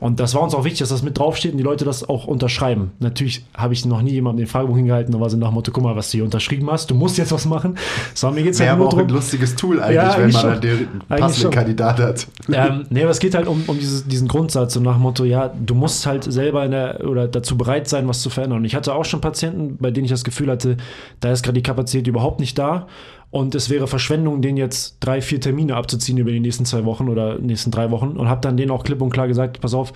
Und 0.00 0.20
das 0.20 0.34
war 0.34 0.42
uns 0.42 0.54
auch 0.54 0.64
wichtig, 0.64 0.80
dass 0.80 0.90
das 0.90 1.02
mit 1.02 1.18
draufsteht 1.18 1.52
und 1.52 1.58
die 1.58 1.64
Leute 1.64 1.84
das 1.84 2.08
auch 2.08 2.26
unterschreiben. 2.26 2.92
Natürlich 3.00 3.44
habe 3.56 3.74
ich 3.74 3.84
noch 3.84 4.00
nie 4.00 4.12
jemandem 4.12 4.44
den 4.44 4.48
Fragebogen 4.48 4.78
hingehalten, 4.78 5.12
da 5.12 5.20
war 5.20 5.28
so 5.28 5.36
nach 5.36 5.48
dem 5.48 5.54
Motto, 5.54 5.72
guck 5.72 5.82
mal, 5.82 5.96
was 5.96 6.10
du 6.10 6.18
hier 6.18 6.24
unterschrieben 6.24 6.70
hast, 6.70 6.90
du 6.90 6.94
musst 6.94 7.18
jetzt 7.18 7.32
was 7.32 7.46
machen. 7.46 7.76
So, 8.14 8.30
mir 8.30 8.44
geht's 8.44 8.60
Wäre 8.60 8.70
halt 8.70 8.78
nur 8.78 8.88
auch 8.88 8.92
drum, 8.92 9.02
ein 9.02 9.08
lustiges 9.08 9.56
Tool 9.56 9.80
eigentlich, 9.80 9.96
Ja, 9.96 10.16
wenn 10.16 10.22
eigentlich 10.22 10.34
man 10.34 10.52
dann 10.52 10.60
den 10.60 10.88
Eigentlich 11.08 11.20
passenden. 11.20 11.50
Kandidat 11.50 11.98
hat. 11.98 12.26
ähm, 12.52 12.86
nee, 12.90 13.02
aber 13.02 13.10
es 13.10 13.18
geht 13.18 13.34
halt 13.34 13.48
um, 13.48 13.64
um 13.66 13.76
dieses, 13.78 14.06
diesen 14.06 14.28
Grundsatz, 14.28 14.74
so 14.74 14.80
nach 14.80 14.94
dem 14.94 15.02
Motto, 15.02 15.24
ja, 15.24 15.48
du 15.48 15.74
musst 15.74 16.06
halt 16.06 16.24
selber 16.24 16.64
in 16.64 16.70
der, 16.70 17.04
oder 17.04 17.26
dazu 17.26 17.58
bereit 17.58 17.88
sein, 17.88 18.06
was 18.06 18.22
zu 18.22 18.30
verändern. 18.30 18.60
Und 18.60 18.64
ich 18.66 18.76
hatte 18.76 18.94
auch 18.94 19.04
schon 19.04 19.20
Patienten, 19.20 19.78
bei 19.80 19.90
denen 19.90 20.04
ich 20.04 20.12
das 20.12 20.22
Gefühl 20.28 20.50
hatte, 20.50 20.76
da 21.20 21.32
ist 21.32 21.42
gerade 21.42 21.54
die 21.54 21.62
Kapazität 21.62 22.06
überhaupt 22.06 22.40
nicht 22.40 22.58
da. 22.58 22.86
Und 23.30 23.54
es 23.54 23.68
wäre 23.68 23.86
Verschwendung, 23.86 24.40
denen 24.40 24.56
jetzt 24.56 24.96
drei, 25.00 25.20
vier 25.20 25.40
Termine 25.40 25.76
abzuziehen 25.76 26.16
über 26.16 26.30
die 26.30 26.40
nächsten 26.40 26.64
zwei 26.64 26.84
Wochen 26.86 27.08
oder 27.08 27.38
nächsten 27.38 27.70
drei 27.70 27.90
Wochen. 27.90 28.16
Und 28.16 28.28
habe 28.28 28.40
dann 28.40 28.56
denen 28.56 28.70
auch 28.70 28.84
klipp 28.84 29.02
und 29.02 29.10
klar 29.10 29.28
gesagt, 29.28 29.60
pass 29.60 29.74
auf, 29.74 29.92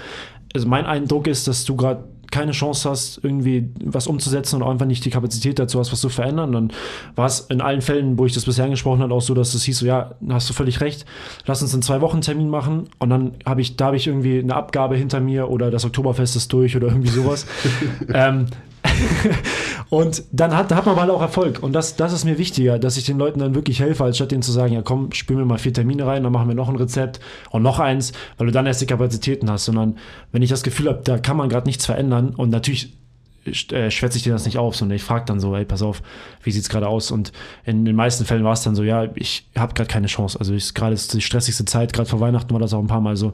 also 0.55 0.69
mein 0.69 0.85
Eindruck 0.85 1.27
ist, 1.27 1.49
dass 1.49 1.65
du 1.65 1.77
gerade 1.77 2.05
keine 2.33 2.53
Chance 2.53 2.89
hast, 2.89 3.21
irgendwie 3.23 3.71
was 3.85 4.09
umzusetzen 4.09 4.57
und 4.57 4.63
auch 4.63 4.71
einfach 4.71 4.87
nicht 4.87 5.05
die 5.05 5.11
Kapazität 5.11 5.59
dazu 5.59 5.79
hast, 5.79 5.93
was 5.93 6.01
zu 6.01 6.09
verändern. 6.09 6.51
Dann 6.51 6.73
war 7.15 7.27
es 7.27 7.41
in 7.41 7.61
allen 7.61 7.83
Fällen, 7.83 8.19
wo 8.19 8.27
ich 8.27 8.33
das 8.33 8.47
bisher 8.47 8.65
angesprochen 8.65 9.03
habe, 9.03 9.15
auch 9.15 9.21
so, 9.21 9.35
dass 9.35 9.55
es 9.55 9.63
hieß, 9.65 9.81
so, 9.81 9.87
ja, 9.87 10.15
hast 10.31 10.49
du 10.49 10.55
völlig 10.55 10.81
recht, 10.81 11.05
lass 11.47 11.63
uns 11.63 11.75
in 11.75 11.83
zwei 11.83 12.01
Wochen 12.01 12.17
einen 12.17 12.23
Termin 12.23 12.49
machen 12.49 12.89
und 12.99 13.11
dann 13.11 13.33
habe 13.45 13.61
ich, 13.61 13.77
da 13.77 13.87
habe 13.87 13.97
ich 13.97 14.07
irgendwie 14.07 14.39
eine 14.39 14.57
Abgabe 14.57 14.97
hinter 14.97 15.21
mir 15.21 15.51
oder 15.51 15.71
das 15.71 15.85
Oktoberfest 15.85 16.35
ist 16.35 16.53
durch 16.53 16.75
oder 16.75 16.89
irgendwie 16.89 17.11
sowas. 17.11 17.47
ähm, 18.15 18.47
und 19.91 20.25
dann 20.33 20.57
hat, 20.57 20.73
hat 20.73 20.87
man 20.87 20.97
mal 20.97 21.11
auch 21.11 21.21
Erfolg. 21.21 21.63
Und 21.63 21.73
das, 21.73 21.97
das 21.97 22.13
ist 22.13 22.25
mir 22.25 22.39
wichtiger, 22.39 22.79
dass 22.79 22.97
ich 22.97 23.05
den 23.05 23.19
Leuten 23.19 23.39
dann 23.39 23.55
wirklich 23.55 23.81
helfe, 23.81 24.05
als 24.05 24.17
statt 24.17 24.33
denen 24.33 24.43
zu 24.43 24.53
sagen, 24.53 24.73
ja 24.73 24.83
komm, 24.83 25.13
spiel 25.13 25.37
mir 25.37 25.45
mal 25.45 25.59
vier 25.59 25.73
Termine 25.73 26.07
rein, 26.07 26.23
dann 26.23 26.33
machen 26.33 26.49
wir 26.49 26.55
noch 26.55 26.69
ein 26.69 26.77
Rezept 26.77 27.21
und 27.51 27.63
noch 27.63 27.79
eins, 27.79 28.13
weil 28.39 28.47
du 28.47 28.53
dann 28.53 28.67
erst 28.67 28.81
die 28.81 28.87
Kapazitäten 28.87 29.51
hast. 29.51 29.67
Sondern 29.67 29.99
wenn 30.33 30.43
ich 30.43 30.51
das 30.51 30.63
Gefühl 30.63 30.89
habe, 30.89 31.03
da 31.05 31.19
kann 31.19 31.37
man 31.37 31.49
gerade 31.49 31.67
nichts 31.67 31.87
verändern 31.87 32.35
und 32.37 32.51
natürlich 32.51 32.97
äh, 33.45 33.91
schwätze 33.91 34.19
ich 34.19 34.25
dir 34.25 34.33
das 34.33 34.45
nicht 34.45 34.59
auf, 34.59 34.77
sondern 34.77 34.97
ich 34.97 35.03
frage 35.03 35.25
dann 35.27 35.41
so, 35.41 35.55
ey, 35.57 35.65
pass 35.65 35.83
auf, 35.83 36.03
wie 36.43 36.53
sieht's 36.53 36.69
gerade 36.69 36.89
aus? 36.89 37.11
Und 37.11 37.33
in 37.65 37.85
den 37.85 37.97
meisten 37.97 38.25
Fällen 38.25 38.45
war 38.45 38.53
es 38.53 38.63
dann 38.63 38.75
so, 38.75 38.83
ja, 38.83 39.09
ich 39.15 39.47
habe 39.57 39.75
gerade 39.75 39.89
keine 39.89 40.07
Chance. 40.07 40.39
Also 40.39 40.55
ich 40.55 40.75
gerade 40.75 40.95
ist 40.95 41.13
die 41.13 41.21
stressigste 41.21 41.65
Zeit, 41.65 41.93
gerade 41.93 42.09
vor 42.09 42.21
Weihnachten 42.21 42.53
war 42.53 42.61
das 42.61 42.73
auch 42.73 42.81
ein 42.81 42.87
paar 42.87 43.01
Mal 43.01 43.17
so. 43.17 43.33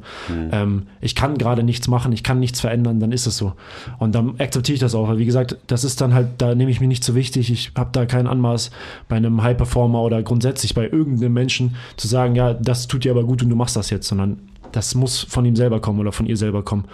Ähm, 0.52 0.86
ich 1.00 1.14
kann 1.14 1.36
gerade 1.36 1.62
nichts 1.62 1.88
machen, 1.88 2.12
ich 2.12 2.22
kann 2.22 2.40
nichts 2.40 2.60
verändern, 2.60 3.00
dann 3.00 3.12
ist 3.12 3.26
es 3.26 3.36
so. 3.36 3.52
Und 3.98 4.14
dann 4.14 4.38
akzeptiere 4.38 4.74
ich 4.74 4.80
das 4.80 4.94
auch, 4.94 5.08
weil 5.08 5.18
wie 5.18 5.26
gesagt, 5.26 5.56
das 5.66 5.84
ist 5.84 6.00
dann 6.00 6.14
halt, 6.14 6.28
da 6.38 6.54
nehme 6.54 6.70
ich 6.70 6.80
mir 6.80 6.88
nicht 6.88 7.04
so 7.04 7.14
wichtig. 7.14 7.50
Ich 7.50 7.72
habe 7.76 7.90
da 7.92 8.06
kein 8.06 8.26
Anmaß 8.26 8.70
bei 9.08 9.16
einem 9.16 9.42
High-Performer 9.42 10.00
oder 10.00 10.22
grundsätzlich 10.22 10.74
bei 10.74 10.88
irgendeinem 10.88 11.34
Menschen 11.34 11.76
zu 11.96 12.08
sagen, 12.08 12.34
ja, 12.34 12.54
das 12.54 12.88
tut 12.88 13.04
dir 13.04 13.12
aber 13.12 13.24
gut 13.24 13.42
und 13.42 13.50
du 13.50 13.56
machst 13.56 13.76
das 13.76 13.90
jetzt, 13.90 14.08
sondern 14.08 14.38
das 14.72 14.94
muss 14.94 15.22
von 15.22 15.44
ihm 15.44 15.56
selber 15.56 15.80
kommen 15.80 15.98
oder 16.00 16.12
von 16.12 16.26
ihr 16.26 16.36
selber 16.36 16.62
kommen. 16.62 16.84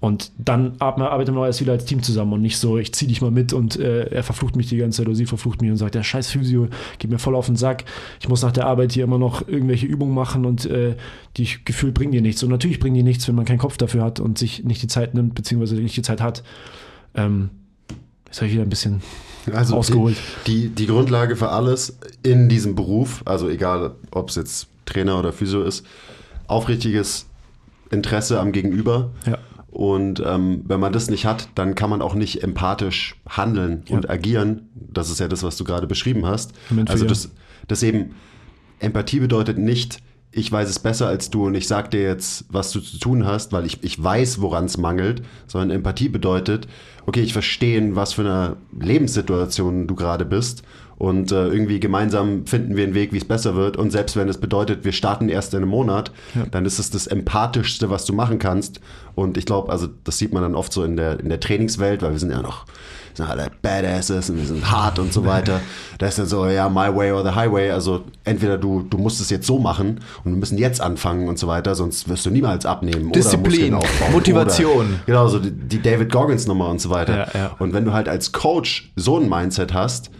Und 0.00 0.32
dann 0.38 0.74
arbeitet 0.80 1.34
man 1.34 1.44
erst 1.44 1.60
wieder 1.60 1.72
als 1.72 1.84
Team 1.84 2.02
zusammen 2.02 2.32
und 2.32 2.42
nicht 2.42 2.58
so, 2.58 2.78
ich 2.78 2.92
zieh 2.92 3.06
dich 3.06 3.20
mal 3.20 3.30
mit 3.30 3.52
und 3.52 3.78
äh, 3.78 4.06
er 4.10 4.22
verflucht 4.22 4.56
mich 4.56 4.68
die 4.68 4.76
ganze 4.76 4.98
Zeit 4.98 5.06
oder 5.06 5.16
sie 5.16 5.26
verflucht 5.26 5.60
mich 5.62 5.70
und 5.70 5.76
sagt, 5.76 5.94
der 5.94 6.02
scheiß 6.02 6.30
Physio 6.30 6.68
geht 6.98 7.10
mir 7.10 7.18
voll 7.18 7.34
auf 7.34 7.46
den 7.46 7.56
Sack. 7.56 7.84
Ich 8.20 8.28
muss 8.28 8.42
nach 8.42 8.52
der 8.52 8.66
Arbeit 8.66 8.92
hier 8.92 9.04
immer 9.04 9.18
noch 9.18 9.46
irgendwelche 9.46 9.86
Übungen 9.86 10.14
machen 10.14 10.44
und 10.44 10.66
äh, 10.66 10.96
die 11.36 11.48
Gefühl 11.64 11.92
bringen 11.92 12.12
dir 12.12 12.22
nichts. 12.22 12.42
Und 12.42 12.50
natürlich 12.50 12.80
bringen 12.80 12.94
die 12.94 13.02
nichts, 13.02 13.26
wenn 13.28 13.34
man 13.34 13.44
keinen 13.44 13.58
Kopf 13.58 13.76
dafür 13.76 14.02
hat 14.02 14.20
und 14.20 14.38
sich 14.38 14.64
nicht 14.64 14.82
die 14.82 14.88
Zeit 14.88 15.14
nimmt, 15.14 15.34
beziehungsweise 15.34 15.76
nicht 15.76 15.96
die 15.96 16.02
Zeit 16.02 16.20
hat. 16.20 16.42
Ähm, 17.14 17.50
jetzt 18.26 18.38
habe 18.38 18.46
ich 18.46 18.52
wieder 18.52 18.62
ein 18.62 18.70
bisschen 18.70 19.02
Also 19.52 19.76
ausgeholt. 19.76 20.16
Die, 20.46 20.68
die, 20.68 20.68
die 20.68 20.86
Grundlage 20.86 21.36
für 21.36 21.50
alles 21.50 21.98
in 22.22 22.48
diesem 22.48 22.74
Beruf, 22.74 23.22
also 23.24 23.48
egal 23.48 23.92
ob 24.10 24.28
es 24.28 24.36
jetzt 24.36 24.68
Trainer 24.84 25.18
oder 25.18 25.32
Physio 25.32 25.62
ist, 25.62 25.86
aufrichtiges 26.52 27.26
Interesse 27.90 28.40
am 28.40 28.52
Gegenüber. 28.52 29.10
Ja. 29.26 29.38
Und 29.70 30.22
ähm, 30.24 30.62
wenn 30.66 30.80
man 30.80 30.92
das 30.92 31.08
nicht 31.10 31.24
hat, 31.24 31.48
dann 31.54 31.74
kann 31.74 31.88
man 31.88 32.02
auch 32.02 32.14
nicht 32.14 32.42
empathisch 32.42 33.16
handeln 33.28 33.82
Ja. 33.88 33.96
und 33.96 34.10
agieren. 34.10 34.68
Das 34.74 35.10
ist 35.10 35.18
ja 35.18 35.28
das, 35.28 35.42
was 35.42 35.56
du 35.56 35.64
gerade 35.64 35.86
beschrieben 35.86 36.26
hast. 36.26 36.52
Moment 36.68 36.90
Also 36.90 37.06
das, 37.06 37.30
das 37.68 37.82
eben, 37.82 38.14
Empathie 38.80 39.20
bedeutet 39.20 39.56
nicht, 39.58 39.98
ich 40.30 40.50
weiß 40.50 40.68
es 40.68 40.78
besser 40.78 41.08
als 41.08 41.30
du 41.30 41.46
und 41.46 41.54
ich 41.54 41.68
sag 41.68 41.90
dir 41.90 42.02
jetzt, 42.02 42.46
was 42.48 42.70
du 42.72 42.80
zu 42.80 42.98
tun 42.98 43.24
hast, 43.26 43.52
weil 43.52 43.64
ich, 43.66 43.82
ich 43.82 44.02
weiß, 44.02 44.40
woran 44.40 44.64
es 44.64 44.76
mangelt, 44.78 45.22
sondern 45.46 45.70
Empathie 45.70 46.08
bedeutet, 46.08 46.66
okay, 47.06 47.20
ich 47.20 47.32
verstehe, 47.34 47.76
in 47.78 47.96
was 47.96 48.14
für 48.14 48.22
einer 48.22 48.56
Lebenssituation 48.78 49.86
du 49.86 49.94
gerade 49.94 50.24
bist 50.24 50.62
und 50.98 51.32
äh, 51.32 51.48
irgendwie 51.48 51.80
gemeinsam 51.80 52.46
finden 52.46 52.76
wir 52.76 52.84
einen 52.84 52.94
Weg, 52.94 53.12
wie 53.12 53.18
es 53.18 53.24
besser 53.24 53.54
wird 53.54 53.76
und 53.76 53.90
selbst 53.90 54.16
wenn 54.16 54.28
es 54.28 54.38
bedeutet, 54.38 54.84
wir 54.84 54.92
starten 54.92 55.28
erst 55.28 55.54
in 55.54 55.58
einem 55.58 55.70
Monat, 55.70 56.12
dann 56.50 56.64
ist 56.66 56.78
es 56.78 56.90
das 56.90 57.06
empathischste, 57.06 57.90
was 57.90 58.04
du 58.04 58.12
machen 58.12 58.38
kannst 58.38 58.80
und 59.14 59.36
ich 59.36 59.46
glaube, 59.46 59.70
also 59.70 59.88
das 60.04 60.18
sieht 60.18 60.32
man 60.32 60.42
dann 60.42 60.54
oft 60.54 60.72
so 60.72 60.84
in 60.84 60.96
der, 60.96 61.20
in 61.20 61.28
der 61.28 61.40
Trainingswelt, 61.40 62.02
weil 62.02 62.12
wir 62.12 62.18
sind 62.18 62.30
ja 62.30 62.42
noch 62.42 62.66
sind 63.16 63.28
alle 63.28 63.48
Badasses 63.60 64.30
und 64.30 64.38
wir 64.38 64.46
sind 64.46 64.70
hart 64.70 64.98
und 64.98 65.12
so 65.12 65.26
weiter. 65.26 65.60
Da 65.98 66.06
ist 66.06 66.18
dann 66.18 66.26
so, 66.26 66.46
ja, 66.46 66.68
my 66.68 66.94
way 66.94 67.12
or 67.12 67.22
the 67.22 67.34
highway. 67.34 67.70
Also 67.70 68.04
entweder 68.24 68.58
du, 68.58 68.82
du 68.82 68.98
musst 68.98 69.20
es 69.20 69.30
jetzt 69.30 69.46
so 69.46 69.58
machen 69.58 70.00
und 70.24 70.32
wir 70.32 70.38
müssen 70.38 70.58
jetzt 70.58 70.80
anfangen 70.80 71.28
und 71.28 71.38
so 71.38 71.46
weiter, 71.46 71.74
sonst 71.74 72.08
wirst 72.08 72.26
du 72.26 72.30
niemals 72.30 72.66
abnehmen. 72.66 73.12
Disziplin. 73.12 73.78
Motivation. 74.12 74.86
Oder, 74.86 75.00
genau, 75.06 75.28
so 75.28 75.38
die, 75.38 75.50
die 75.50 75.82
David 75.82 76.10
Goggins 76.10 76.46
Nummer 76.46 76.68
und 76.68 76.80
so 76.80 76.90
weiter. 76.90 77.28
Ja, 77.34 77.38
ja. 77.38 77.56
Und 77.58 77.72
wenn 77.72 77.84
du 77.84 77.92
halt 77.92 78.08
als 78.08 78.32
Coach 78.32 78.90
so 78.96 79.18
ein 79.18 79.28
Mindset 79.28 79.74
hast, 79.74 80.10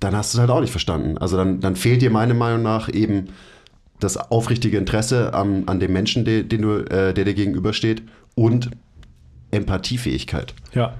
dann 0.00 0.14
hast 0.14 0.32
du 0.32 0.38
es 0.38 0.40
halt 0.40 0.50
auch 0.50 0.60
nicht 0.60 0.70
verstanden. 0.70 1.18
Also 1.18 1.36
dann, 1.36 1.60
dann 1.60 1.76
fehlt 1.76 2.02
dir 2.02 2.10
meiner 2.10 2.34
Meinung 2.34 2.62
nach 2.62 2.88
eben 2.92 3.28
das 4.00 4.16
aufrichtige 4.16 4.76
Interesse 4.76 5.32
an, 5.34 5.64
an 5.66 5.80
dem 5.80 5.92
Menschen, 5.92 6.24
den, 6.24 6.62
du, 6.62 6.78
äh, 6.80 7.14
der 7.14 7.24
dir 7.24 7.34
gegenübersteht 7.34 8.02
und 8.34 8.70
Empathiefähigkeit. 9.50 10.54
Ja. 10.74 10.94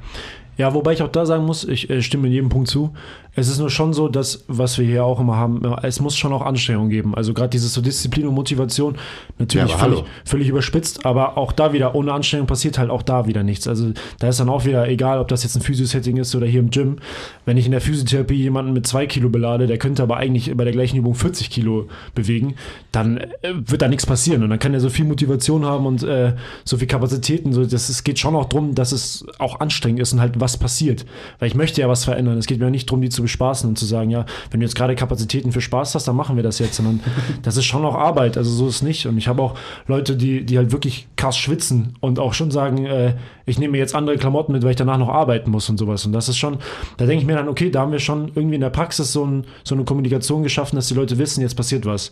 Ja, 0.56 0.72
wobei 0.74 0.92
ich 0.92 1.02
auch 1.02 1.08
da 1.08 1.26
sagen 1.26 1.44
muss, 1.44 1.64
ich 1.64 1.90
äh, 1.90 2.02
stimme 2.02 2.26
in 2.28 2.32
jedem 2.32 2.48
Punkt 2.48 2.68
zu. 2.68 2.92
Es 3.38 3.48
ist 3.48 3.58
nur 3.58 3.68
schon 3.68 3.92
so, 3.92 4.08
dass, 4.08 4.44
was 4.48 4.78
wir 4.78 4.86
hier 4.86 5.04
auch 5.04 5.20
immer 5.20 5.36
haben, 5.36 5.62
es 5.82 6.00
muss 6.00 6.16
schon 6.16 6.32
auch 6.32 6.40
Anstrengung 6.40 6.88
geben. 6.88 7.14
Also 7.14 7.34
gerade 7.34 7.50
dieses 7.50 7.74
so 7.74 7.82
Disziplin 7.82 8.26
und 8.26 8.34
Motivation, 8.34 8.96
natürlich 9.38 9.70
Ja, 9.70 9.76
völlig, 9.76 10.04
völlig 10.24 10.48
überspitzt, 10.48 11.04
aber 11.04 11.36
auch 11.36 11.52
da 11.52 11.74
wieder, 11.74 11.94
ohne 11.94 12.14
Anstrengung 12.14 12.46
passiert 12.46 12.78
halt 12.78 12.88
auch 12.88 13.02
da 13.02 13.26
wieder 13.26 13.42
nichts. 13.42 13.68
Also 13.68 13.92
da 14.20 14.28
ist 14.28 14.40
dann 14.40 14.48
auch 14.48 14.64
wieder, 14.64 14.88
egal 14.88 15.18
ob 15.18 15.28
das 15.28 15.42
jetzt 15.42 15.54
ein 15.54 15.60
Physio-Setting 15.60 16.16
ist 16.16 16.34
oder 16.34 16.46
hier 16.46 16.60
im 16.60 16.70
Gym, 16.70 16.96
wenn 17.44 17.58
ich 17.58 17.66
in 17.66 17.72
der 17.72 17.82
Physiotherapie 17.82 18.36
jemanden 18.36 18.72
mit 18.72 18.86
zwei 18.86 19.06
Kilo 19.06 19.28
belade, 19.28 19.66
der 19.66 19.76
könnte 19.76 20.02
aber 20.02 20.16
eigentlich 20.16 20.56
bei 20.56 20.64
der 20.64 20.72
gleichen 20.72 20.96
Übung 20.96 21.14
40 21.14 21.50
Kilo 21.50 21.88
bewegen, 22.14 22.54
dann 22.90 23.18
äh, 23.18 23.26
wird 23.52 23.82
da 23.82 23.88
nichts 23.88 24.06
passieren. 24.06 24.44
Und 24.44 24.48
dann 24.50 24.58
kann 24.58 24.72
er 24.72 24.80
so 24.80 24.88
viel 24.88 25.04
Motivation 25.04 25.66
haben 25.66 25.84
und 25.84 26.02
äh, 26.04 26.32
so 26.64 26.78
viel 26.78 26.88
Kapazitäten. 26.88 27.52
So, 27.52 27.66
das, 27.66 27.90
es 27.90 28.02
geht 28.02 28.18
schon 28.18 28.34
auch 28.34 28.46
darum, 28.46 28.74
dass 28.74 28.92
es 28.92 29.26
auch 29.38 29.60
anstrengend 29.60 30.00
ist 30.00 30.14
und 30.14 30.20
halt 30.20 30.40
was 30.40 30.45
passiert. 30.54 31.06
Weil 31.38 31.48
ich 31.48 31.54
möchte 31.54 31.80
ja 31.80 31.88
was 31.88 32.04
verändern. 32.04 32.36
Es 32.38 32.46
geht 32.46 32.60
mir 32.60 32.70
nicht 32.70 32.88
darum, 32.88 33.00
die 33.00 33.08
zu 33.08 33.22
bespaßen 33.22 33.68
und 33.68 33.78
zu 33.78 33.86
sagen, 33.86 34.10
ja, 34.10 34.26
wenn 34.50 34.60
du 34.60 34.66
jetzt 34.66 34.76
gerade 34.76 34.94
Kapazitäten 34.94 35.52
für 35.52 35.60
Spaß 35.60 35.94
hast, 35.94 36.06
dann 36.06 36.16
machen 36.16 36.36
wir 36.36 36.42
das 36.42 36.58
jetzt. 36.58 36.76
Sondern 36.76 37.00
das 37.42 37.56
ist 37.56 37.64
schon 37.64 37.84
auch 37.84 37.94
Arbeit. 37.94 38.36
Also 38.36 38.50
so 38.50 38.68
ist 38.68 38.76
es 38.76 38.82
nicht. 38.82 39.06
Und 39.06 39.16
ich 39.18 39.28
habe 39.28 39.42
auch 39.42 39.58
Leute, 39.86 40.16
die, 40.16 40.44
die 40.44 40.58
halt 40.58 40.72
wirklich 40.72 41.08
krass 41.16 41.36
schwitzen 41.36 41.94
und 42.00 42.18
auch 42.18 42.34
schon 42.34 42.50
sagen, 42.50 42.84
äh, 42.84 43.14
ich 43.46 43.58
nehme 43.58 43.72
mir 43.72 43.78
jetzt 43.78 43.94
andere 43.94 44.16
Klamotten 44.16 44.52
mit, 44.52 44.62
weil 44.62 44.70
ich 44.70 44.76
danach 44.76 44.98
noch 44.98 45.08
arbeiten 45.08 45.50
muss 45.50 45.68
und 45.70 45.78
sowas. 45.78 46.04
Und 46.04 46.12
das 46.12 46.28
ist 46.28 46.36
schon, 46.36 46.58
da 46.96 47.06
denke 47.06 47.22
ich 47.22 47.26
mir 47.26 47.36
dann, 47.36 47.48
okay, 47.48 47.70
da 47.70 47.80
haben 47.80 47.92
wir 47.92 48.00
schon 48.00 48.32
irgendwie 48.34 48.56
in 48.56 48.60
der 48.60 48.70
Praxis 48.70 49.12
so, 49.12 49.24
ein, 49.24 49.44
so 49.64 49.74
eine 49.74 49.84
Kommunikation 49.84 50.42
geschaffen, 50.42 50.76
dass 50.76 50.88
die 50.88 50.94
Leute 50.94 51.18
wissen, 51.18 51.40
jetzt 51.40 51.54
passiert 51.54 51.86
was. 51.86 52.10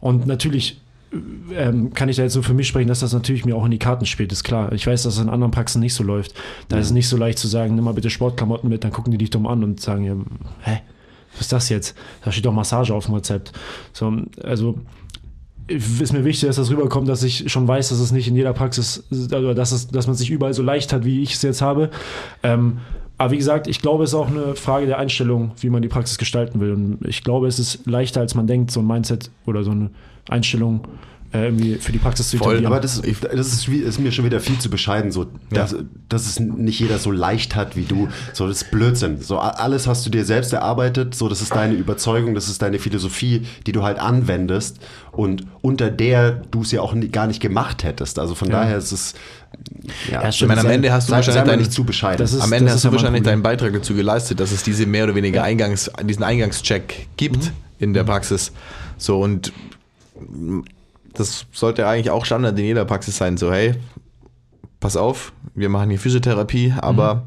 Und 0.00 0.26
natürlich 0.26 0.80
ähm, 1.56 1.92
kann 1.92 2.08
ich 2.08 2.16
da 2.16 2.22
jetzt 2.22 2.34
so 2.34 2.42
für 2.42 2.54
mich 2.54 2.68
sprechen, 2.68 2.88
dass 2.88 3.00
das 3.00 3.12
natürlich 3.12 3.44
mir 3.44 3.56
auch 3.56 3.64
in 3.64 3.70
die 3.70 3.78
Karten 3.78 4.06
spielt, 4.06 4.32
ist 4.32 4.44
klar. 4.44 4.72
Ich 4.72 4.86
weiß, 4.86 5.02
dass 5.02 5.14
es 5.14 5.20
in 5.20 5.28
anderen 5.28 5.50
Praxen 5.50 5.80
nicht 5.80 5.94
so 5.94 6.04
läuft. 6.04 6.34
Da 6.68 6.78
ist 6.78 6.86
es 6.86 6.92
nicht 6.92 7.08
so 7.08 7.16
leicht 7.16 7.38
zu 7.38 7.48
sagen, 7.48 7.74
nimm 7.74 7.84
mal 7.84 7.94
bitte 7.94 8.10
Sportklamotten 8.10 8.68
mit, 8.68 8.84
dann 8.84 8.92
gucken 8.92 9.10
die 9.10 9.18
dich 9.18 9.30
dumm 9.30 9.46
an 9.46 9.64
und 9.64 9.80
sagen, 9.80 10.04
ja, 10.04 10.14
hä, 10.62 10.80
was 11.32 11.42
ist 11.42 11.52
das 11.52 11.68
jetzt? 11.68 11.96
Da 12.24 12.30
steht 12.30 12.46
doch 12.46 12.52
Massage 12.52 12.94
auf 12.94 13.06
dem 13.06 13.14
Rezept. 13.14 13.52
So, 13.92 14.22
also 14.42 14.78
ist 15.70 16.12
mir 16.12 16.24
wichtig, 16.24 16.48
dass 16.48 16.56
das 16.56 16.70
rüberkommt, 16.70 17.08
dass 17.08 17.22
ich 17.22 17.50
schon 17.50 17.66
weiß, 17.66 17.90
dass 17.90 18.00
es 18.00 18.10
nicht 18.10 18.26
in 18.26 18.34
jeder 18.34 18.52
Praxis, 18.52 19.04
also 19.10 19.54
dass, 19.54 19.70
es, 19.72 19.88
dass 19.88 20.06
man 20.06 20.16
sich 20.16 20.30
überall 20.30 20.52
so 20.52 20.62
leicht 20.62 20.92
hat, 20.92 21.04
wie 21.04 21.22
ich 21.22 21.34
es 21.34 21.42
jetzt 21.42 21.62
habe. 21.62 21.90
Ähm, 22.42 22.78
aber 23.20 23.32
wie 23.32 23.36
gesagt, 23.36 23.66
ich 23.66 23.82
glaube, 23.82 24.04
es 24.04 24.10
ist 24.10 24.14
auch 24.14 24.28
eine 24.28 24.56
Frage 24.56 24.86
der 24.86 24.96
Einstellung, 24.96 25.52
wie 25.60 25.68
man 25.68 25.82
die 25.82 25.88
Praxis 25.88 26.16
gestalten 26.16 26.58
will. 26.58 26.72
Und 26.72 27.06
ich 27.06 27.22
glaube, 27.22 27.48
es 27.48 27.58
ist 27.58 27.86
leichter, 27.86 28.20
als 28.20 28.34
man 28.34 28.46
denkt, 28.46 28.70
so 28.70 28.80
ein 28.80 28.86
Mindset 28.86 29.30
oder 29.44 29.62
so 29.62 29.72
eine 29.72 29.90
Einstellung 30.30 30.88
äh, 31.34 31.44
irgendwie 31.44 31.74
für 31.74 31.92
die 31.92 31.98
Praxis 31.98 32.30
zu 32.30 32.38
Voll, 32.38 32.54
etablieren. 32.54 32.72
Aber 32.72 32.80
das, 32.80 33.02
das 33.02 33.52
ist, 33.52 33.68
ist 33.68 34.00
mir 34.00 34.10
schon 34.10 34.24
wieder 34.24 34.40
viel 34.40 34.58
zu 34.58 34.70
bescheiden, 34.70 35.12
so, 35.12 35.26
dass, 35.50 35.76
dass 36.08 36.26
es 36.26 36.40
nicht 36.40 36.80
jeder 36.80 36.98
so 36.98 37.10
leicht 37.10 37.54
hat 37.56 37.76
wie 37.76 37.84
du. 37.84 38.08
So, 38.32 38.48
das 38.48 38.62
ist 38.62 38.70
Blödsinn. 38.70 39.20
So, 39.20 39.38
alles 39.38 39.86
hast 39.86 40.06
du 40.06 40.10
dir 40.10 40.24
selbst 40.24 40.54
erarbeitet, 40.54 41.14
so, 41.14 41.28
das 41.28 41.42
ist 41.42 41.54
deine 41.54 41.74
Überzeugung, 41.74 42.34
das 42.34 42.48
ist 42.48 42.62
deine 42.62 42.78
Philosophie, 42.78 43.46
die 43.66 43.72
du 43.72 43.82
halt 43.82 43.98
anwendest 43.98 44.80
und 45.12 45.44
unter 45.60 45.90
der 45.90 46.32
du 46.50 46.62
es 46.62 46.72
ja 46.72 46.80
auch 46.80 46.94
nie, 46.94 47.08
gar 47.08 47.26
nicht 47.26 47.40
gemacht 47.40 47.84
hättest. 47.84 48.18
Also 48.18 48.34
von 48.34 48.48
daher 48.48 48.78
ist 48.78 48.92
es, 48.92 49.14
ja, 50.10 50.22
Ja, 50.22 50.28
Ich 50.28 50.40
meine, 50.46 50.60
am 50.60 50.66
Sei- 50.66 50.74
Ende 50.74 50.92
hast 50.92 51.08
du 51.08 51.10
sei, 51.12 51.22
sei 51.22 51.26
wahrscheinlich 51.28 51.50
deinen, 51.50 51.58
nicht 51.60 51.72
zu 51.72 51.84
bescheiden. 51.84 52.24
Ist- 52.24 52.40
am 52.40 52.52
Ende 52.52 52.70
hast 52.72 52.84
du 52.84 52.88
ja 52.88 52.92
wahrscheinlich 52.92 53.22
deinen 53.22 53.42
Beitrag 53.42 53.72
dazu 53.72 53.94
geleistet, 53.94 54.40
dass 54.40 54.52
es 54.52 54.62
diese 54.62 54.86
mehr 54.86 55.04
oder 55.04 55.14
weniger 55.14 55.42
Eingangs, 55.42 55.90
diesen 56.04 56.22
Eingangscheck 56.22 57.08
gibt 57.16 57.52
in 57.78 57.94
der 57.94 58.04
Praxis. 58.04 58.52
So 58.98 59.20
und 59.20 59.52
das 61.14 61.46
sollte 61.52 61.86
eigentlich 61.86 62.10
auch 62.10 62.24
Standard 62.24 62.58
in 62.58 62.64
jeder 62.64 62.84
Praxis 62.84 63.16
sein. 63.16 63.36
So, 63.36 63.52
hey, 63.52 63.74
pass 64.80 64.96
auf, 64.96 65.32
wir 65.54 65.68
machen 65.68 65.90
hier 65.90 65.98
Physiotherapie, 65.98 66.74
aber 66.78 67.26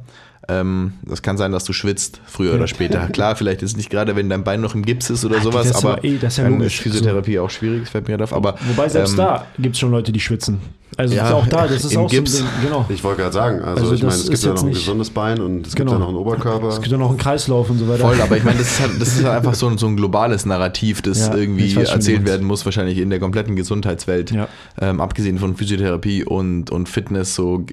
ähm, 0.50 0.94
das 1.04 1.22
kann 1.22 1.38
sein, 1.38 1.52
dass 1.52 1.64
du 1.64 1.74
schwitzt, 1.74 2.20
früher 2.26 2.54
oder 2.56 2.68
später. 2.68 3.08
Klar, 3.14 3.36
vielleicht 3.36 3.62
ist 3.62 3.72
es 3.72 3.78
nicht 3.78 3.89
gerade, 3.89 4.16
wenn 4.16 4.30
dein 4.30 4.44
Bein 4.44 4.60
noch 4.62 4.76
im 4.76 4.84
Gips 4.84 5.10
ist 5.10 5.24
oder 5.24 5.39
sowas, 5.41 5.68
das 5.68 5.78
ist 5.78 5.84
aber 5.86 5.94
aber 5.98 6.04
eh- 6.04 6.18
das 6.18 6.34
ist 6.34 6.38
ja 6.38 6.44
dann 6.44 6.54
logisch. 6.60 6.76
ist 6.76 6.82
Physiotherapie 6.84 7.39
auch 7.39 7.50
schwierig, 7.50 7.82
das 7.82 7.89
fällt 7.89 8.08
mir 8.08 8.22
auf. 8.22 8.34
Aber, 8.34 8.56
Wobei 8.68 8.89
selbst 8.89 9.12
ähm, 9.12 9.18
da 9.18 9.46
gibt 9.58 9.76
es 9.76 9.80
schon 9.80 9.91
Leute, 9.91 10.12
die 10.12 10.20
schwitzen. 10.20 10.60
Also 10.96 11.16
Ja, 11.16 11.34
auch 11.34 11.48
da, 11.48 11.66
das 11.66 11.84
ist 11.86 11.94
im 11.94 12.02
auch 12.02 12.10
Gips. 12.10 12.34
so 12.38 12.44
ein 12.44 12.50
Ding, 12.62 12.70
genau. 12.70 12.86
ich 12.89 13.04
wollte 13.04 13.22
gerade 13.22 13.34
sagen, 13.34 13.62
also, 13.62 13.82
Also 13.82 13.94
ich 13.96 14.04
meine, 14.04 14.14
es 14.16 14.30
gibt 14.30 14.44
ja 14.44 14.54
noch 14.54 14.62
ein 14.62 14.68
nicht- 14.70 14.78
gesundes 14.80 15.10
Bein 15.10 15.39
und 15.41 15.66
es 15.66 15.74
Genau. 15.76 15.91
gibt 15.91 15.91
ja 15.94 16.00
noch 16.00 16.08
einen 16.10 16.18
Oberkörper. 16.18 16.68
Es 16.68 16.76
gibt 16.82 16.91
ja 16.91 16.98
noch 16.98 17.10
einen 17.10 17.18
Kreislauf 17.18 17.70
und 17.70 17.80
so 17.80 17.88
weiter. 17.88 18.00
Voll, 18.06 18.22
aber 18.22 18.38
ich 18.38 18.44
meine, 18.44 18.60
das 18.60 18.68
ist, 18.74 18.80
halt, 18.82 19.02
das 19.02 19.08
ist 19.18 19.24
halt 19.24 19.38
einfach 19.38 19.56
so 19.56 19.68
ein, 19.68 19.78
so 19.78 19.88
ein 19.88 19.96
globales 19.96 20.46
Narrativ, 20.46 21.02
das 21.02 21.20
Ja, 21.20 21.36
irgendwie 21.36 21.76
weiß 21.76 21.89
erzählt 21.89 22.26
werden 22.28 22.46
muss, 22.46 22.66
wahrscheinlich 22.66 22.98
in 23.00 23.10
der 23.10 23.20
kompletten 23.20 23.56
Gesundheitswelt. 23.56 24.32
Ja. 24.32 24.48
Ähm, 24.80 25.00
abgesehen 25.02 25.39
von 25.39 25.56
Physiotherapie 25.56 26.26
und, 26.26 26.70
und 26.70 26.89
Fitness, 26.89 27.34
so 27.34 27.66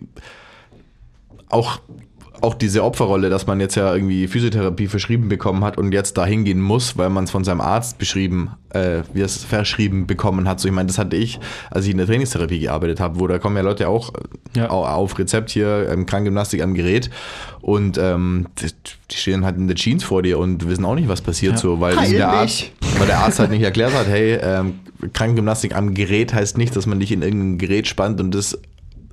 auch, 1.50 1.80
auch 2.42 2.54
diese 2.54 2.82
Opferrolle, 2.84 3.28
dass 3.30 3.46
man 3.46 3.60
jetzt 3.60 3.74
ja 3.74 3.92
irgendwie 3.94 4.26
Physiotherapie 4.28 4.86
verschrieben 4.86 5.28
bekommen 5.28 5.62
hat 5.64 5.76
und 5.78 5.92
jetzt 5.92 6.16
dahin 6.16 6.44
gehen 6.44 6.60
muss, 6.60 6.96
weil 6.96 7.10
man 7.10 7.24
es 7.24 7.30
von 7.30 7.44
seinem 7.44 7.60
Arzt 7.60 7.98
beschrieben, 7.98 8.50
äh, 8.70 9.02
wie 9.12 9.20
es 9.20 9.44
verschrieben 9.44 10.06
bekommen 10.06 10.48
hat. 10.48 10.58
So, 10.60 10.68
ich 10.68 10.74
meine, 10.74 10.86
das 10.86 10.98
hatte 10.98 11.16
ich, 11.16 11.38
als 11.70 11.84
ich 11.84 11.90
in 11.92 11.98
der 11.98 12.06
Trainingstherapie 12.06 12.60
gearbeitet 12.60 13.00
habe, 13.00 13.20
wo 13.20 13.26
da 13.26 13.38
kommen 13.38 13.56
ja 13.56 13.62
Leute 13.62 13.88
auch 13.88 14.12
Ja. 14.56 14.70
au- 14.70 14.84
auf 14.86 15.18
Rezept 15.18 15.50
hier, 15.50 15.88
ähm, 15.90 16.06
Krankengymnastik 16.06 16.62
am 16.62 16.74
Gerät 16.74 17.10
und 17.60 17.98
ähm, 17.98 18.46
die, 18.60 18.68
die 19.10 19.16
stehen 19.16 19.44
halt 19.44 19.56
in 19.56 19.66
der 19.68 19.76
Jeans 19.76 20.04
vor 20.04 20.22
dir 20.22 20.38
und 20.38 20.68
wissen 20.68 20.84
auch 20.84 20.94
nicht, 20.94 21.08
was 21.08 21.20
passiert 21.20 21.52
Ja. 21.54 21.58
so, 21.58 21.80
weil, 21.80 21.94
der. 22.10 22.28
Arzt, 22.30 22.70
weil 22.98 23.06
der 23.06 23.18
Arzt 23.18 23.38
halt 23.38 23.50
nicht 23.50 23.62
erklärt 23.62 23.92
hat, 23.94 24.06
hey, 24.08 24.38
ähm, 24.42 24.80
Krankengymnastik 25.12 25.74
am 25.76 25.94
Gerät 25.94 26.34
heißt 26.34 26.58
nicht, 26.58 26.74
dass 26.76 26.86
man 26.86 27.00
dich 27.00 27.12
in 27.12 27.22
irgendein 27.22 27.58
Gerät 27.58 27.86
spannt 27.86 28.20
und 28.20 28.34
das 28.34 28.58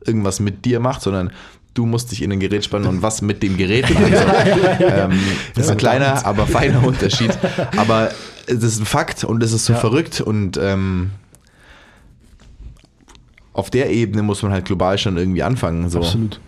irgendwas 0.05 0.39
mit 0.39 0.63
dir 0.65 0.79
macht, 0.79 1.01
sondern 1.01 1.31
du 1.77 1.85
musst 1.85 2.11
dich 2.11 2.21
in 2.21 2.31
ein 2.31 2.39
Gerät 2.39 2.65
spannen 2.65 2.87
und 2.87 3.01
was 3.01 3.21
mit 3.21 3.43
dem 3.43 3.55
Gerät 3.57 3.89
machen. 3.93 4.13
So, 4.13 4.85
ähm, 4.85 5.19
das 5.55 5.65
ist 5.65 5.71
ein 5.71 5.77
kleiner, 5.77 6.25
aber 6.25 6.47
feiner 6.47 6.83
Unterschied. 6.85 7.37
Aber 7.75 8.11
es 8.47 8.63
ist 8.63 8.79
ein 8.79 8.85
Fakt 8.85 9.23
und 9.23 9.43
es 9.43 9.51
ist 9.53 9.65
so 9.65 9.73
Ja. 9.73 9.79
verrückt 9.79 10.21
und 10.21 10.57
ähm, 10.57 11.11
auf 13.53 13.69
der 13.69 13.89
Ebene 13.91 14.23
muss 14.23 14.41
man 14.43 14.51
halt 14.51 14.65
global 14.65 14.97
schon 14.97 15.17
irgendwie 15.17 15.43
anfangen. 15.43 15.89
So. 15.89 15.99
Absolut. 15.99 16.39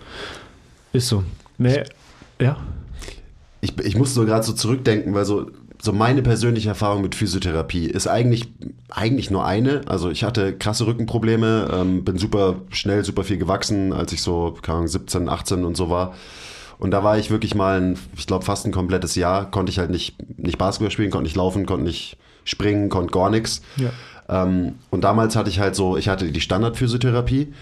Ist 0.93 1.07
so. 1.07 1.23
Nee, 1.57 1.83
ja. 2.39 2.57
Ich, 3.61 3.77
ich 3.79 3.95
muss 3.97 4.13
so 4.13 4.25
gerade 4.25 4.43
so 4.43 4.53
zurückdenken, 4.53 5.13
weil 5.13 5.25
so, 5.25 5.51
so 5.81 5.93
meine 5.93 6.21
persönliche 6.21 6.69
Erfahrung 6.69 7.01
mit 7.01 7.15
Physiotherapie 7.15 7.85
ist 7.85 8.07
eigentlich, 8.07 8.51
eigentlich 8.89 9.31
nur 9.31 9.45
eine. 9.45 9.81
Also 9.87 10.09
ich 10.09 10.23
hatte 10.23 10.53
krasse 10.53 10.85
Rückenprobleme, 10.85 11.69
ähm, 11.73 12.03
bin 12.03 12.17
super 12.17 12.55
schnell, 12.69 13.05
super 13.05 13.23
viel 13.23 13.37
gewachsen, 13.37 13.93
als 13.93 14.11
ich 14.11 14.21
so, 14.21 14.57
keine 14.61 14.79
Ahnung, 14.79 14.87
17, 14.89 15.29
18 15.29 15.63
und 15.63 15.77
so 15.77 15.89
war. 15.89 16.13
Und 16.79 16.91
da 16.91 17.03
war 17.03 17.17
ich 17.17 17.29
wirklich 17.29 17.55
mal, 17.55 17.79
ein, 17.79 17.99
ich 18.17 18.27
glaube, 18.27 18.45
fast 18.45 18.65
ein 18.65 18.71
komplettes 18.71 19.15
Jahr, 19.15 19.49
konnte 19.49 19.69
ich 19.69 19.79
halt 19.79 19.89
nicht, 19.89 20.15
nicht 20.37 20.57
Basketball 20.57 20.91
spielen, 20.91 21.11
konnte 21.11 21.25
nicht 21.25 21.35
laufen, 21.35 21.65
konnte 21.65 21.85
nicht 21.85 22.17
springen, 22.43 22.89
konnte 22.89 23.11
gar 23.11 23.29
nichts. 23.29 23.61
Ja. 23.77 23.91
Ähm, 24.27 24.75
und 24.89 25.03
damals 25.03 25.35
hatte 25.35 25.49
ich 25.49 25.59
halt 25.59 25.75
so, 25.75 25.97
ich 25.97 26.09
hatte 26.09 26.31
die 26.31 26.41
Standardphysiotherapie. 26.41 27.53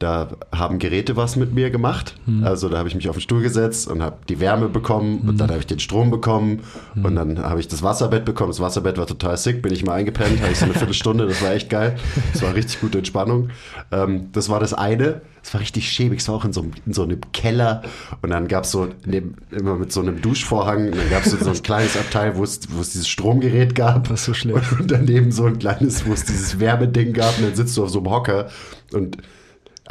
Da 0.00 0.28
haben 0.50 0.78
Geräte 0.78 1.14
was 1.16 1.36
mit 1.36 1.52
mir 1.52 1.68
gemacht. 1.70 2.14
Also 2.42 2.70
da 2.70 2.78
habe 2.78 2.88
ich 2.88 2.94
mich 2.94 3.10
auf 3.10 3.16
den 3.16 3.20
Stuhl 3.20 3.42
gesetzt 3.42 3.86
und 3.86 4.02
habe 4.02 4.16
die 4.30 4.40
Wärme 4.40 4.70
bekommen 4.70 5.28
und 5.28 5.38
dann 5.38 5.50
habe 5.50 5.58
ich 5.60 5.66
den 5.66 5.78
Strom 5.78 6.10
bekommen 6.10 6.60
und 7.02 7.16
dann 7.16 7.38
habe 7.38 7.60
ich 7.60 7.68
das 7.68 7.82
Wasserbett 7.82 8.24
bekommen. 8.24 8.50
Das 8.50 8.60
Wasserbett 8.60 8.96
war 8.96 9.06
total 9.06 9.36
sick, 9.36 9.60
bin 9.60 9.74
ich 9.74 9.84
mal 9.84 9.92
eingepennt, 9.92 10.40
hatte 10.40 10.52
ich 10.52 10.58
so 10.58 10.64
eine 10.64 10.72
Viertelstunde, 10.72 11.26
das 11.26 11.42
war 11.42 11.52
echt 11.52 11.68
geil. 11.68 11.96
Das 12.32 12.40
war 12.42 12.54
richtig 12.54 12.80
gute 12.80 12.96
Entspannung. 12.96 13.50
Ähm, 13.92 14.30
das 14.32 14.48
war 14.48 14.58
das 14.58 14.72
eine. 14.72 15.20
Es 15.42 15.52
war 15.52 15.60
richtig 15.60 15.86
schäbig, 15.92 16.20
es 16.20 16.28
war 16.28 16.34
auch 16.36 16.44
in 16.46 16.54
so, 16.54 16.62
einem- 16.62 16.72
in 16.86 16.94
so 16.94 17.02
einem 17.02 17.20
Keller 17.34 17.82
und 18.22 18.30
dann 18.30 18.48
gab 18.48 18.64
es 18.64 18.70
so 18.70 18.88
neben, 19.04 19.34
immer 19.50 19.74
mit 19.76 19.92
so 19.92 20.00
einem 20.00 20.22
Duschvorhang 20.22 20.86
und 20.88 20.96
dann 20.96 21.10
gab 21.10 21.26
es 21.26 21.32
so, 21.32 21.36
so 21.36 21.50
ein 21.50 21.62
kleines 21.62 21.98
Abteil, 21.98 22.36
wo 22.38 22.44
es, 22.44 22.60
wo 22.70 22.80
es 22.80 22.92
dieses 22.92 23.08
Stromgerät 23.08 23.74
gab. 23.74 24.08
Das 24.08 24.20
ist 24.20 24.24
so 24.26 24.32
schlecht. 24.34 24.72
Und 24.80 24.90
daneben 24.90 25.30
so 25.30 25.44
ein 25.44 25.58
kleines, 25.58 26.06
wo 26.06 26.12
es 26.14 26.24
dieses 26.24 26.58
Wärmeding 26.58 27.12
gab 27.12 27.36
und 27.38 27.44
dann 27.44 27.54
sitzt 27.54 27.76
du 27.76 27.82
auf 27.84 27.90
so 27.90 27.98
einem 27.98 28.10
Hocker 28.10 28.48
und 28.94 29.18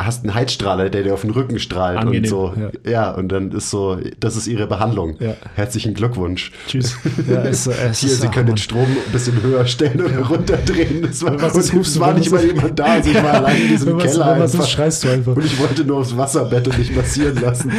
hast 0.05 0.23
einen 0.23 0.33
Heizstrahler, 0.33 0.89
der 0.89 1.03
dir 1.03 1.13
auf 1.13 1.21
den 1.21 1.29
Rücken 1.31 1.59
strahlt 1.59 1.97
Angenehm, 1.99 2.23
und 2.23 2.29
so. 2.29 2.53
ja. 2.85 2.91
Ja. 2.91 3.11
und 3.11 3.29
dann 3.29 3.51
ist 3.51 3.69
so, 3.69 3.97
das 4.19 4.35
ist 4.35 4.47
ihre 4.47 4.65
Behandlung. 4.67 5.17
Ja. 5.19 5.35
Herzlichen 5.55 5.93
Glückwunsch. 5.93 6.51
Tschüss. 6.67 6.97
Ja, 7.29 7.43
es, 7.43 7.67
es 7.67 7.99
Hier, 7.99 8.09
ist, 8.11 8.21
Sie 8.21 8.27
können 8.27 8.45
Mann. 8.47 8.55
den 8.55 8.57
Strom 8.57 8.83
ein 8.85 9.11
bisschen 9.11 9.41
höher 9.43 9.65
stellen 9.65 10.01
oder 10.01 10.19
runterdrehen. 10.25 11.01
Das 11.03 11.21
war, 11.23 11.39
Was 11.41 11.69
und 11.71 11.81
es 11.81 11.99
war 11.99 12.13
nicht 12.13 12.31
mal 12.31 12.43
jemand 12.43 12.79
da, 12.79 12.85
also 12.93 13.09
ich 13.11 13.15
war 13.23 13.33
allein 13.35 13.61
in 13.61 13.67
diesem 13.67 13.95
was- 13.97 14.03
Keller 14.03 14.39
was 14.39 14.53
einfach. 14.55 14.67
schreist 14.67 15.03
du 15.03 15.09
einfach. 15.09 15.35
Und 15.35 15.45
ich 15.45 15.59
wollte 15.59 15.83
nur 15.83 15.97
aufs 15.97 16.15
Wasserbett 16.17 16.67
und 16.67 16.77
mich 16.79 16.95
massieren 16.95 17.39
lassen. 17.41 17.71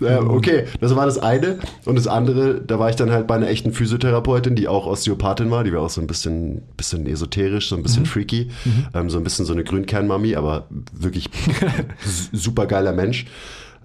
Ja, 0.00 0.20
okay, 0.22 0.64
das 0.80 0.94
war 0.96 1.06
das 1.06 1.18
eine. 1.18 1.58
Und 1.84 1.96
das 1.96 2.06
andere, 2.06 2.60
da 2.60 2.78
war 2.78 2.90
ich 2.90 2.96
dann 2.96 3.10
halt 3.10 3.26
bei 3.26 3.34
einer 3.34 3.48
echten 3.48 3.72
Physiotherapeutin, 3.72 4.56
die 4.56 4.68
auch 4.68 4.86
Osteopathin 4.86 5.50
war. 5.50 5.64
Die 5.64 5.72
war 5.72 5.82
auch 5.82 5.90
so 5.90 6.00
ein 6.00 6.06
bisschen, 6.06 6.62
bisschen 6.76 7.06
esoterisch, 7.06 7.68
so 7.68 7.76
ein 7.76 7.82
bisschen 7.82 8.06
freaky. 8.06 8.50
Ähm, 8.94 9.10
so 9.10 9.18
ein 9.18 9.24
bisschen 9.24 9.44
so 9.44 9.52
eine 9.52 9.64
Grünkernmami, 9.64 10.36
aber 10.36 10.66
wirklich 10.92 11.30
super 12.32 12.66
geiler 12.66 12.92
Mensch. 12.92 13.26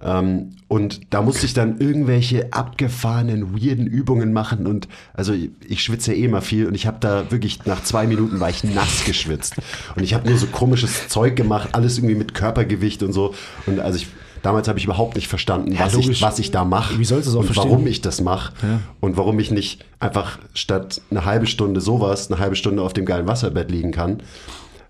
Ähm, 0.02 0.56
und 0.68 1.12
da 1.12 1.20
musste 1.20 1.44
ich 1.46 1.52
dann 1.52 1.78
irgendwelche 1.78 2.52
abgefahrenen, 2.52 3.54
weirden 3.54 3.86
Übungen 3.86 4.32
machen. 4.32 4.66
Und 4.66 4.88
also 5.12 5.32
ich, 5.32 5.50
ich 5.68 5.82
schwitze 5.82 6.12
ja 6.12 6.18
eh 6.18 6.24
immer 6.24 6.42
viel 6.42 6.66
und 6.66 6.74
ich 6.74 6.86
habe 6.86 6.98
da 7.00 7.30
wirklich 7.30 7.66
nach 7.66 7.82
zwei 7.82 8.06
Minuten 8.06 8.40
war 8.40 8.48
ich 8.50 8.64
nass 8.64 9.04
geschwitzt. 9.04 9.56
Und 9.94 10.02
ich 10.02 10.14
habe 10.14 10.28
nur 10.28 10.38
so 10.38 10.46
komisches 10.46 11.08
Zeug 11.08 11.36
gemacht, 11.36 11.70
alles 11.72 11.98
irgendwie 11.98 12.14
mit 12.14 12.34
Körpergewicht 12.34 13.02
und 13.02 13.12
so. 13.12 13.34
Und 13.66 13.80
also 13.80 13.98
ich, 13.98 14.08
damals 14.42 14.68
habe 14.68 14.78
ich 14.78 14.84
überhaupt 14.84 15.16
nicht 15.16 15.28
verstanden, 15.28 15.76
was, 15.78 15.94
ich, 15.94 16.22
was 16.22 16.38
ich 16.38 16.50
da 16.50 16.64
mache. 16.64 16.98
Wie 16.98 17.04
sollst 17.04 17.26
du 17.26 17.30
es 17.30 17.36
auch 17.36 17.40
und 17.40 17.46
verstehen? 17.46 17.70
warum 17.70 17.86
ich 17.86 18.00
das 18.00 18.20
mache. 18.20 18.52
Ja. 18.62 18.80
Und 19.00 19.16
warum 19.16 19.38
ich 19.38 19.50
nicht 19.50 19.84
einfach 19.98 20.38
statt 20.54 21.00
eine 21.10 21.24
halbe 21.24 21.46
Stunde 21.46 21.80
sowas, 21.80 22.30
eine 22.30 22.40
halbe 22.40 22.56
Stunde 22.56 22.82
auf 22.82 22.92
dem 22.92 23.04
geilen 23.04 23.26
Wasserbett 23.26 23.70
liegen 23.70 23.92
kann. 23.92 24.22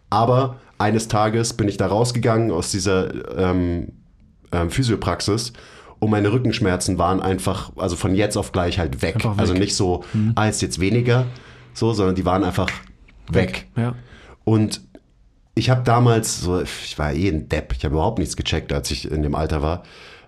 Aber 0.08 0.56
eines 0.78 1.08
Tages 1.08 1.52
bin 1.54 1.68
ich 1.68 1.76
da 1.76 1.86
rausgegangen 1.86 2.50
aus 2.50 2.70
dieser 2.70 3.38
ähm, 3.38 3.88
ähm, 4.52 4.70
Physiopraxis 4.70 5.52
und 5.98 6.10
meine 6.10 6.32
Rückenschmerzen 6.32 6.98
waren 6.98 7.20
einfach, 7.20 7.72
also 7.76 7.94
von 7.94 8.14
jetzt 8.14 8.36
auf 8.36 8.52
gleich 8.52 8.78
halt 8.78 9.02
weg. 9.02 9.16
Einfach 9.16 9.32
weg. 9.32 9.40
Also 9.40 9.52
nicht 9.52 9.76
so, 9.76 10.02
ah, 10.34 10.48
ist 10.48 10.62
jetzt 10.62 10.80
weniger, 10.80 11.26
so, 11.74 11.92
sondern 11.92 12.14
die 12.14 12.24
waren 12.24 12.42
einfach 12.42 12.70
weg. 13.30 13.68
Ja. 13.76 13.94
Und 14.44 14.80
ich 15.54 15.70
habe 15.70 15.82
damals, 15.82 16.40
so, 16.40 16.60
ich 16.62 16.98
war 16.98 17.12
eh 17.12 17.28
ein 17.28 17.48
Depp, 17.48 17.74
ich 17.76 17.84
habe 17.84 17.94
überhaupt 17.94 18.18
nichts 18.18 18.36
gecheckt, 18.36 18.72
als 18.72 18.90
ich 18.90 19.10
in 19.10 19.22
dem 19.22 19.34
Alter 19.34 19.62
war. 19.62 19.82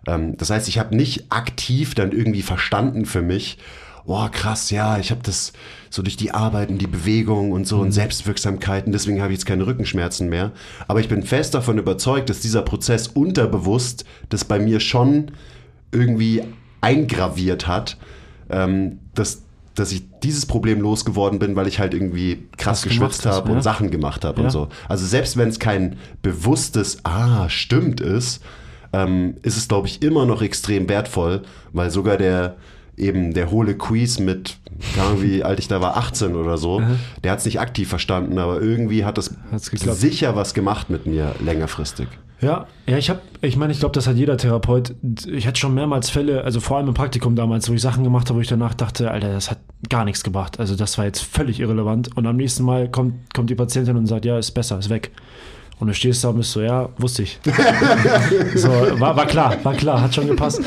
Ähm, 0.07 0.37
das 0.37 0.51
heißt, 0.51 0.69
ich 0.69 0.79
habe 0.79 0.97
nicht 0.97 1.33
aktiv 1.33 1.95
dann 1.95 2.13
irgendwie 2.13 2.43
verstanden 2.43 3.07
für 3.07 3.23
mich, 3.23 3.59
boah, 4.05 4.31
krass, 4.31 4.71
ja, 4.71 4.99
ich 4.99 5.11
habe 5.11 5.21
das 5.23 5.53
so 5.91 6.03
durch 6.03 6.17
die 6.17 6.33
Arbeit 6.33 6.71
und 6.71 6.79
die 6.79 6.87
Bewegung 6.87 7.53
und 7.53 7.67
so 7.67 7.81
und 7.81 7.93
Selbstwirksamkeit 7.93 8.87
und 8.87 8.93
deswegen 8.93 9.21
habe 9.21 9.33
ich 9.33 9.39
jetzt 9.39 9.47
keine 9.47 9.67
Rückenschmerzen 9.67 10.29
mehr. 10.29 10.53
Aber 10.89 11.01
ich 11.01 11.09
bin 11.09 11.23
fest 11.23 11.55
davon 11.55 11.79
überzeugt, 11.79 12.31
dass 12.31 12.41
dieser 12.41 12.63
Prozess 12.63 13.09
unterbewusst 13.09 14.05
das 14.29 14.45
bei 14.45 14.59
mir 14.59 14.81
schon 14.81 15.33
irgendwie 15.93 16.43
eingraviert 16.81 17.67
hat, 17.67 17.97
ähm, 18.51 18.99
dass, 19.15 19.43
dass 19.75 19.93
ich 19.93 20.03
dieses 20.23 20.47
Problem 20.47 20.81
losgeworden 20.81 21.39
bin, 21.39 21.57
weil 21.57 21.67
ich 21.67 21.79
halt 21.79 21.95
irgendwie 21.95 22.47
krass 22.57 22.85
Was 22.85 22.91
geschwitzt 22.91 23.27
habe 23.27 23.49
ja. 23.49 23.55
und 23.57 23.63
Sachen 23.63 23.91
gemacht 23.91 24.25
habe 24.25 24.41
Ja. 24.41 24.45
und 24.47 24.51
so. 24.51 24.69
Also 24.89 25.07
selbst 25.07 25.37
wenn 25.37 25.49
es 25.49 25.59
kein 25.59 25.97
bewusstes 26.23 26.99
Ah, 27.05 27.49
stimmt 27.49 28.01
ist, 28.01 28.43
ähm, 28.93 29.35
ist 29.43 29.57
es, 29.57 29.69
glaube 29.69 29.89
ich, 29.89 30.03
immer 30.03 30.27
noch 30.27 30.43
extrem 30.43 30.89
wertvoll, 30.89 31.43
weil 31.73 31.91
sogar 31.91 32.19
der, 32.19 32.57
eben 32.97 33.33
der 33.33 33.51
hohle 33.51 33.75
Quiz 33.75 34.19
mit, 34.19 34.59
wie 35.19 35.43
alt 35.43 35.59
ich 35.59 35.69
da 35.69 35.81
war, 35.81 35.97
18 35.97 36.37
oder 36.37 36.59
so, 36.59 36.83
der 37.25 37.33
hat 37.33 37.39
es 37.39 37.47
nicht 37.47 37.59
aktiv 37.61 37.89
verstanden, 37.89 38.39
aber 38.39 38.61
irgendwie 38.61 39.05
hat 39.07 39.17
das 39.17 39.35
sicher 39.57 40.37
was 40.37 40.53
gemacht 40.53 40.91
mit 40.91 41.07
mir 41.07 41.35
längerfristig. 41.43 42.09
Ja, 42.43 42.67
ja, 42.87 42.99
ich 42.99 43.09
habe, 43.09 43.21
ich 43.41 43.57
meine, 43.57 43.73
ich 43.73 43.79
glaube, 43.79 43.95
das 43.95 44.09
hat 44.09 44.17
jeder 44.17 44.37
Therapeut. 44.37 44.97
Ich 45.29 45.47
hatte 45.47 45.61
schon 45.61 45.75
mehrmals 45.75 46.11
Fälle, 46.11 46.43
also 46.43 46.59
vor 46.59 46.77
allem 46.77 46.89
im 46.89 46.95
Praktikum 46.95 47.37
damals, 47.37 47.71
wo 47.71 47.73
ich 47.73 47.81
Sachen 47.81 48.03
gemacht 48.03 48.29
habe, 48.29 48.39
wo 48.39 48.41
ich 48.41 48.49
danach 48.49 48.75
dachte, 48.75 49.13
Alter, 49.13 49.33
das 49.33 49.51
hat 49.51 49.59
gar 49.89 50.05
nichts 50.05 50.25
gebracht. 50.25 50.59
Also 50.59 50.75
das 50.75 50.99
war 50.99 51.05
jetzt 51.05 51.21
völlig 51.21 51.61
irrelevant. 51.61 52.17
Und 52.17 52.27
am 52.27 52.37
nächsten 52.37 52.65
Mal 52.65 52.91
kommt, 52.91 53.33
kommt 53.33 53.49
die 53.49 53.55
Patientin 53.55 53.97
und 53.97 54.07
sagt, 54.07 54.25
ja, 54.25 54.39
ist 54.39 54.51
besser, 54.51 54.77
ist 54.81 54.91
weg. 54.91 55.13
Und 55.79 55.87
du 55.87 55.95
stehst 55.95 56.25
da 56.25 56.29
und 56.29 56.37
bist 56.37 56.53
so, 56.53 56.61
ja, 56.61 56.89
wusste 56.99 57.23
ich. 57.23 57.39
so, 58.57 58.69
war, 58.69 59.17
war 59.17 59.27
klar, 59.27 59.57
war 59.63 59.75
klar, 59.75 60.01
hat 60.01 60.15
schon 60.15 60.27
gepasst. 60.27 60.61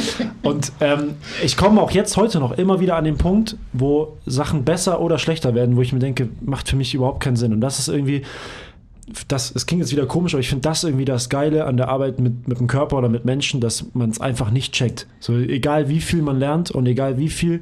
Und 0.44 0.72
ähm, 0.80 1.16
ich 1.44 1.58
komme 1.58 1.82
auch 1.82 1.92
jetzt 1.92 2.16
heute 2.16 2.40
noch 2.40 2.54
immer 2.54 2.80
wieder 2.80 2.96
an 2.96 3.04
den 3.04 3.18
Punkt, 3.18 3.58
wo 3.74 4.18
Sachen 4.26 4.64
besser 4.64 5.02
oder 5.02 5.18
schlechter 5.18 5.56
werden, 5.56 5.76
wo 5.76 5.82
ich 5.82 5.92
mir 5.92 6.00
denke, 6.00 6.30
macht 6.42 6.70
für 6.70 6.76
mich 6.78 6.94
überhaupt 6.94 7.22
keinen 7.22 7.36
Sinn. 7.36 7.54
Und 7.54 7.62
das 7.62 7.80
ist 7.80 7.90
irgendwie, 7.90 8.24
das, 9.28 9.54
es 9.56 9.66
klingt 9.66 9.82
jetzt 9.82 9.92
wieder 9.92 10.06
komisch, 10.06 10.34
aber 10.34 10.42
ich 10.42 10.50
finde 10.50 10.62
das 10.62 10.84
irgendwie 10.84 11.06
das 11.06 11.30
Geile 11.30 11.66
an 11.66 11.78
der 11.78 11.90
Arbeit 11.90 12.20
mit, 12.20 12.48
mit 12.48 12.60
dem 12.60 12.68
Körper 12.68 12.98
oder 12.98 13.10
mit 13.10 13.26
Menschen, 13.26 13.62
dass 13.62 13.86
man 13.94 14.10
es 14.10 14.20
einfach 14.20 14.52
nicht 14.52 14.74
checkt. 14.74 15.08
So 15.20 15.38
egal 15.38 15.90
wie 15.90 16.02
viel 16.02 16.22
man 16.22 16.40
lernt 16.40 16.72
und 16.72 16.86
egal 16.86 17.18
wie 17.18 17.30
viel 17.30 17.62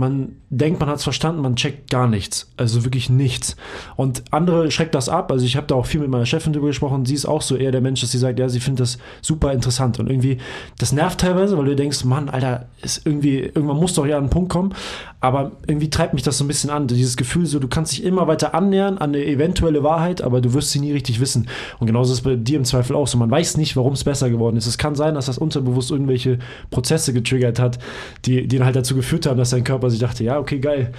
man 0.00 0.36
denkt, 0.48 0.80
man 0.80 0.88
hat 0.88 0.96
es 0.96 1.04
verstanden, 1.04 1.42
man 1.42 1.56
checkt 1.56 1.90
gar 1.90 2.08
nichts. 2.08 2.50
Also 2.56 2.84
wirklich 2.84 3.10
nichts. 3.10 3.54
Und 3.96 4.24
andere 4.30 4.70
schreckt 4.70 4.94
das 4.94 5.08
ab. 5.08 5.30
Also 5.30 5.44
ich 5.44 5.56
habe 5.56 5.66
da 5.66 5.74
auch 5.74 5.84
viel 5.84 6.00
mit 6.00 6.08
meiner 6.08 6.24
Chefin 6.24 6.54
drüber 6.54 6.68
gesprochen. 6.68 7.04
Sie 7.04 7.14
ist 7.14 7.26
auch 7.26 7.42
so 7.42 7.54
eher 7.54 7.70
der 7.70 7.82
Mensch, 7.82 8.00
dass 8.00 8.10
sie 8.10 8.18
sagt, 8.18 8.38
ja, 8.38 8.48
sie 8.48 8.60
findet 8.60 8.80
das 8.80 8.98
super 9.20 9.52
interessant. 9.52 10.00
Und 10.00 10.08
irgendwie, 10.08 10.38
das 10.78 10.92
nervt 10.92 11.20
teilweise, 11.20 11.56
weil 11.58 11.66
du 11.66 11.76
denkst, 11.76 12.04
Mann, 12.04 12.30
Alter, 12.30 12.66
ist 12.82 13.06
irgendwie, 13.06 13.40
irgendwann 13.40 13.76
muss 13.76 13.92
doch 13.92 14.06
ja 14.06 14.16
einen 14.16 14.30
Punkt 14.30 14.50
kommen. 14.50 14.74
Aber 15.20 15.52
irgendwie 15.66 15.90
treibt 15.90 16.14
mich 16.14 16.22
das 16.22 16.38
so 16.38 16.44
ein 16.44 16.48
bisschen 16.48 16.70
an. 16.70 16.86
Dieses 16.86 17.18
Gefühl, 17.18 17.44
so 17.44 17.58
du 17.58 17.68
kannst 17.68 17.92
dich 17.92 18.02
immer 18.02 18.26
weiter 18.26 18.54
annähern 18.54 18.96
an 18.96 19.10
eine 19.10 19.22
eventuelle 19.24 19.82
Wahrheit, 19.82 20.22
aber 20.22 20.40
du 20.40 20.54
wirst 20.54 20.70
sie 20.70 20.80
nie 20.80 20.92
richtig 20.92 21.20
wissen. 21.20 21.46
Und 21.78 21.86
genauso 21.86 22.12
ist 22.14 22.20
es 22.20 22.24
bei 22.24 22.36
dir 22.36 22.56
im 22.56 22.64
Zweifel 22.64 22.96
auch 22.96 23.06
so. 23.06 23.18
Man 23.18 23.30
weiß 23.30 23.58
nicht, 23.58 23.76
warum 23.76 23.92
es 23.92 24.02
besser 24.02 24.30
geworden 24.30 24.56
ist. 24.56 24.66
Es 24.66 24.78
kann 24.78 24.94
sein, 24.94 25.14
dass 25.14 25.26
das 25.26 25.36
unterbewusst 25.36 25.90
irgendwelche 25.90 26.38
Prozesse 26.70 27.12
getriggert 27.12 27.58
hat, 27.58 27.78
die, 28.24 28.48
die 28.48 28.56
dann 28.56 28.64
halt 28.64 28.76
dazu 28.76 28.94
geführt 28.94 29.26
haben, 29.26 29.36
dass 29.36 29.50
dein 29.50 29.64
Körper 29.64 29.89
sich 29.90 30.00
dachte, 30.00 30.24
ja, 30.24 30.38
okay, 30.38 30.58
geil, 30.58 30.92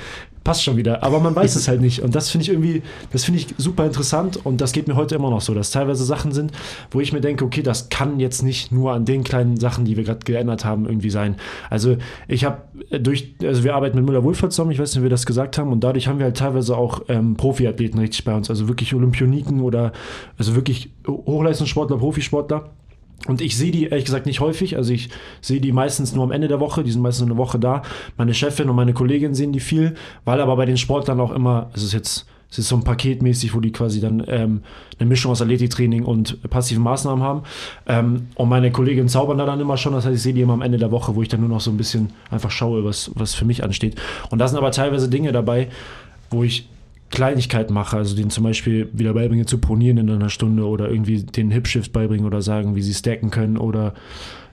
passt 0.44 0.64
schon 0.64 0.78
wieder. 0.78 1.04
Aber 1.04 1.20
man 1.20 1.36
weiß 1.36 1.56
es 1.58 1.68
halt 1.68 1.82
nicht. 1.82 2.02
Und 2.02 2.16
das 2.16 2.30
finde 2.30 2.44
ich 2.44 2.50
irgendwie, 2.50 2.82
das 3.12 3.24
finde 3.24 3.39
ich 3.39 3.48
super 3.58 3.86
interessant 3.86 4.39
und 4.44 4.62
das 4.62 4.72
geht 4.72 4.88
mir 4.88 4.96
heute 4.96 5.16
immer 5.16 5.30
noch 5.30 5.42
so, 5.42 5.54
dass 5.54 5.72
teilweise 5.72 6.04
Sachen 6.04 6.32
sind, 6.32 6.52
wo 6.92 7.00
ich 7.00 7.14
mir 7.14 7.22
denke, 7.22 7.46
okay, 7.46 7.62
das 7.62 7.89
kann 7.89 8.20
jetzt 8.20 8.42
nicht 8.42 8.72
nur 8.72 8.94
an 8.94 9.06
den 9.06 9.24
kleinen 9.24 9.58
Sachen, 9.58 9.86
die 9.86 9.98
wir 9.98 10.04
gerade 10.04 10.20
geändert 10.20 10.66
haben, 10.66 10.86
irgendwie 10.86 11.10
sein. 11.10 11.36
Also 11.70 11.98
ich 12.28 12.46
habe 12.46 12.62
durch, 13.00 13.36
also 13.44 13.64
wir 13.64 13.76
arbeiten 13.76 13.98
mit 13.98 14.06
Müller-Wohlfahrt 14.06 14.52
zusammen, 14.52 14.72
ich 14.72 14.80
weiß 14.80 14.94
nicht, 14.94 15.02
wie 15.02 15.06
wir 15.06 15.10
das 15.10 15.26
gesagt 15.26 15.58
haben, 15.58 15.72
und 15.72 15.84
dadurch 15.84 16.08
haben 16.08 16.20
wir 16.20 16.26
halt 16.26 16.38
teilweise 16.38 16.76
auch 16.76 17.02
ähm, 17.08 17.36
Profiathleten 17.36 18.00
richtig 18.00 18.24
bei 18.24 18.36
uns, 18.36 18.50
also 18.50 18.68
wirklich 18.68 18.94
Olympioniken 18.94 19.62
oder 19.62 19.92
also 20.38 20.56
wirklich 20.56 20.92
Hochleistungssportler, 21.08 21.98
Profisportler. 21.98 22.72
Und 23.28 23.41
ich 23.41 23.55
sehe 23.57 23.72
die 23.72 23.86
ehrlich 23.86 24.05
gesagt 24.05 24.26
nicht 24.26 24.39
häufig. 24.39 24.78
Also 24.78 24.93
ich 24.93 25.09
sehe 25.41 25.61
die 25.61 25.72
meistens 25.72 26.13
nur 26.13 26.24
am 26.24 26.32
Ende 26.32 26.47
der 26.47 26.59
Woche. 26.59 26.84
Die 26.84 26.91
sind 26.91 27.01
meistens 27.01 27.28
eine 27.28 27.38
Woche 27.38 27.59
da. 27.59 27.84
Meine 28.17 28.34
Chefin 28.34 28.69
und 28.69 28.76
meine 28.76 28.93
Kollegin 28.93 29.36
sehen 29.36 29.51
die 29.51 29.59
viel, 29.59 29.95
weil 30.26 30.41
aber 30.41 30.55
bei 30.55 30.65
den 30.65 30.78
Sportlern 30.78 31.19
auch 31.19 31.32
immer, 31.32 31.69
es 31.74 31.84
ist 31.84 31.93
jetzt, 31.93 32.26
es 32.49 32.59
ist 32.59 32.67
so 32.67 32.76
ein 32.76 32.84
Paketmäßig, 32.84 33.53
wo 33.53 33.59
die 33.59 33.72
quasi 33.72 34.01
dann 34.01 34.24
ähm, 34.28 34.61
eine 34.99 35.07
Mischung 35.07 35.32
aus 35.32 35.41
Athletiktraining 35.41 36.03
und 36.03 36.41
passiven 36.49 36.84
Maßnahmen 36.84 37.24
haben. 37.24 37.43
Ähm, 37.88 38.28
und 38.36 38.49
meine 38.49 38.72
Kolleginnen 38.72 39.07
zaubern 39.07 39.38
da 39.38 39.45
dann 39.45 39.59
immer 39.59 39.78
schon. 39.78 39.93
Das 39.93 40.05
heißt, 40.05 40.15
ich 40.15 40.22
sehe 40.22 40.34
die 40.34 40.41
immer 40.41 40.53
am 40.53 40.61
Ende 40.61 40.80
der 40.80 40.91
Woche, 40.91 41.15
wo 41.15 41.22
ich 41.22 41.30
dann 41.30 41.41
nur 41.41 41.49
noch 41.49 41.61
so 41.61 41.72
ein 41.72 41.78
bisschen 41.78 42.09
einfach 42.32 42.51
schaue, 42.51 42.84
was, 42.84 43.11
was 43.13 43.36
für 43.36 43.45
mich 43.45 43.63
ansteht. 43.63 44.01
Und 44.32 44.39
da 44.39 44.47
sind 44.47 44.57
aber 44.57 44.72
teilweise 44.72 45.09
Dinge 45.09 45.32
dabei, 45.32 45.69
wo 46.32 46.43
ich 46.43 46.67
Kleinigkeiten 47.12 47.74
mache, 47.74 47.97
also 47.97 48.16
denen 48.16 48.30
zum 48.30 48.43
Beispiel 48.43 48.89
wieder 48.93 49.14
beibringen 49.14 49.45
zu 49.45 49.57
pronieren 49.57 49.97
in 49.97 50.09
einer 50.09 50.30
Stunde 50.30 50.66
oder 50.66 50.89
irgendwie 50.89 51.24
den 51.24 51.51
Hip-Shift 51.51 51.91
beibringen 51.91 52.26
oder 52.26 52.41
sagen, 52.41 52.76
wie 52.76 52.82
sie 52.82 52.93
stacken 52.93 53.30
können 53.30 53.57
oder 53.57 53.93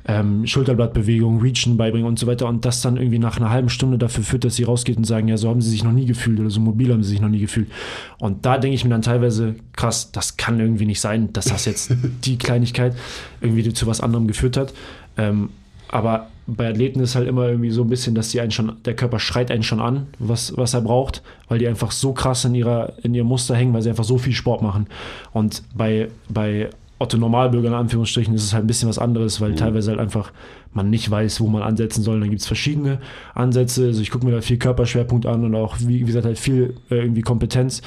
ähm, 0.06 0.46
Schulterblattbewegung, 0.46 1.40
Reachen 1.40 1.76
beibringen 1.76 2.09
und 2.09 2.18
so 2.18 2.26
weiter 2.26 2.48
und 2.48 2.64
das 2.64 2.80
dann 2.80 2.96
irgendwie 2.96 3.18
nach 3.18 3.36
einer 3.36 3.50
halben 3.50 3.68
Stunde 3.68 3.98
dafür 3.98 4.24
führt, 4.24 4.44
dass 4.44 4.56
sie 4.56 4.64
rausgeht 4.64 4.96
und 4.96 5.04
sagen, 5.04 5.28
ja, 5.28 5.36
so 5.36 5.48
haben 5.50 5.61
sie 5.61 5.70
sich 5.70 5.84
noch 5.84 5.92
nie 5.92 6.06
gefühlt 6.06 6.40
oder 6.40 6.50
so 6.50 6.61
mobil 6.61 6.92
haben 6.92 7.02
sie 7.02 7.11
sich 7.11 7.20
noch 7.20 7.28
nie 7.28 7.40
gefühlt. 7.40 7.70
Und 8.18 8.46
da 8.46 8.59
denke 8.59 8.74
ich 8.74 8.84
mir 8.84 8.90
dann 8.90 9.02
teilweise, 9.02 9.54
krass, 9.76 10.11
das 10.11 10.36
kann 10.36 10.59
irgendwie 10.59 10.86
nicht 10.86 11.00
sein, 11.00 11.32
dass 11.32 11.46
das 11.46 11.66
jetzt 11.66 11.94
die 12.24 12.38
Kleinigkeit 12.38 12.96
irgendwie 13.40 13.72
zu 13.72 13.86
was 13.86 14.00
anderem 14.00 14.26
geführt 14.26 14.56
hat. 14.56 14.72
Ähm, 15.18 15.50
aber 15.88 16.28
bei 16.51 16.70
Athleten 16.70 17.01
ist 17.01 17.14
halt 17.14 17.28
immer 17.28 17.46
irgendwie 17.46 17.70
so 17.70 17.82
ein 17.82 17.90
bisschen, 17.90 18.14
dass 18.14 18.30
die 18.30 18.40
einen 18.40 18.51
schon, 18.51 18.72
der 18.86 18.96
Körper 18.96 19.18
schreit 19.18 19.51
einen 19.51 19.62
schon 19.62 19.80
an, 19.80 20.07
was, 20.18 20.57
was 20.57 20.72
er 20.72 20.80
braucht, 20.80 21.22
weil 21.49 21.59
die 21.59 21.68
einfach 21.68 21.90
so 21.90 22.14
krass 22.14 22.46
in 22.46 22.55
ihrer, 22.55 22.94
in 23.03 23.14
ihrem 23.14 23.26
Muster 23.26 23.55
hängen, 23.55 23.74
weil 23.74 23.82
sie 23.82 23.90
einfach 23.90 24.05
so 24.05 24.16
viel 24.16 24.32
Sport 24.32 24.62
machen. 24.62 24.86
Und 25.34 25.62
bei, 25.74 26.09
bei 26.30 26.70
Otto 26.99 27.18
Normalbürgern 27.18 27.74
in 27.74 27.78
Anführungsstrichen 27.78 28.34
ist 28.34 28.44
es 28.44 28.55
halt 28.55 28.64
ein 28.64 28.66
bisschen 28.66 28.88
was 28.88 28.99
anderes, 28.99 29.42
weil 29.42 29.55
teilweise 29.55 29.90
halt 29.90 30.01
einfach 30.01 30.32
man 30.72 30.90
nicht 30.90 31.11
weiß, 31.11 31.40
wo 31.40 31.46
man 31.49 31.62
ansetzen 31.62 32.03
soll. 32.03 32.18
Dann 32.18 32.30
gibt 32.30 32.40
es 32.40 32.46
verschiedene 32.46 32.99
Ansätze. 33.34 33.86
Also 33.86 34.01
ich 34.01 34.11
gucke 34.11 34.24
mir 34.24 34.32
da 34.32 34.40
viel 34.40 34.59
Körperschwerpunkt 34.59 35.26
an 35.26 35.44
und 35.44 35.55
auch, 35.55 35.76
wie 35.80 36.01
gesagt, 36.01 36.24
halt 36.24 36.38
viel 36.38 36.74
äh, 36.90 36.96
irgendwie 36.96 37.22
Kompetenz. 37.22 37.82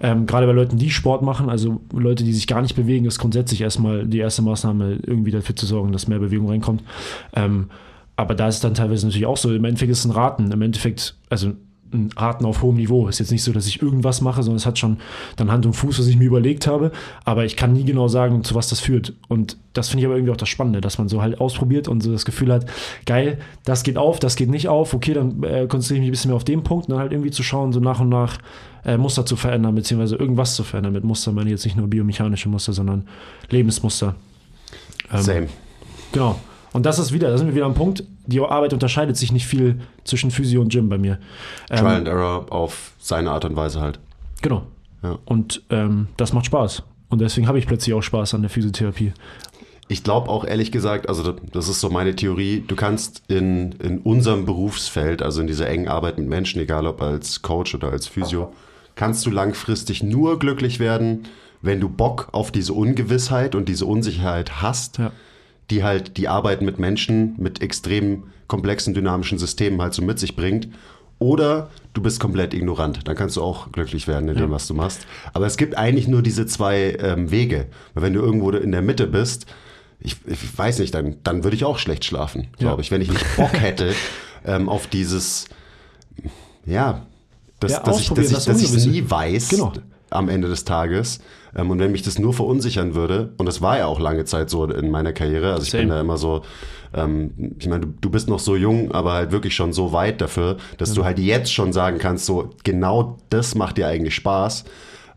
Ähm, 0.00 0.26
gerade 0.26 0.46
bei 0.46 0.52
Leuten, 0.52 0.78
die 0.78 0.90
Sport 0.90 1.22
machen, 1.22 1.50
also 1.50 1.80
Leute, 1.92 2.24
die 2.24 2.32
sich 2.32 2.46
gar 2.46 2.62
nicht 2.62 2.76
bewegen, 2.76 3.04
ist 3.04 3.18
grundsätzlich 3.18 3.60
erstmal 3.60 4.06
die 4.06 4.18
erste 4.18 4.42
Maßnahme, 4.42 4.98
irgendwie 5.06 5.30
dafür 5.30 5.54
zu 5.54 5.66
sorgen, 5.66 5.92
dass 5.92 6.08
mehr 6.08 6.18
Bewegung 6.18 6.48
reinkommt. 6.48 6.82
Ähm, 7.34 7.66
aber 8.16 8.34
da 8.34 8.48
ist 8.48 8.56
es 8.56 8.60
dann 8.60 8.74
teilweise 8.74 9.06
natürlich 9.06 9.26
auch 9.26 9.36
so, 9.36 9.54
im 9.54 9.64
Endeffekt 9.64 9.92
ist 9.92 10.00
es 10.00 10.04
ein 10.06 10.10
Raten. 10.10 10.50
Im 10.50 10.62
Endeffekt, 10.62 11.16
also 11.28 11.52
ein 11.92 12.10
Raten 12.16 12.44
auf 12.44 12.62
hohem 12.62 12.76
Niveau. 12.76 13.08
Ist 13.08 13.18
jetzt 13.18 13.30
nicht 13.30 13.42
so, 13.42 13.52
dass 13.52 13.66
ich 13.66 13.80
irgendwas 13.82 14.20
mache, 14.20 14.42
sondern 14.42 14.56
es 14.56 14.66
hat 14.66 14.78
schon 14.78 14.98
dann 15.36 15.50
Hand 15.50 15.66
und 15.66 15.74
Fuß, 15.74 15.98
was 15.98 16.06
ich 16.06 16.16
mir 16.16 16.24
überlegt 16.24 16.66
habe. 16.66 16.92
Aber 17.24 17.44
ich 17.44 17.56
kann 17.56 17.72
nie 17.72 17.84
genau 17.84 18.08
sagen, 18.08 18.42
zu 18.44 18.54
was 18.54 18.68
das 18.68 18.80
führt. 18.80 19.12
Und 19.28 19.56
das 19.72 19.88
finde 19.88 20.00
ich 20.02 20.06
aber 20.06 20.16
irgendwie 20.16 20.32
auch 20.32 20.36
das 20.36 20.48
Spannende, 20.48 20.80
dass 20.80 20.98
man 20.98 21.08
so 21.08 21.22
halt 21.22 21.40
ausprobiert 21.40 21.88
und 21.88 22.02
so 22.02 22.12
das 22.12 22.24
Gefühl 22.24 22.52
hat, 22.52 22.66
geil, 23.04 23.38
das 23.64 23.82
geht 23.82 23.98
auf, 23.98 24.18
das 24.18 24.36
geht 24.36 24.50
nicht 24.50 24.68
auf. 24.68 24.94
Okay, 24.94 25.14
dann 25.14 25.42
äh, 25.42 25.66
konzentriere 25.68 25.96
ich 25.96 26.00
mich 26.00 26.08
ein 26.08 26.10
bisschen 26.12 26.28
mehr 26.30 26.36
auf 26.36 26.44
den 26.44 26.62
Punkt 26.62 26.86
und 26.86 26.92
dann 26.92 27.00
halt 27.00 27.12
irgendwie 27.12 27.30
zu 27.30 27.42
schauen, 27.42 27.72
so 27.72 27.80
nach 27.80 28.00
und 28.00 28.08
nach 28.08 28.38
äh, 28.84 28.96
Muster 28.96 29.26
zu 29.26 29.36
verändern, 29.36 29.74
beziehungsweise 29.74 30.16
irgendwas 30.16 30.54
zu 30.54 30.64
verändern. 30.64 30.92
Mit 30.92 31.04
Muster 31.04 31.32
meine 31.32 31.48
ich 31.48 31.52
jetzt 31.52 31.64
nicht 31.64 31.76
nur 31.76 31.88
biomechanische 31.88 32.48
Muster, 32.48 32.72
sondern 32.72 33.06
Lebensmuster. 33.50 34.14
Ähm, 35.12 35.22
Same. 35.22 35.48
Genau. 36.12 36.40
Und 36.76 36.84
das 36.84 36.98
ist 36.98 37.10
wieder, 37.10 37.30
da 37.30 37.38
sind 37.38 37.46
wir 37.46 37.54
wieder 37.54 37.64
am 37.64 37.72
Punkt, 37.72 38.04
die 38.26 38.38
Arbeit 38.38 38.74
unterscheidet 38.74 39.16
sich 39.16 39.32
nicht 39.32 39.46
viel 39.46 39.80
zwischen 40.04 40.30
Physio 40.30 40.60
und 40.60 40.70
Gym 40.70 40.90
bei 40.90 40.98
mir. 40.98 41.18
Ähm, 41.70 41.78
Trial 41.78 41.96
and 41.96 42.06
Error 42.06 42.52
auf 42.52 42.92
seine 42.98 43.30
Art 43.30 43.46
und 43.46 43.56
Weise 43.56 43.80
halt. 43.80 43.98
Genau. 44.42 44.66
Ja. 45.02 45.18
Und 45.24 45.62
ähm, 45.70 46.08
das 46.18 46.34
macht 46.34 46.44
Spaß. 46.44 46.82
Und 47.08 47.22
deswegen 47.22 47.48
habe 47.48 47.58
ich 47.58 47.66
plötzlich 47.66 47.94
auch 47.94 48.02
Spaß 48.02 48.34
an 48.34 48.42
der 48.42 48.50
Physiotherapie. 48.50 49.14
Ich 49.88 50.04
glaube 50.04 50.28
auch 50.28 50.44
ehrlich 50.44 50.70
gesagt, 50.70 51.08
also 51.08 51.32
das 51.32 51.70
ist 51.70 51.80
so 51.80 51.88
meine 51.88 52.14
Theorie, 52.14 52.62
du 52.66 52.76
kannst 52.76 53.22
in, 53.28 53.72
in 53.82 54.00
unserem 54.00 54.44
Berufsfeld, 54.44 55.22
also 55.22 55.40
in 55.40 55.46
dieser 55.46 55.70
engen 55.70 55.88
Arbeit 55.88 56.18
mit 56.18 56.28
Menschen, 56.28 56.60
egal 56.60 56.86
ob 56.86 57.00
als 57.00 57.40
Coach 57.40 57.74
oder 57.74 57.90
als 57.90 58.06
Physio, 58.06 58.52
kannst 58.96 59.24
du 59.24 59.30
langfristig 59.30 60.02
nur 60.02 60.38
glücklich 60.38 60.78
werden, 60.78 61.22
wenn 61.62 61.80
du 61.80 61.88
Bock 61.88 62.28
auf 62.32 62.52
diese 62.52 62.74
Ungewissheit 62.74 63.54
und 63.54 63.66
diese 63.70 63.86
Unsicherheit 63.86 64.60
hast, 64.60 64.98
Ja. 64.98 65.12
Die 65.70 65.82
halt 65.82 66.16
die 66.16 66.28
Arbeit 66.28 66.62
mit 66.62 66.78
Menschen, 66.78 67.34
mit 67.38 67.60
extrem 67.62 68.24
komplexen 68.46 68.94
dynamischen 68.94 69.38
Systemen 69.38 69.80
halt 69.82 69.94
so 69.94 70.02
mit 70.02 70.18
sich 70.18 70.36
bringt. 70.36 70.68
Oder 71.18 71.70
du 71.94 72.02
bist 72.02 72.20
komplett 72.20 72.52
ignorant. 72.52 73.00
Dann 73.08 73.16
kannst 73.16 73.36
du 73.36 73.42
auch 73.42 73.72
glücklich 73.72 74.06
werden 74.06 74.28
in 74.28 74.36
dem, 74.36 74.50
Ja. 74.50 74.54
was 74.54 74.66
du 74.68 74.74
machst. 74.74 75.06
Aber 75.32 75.46
es 75.46 75.56
gibt 75.56 75.76
eigentlich 75.76 76.08
nur 76.08 76.22
diese 76.22 76.44
zwei 76.46 76.96
ähm, 77.00 77.30
Wege. 77.30 77.66
Weil 77.94 78.02
wenn 78.04 78.12
du 78.12 78.20
irgendwo 78.20 78.50
in 78.50 78.70
der 78.70 78.82
Mitte 78.82 79.06
bist, 79.06 79.46
ich, 79.98 80.16
ich 80.26 80.56
weiß 80.58 80.78
nicht, 80.78 80.94
dann, 80.94 81.16
dann 81.24 81.42
würde 81.42 81.56
ich 81.56 81.64
auch 81.64 81.78
schlecht 81.78 82.04
schlafen, 82.04 82.48
glaube 82.58 82.76
Ja. 82.76 82.80
ich. 82.80 82.90
Wenn 82.90 83.00
ich 83.00 83.10
nicht 83.10 83.24
Bock 83.36 83.52
hätte 83.58 83.94
ähm, 84.44 84.68
auf 84.68 84.86
dieses, 84.88 85.46
ja, 86.66 87.06
dass, 87.60 87.72
Ja, 87.72 87.80
dass 87.80 88.00
ich 88.00 88.08
dass 88.10 88.26
ich, 88.26 88.32
das 88.34 88.44
dass 88.44 88.62
ich 88.62 88.86
nie 88.86 89.08
weiß 89.10 89.48
Genau. 89.48 89.72
am 90.10 90.28
Ende 90.28 90.48
des 90.48 90.64
Tages. 90.64 91.20
Ähm, 91.56 91.70
und 91.70 91.78
wenn 91.78 91.90
mich 91.90 92.02
das 92.02 92.18
nur 92.18 92.34
verunsichern 92.34 92.94
würde, 92.94 93.32
und 93.38 93.46
das 93.46 93.62
war 93.62 93.78
ja 93.78 93.86
auch 93.86 93.98
lange 93.98 94.24
Zeit 94.24 94.50
so 94.50 94.64
in 94.66 94.90
meiner 94.90 95.12
Karriere, 95.12 95.52
also 95.52 95.64
ich 95.64 95.72
bin 95.72 95.80
Same. 95.88 95.94
da 95.94 96.00
immer 96.00 96.18
so, 96.18 96.42
ähm, 96.94 97.54
ich 97.58 97.68
meine, 97.68 97.86
du, 97.86 97.94
du 98.00 98.10
bist 98.10 98.28
noch 98.28 98.38
so 98.38 98.54
jung, 98.56 98.92
aber 98.92 99.12
halt 99.14 99.32
wirklich 99.32 99.54
schon 99.56 99.72
so 99.72 99.92
weit 99.92 100.20
dafür, 100.20 100.58
dass 100.78 100.92
du 100.92 101.04
halt 101.04 101.18
jetzt 101.18 101.52
schon 101.52 101.72
sagen 101.72 101.98
kannst, 101.98 102.26
so 102.26 102.50
genau 102.64 103.16
das 103.30 103.54
macht 103.54 103.78
dir 103.78 103.88
eigentlich 103.88 104.14
Spaß, 104.14 104.64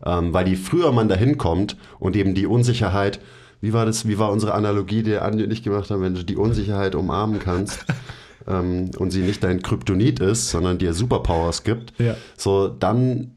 ähm, 0.06 0.32
weil 0.32 0.48
je 0.48 0.56
früher 0.56 0.92
man 0.92 1.08
da 1.08 1.14
hinkommt 1.14 1.76
und 1.98 2.16
eben 2.16 2.34
die 2.34 2.46
Unsicherheit, 2.46 3.20
wie 3.60 3.74
war 3.74 3.84
das, 3.84 4.08
wie 4.08 4.18
war 4.18 4.32
unsere 4.32 4.54
Analogie, 4.54 5.02
die 5.02 5.18
Andi 5.18 5.44
und 5.44 5.52
ich 5.52 5.62
gemacht 5.62 5.90
haben, 5.90 6.00
wenn 6.00 6.14
du 6.14 6.24
die 6.24 6.36
Unsicherheit 6.36 6.94
umarmen 6.94 7.38
kannst 7.38 7.84
ähm, 8.48 8.90
und 8.96 9.10
sie 9.10 9.20
nicht 9.20 9.44
dein 9.44 9.60
Kryptonit 9.60 10.20
ist, 10.20 10.50
sondern 10.50 10.78
dir 10.78 10.94
Superpowers 10.94 11.62
gibt, 11.64 11.92
Ja. 12.00 12.14
so 12.38 12.68
dann 12.68 13.32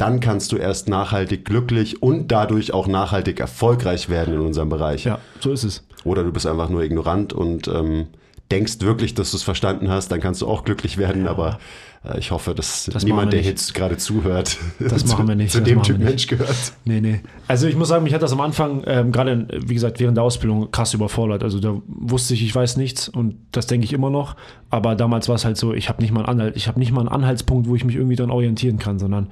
dann 0.00 0.20
kannst 0.20 0.52
du 0.52 0.56
erst 0.56 0.88
nachhaltig 0.88 1.44
glücklich 1.44 2.02
und 2.02 2.28
dadurch 2.32 2.72
auch 2.72 2.86
nachhaltig 2.86 3.40
erfolgreich 3.40 4.08
werden 4.08 4.34
in 4.34 4.40
unserem 4.40 4.68
Bereich. 4.68 5.04
Ja, 5.04 5.18
so 5.40 5.52
ist 5.52 5.64
es. 5.64 5.84
Oder 6.04 6.24
du 6.24 6.32
bist 6.32 6.46
einfach 6.46 6.70
nur 6.70 6.82
ignorant 6.82 7.32
und 7.32 7.68
ähm, 7.68 8.06
denkst 8.50 8.80
wirklich, 8.80 9.14
dass 9.14 9.30
du 9.30 9.36
es 9.36 9.42
verstanden 9.42 9.90
hast, 9.90 10.08
dann 10.08 10.20
kannst 10.20 10.42
du 10.42 10.48
auch 10.48 10.64
glücklich 10.64 10.96
werden, 10.98 11.28
aber 11.28 11.58
äh, 12.04 12.18
ich 12.18 12.30
hoffe, 12.30 12.54
dass 12.54 12.88
Das 12.92 13.04
niemand, 13.04 13.32
der 13.32 13.42
jetzt 13.42 13.74
gerade 13.74 13.96
zuhört, 13.96 14.56
Das 14.78 15.04
zu, 15.04 15.12
machen 15.12 15.28
wir 15.28 15.34
nicht, 15.34 15.52
zu 15.52 15.58
das 15.58 15.68
dem 15.68 15.82
Typ. 15.82 15.98
Mensch 15.98 16.26
gehört. 16.26 16.56
Nee, 16.84 17.00
nee. 17.00 17.20
Also 17.46 17.66
ich 17.66 17.76
muss 17.76 17.88
sagen, 17.88 18.02
mich 18.02 18.14
hat 18.14 18.22
das 18.22 18.32
am 18.32 18.40
Anfang, 18.40 18.82
ähm, 18.86 19.12
gerade 19.12 19.46
wie 19.66 19.74
gesagt, 19.74 20.00
während 20.00 20.16
der 20.16 20.24
Ausbildung 20.24 20.70
krass 20.70 20.94
überfordert. 20.94 21.42
Also 21.44 21.60
da 21.60 21.80
wusste 21.86 22.34
ich, 22.34 22.42
ich 22.42 22.54
weiß 22.54 22.76
nichts 22.76 23.08
und 23.08 23.36
das 23.52 23.66
denke 23.66 23.84
ich 23.84 23.92
immer 23.92 24.10
noch. 24.10 24.34
Aber 24.70 24.94
damals 24.96 25.28
war 25.28 25.36
es 25.36 25.44
halt 25.44 25.56
so, 25.56 25.74
ich 25.74 25.88
habe 25.88 26.02
nicht 26.02 26.12
mal 26.12 26.20
einen 26.20 26.40
Anhalt, 26.40 26.56
ich 26.56 26.66
habe 26.66 26.78
nicht 26.78 26.90
mal 26.92 27.00
einen 27.00 27.08
Anhaltspunkt, 27.08 27.68
wo 27.68 27.76
ich 27.76 27.84
mich 27.84 27.96
irgendwie 27.96 28.16
dann 28.16 28.30
orientieren 28.30 28.78
kann, 28.78 28.98
sondern 28.98 29.28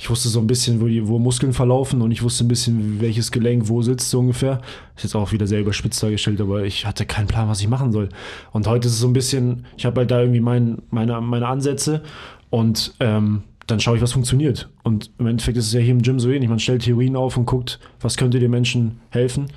ich 0.00 0.08
wusste 0.08 0.28
so 0.28 0.38
ein 0.38 0.46
bisschen, 0.46 0.80
wo, 0.80 0.86
die, 0.86 1.06
wo 1.06 1.18
Muskeln 1.18 1.52
verlaufen 1.52 2.00
und 2.02 2.12
ich 2.12 2.22
wusste 2.22 2.44
ein 2.44 2.48
bisschen, 2.48 3.00
welches 3.00 3.32
Gelenk 3.32 3.68
wo 3.68 3.82
sitzt, 3.82 4.10
so 4.10 4.20
ungefähr. 4.20 4.60
Ist 4.96 5.02
jetzt 5.02 5.16
auch 5.16 5.32
wieder 5.32 5.48
sehr 5.48 5.60
überspitzt 5.60 6.00
dargestellt, 6.00 6.40
aber 6.40 6.62
ich 6.62 6.86
hatte 6.86 7.04
keinen 7.04 7.26
Plan, 7.26 7.48
was 7.48 7.60
ich 7.60 7.68
machen 7.68 7.90
soll. 7.90 8.08
Und 8.52 8.68
heute 8.68 8.86
ist 8.86 8.94
es 8.94 9.00
so 9.00 9.08
ein 9.08 9.12
bisschen, 9.12 9.66
ich 9.76 9.84
habe 9.84 10.00
halt 10.00 10.10
da 10.12 10.20
irgendwie 10.20 10.40
mein, 10.40 10.78
meine, 10.90 11.20
meine 11.20 11.48
Ansätze 11.48 12.02
und 12.48 12.94
ähm, 13.00 13.42
dann 13.66 13.80
schaue 13.80 13.96
ich, 13.96 14.02
was 14.02 14.12
funktioniert. 14.12 14.68
Und 14.84 15.10
im 15.18 15.26
Endeffekt 15.26 15.58
ist 15.58 15.66
es 15.66 15.72
ja 15.72 15.80
hier 15.80 15.92
im 15.92 16.02
Gym 16.02 16.20
so 16.20 16.30
ähnlich. 16.30 16.48
Man 16.48 16.60
stellt 16.60 16.84
Theorien 16.84 17.16
auf 17.16 17.36
und 17.36 17.46
guckt, 17.46 17.80
was 18.00 18.16
könnte 18.16 18.38
dem 18.38 18.52
Menschen 18.52 19.00
helfen 19.10 19.48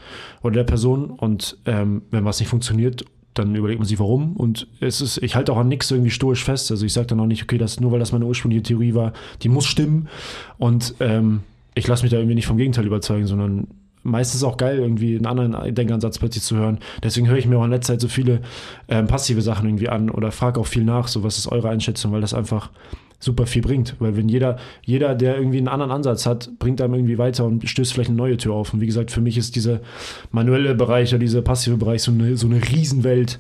oder 0.41 0.55
der 0.55 0.63
Person. 0.63 1.11
Und 1.11 1.57
ähm, 1.65 2.01
wenn 2.09 2.25
was 2.25 2.39
nicht 2.39 2.49
funktioniert, 2.49 3.05
dann 3.33 3.55
überlegt 3.55 3.79
man 3.79 3.87
sich, 3.87 3.99
warum. 3.99 4.35
Und 4.35 4.67
es 4.79 5.01
ist, 5.01 5.17
ich 5.17 5.35
halte 5.35 5.53
auch 5.53 5.57
an 5.57 5.67
nichts 5.67 5.89
irgendwie 5.89 6.11
stoisch 6.11 6.43
fest. 6.43 6.71
Also 6.71 6.85
ich 6.85 6.93
sage 6.93 7.07
dann 7.07 7.19
auch 7.19 7.25
nicht, 7.25 7.43
okay, 7.43 7.57
das 7.57 7.79
nur 7.79 7.91
weil 7.91 7.99
das 7.99 8.11
meine 8.11 8.25
ursprüngliche 8.25 8.63
Theorie 8.63 8.93
war, 8.93 9.13
die 9.41 9.49
muss 9.49 9.65
stimmen. 9.65 10.09
Und 10.57 10.95
ähm, 10.99 11.41
ich 11.73 11.87
lasse 11.87 12.03
mich 12.03 12.11
da 12.11 12.17
irgendwie 12.17 12.35
nicht 12.35 12.47
vom 12.47 12.57
Gegenteil 12.57 12.85
überzeugen, 12.85 13.27
sondern 13.27 13.67
meistens 14.03 14.43
auch 14.43 14.57
geil, 14.57 14.79
irgendwie 14.79 15.15
einen 15.15 15.25
anderen 15.25 15.73
Denkansatz 15.73 16.19
plötzlich 16.19 16.43
zu 16.43 16.55
hören. 16.55 16.79
Deswegen 17.03 17.27
höre 17.27 17.37
ich 17.37 17.45
mir 17.45 17.57
auch 17.57 17.65
in 17.65 17.71
letzter 17.71 17.93
Zeit 17.93 18.01
so 18.01 18.07
viele 18.07 18.41
ähm, 18.87 19.07
passive 19.07 19.41
Sachen 19.41 19.67
irgendwie 19.67 19.89
an 19.89 20.09
oder 20.09 20.31
frage 20.31 20.59
auch 20.59 20.67
viel 20.67 20.83
nach, 20.83 21.07
so 21.07 21.23
was 21.23 21.37
ist 21.37 21.47
eure 21.47 21.69
Einschätzung, 21.69 22.11
weil 22.11 22.21
das 22.21 22.33
einfach 22.33 22.69
super 23.21 23.45
viel 23.45 23.61
bringt. 23.61 23.95
Weil 23.99 24.17
wenn 24.17 24.27
jeder, 24.27 24.57
jeder, 24.83 25.15
der 25.15 25.37
irgendwie 25.37 25.59
einen 25.59 25.69
anderen 25.69 25.91
Ansatz 25.91 26.25
hat, 26.25 26.49
bringt 26.59 26.81
einem 26.81 26.95
irgendwie 26.95 27.17
weiter 27.17 27.45
und 27.45 27.67
stößt 27.67 27.93
vielleicht 27.93 28.09
eine 28.09 28.17
neue 28.17 28.35
Tür 28.35 28.55
auf. 28.55 28.73
Und 28.73 28.81
wie 28.81 28.85
gesagt, 28.85 29.11
für 29.11 29.21
mich 29.21 29.37
ist 29.37 29.55
dieser 29.55 29.79
manuelle 30.31 30.75
Bereich 30.75 31.11
oder 31.11 31.19
dieser 31.19 31.41
passive 31.41 31.77
Bereich 31.77 32.01
so 32.03 32.11
eine, 32.11 32.35
so 32.35 32.47
eine 32.47 32.61
Riesenwelt, 32.61 33.39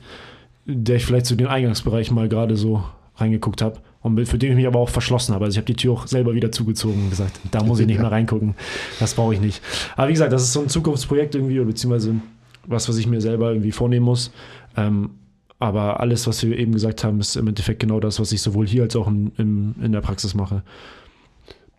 der 0.65 0.95
ich 0.95 1.05
vielleicht 1.05 1.25
zu 1.25 1.35
den 1.35 1.47
Eingangsbereich 1.47 2.11
mal 2.11 2.29
gerade 2.29 2.55
so 2.55 2.83
reingeguckt 3.17 3.61
habe. 3.61 3.79
Und 4.03 4.25
für 4.25 4.37
den 4.37 4.51
ich 4.51 4.55
mich 4.55 4.67
aber 4.67 4.79
auch 4.79 4.89
verschlossen 4.89 5.35
habe. 5.35 5.45
Also 5.45 5.55
ich 5.55 5.57
habe 5.57 5.67
die 5.67 5.75
Tür 5.75 5.93
auch 5.93 6.07
selber 6.07 6.33
wieder 6.33 6.51
zugezogen 6.51 7.03
und 7.03 7.09
gesagt, 7.11 7.39
da 7.51 7.63
muss 7.63 7.79
ich 7.79 7.85
nicht 7.85 7.99
mehr 7.99 8.11
reingucken. 8.11 8.55
Das 8.99 9.13
brauche 9.13 9.33
ich 9.33 9.41
nicht. 9.41 9.61
Aber 9.95 10.07
wie 10.07 10.13
gesagt, 10.13 10.33
das 10.33 10.41
ist 10.41 10.53
so 10.53 10.61
ein 10.61 10.69
Zukunftsprojekt 10.69 11.35
irgendwie, 11.35 11.59
oder 11.59 11.67
beziehungsweise 11.67 12.15
was, 12.65 12.89
was 12.89 12.97
ich 12.97 13.05
mir 13.05 13.21
selber 13.21 13.49
irgendwie 13.49 13.71
vornehmen 13.71 14.05
muss. 14.05 14.31
Ähm, 14.75 15.11
aber 15.61 15.99
alles, 15.99 16.25
was 16.25 16.41
wir 16.43 16.57
eben 16.57 16.71
gesagt 16.71 17.03
haben, 17.03 17.19
ist 17.19 17.35
im 17.35 17.47
Endeffekt 17.47 17.79
genau 17.79 17.99
das, 17.99 18.19
was 18.19 18.31
ich 18.31 18.41
sowohl 18.41 18.67
hier 18.67 18.83
als 18.83 18.95
auch 18.95 19.07
in, 19.07 19.31
in, 19.37 19.75
in 19.81 19.91
der 19.91 20.01
Praxis 20.01 20.33
mache. 20.33 20.63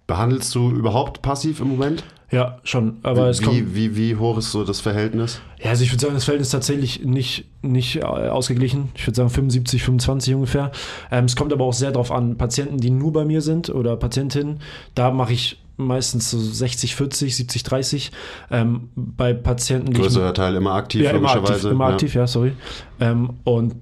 Behandelst 0.07 0.55
du 0.55 0.71
überhaupt 0.71 1.23
passiv 1.23 1.61
im 1.61 1.69
Moment? 1.69 2.05
Ja, 2.31 2.61
schon. 2.65 2.99
Aber 3.03 3.29
es 3.29 3.43
kommt. 3.43 3.57
wie, 3.57 3.75
wie, 3.75 3.97
wie 3.97 4.17
hoch 4.17 4.39
ist 4.39 4.53
so 4.53 4.65
das 4.65 4.81
Verhältnis? 4.81 5.41
Ja, 5.63 5.71
also 5.71 5.85
ich 5.85 5.93
würde 5.93 6.01
sagen, 6.01 6.15
das 6.15 6.25
Verhältnis 6.25 6.49
ist 6.49 6.53
tatsächlich 6.53 7.05
nicht, 7.05 7.45
nicht 7.61 7.97
äh, 7.97 8.03
ausgeglichen. 8.03 8.91
Ich 8.95 9.07
würde 9.07 9.17
sagen 9.17 9.31
75, 9.31 9.83
25 9.83 10.35
ungefähr. 10.35 10.71
Ähm, 11.11 11.25
es 11.25 11.37
kommt 11.37 11.53
aber 11.53 11.65
auch 11.65 11.75
sehr 11.75 11.91
darauf 11.91 12.11
an, 12.11 12.37
Patienten, 12.39 12.79
die 12.79 12.91
nur 12.91 13.13
bei 13.13 13.25
mir 13.25 13.43
sind 13.43 13.69
oder 13.69 13.97
Patientinnen, 13.97 14.61
da 14.95 15.11
mache 15.11 15.33
ich 15.33 15.59
meistens 15.77 16.31
so 16.31 16.39
60, 16.39 16.95
40, 16.97 17.37
70, 17.37 17.63
30. 17.63 18.13
Ähm, 18.51 18.89
bei 18.95 19.35
Patienten, 19.35 19.93
Größerer 19.93 20.35
Teil 20.35 20.55
immer 20.57 20.75
aktiv, 20.75 21.03
ja, 21.03 21.11
immer 21.11 21.35
logischerweise. 21.35 21.53
aktiv, 21.53 21.71
immer 21.71 21.89
ja. 21.89 21.93
aktiv, 21.93 22.15
ja, 22.15 22.27
sorry. 22.27 22.53
Ähm, 23.01 23.31
und 23.45 23.75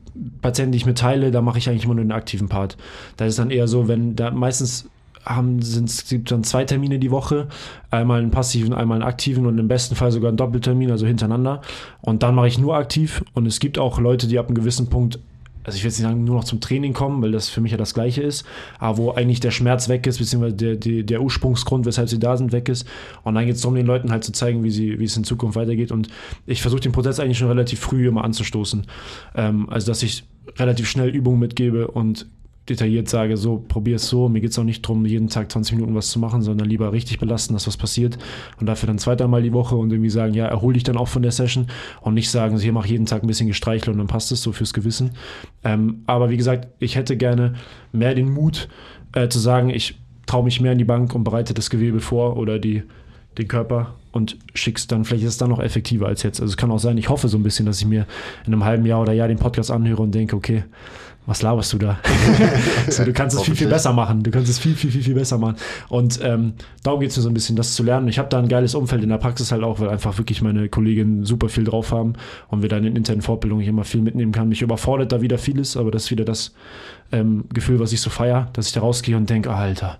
Patienten, 0.43 0.73
die 0.73 0.79
ich 0.79 0.87
mitteile, 0.87 1.31
da 1.31 1.43
mache 1.43 1.59
ich 1.59 1.69
eigentlich 1.69 1.85
immer 1.85 1.95
nur 1.95 2.05
den 2.05 2.13
aktiven 2.13 2.49
Part. 2.49 2.77
Da 3.17 3.27
ist 3.27 3.39
dann 3.39 3.51
eher 3.51 3.69
so, 3.69 3.89
wenn 3.89 4.17
da 4.17 4.31
meistens 4.31 4.89
haben, 5.25 5.61
sind, 5.61 5.89
es 5.89 6.09
gibt 6.09 6.31
dann 6.31 6.45
zwei 6.45 6.65
Termine 6.65 6.99
die 6.99 7.11
Woche, 7.11 7.49
einmal 7.91 8.21
einen 8.21 8.31
passiven, 8.31 8.73
einmal 8.73 8.97
einen 8.97 9.09
aktiven 9.09 9.47
und 9.47 9.59
im 9.59 9.69
besten 9.69 9.95
Fall 9.95 10.13
sogar 10.13 10.29
einen 10.29 10.37
Doppeltermin, 10.37 10.91
also 10.91 11.07
hintereinander. 11.07 11.61
Und 12.01 12.23
dann 12.23 12.35
mache 12.35 12.49
ich 12.49 12.59
nur 12.59 12.77
aktiv 12.77 13.23
und 13.35 13.47
es 13.47 13.61
gibt 13.61 13.79
auch 13.79 13.99
Leute, 13.99 14.27
die 14.27 14.39
ab 14.39 14.47
einem 14.47 14.55
gewissen 14.55 14.89
Punkt 14.89 15.19
also 15.65 15.77
ich 15.77 15.83
will 15.83 15.91
jetzt 15.91 15.99
nicht 15.99 16.09
sagen, 16.09 16.25
nur 16.25 16.37
noch 16.37 16.45
zum 16.45 16.61
Training 16.61 16.93
kommen, 16.93 17.23
weil 17.23 17.33
das 17.33 17.49
für 17.49 17.61
mich 17.61 17.73
ja 17.73 17.79
das 17.79 17.95
Gleiche 17.95 18.23
ist, 18.23 18.45
aber 18.79 18.99
wo 18.99 19.11
eigentlich 19.13 19.41
der 19.41 19.51
Schmerz 19.51 19.89
weg 19.89 20.07
ist, 20.07 20.19
beziehungsweise 20.19 20.57
der, 20.57 20.77
der, 20.77 21.03
der 21.03 21.23
Ursprungsgrund, 21.23 21.87
weshalb 21.87 22.09
sie 22.09 22.19
da 22.19 22.37
sind, 22.37 22.53
weg 22.53 22.69
ist. 22.69 22.87
Und 23.23 23.35
dann 23.35 23.47
geht 23.47 23.57
es 23.57 23.63
darum, 23.63 23.75
den 23.75 23.87
Leuten 23.87 24.11
halt 24.11 24.25
zu 24.25 24.33
zeigen, 24.33 24.65
wie, 24.65 24.71
sie, 24.71 24.99
wie 24.99 25.05
es 25.05 25.17
in 25.17 25.25
Zukunft 25.25 25.57
weitergeht. 25.57 25.93
Und 25.93 26.09
ich 26.47 26.63
versuche 26.63 26.81
den 26.81 26.93
Prozess 26.93 27.21
eigentlich 27.21 27.39
schon 27.39 27.49
relativ 27.49 27.81
früh 27.81 28.09
immer 28.09 28.25
anzustoßen. 28.25 28.87
Ähm, 29.35 29.69
also, 29.69 29.87
dass 29.87 30.03
ich 30.03 30.25
relativ 30.59 30.89
schnell 30.89 31.11
Übungen 31.11 31.39
mitgebe 31.39 31.89
und 31.89 32.27
detailliert 32.71 33.09
sage, 33.09 33.37
so, 33.37 33.63
probier 33.67 33.97
es 33.97 34.09
so. 34.09 34.29
Mir 34.29 34.41
geht 34.41 34.53
es 34.53 34.59
auch 34.59 34.65
nicht 34.65 34.85
darum, 34.85 35.05
jeden 35.05 35.29
Tag 35.29 35.53
20 35.53 35.77
Minuten 35.77 35.95
was 35.95 36.09
zu 36.09 36.19
machen, 36.19 36.43
sondern 36.43 36.69
lieber 36.69 36.93
richtig 36.93 37.19
belasten, 37.19 37.53
dass 37.55 37.67
was 37.67 37.77
passiert. 37.77 38.19
Und 38.59 38.67
dafür 38.67 38.87
dann 38.87 38.99
zweimal 38.99 39.43
die 39.43 39.53
Woche 39.53 39.77
und 39.77 39.91
irgendwie 39.91 40.11
sagen, 40.11 40.33
ja, 40.33 40.47
erhol 40.47 40.75
dich 40.75 40.85
dann 40.85 40.97
auch 40.97 41.09
von 41.09 41.23
der 41.23 41.33
Session 41.33 41.67
und 42.01 42.15
nicht 42.15 42.31
sagen, 42.31 42.57
so, 42.57 42.63
hier 42.63 42.73
mach 42.73 42.87
jeden 42.87 43.07
Tag 43.07 43.23
ein 43.23 43.27
bisschen 43.27 43.49
Gestreichel 43.49 43.93
und 43.93 43.99
dann 43.99 44.07
passt 44.07 44.33
es 44.33 44.43
so 44.43 44.53
fürs 44.53 44.73
Gewissen. 44.73 45.11
Ähm, 45.65 46.03
aber 46.07 46.31
wie 46.31 46.37
gesagt, 46.37 46.69
ich 46.79 46.97
hätte 46.97 47.17
gerne 47.17 47.55
mehr 47.93 48.15
den 48.15 48.31
Mut 48.31 48.69
äh, 49.15 49.29
zu 49.29 49.39
sagen, 49.39 49.71
ich 49.71 49.99
traue 50.27 50.45
mich 50.45 50.61
mehr 50.61 50.73
in 50.73 50.79
die 50.79 50.85
Bank 50.85 51.15
und 51.15 51.25
bereite 51.25 51.55
das 51.55 51.71
Gewebe 51.71 52.01
vor 52.01 52.37
oder 52.37 52.59
die, 52.59 52.85
den 53.37 53.49
Körper 53.49 53.95
und 54.13 54.37
schick's 54.55 54.87
dann, 54.87 55.05
vielleicht 55.05 55.25
ist 55.25 55.31
es 55.31 55.39
dann 55.39 55.51
noch 55.51 55.61
effektiver 55.61 56.07
als 56.07 56.23
jetzt. 56.23 56.41
Also 56.41 56.53
es 56.53 56.57
kann 56.57 56.71
auch 56.71 56.79
sein, 56.79 56.99
ich 56.99 57.09
hoffe 57.09 57.29
so 57.29 57.37
ein 57.37 57.43
bisschen, 57.43 57.67
dass 57.67 57.81
ich 57.81 57.87
mir 57.87 58.07
in 58.47 58.53
einem 58.53 58.65
halben 58.65 58.87
Jahr 58.87 59.01
oder 59.01 59.13
Jahr 59.13 59.29
den 59.29 59.39
Podcast 59.39 59.71
anhöre 59.71 60.03
und 60.03 60.15
denke, 60.15 60.37
okay, 60.37 60.65
was 61.31 61.43
laberst 61.43 61.73
du 61.73 61.79
da? 61.79 61.97
so, 62.89 63.05
du 63.05 63.13
kannst 63.13 63.37
es 63.37 63.45
viel, 63.45 63.55
viel 63.55 63.69
besser 63.69 63.93
machen. 63.93 64.25
Du 64.25 64.33
kannst 64.33 64.51
es 64.51 64.59
viel, 64.59 64.75
viel, 64.75 64.91
viel, 64.91 65.05
viel 65.05 65.15
besser 65.15 65.39
machen. 65.39 65.55
Und 65.89 66.19
ähm, 66.25 66.55
darum 66.83 66.99
geht 66.99 67.11
es 67.11 67.17
mir 67.17 67.23
so 67.23 67.31
ein 67.31 67.35
bisschen, 67.35 67.55
das 67.55 67.75
zu 67.75 67.85
lernen. 67.85 68.09
Ich 68.09 68.19
habe 68.19 68.29
da 68.29 68.41
ein 68.41 68.49
geiles 68.49 68.75
Umfeld 68.75 69.05
in 69.05 69.11
der 69.11 69.19
Praxis 69.19 69.53
halt 69.53 69.63
auch, 69.63 69.79
weil 69.79 69.91
einfach 69.91 70.19
wirklich 70.19 70.43
meine 70.43 70.69
Kolleginnen 70.69 71.25
super 71.25 71.49
viel 71.49 71.63
drauf 71.63 71.93
haben 71.93 72.15
und 72.49 72.63
wir 72.63 72.69
da 72.69 72.79
in 72.79 72.83
den 72.83 72.97
internen 72.97 73.23
Fortbildungen 73.23 73.65
immer 73.65 73.85
viel 73.85 74.03
mitnehmen 74.03 74.33
kann. 74.33 74.49
Mich 74.49 74.61
überfordert 74.61 75.13
da 75.13 75.23
wieder 75.23 75.39
vieles, 75.39 75.77
aber 75.77 75.93
das 75.93 76.07
ist 76.07 76.11
wieder 76.11 76.25
das 76.25 76.53
ähm, 77.13 77.45
Gefühl, 77.53 77.81
was 77.81 77.93
ich 77.93 78.01
so 78.01 78.09
feier, 78.11 78.49
dass 78.53 78.69
ich 78.69 78.73
da 78.73 78.81
rausgehe 78.81 79.17
und 79.17 79.29
denke, 79.29 79.51
Alter, 79.53 79.99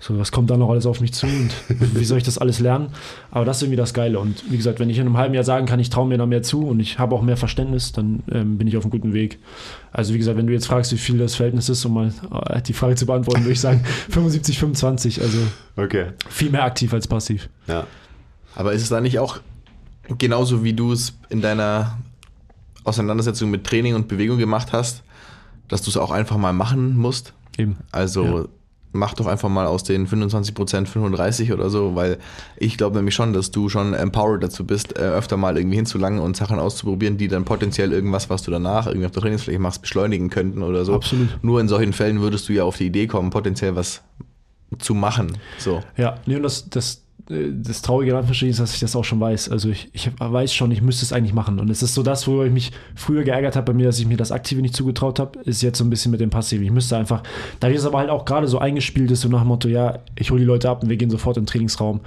so 0.00 0.18
was 0.18 0.32
kommt 0.32 0.50
da 0.50 0.56
noch 0.56 0.70
alles 0.70 0.86
auf 0.86 1.00
mich 1.00 1.12
zu 1.12 1.26
und 1.26 1.50
wie 1.68 2.04
soll 2.04 2.18
ich 2.18 2.24
das 2.24 2.38
alles 2.38 2.58
lernen? 2.58 2.88
Aber 3.30 3.44
das 3.44 3.58
ist 3.58 3.62
irgendwie 3.62 3.76
das 3.76 3.94
Geile. 3.94 4.18
Und 4.18 4.50
wie 4.50 4.56
gesagt, 4.56 4.80
wenn 4.80 4.90
ich 4.90 4.98
in 4.98 5.06
einem 5.06 5.16
halben 5.16 5.34
Jahr 5.34 5.44
sagen 5.44 5.66
kann, 5.66 5.78
ich 5.78 5.90
traue 5.90 6.08
mir 6.08 6.18
da 6.18 6.26
mehr 6.26 6.42
zu 6.42 6.66
und 6.66 6.80
ich 6.80 6.98
habe 6.98 7.14
auch 7.14 7.22
mehr 7.22 7.36
Verständnis, 7.36 7.92
dann 7.92 8.22
ähm, 8.32 8.58
bin 8.58 8.66
ich 8.66 8.76
auf 8.76 8.84
einem 8.84 8.90
guten 8.90 9.12
Weg. 9.12 9.38
Also 9.92 10.14
wie 10.14 10.18
gesagt, 10.18 10.36
wenn 10.36 10.46
du 10.46 10.52
jetzt 10.52 10.66
fragst, 10.66 10.92
wie 10.92 10.98
viel 10.98 11.18
das 11.18 11.34
Verhältnis 11.36 11.68
ist, 11.68 11.84
um 11.84 11.94
mal 11.94 12.12
äh, 12.48 12.60
die 12.62 12.72
Frage 12.72 12.94
zu 12.96 13.06
beantworten, 13.06 13.42
würde 13.42 13.52
ich 13.52 13.60
sagen 13.60 13.84
75, 14.10 14.58
25, 14.58 15.22
also 15.22 15.38
Okay, 15.76 16.06
viel 16.28 16.50
mehr 16.50 16.64
aktiv 16.64 16.92
als 16.92 17.06
passiv. 17.06 17.48
ja. 17.66 17.86
Aber 18.56 18.72
ist 18.72 18.82
es 18.82 18.88
da 18.88 19.00
nicht 19.00 19.20
auch 19.20 19.38
genauso, 20.18 20.64
wie 20.64 20.72
du 20.72 20.90
es 20.92 21.14
in 21.28 21.40
deiner 21.40 21.98
Auseinandersetzung 22.82 23.50
mit 23.50 23.64
Training 23.64 23.94
und 23.94 24.08
Bewegung 24.08 24.38
gemacht 24.38 24.72
hast, 24.72 25.02
dass 25.68 25.82
du 25.82 25.90
es 25.90 25.96
auch 25.96 26.10
einfach 26.10 26.36
mal 26.36 26.52
machen 26.52 26.96
musst? 26.96 27.32
Eben. 27.56 27.76
Also 27.92 28.24
Ja. 28.24 28.44
mach 28.92 29.14
doch 29.14 29.26
einfach 29.26 29.48
mal 29.48 29.66
aus 29.66 29.84
den 29.84 30.06
25% 30.06 30.86
35 30.88 31.52
oder 31.52 31.68
so, 31.70 31.94
weil 31.94 32.18
ich 32.56 32.76
glaube 32.78 32.96
nämlich 32.96 33.14
schon, 33.14 33.32
dass 33.32 33.50
du 33.50 33.68
schon 33.68 33.92
empowered 33.94 34.42
dazu 34.42 34.64
bist, 34.64 34.96
äh, 34.98 35.02
öfter 35.02 35.36
mal 35.36 35.56
irgendwie 35.58 35.76
hinzulangen 35.76 36.20
und 36.20 36.36
Sachen 36.36 36.58
auszuprobieren, 36.58 37.16
die 37.18 37.28
dann 37.28 37.44
potenziell 37.44 37.92
irgendwas, 37.92 38.30
was 38.30 38.42
du 38.42 38.50
danach 38.50 38.86
irgendwie 38.86 39.06
auf 39.06 39.12
der 39.12 39.22
Trainingsfläche 39.22 39.58
machst, 39.58 39.82
beschleunigen 39.82 40.30
könnten 40.30 40.62
oder 40.62 40.84
so. 40.84 40.94
Absolut. 40.94 41.38
Nur 41.42 41.60
in 41.60 41.68
solchen 41.68 41.92
Fällen 41.92 42.20
würdest 42.20 42.48
du 42.48 42.52
ja 42.54 42.64
auf 42.64 42.76
die 42.78 42.86
Idee 42.86 43.06
kommen, 43.06 43.30
potenziell 43.30 43.76
was 43.76 44.02
zu 44.78 44.94
machen. 44.94 45.36
So. 45.58 45.82
Ja, 45.96 46.16
nee, 46.26 46.36
und 46.36 46.42
das, 46.42 46.68
das, 46.70 47.02
das 47.28 47.82
Traurige 47.82 48.18
ich, 48.30 48.42
ist, 48.42 48.58
dass 48.58 48.72
ich 48.72 48.80
das 48.80 48.96
auch 48.96 49.04
schon 49.04 49.20
weiß. 49.20 49.50
Also 49.50 49.68
ich, 49.68 49.90
ich 49.92 50.10
weiß 50.18 50.52
schon, 50.52 50.70
ich 50.70 50.80
müsste 50.80 51.04
es 51.04 51.12
eigentlich 51.12 51.34
machen. 51.34 51.60
Und 51.60 51.68
es 51.68 51.82
ist 51.82 51.94
so 51.94 52.02
das, 52.02 52.26
worüber 52.26 52.46
ich 52.46 52.52
mich 52.52 52.72
früher 52.94 53.22
geärgert 53.22 53.54
habe 53.54 53.66
bei 53.66 53.76
mir, 53.76 53.84
dass 53.84 53.98
ich 53.98 54.06
mir 54.06 54.16
das 54.16 54.32
Aktive 54.32 54.62
nicht 54.62 54.74
zugetraut 54.74 55.18
habe, 55.18 55.38
ist 55.40 55.62
jetzt 55.62 55.78
so 55.78 55.84
ein 55.84 55.90
bisschen 55.90 56.10
mit 56.10 56.20
dem 56.20 56.30
Passiven. 56.30 56.64
Ich 56.64 56.70
müsste 56.70 56.96
einfach, 56.96 57.22
da 57.60 57.68
es 57.68 57.84
aber 57.84 57.98
halt 57.98 58.08
auch 58.08 58.24
gerade 58.24 58.48
so 58.48 58.58
eingespielt 58.58 59.10
ist, 59.10 59.20
so 59.20 59.28
nach 59.28 59.40
dem 59.40 59.48
Motto, 59.48 59.68
ja, 59.68 59.98
ich 60.16 60.30
hole 60.30 60.40
die 60.40 60.46
Leute 60.46 60.70
ab 60.70 60.82
und 60.82 60.88
wir 60.88 60.96
gehen 60.96 61.10
sofort 61.10 61.36
in 61.36 61.42
den 61.42 61.48
Trainingsraum. 61.48 62.00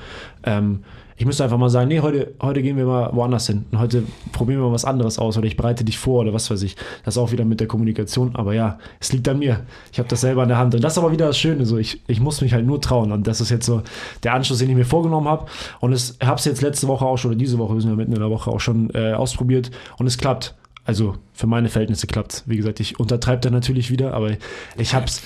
Ähm, 0.44 0.80
ich 1.22 1.26
müsste 1.28 1.44
einfach 1.44 1.60
mal 1.60 1.70
sagen, 1.70 1.88
nee, 1.88 2.00
heute, 2.00 2.34
heute 2.42 2.64
gehen 2.64 2.78
wir 2.78 2.86
mal 2.88 3.12
woanders 3.14 3.46
hin. 3.46 3.66
Und 3.70 3.78
heute 3.78 4.02
probieren 4.32 4.60
wir 4.60 4.66
mal 4.66 4.74
was 4.74 4.86
anderes 4.86 5.20
aus 5.20 5.38
oder 5.38 5.46
ich 5.46 5.56
bereite 5.56 5.84
dich 5.84 6.00
vor 6.00 6.22
oder 6.22 6.34
was 6.34 6.50
weiß 6.50 6.64
ich. 6.64 6.76
Das 7.06 7.16
auch 7.16 7.32
wieder 7.32 7.46
mit 7.46 7.60
der 7.60 7.68
Kommunikation. 7.68 8.36
Aber 8.36 8.56
ja, 8.56 8.80
es 9.00 9.14
liegt 9.14 9.30
an 9.30 9.38
mir. 9.38 9.60
Ich 9.92 10.00
habe 10.00 10.10
das 10.10 10.22
selber 10.22 10.42
in 10.42 10.50
der 10.50 10.58
Hand. 10.58 10.74
Und 10.74 10.84
das 10.84 10.94
ist 10.94 10.98
aber 10.98 11.12
wieder 11.12 11.28
das 11.28 11.38
Schöne. 11.38 11.64
So, 11.68 11.78
ich, 11.78 12.02
ich 12.08 12.20
muss 12.20 12.42
mich 12.42 12.54
halt 12.54 12.66
nur 12.66 12.82
trauen. 12.82 13.12
Und 13.12 13.28
das 13.28 13.40
ist 13.40 13.52
jetzt 13.52 13.68
so 13.68 13.84
der 14.24 14.34
Anschluss, 14.34 14.58
den 14.58 14.72
ich 14.72 14.76
mir 14.76 14.84
vorgenommen 14.84 15.28
habe. 15.28 15.46
Und 15.80 15.94
ich 15.94 16.16
habe 16.24 16.40
es 16.40 16.46
jetzt 16.46 16.64
letzte 16.64 16.88
Woche 16.88 17.06
auch 17.06 17.18
schon, 17.18 17.30
oder 17.30 17.38
diese 17.38 17.60
Woche, 17.60 17.76
wir 17.76 17.82
sind 17.82 17.92
ja 17.92 17.96
mitten 17.96 18.14
in 18.14 18.20
der 18.20 18.32
Woche 18.32 18.50
auch 18.50 18.60
schon 18.60 18.90
äh, 18.96 19.14
ausprobiert. 19.14 19.70
Und 20.00 20.08
es 20.08 20.18
klappt. 20.18 20.56
Also 20.86 21.18
für 21.34 21.46
meine 21.46 21.70
Verhältnisse 21.70 22.08
klappt 22.08 22.42
Wie 22.48 22.58
gesagt, 22.58 22.80
ich 22.80 23.00
untertreibe 23.00 23.42
da 23.42 23.52
natürlich 23.52 23.92
wieder, 23.92 24.16
aber 24.16 24.32
ich 24.76 24.96
habe 24.96 25.06
es. 25.06 25.22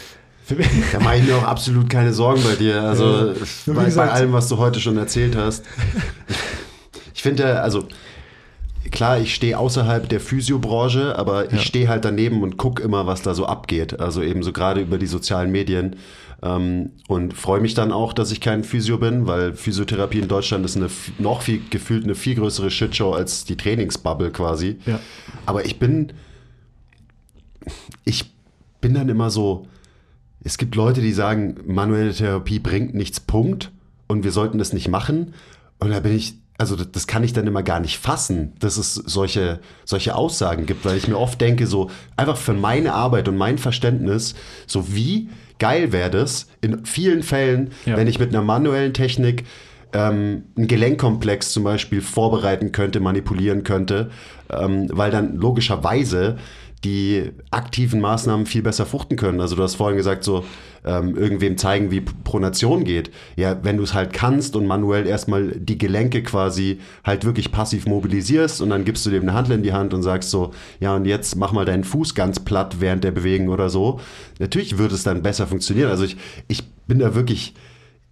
Da 0.92 1.00
mache 1.00 1.18
ich 1.18 1.24
mir 1.24 1.36
auch 1.36 1.44
absolut 1.44 1.90
keine 1.90 2.14
Sorgen 2.14 2.42
bei 2.44 2.56
dir. 2.56 2.82
Also 2.82 3.34
Ja. 3.66 3.74
Bei, 3.74 3.90
bei 3.90 4.12
allem, 4.12 4.34
was 4.34 4.48
du 4.48 4.58
heute 4.58 4.80
schon 4.80 4.98
erzählt 4.98 5.36
hast. 5.36 5.64
Ich, 7.14 7.22
finde, 7.24 7.44
ja, 7.44 7.54
also 7.56 7.88
klar, 8.92 9.20
ich 9.20 9.34
stehe 9.34 9.58
außerhalb 9.58 10.08
der 10.08 10.20
Physiobranche, 10.20 11.18
aber 11.18 11.52
ich 11.52 11.64
stehe 11.64 11.88
halt 11.88 12.06
daneben 12.06 12.44
und 12.44 12.58
gucke 12.58 12.84
immer, 12.84 13.08
was 13.08 13.22
da 13.22 13.34
so 13.34 13.46
abgeht. 13.46 14.00
Also 14.00 14.22
eben 14.22 14.44
so 14.44 14.52
gerade 14.52 14.82
über 14.82 14.98
die 14.98 15.08
sozialen 15.08 15.52
Medien. 15.52 15.96
Ähm, 16.44 16.92
und 17.08 17.34
freue 17.34 17.62
mich 17.62 17.74
dann 17.74 17.92
auch, 17.92 18.14
dass 18.14 18.32
ich 18.32 18.42
kein 18.42 18.64
Physio 18.64 18.98
bin, 18.98 19.26
weil 19.26 19.54
Physiotherapie 19.54 20.20
in 20.20 20.28
Deutschland 20.28 20.66
ist 20.66 20.76
eine 20.76 20.90
noch 21.18 21.42
viel 21.42 21.62
gefühlt 21.70 22.04
eine 22.04 22.14
viel 22.14 22.36
größere 22.36 22.70
Shitshow 22.70 23.14
als 23.14 23.46
die 23.46 23.58
Trainingsbubble 23.58 24.32
quasi. 24.32 24.78
Ja. 24.86 25.00
Aber 25.46 25.66
ich 25.66 25.80
bin, 25.80 26.14
ich 28.04 28.26
bin 28.82 28.94
dann 28.94 29.10
immer 29.10 29.30
so, 29.32 29.68
es 30.46 30.58
gibt 30.58 30.76
Leute, 30.76 31.02
die 31.02 31.12
sagen, 31.12 31.56
manuelle 31.66 32.14
Therapie 32.14 32.60
bringt 32.60 32.94
nichts, 32.94 33.20
Punkt. 33.20 33.72
Und 34.08 34.24
wir 34.24 34.32
sollten 34.32 34.60
das 34.60 34.72
nicht 34.72 34.88
machen. 34.88 35.34
Und 35.80 35.90
da 35.90 36.00
bin 36.00 36.16
ich, 36.16 36.36
also 36.58 36.76
das, 36.76 36.92
das 36.92 37.08
kann 37.08 37.24
ich 37.24 37.34
dann 37.34 37.48
immer 37.48 37.64
gar 37.64 37.80
nicht 37.80 37.98
fassen, 37.98 38.54
dass 38.60 38.78
es 38.78 38.94
solche, 38.94 39.60
solche 39.84 40.16
Aussagen 40.16 40.68
gibt, 40.68 40.86
weil 40.86 40.96
ich 40.98 41.08
mir 41.08 41.18
oft 41.18 41.42
denke, 41.42 41.66
so 41.68 41.90
einfach 42.16 42.38
für 42.38 42.54
meine 42.54 42.94
Arbeit 42.94 43.28
und 43.28 43.36
mein 43.38 43.58
Verständnis, 43.58 44.36
so 44.68 44.94
wie 44.96 45.30
geil 45.58 45.92
wäre 45.92 46.12
das 46.12 46.48
in 46.62 46.86
vielen 46.86 47.24
Fällen, 47.24 47.72
Ja. 47.86 47.98
wenn 47.98 48.08
ich 48.08 48.20
mit 48.20 48.30
einer 48.30 48.44
manuellen 48.44 48.94
Technik 48.94 49.46
ähm, 49.94 50.44
einen 50.56 50.68
Gelenkkomplex 50.68 51.52
zum 51.52 51.64
Beispiel 51.64 52.02
vorbereiten 52.02 52.72
könnte, 52.72 53.00
manipulieren 53.00 53.64
könnte, 53.64 54.12
ähm, 54.50 54.88
weil 54.92 55.10
dann 55.10 55.38
logischerweise 55.38 56.38
die 56.86 57.32
aktiven 57.50 58.00
Maßnahmen 58.00 58.46
viel 58.46 58.62
besser 58.62 58.86
fruchten 58.86 59.18
können. 59.18 59.42
Also 59.42 59.56
du 59.56 59.64
hast 59.64 59.76
vorhin 59.76 59.98
gesagt, 59.98 60.24
so 60.24 60.46
ähm, 60.86 61.18
irgendwem 61.18 61.58
zeigen, 61.58 61.90
wie 61.90 62.02
Pronation 62.02 62.84
geht. 62.84 63.10
Ja, 63.36 63.58
wenn 63.64 63.78
du 63.78 63.84
es 63.84 63.96
halt 63.96 64.14
kannst 64.14 64.56
und 64.56 64.68
manuell 64.68 65.08
erstmal 65.08 65.48
die 65.48 65.80
Gelenke 65.80 66.22
quasi 66.22 66.80
halt 67.04 67.26
wirklich 67.26 67.52
passiv 67.52 67.88
mobilisierst 67.88 68.62
und 68.62 68.70
dann 68.70 68.86
gibst 68.86 69.04
du 69.06 69.10
dem 69.10 69.24
eine 69.24 69.34
Handel 69.34 69.58
in 69.58 69.64
die 69.64 69.74
Hand 69.74 69.96
und 69.96 70.04
sagst 70.04 70.30
so, 70.30 70.52
ja 70.80 70.96
und 70.96 71.06
jetzt 71.06 71.36
mach 71.36 71.52
mal 71.52 71.66
deinen 71.66 71.84
Fuß 71.84 72.14
ganz 72.14 72.40
platt 72.40 72.78
während 72.80 73.04
der 73.04 73.12
Bewegung 73.12 73.50
oder 73.50 73.70
so. 73.70 74.00
Natürlich 74.38 74.78
würde 74.78 74.94
es 74.94 75.04
dann 75.04 75.24
besser 75.24 75.48
funktionieren. 75.48 75.90
Also 75.90 76.04
ich, 76.04 76.18
ich 76.48 76.64
bin 76.88 77.00
da 77.00 77.16
wirklich 77.16 77.56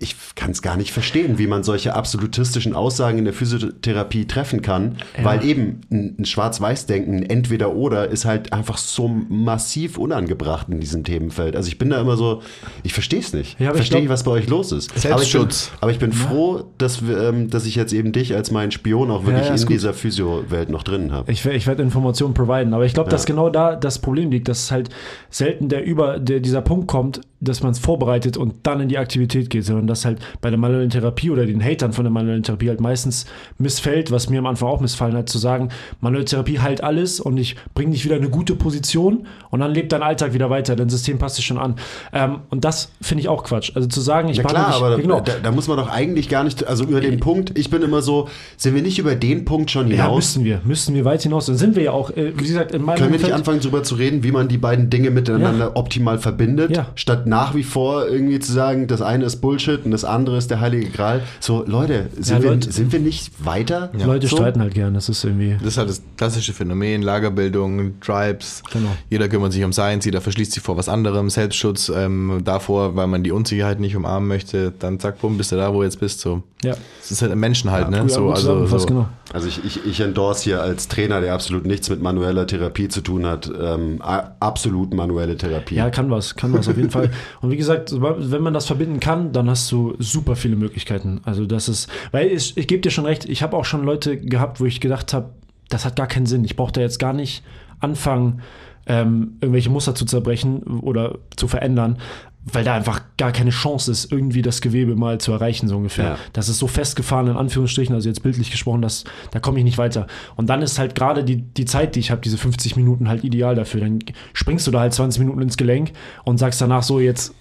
ich 0.04 0.16
kann 0.36 0.52
es 0.52 0.62
gar 0.62 0.78
nicht 0.78 0.92
verstehen, 0.92 1.38
wie 1.40 1.48
man 1.48 1.64
solche 1.64 1.96
absolutistischen 1.96 2.76
Aussagen 2.76 3.18
in 3.18 3.26
der 3.26 3.34
Physiotherapie 3.34 4.26
treffen 4.26 4.62
kann, 4.62 4.98
weil 5.22 5.44
eben 5.46 5.82
ein, 5.92 6.26
Schwarz-Weiß-Denken, 6.26 7.18
ein 7.18 7.24
Entweder-Oder, 7.24 8.10
ist 8.10 8.26
halt 8.26 8.54
einfach 8.54 8.78
so 8.78 9.08
massiv 9.08 9.98
unangebracht 9.98 10.68
in 10.70 10.80
diesem 10.80 11.04
Themenfeld. 11.04 11.56
Also 11.56 11.70
ich 11.70 11.78
bin 11.78 11.90
da 11.90 12.00
immer 12.00 12.18
so, 12.18 12.42
ich 12.84 12.94
verstehe 12.94 13.22
es 13.22 13.34
nicht. 13.34 13.60
Ja, 13.60 13.74
verstehe 13.74 14.02
nicht, 14.02 14.10
was 14.10 14.24
bei 14.24 14.32
euch 14.32 14.48
los 14.48 14.72
ist. 14.72 14.98
Selbstschutz. 15.00 15.72
Aber 15.80 15.92
ich 15.92 16.00
bin, 16.00 16.12
aber 16.12 16.20
ich 16.20 16.28
bin 16.28 16.30
froh, 16.30 16.66
dass, 16.78 17.02
ähm, 17.02 17.50
dass 17.50 17.66
ich 17.66 17.76
jetzt 17.76 17.94
eben 17.94 18.12
dich 18.12 18.36
als 18.36 18.52
meinen 18.52 18.72
Spion 18.72 19.10
auch 19.10 19.26
wirklich 19.26 19.48
ja, 19.48 19.56
in 19.56 19.62
gut. 19.62 19.70
dieser 19.70 19.94
Physio-Welt 19.94 20.70
noch 20.70 20.84
drin 20.84 21.12
habe. 21.12 21.32
Ich, 21.32 21.46
ich 21.46 21.66
werde 21.66 21.82
Informationen 21.82 22.34
providen, 22.34 22.74
aber 22.74 22.86
ich 22.86 22.94
glaube, 22.94 23.10
dass 23.10 23.26
genau 23.26 23.50
da 23.50 23.76
das 23.76 24.00
Problem 24.00 24.32
liegt, 24.32 24.50
dass 24.50 24.72
halt 24.72 24.90
selten 25.30 25.70
der 25.70 25.86
über 25.86 26.20
der, 26.20 26.42
dieser 26.42 26.62
Punkt 26.62 26.88
kommt, 26.88 27.22
dass 27.40 27.62
man 27.62 27.72
es 27.72 27.80
vorbereitet 27.80 28.38
und 28.38 28.56
dann 28.64 28.80
in 28.80 28.90
die 28.90 28.98
Aktivität 28.98 29.50
geht, 29.50 29.66
sondern 29.66 29.88
dass 29.94 30.06
halt 30.06 30.20
bei 30.42 30.50
der 30.50 30.60
manuellen 30.60 30.90
Therapie 30.90 31.30
oder 31.30 31.46
den 31.46 31.64
Hatern 31.64 31.94
von 31.94 32.04
der 32.04 32.12
manuellen 32.12 32.44
Therapie 32.44 32.70
halt 32.70 32.82
meistens 32.82 33.26
missfällt, 33.58 34.12
was 34.12 34.30
mir 34.30 34.40
am 34.40 34.46
Anfang 34.48 34.68
auch 34.70 34.82
missfallen 34.82 35.16
hat, 35.16 35.30
zu 35.30 35.38
sagen, 35.38 35.70
manuelle 36.02 36.26
Therapie 36.26 36.60
heilt 36.60 36.84
alles 36.84 37.20
und 37.20 37.38
ich 37.38 37.56
bringe 37.74 37.92
dich 37.92 38.04
wieder 38.06 38.16
in 38.16 38.22
eine 38.24 38.32
gute 38.32 38.56
Position 38.56 39.28
und 39.50 39.60
dann 39.60 39.72
lebt 39.72 39.92
dein 39.92 40.04
Alltag 40.04 40.34
wieder 40.34 40.50
weiter, 40.50 40.76
dein 40.76 40.90
System 40.90 41.18
passt 41.20 41.36
sich 41.36 41.46
schon 41.46 41.58
an. 41.58 41.76
Ähm, 42.12 42.40
und 42.50 42.66
das 42.66 42.92
finde 43.02 43.22
ich 43.22 43.30
auch 43.30 43.44
Quatsch. 43.44 43.72
Also 43.76 43.88
zu 43.88 44.02
sagen, 44.02 44.30
ich 44.30 44.38
Ja 44.38 44.44
klar, 44.44 44.68
dich, 44.68 44.76
aber 44.76 44.90
ja, 44.90 44.96
da, 44.98 45.02
genau. 45.02 45.20
da, 45.22 45.34
da 45.42 45.52
muss 45.52 45.68
man 45.68 45.78
doch 45.78 45.90
eigentlich 45.90 46.30
gar 46.30 46.44
nicht, 46.44 46.66
also 46.68 46.84
über 46.84 47.02
den 47.02 47.20
Punkt, 47.20 47.58
ich 47.58 47.70
bin 47.70 47.82
immer 47.82 48.02
so, 48.02 48.28
sind 48.58 48.76
wir 48.76 48.82
nicht 48.82 49.00
über 49.00 49.16
den 49.16 49.46
Punkt 49.46 49.72
schon 49.72 49.88
ja, 49.88 50.04
hinaus? 50.04 50.16
müssen 50.16 50.44
wir, 50.46 50.62
müssen 50.66 50.96
wir 50.96 51.06
weit 51.06 51.22
hinaus. 51.24 51.46
Dann 51.46 51.58
sind 51.58 51.76
wir 51.76 51.84
ja 51.84 51.92
auch, 51.92 52.10
äh, 52.12 52.34
wie 52.38 52.44
gesagt, 52.44 52.72
in 52.74 52.82
meinem 52.82 52.98
Können 52.98 53.10
wir 53.12 53.18
nicht 53.18 53.26
Umfeld- 53.26 53.34
anfangen, 53.36 53.60
darüber 53.62 53.84
zu 53.84 53.96
reden, 53.96 54.24
wie 54.24 54.32
man 54.32 54.48
die 54.48 54.58
beiden 54.58 54.90
Dinge 54.90 55.12
miteinander 55.12 55.76
optimal 55.76 56.18
verbindet, 56.18 56.76
Ja. 56.76 56.88
statt 56.96 57.28
nach 57.28 57.54
wie 57.56 57.64
vor 57.64 58.08
irgendwie 58.08 58.40
zu 58.40 58.52
sagen, 58.52 58.88
das 58.88 59.02
eine 59.02 59.26
ist 59.26 59.38
Bullshit 59.38 59.83
und 59.86 59.92
das 59.92 60.06
andere 60.06 60.38
ist 60.38 60.50
der 60.52 60.60
Heilige 60.60 60.90
Gral. 60.90 61.22
So, 61.40 61.64
Leute, 61.68 62.10
sind, 62.20 62.38
Ja, 62.38 62.44
wir, 62.44 62.50
Leute- 62.52 62.72
sind 62.72 62.92
wir 62.92 63.00
nicht 63.00 63.32
weiter? 63.46 63.90
Leute 63.94 64.28
so? 64.28 64.36
streiten 64.38 64.60
halt 64.62 64.74
gern, 64.74 64.94
das 64.94 65.10
ist 65.10 65.24
irgendwie. 65.24 65.56
Das 65.60 65.68
ist 65.74 65.78
halt 65.78 65.90
das 65.90 66.02
klassische 66.18 66.54
Phänomen, 66.54 67.02
Lagerbildung, 67.02 68.00
Tribes. 68.02 68.62
Genau. 68.72 68.90
Jeder 69.10 69.28
kümmert 69.30 69.54
sich 69.54 69.64
um 69.64 69.74
seins, 69.74 70.06
jeder 70.06 70.22
verschließt 70.22 70.52
sich 70.52 70.64
vor 70.64 70.78
was 70.78 70.90
anderem, 70.90 71.30
Selbstschutz 71.30 71.90
ähm, 71.96 72.42
davor, 72.44 72.96
weil 72.96 73.08
man 73.08 73.24
die 73.24 73.32
Unsicherheit 73.32 73.80
nicht 73.80 73.96
umarmen 73.96 74.28
möchte. 74.28 74.72
Dann 74.78 75.00
zack, 75.00 75.20
bumm, 75.20 75.38
bist 75.38 75.52
du 75.52 75.56
da, 75.56 75.74
wo 75.74 75.80
du 75.80 75.84
jetzt 75.84 76.00
bist. 76.00 76.20
So. 76.20 76.44
Ja, 76.64 76.76
Das 77.02 77.12
ist 77.12 77.22
halt 77.22 77.32
ein 77.32 77.40
Menschen 77.40 77.72
halt, 77.72 77.90
ne? 77.90 78.02
gut, 78.02 78.12
So, 78.12 78.32
also, 78.32 78.66
so. 78.66 78.86
genau. 78.86 79.08
Also 79.34 79.48
ich, 79.48 79.66
ich, 79.66 79.86
ich 79.86 80.00
endorse 80.00 80.44
hier 80.44 80.62
als 80.62 80.88
Trainer, 80.88 81.20
der 81.20 81.34
absolut 81.34 81.66
nichts 81.66 81.90
mit 81.90 82.02
manueller 82.02 82.46
Therapie 82.46 82.88
zu 82.88 83.02
tun 83.02 83.26
hat, 83.26 83.52
ähm, 83.60 84.00
absolut 84.02 84.94
manuelle 84.94 85.36
Therapie. 85.36 85.76
Ja, 85.76 85.90
kann 85.90 86.12
was, 86.12 86.36
kann 86.36 86.54
was 86.54 86.68
auf 86.68 86.78
jeden 86.78 86.92
Fall. 86.92 87.10
Und 87.42 87.50
wie 87.50 87.58
gesagt, 87.58 87.92
wenn 88.00 88.44
man 88.44 88.54
das 88.54 88.68
verbinden 88.68 89.00
kann, 89.00 89.32
dann 89.32 89.50
hast 89.50 89.72
du 89.72 89.96
super 89.98 90.36
viele 90.36 90.56
Möglichkeiten. 90.56 91.20
Also 91.26 91.48
das 91.48 91.68
ist, 91.68 91.90
weil 92.12 92.28
ich, 92.28 92.56
ich 92.58 92.68
gebe 92.68 92.82
dir 92.82 92.92
schon 92.92 93.08
recht, 93.08 93.26
ich 93.26 93.42
habe 93.42 93.58
auch 93.58 93.66
schon 93.66 93.84
Leute 93.84 94.18
gehabt, 94.18 94.60
wo 94.60 94.66
ich 94.66 94.80
gedacht 94.80 95.14
habe, 95.14 95.32
das 95.70 95.84
hat 95.84 95.96
gar 95.96 96.08
keinen 96.08 96.28
Sinn. 96.28 96.46
Ich 96.46 96.56
brauche 96.56 96.72
da 96.72 96.82
jetzt 96.82 97.00
gar 97.00 97.14
nicht 97.14 97.44
anfangen, 97.80 98.42
ähm, 98.86 99.38
irgendwelche 99.42 99.72
Muster 99.72 99.96
zu 99.96 100.06
zerbrechen 100.06 100.62
oder 100.62 101.18
zu 101.36 101.48
verändern, 101.48 101.98
weil 102.46 102.64
da 102.64 102.74
einfach 102.74 103.02
gar 103.18 103.32
keine 103.32 103.52
Chance 103.52 103.92
ist, 103.92 104.12
irgendwie 104.12 104.42
das 104.42 104.60
Gewebe 104.60 104.96
mal 104.96 105.20
zu 105.20 105.32
erreichen, 105.32 105.68
so 105.68 105.78
ungefähr. 105.78 106.06
Ja. 106.06 106.18
Das 106.34 106.50
ist 106.50 106.60
so 106.60 106.68
festgefahren, 106.68 107.28
in 107.28 107.38
Anführungsstrichen, 107.38 107.96
also 107.96 108.10
jetzt 108.10 108.22
bildlich 108.22 108.52
gesprochen, 108.52 108.82
dass 108.82 109.06
da 109.32 109.40
komme 109.40 109.60
ich 109.60 109.64
nicht 109.64 109.78
weiter. 109.78 110.08
Und 110.36 110.50
dann 110.50 110.62
ist 110.62 110.78
halt 110.78 110.94
gerade 110.94 111.24
die, 111.24 111.38
die 111.38 111.66
Zeit, 111.66 111.96
die 111.96 112.00
ich 112.00 112.12
habe, 112.12 112.22
diese 112.22 112.38
50 112.38 112.76
Minuten 112.76 113.08
halt 113.08 113.24
ideal 113.24 113.56
dafür. 113.56 113.82
Dann 113.82 114.00
springst 114.34 114.68
du 114.68 114.72
da 114.72 114.82
halt 114.82 114.94
20 114.94 115.20
Minuten 115.20 115.42
ins 115.42 115.56
Gelenk 115.56 115.94
und 116.26 116.38
sagst 116.38 116.60
danach 116.60 116.84
so, 116.84 117.00
jetzt 117.00 117.34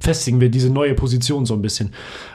festigen 0.00 0.40
wir 0.40 0.48
diese 0.48 0.70
neue 0.70 0.94
Position 0.94 1.46
so 1.46 1.54
ein 1.54 1.62
bisschen. 1.62 1.92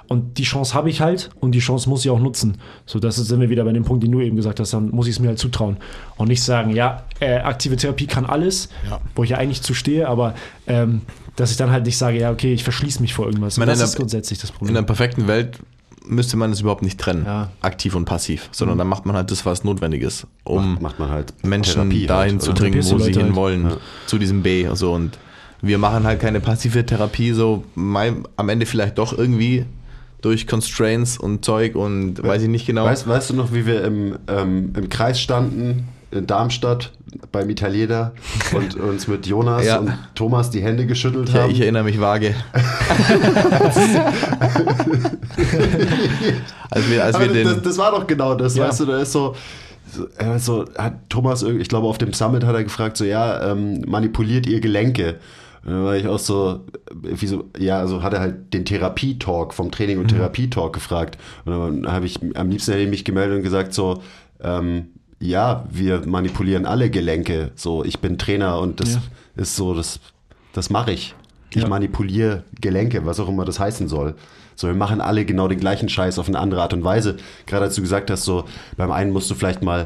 Und 0.07 0.37
die 0.37 0.43
Chance 0.43 0.73
habe 0.73 0.89
ich 0.89 1.01
halt 1.01 1.29
und 1.39 1.53
die 1.53 1.59
Chance 1.59 1.89
muss 1.89 2.05
ich 2.05 2.11
auch 2.11 2.19
nutzen. 2.19 2.57
So, 2.85 2.99
das 2.99 3.15
sind 3.15 3.41
wir 3.41 3.49
wieder 3.49 3.63
bei 3.63 3.73
dem 3.73 3.83
Punkt, 3.83 4.03
den 4.03 4.11
du 4.11 4.21
eben 4.21 4.35
gesagt 4.35 4.59
hast, 4.59 4.73
dann 4.73 4.89
muss 4.91 5.07
ich 5.07 5.15
es 5.15 5.19
mir 5.19 5.29
halt 5.29 5.39
zutrauen. 5.39 5.77
Und 6.17 6.27
nicht 6.27 6.43
sagen, 6.43 6.71
ja, 6.75 7.03
äh, 7.19 7.37
aktive 7.37 7.75
Therapie 7.75 8.07
kann 8.07 8.25
alles, 8.25 8.69
wo 9.15 9.23
ich 9.23 9.31
ja 9.31 9.37
eigentlich 9.37 9.61
zu 9.61 9.73
stehe, 9.73 10.07
aber 10.07 10.35
ähm, 10.67 11.01
dass 11.35 11.51
ich 11.51 11.57
dann 11.57 11.71
halt 11.71 11.85
nicht 11.85 11.97
sage, 11.97 12.19
ja, 12.19 12.31
okay, 12.31 12.53
ich 12.53 12.63
verschließe 12.63 13.01
mich 13.01 13.13
vor 13.13 13.25
irgendwas. 13.25 13.57
Meine, 13.57 13.71
das 13.71 13.79
in 13.79 13.85
ist 13.85 13.95
grundsätzlich 13.95 14.39
das 14.39 14.49
In 14.51 14.55
Problem. 14.57 14.77
einer 14.77 14.85
perfekten 14.85 15.27
Welt 15.27 15.59
müsste 16.05 16.35
man 16.35 16.51
es 16.51 16.61
überhaupt 16.61 16.81
nicht 16.81 16.99
trennen, 16.99 17.25
Ja. 17.25 17.51
aktiv 17.61 17.95
und 17.95 18.05
passiv, 18.05 18.49
sondern 18.51 18.77
dann 18.77 18.87
macht 18.87 19.05
man 19.05 19.15
halt 19.15 19.29
das, 19.31 19.45
was 19.45 19.63
notwendig 19.63 20.01
ist, 20.01 20.25
um 20.43 20.73
macht, 20.73 20.81
macht 20.81 20.99
man 20.99 21.09
halt 21.09 21.33
Menschen 21.43 21.73
Therapie 21.89 22.07
dahin 22.07 22.31
halt, 22.33 22.41
zu 22.41 22.53
bringen, 22.53 22.77
wo 22.77 22.81
sie 22.81 22.91
Leute 22.93 23.19
halt. 23.19 23.25
hinwollen, 23.27 23.71
zu 24.07 24.17
diesem 24.17 24.41
B. 24.41 24.67
So. 24.73 24.93
Und 24.93 25.17
wir 25.61 25.77
machen 25.77 26.03
halt 26.03 26.19
keine 26.19 26.39
passive 26.39 26.85
Therapie, 26.85 27.33
so 27.33 27.63
mein, 27.75 28.23
am 28.35 28.49
Ende 28.49 28.65
vielleicht 28.65 28.97
doch 28.97 29.15
irgendwie 29.15 29.65
durch 30.21 30.47
Constraints 30.47 31.17
und 31.19 31.45
Zeug 31.45 31.75
und 31.75 32.21
weiß 32.21 32.41
ich 32.43 32.49
nicht 32.49 32.65
genau. 32.65 32.85
Weißt, 32.85 33.07
weißt 33.07 33.29
du 33.29 33.33
noch, 33.35 33.53
wie 33.53 33.65
wir 33.67 33.83
im, 33.83 34.17
ähm, 34.27 34.73
im 34.75 34.89
Kreis 34.89 35.19
standen 35.21 35.87
in 36.11 36.25
Darmstadt 36.27 36.91
beim 37.31 37.49
Italiener 37.49 38.13
und 38.53 38.75
uns 38.79 39.07
mit 39.07 39.25
Jonas 39.27 39.65
Ja. 39.65 39.79
und 39.79 39.91
Thomas 40.15 40.49
die 40.49 40.61
Hände 40.61 40.85
geschüttelt 40.85 41.29
ja, 41.29 41.41
haben? 41.43 41.51
ich 41.51 41.61
erinnere 41.61 41.83
mich 41.83 41.99
vage. 41.99 42.33
als 46.69 46.89
wir, 46.89 47.03
als 47.03 47.19
wir 47.19 47.25
Aber 47.25 47.33
den, 47.33 47.47
das, 47.47 47.61
das 47.61 47.77
war 47.77 47.91
doch 47.91 48.07
genau 48.07 48.35
das, 48.35 48.55
Ja. 48.55 48.67
weißt 48.67 48.79
du, 48.81 48.85
da 48.85 48.99
ist 49.01 49.11
so, 49.11 49.35
so, 50.37 50.65
er 50.75 50.83
hat 50.83 51.09
Thomas, 51.09 51.43
ich 51.43 51.67
glaube 51.67 51.87
auf 51.87 51.97
dem 51.97 52.13
Summit 52.13 52.43
hat 52.45 52.55
er 52.55 52.63
gefragt, 52.63 52.97
so 52.97 53.03
ja, 53.05 53.51
ähm, 53.51 53.81
manipuliert 53.87 54.47
ihr 54.47 54.61
Gelenke? 54.61 55.17
Und 55.63 55.73
dann 55.73 55.83
war 55.83 55.95
ich 55.95 56.07
auch 56.07 56.17
so, 56.19 56.61
äh, 57.03 57.21
wie 57.21 57.27
so, 57.27 57.45
ja, 57.57 57.79
also 57.79 58.01
hat 58.01 58.13
er 58.13 58.19
halt 58.21 58.53
den 58.53 58.65
Therapietalk 58.65 59.53
vom 59.53 59.69
Training- 59.71 59.97
Mhm. 59.97 60.01
und 60.03 60.07
Therapietalk 60.07 60.73
gefragt. 60.73 61.17
Und 61.45 61.83
dann 61.83 61.91
habe 61.91 62.05
ich, 62.05 62.19
am 62.35 62.49
liebsten 62.49 62.71
hätte 62.71 62.83
ich 62.83 62.89
mich 62.89 63.05
gemeldet 63.05 63.37
und 63.37 63.43
gesagt 63.43 63.73
so, 63.73 64.01
ähm, 64.43 64.87
ja, 65.21 65.65
wir 65.71 66.05
manipulieren 66.05 66.65
alle 66.65 66.89
Gelenke. 66.89 67.51
So, 67.55 67.85
ich 67.85 67.99
bin 67.99 68.17
Trainer 68.17 68.59
und 68.59 68.79
das 68.79 68.95
Ja. 68.95 69.01
ist 69.37 69.55
so, 69.55 69.73
das, 69.73 69.99
das 70.53 70.69
mache 70.69 70.91
ich. 70.91 71.15
Ich 71.51 71.61
Ja. 71.61 71.67
manipuliere 71.67 72.43
Gelenke, 72.59 73.05
was 73.05 73.19
auch 73.19 73.29
immer 73.29 73.45
das 73.45 73.59
heißen 73.59 73.87
soll. 73.87 74.15
So, 74.55 74.67
wir 74.67 74.73
machen 74.75 74.99
alle 75.01 75.23
genau 75.25 75.47
den 75.47 75.59
gleichen 75.59 75.89
Scheiß 75.89 76.19
auf 76.19 76.27
eine 76.27 76.39
andere 76.39 76.61
Art 76.61 76.73
und 76.73 76.83
Weise. 76.83 77.17
Gerade 77.45 77.65
als 77.65 77.75
du 77.75 77.81
gesagt 77.81 78.09
hast, 78.11 78.23
so, 78.23 78.45
beim 78.77 78.91
einen 78.91 79.11
musst 79.11 79.29
du 79.29 79.35
vielleicht 79.35 79.61
mal 79.61 79.85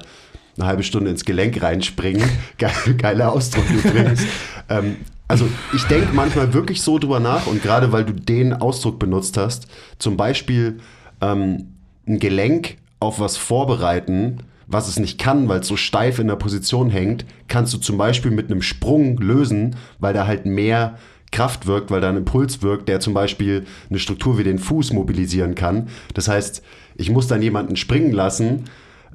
eine 0.57 0.67
halbe 0.67 0.83
Stunde 0.83 1.11
ins 1.11 1.25
Gelenk 1.25 1.61
reinspringen. 1.61 2.23
Ge 2.57 2.69
geiler 2.97 3.31
Ausdruck 3.33 3.65
übrigens. 3.69 4.21
ähm, 4.69 4.97
also 5.27 5.47
ich 5.73 5.83
denke 5.85 6.13
manchmal 6.13 6.53
wirklich 6.53 6.81
so 6.81 6.97
drüber 6.99 7.19
nach 7.19 7.47
und 7.47 7.61
gerade 7.61 7.91
weil 7.91 8.05
du 8.05 8.13
den 8.13 8.53
Ausdruck 8.53 8.99
benutzt 8.99 9.37
hast, 9.37 9.67
zum 9.99 10.15
Beispiel 10.17 10.79
ähm, 11.19 11.73
ein 12.07 12.19
Gelenk 12.19 12.77
auf 12.99 13.19
was 13.19 13.35
vorbereiten, 13.35 14.37
was 14.67 14.87
es 14.87 14.99
nicht 14.99 15.19
kann, 15.19 15.47
weil 15.47 15.59
es 15.59 15.67
so 15.67 15.77
steif 15.77 16.19
in 16.19 16.27
der 16.27 16.35
Position 16.35 16.89
hängt, 16.89 17.25
kannst 17.47 17.73
du 17.73 17.77
zum 17.77 17.97
Beispiel 17.97 18.31
mit 18.31 18.49
einem 18.49 18.61
Sprung 18.61 19.17
lösen, 19.17 19.75
weil 19.99 20.13
da 20.13 20.27
halt 20.27 20.45
mehr 20.45 20.97
Kraft 21.31 21.67
wirkt, 21.67 21.91
weil 21.91 22.01
da 22.01 22.09
ein 22.09 22.17
Impuls 22.17 22.61
wirkt, 22.61 22.87
der 22.87 22.99
zum 22.99 23.13
Beispiel 23.13 23.65
eine 23.89 23.99
Struktur 23.99 24.37
wie 24.37 24.43
den 24.43 24.59
Fuß 24.59 24.93
mobilisieren 24.93 25.55
kann. 25.55 25.89
Das 26.13 26.27
heißt, 26.27 26.63
ich 26.95 27.09
muss 27.09 27.27
dann 27.27 27.41
jemanden 27.41 27.75
springen 27.75 28.11
lassen, 28.11 28.65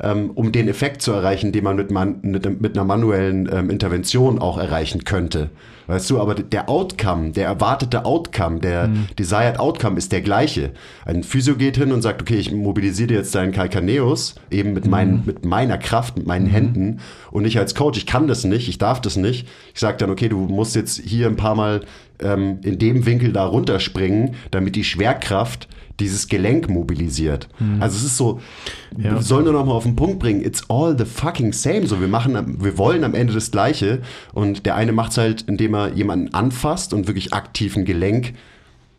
ähm, 0.03 0.31
um 0.35 0.53
den 0.53 0.69
Effekt 0.69 1.03
zu 1.03 1.13
erreichen, 1.13 1.53
den 1.53 1.65
man 1.65 1.77
mit, 1.77 1.91
man, 1.91 2.19
mit, 2.23 2.61
mit 2.61 2.77
einer 2.77 2.85
manuellen 2.85 3.49
ähm, 3.53 3.71
Intervention 3.71 4.39
auch 4.39 4.59
erreichen 4.59 5.05
könnte. 5.05 5.51
Weißt 5.87 6.09
du, 6.09 6.21
aber 6.21 6.37
der 6.37 6.69
Outcome, 6.69 7.33
der 7.33 7.47
erwartete 7.47 8.05
Outcome, 8.05 8.61
der 8.61 8.87
Mhm. 8.89 9.07
desired 9.19 9.59
Outcome 9.59 9.99
ist 9.99 10.13
der 10.13 10.21
gleiche. 10.21 10.71
Ein 11.05 11.25
Physio 11.25 11.57
geht 11.57 11.77
hin 11.77 11.91
und 11.91 12.01
sagt, 12.03 12.23
okay, 12.23 12.37
ich 12.37 12.53
mobilisiere 12.53 13.13
jetzt 13.15 13.35
deinen 13.35 13.51
Calcaneus 13.53 14.37
eben 14.53 14.73
mit, 14.73 14.85
Mhm. 14.85 14.91
meinen, 14.91 15.23
mit 15.27 15.45
meiner 15.45 15.79
Kraft, 15.79 16.17
mit 16.17 16.27
meinen 16.27 16.47
Händen 16.47 17.01
und 17.33 17.45
ich 17.45 17.59
als 17.59 17.75
Coach, 17.75 17.99
ich 17.99 18.07
kann 18.07 18.29
das 18.29 18.45
nicht, 18.45 18.69
ich 18.69 18.79
darf 18.79 19.01
das 19.01 19.17
nicht. 19.17 19.49
Ich 19.75 19.81
sage 19.81 19.97
dann, 19.99 20.11
okay, 20.11 20.29
du 20.29 20.39
musst 20.39 20.77
jetzt 20.77 21.01
hier 21.01 21.27
ein 21.27 21.37
paar 21.37 21.57
Mal 21.57 21.81
ähm, 22.21 22.59
in 22.63 22.79
dem 22.79 23.05
Winkel 23.05 23.33
da 23.33 23.45
runterspringen, 23.45 24.35
damit 24.53 24.77
die 24.77 24.85
Schwerkraft 24.85 25.67
dieses 26.01 26.27
Gelenk 26.29 26.69
mobilisiert. 26.69 27.49
Also 27.79 27.97
es 27.99 28.05
ist 28.05 28.17
so, 28.17 28.41
Ja. 28.97 29.13
wir 29.13 29.23
sollen 29.23 29.45
nur 29.45 29.53
noch 29.53 29.65
mal 29.67 29.73
auf 29.73 29.85
den 29.85 29.95
Punkt 29.97 30.19
bringen, 30.19 30.43
it's 30.45 30.63
all 30.69 30.97
the 30.99 31.05
fucking 31.05 31.53
same. 31.53 31.87
So, 31.87 32.01
wir 32.01 32.09
machen, 32.09 32.57
wir 32.63 32.77
wollen 32.79 33.05
am 33.05 33.15
Ende 33.15 33.33
das 33.33 33.51
Gleiche 33.51 34.01
und 34.33 34.67
der 34.67 34.75
eine 34.77 34.93
macht 34.93 35.13
es 35.13 35.19
halt, 35.19 35.43
indem 35.43 35.75
er 35.75 35.93
jemanden 35.95 36.35
anfasst 36.35 36.93
und 36.95 37.07
wirklich 37.07 37.33
aktiv 37.33 37.77
ein 37.77 37.85
Gelenk 37.85 38.33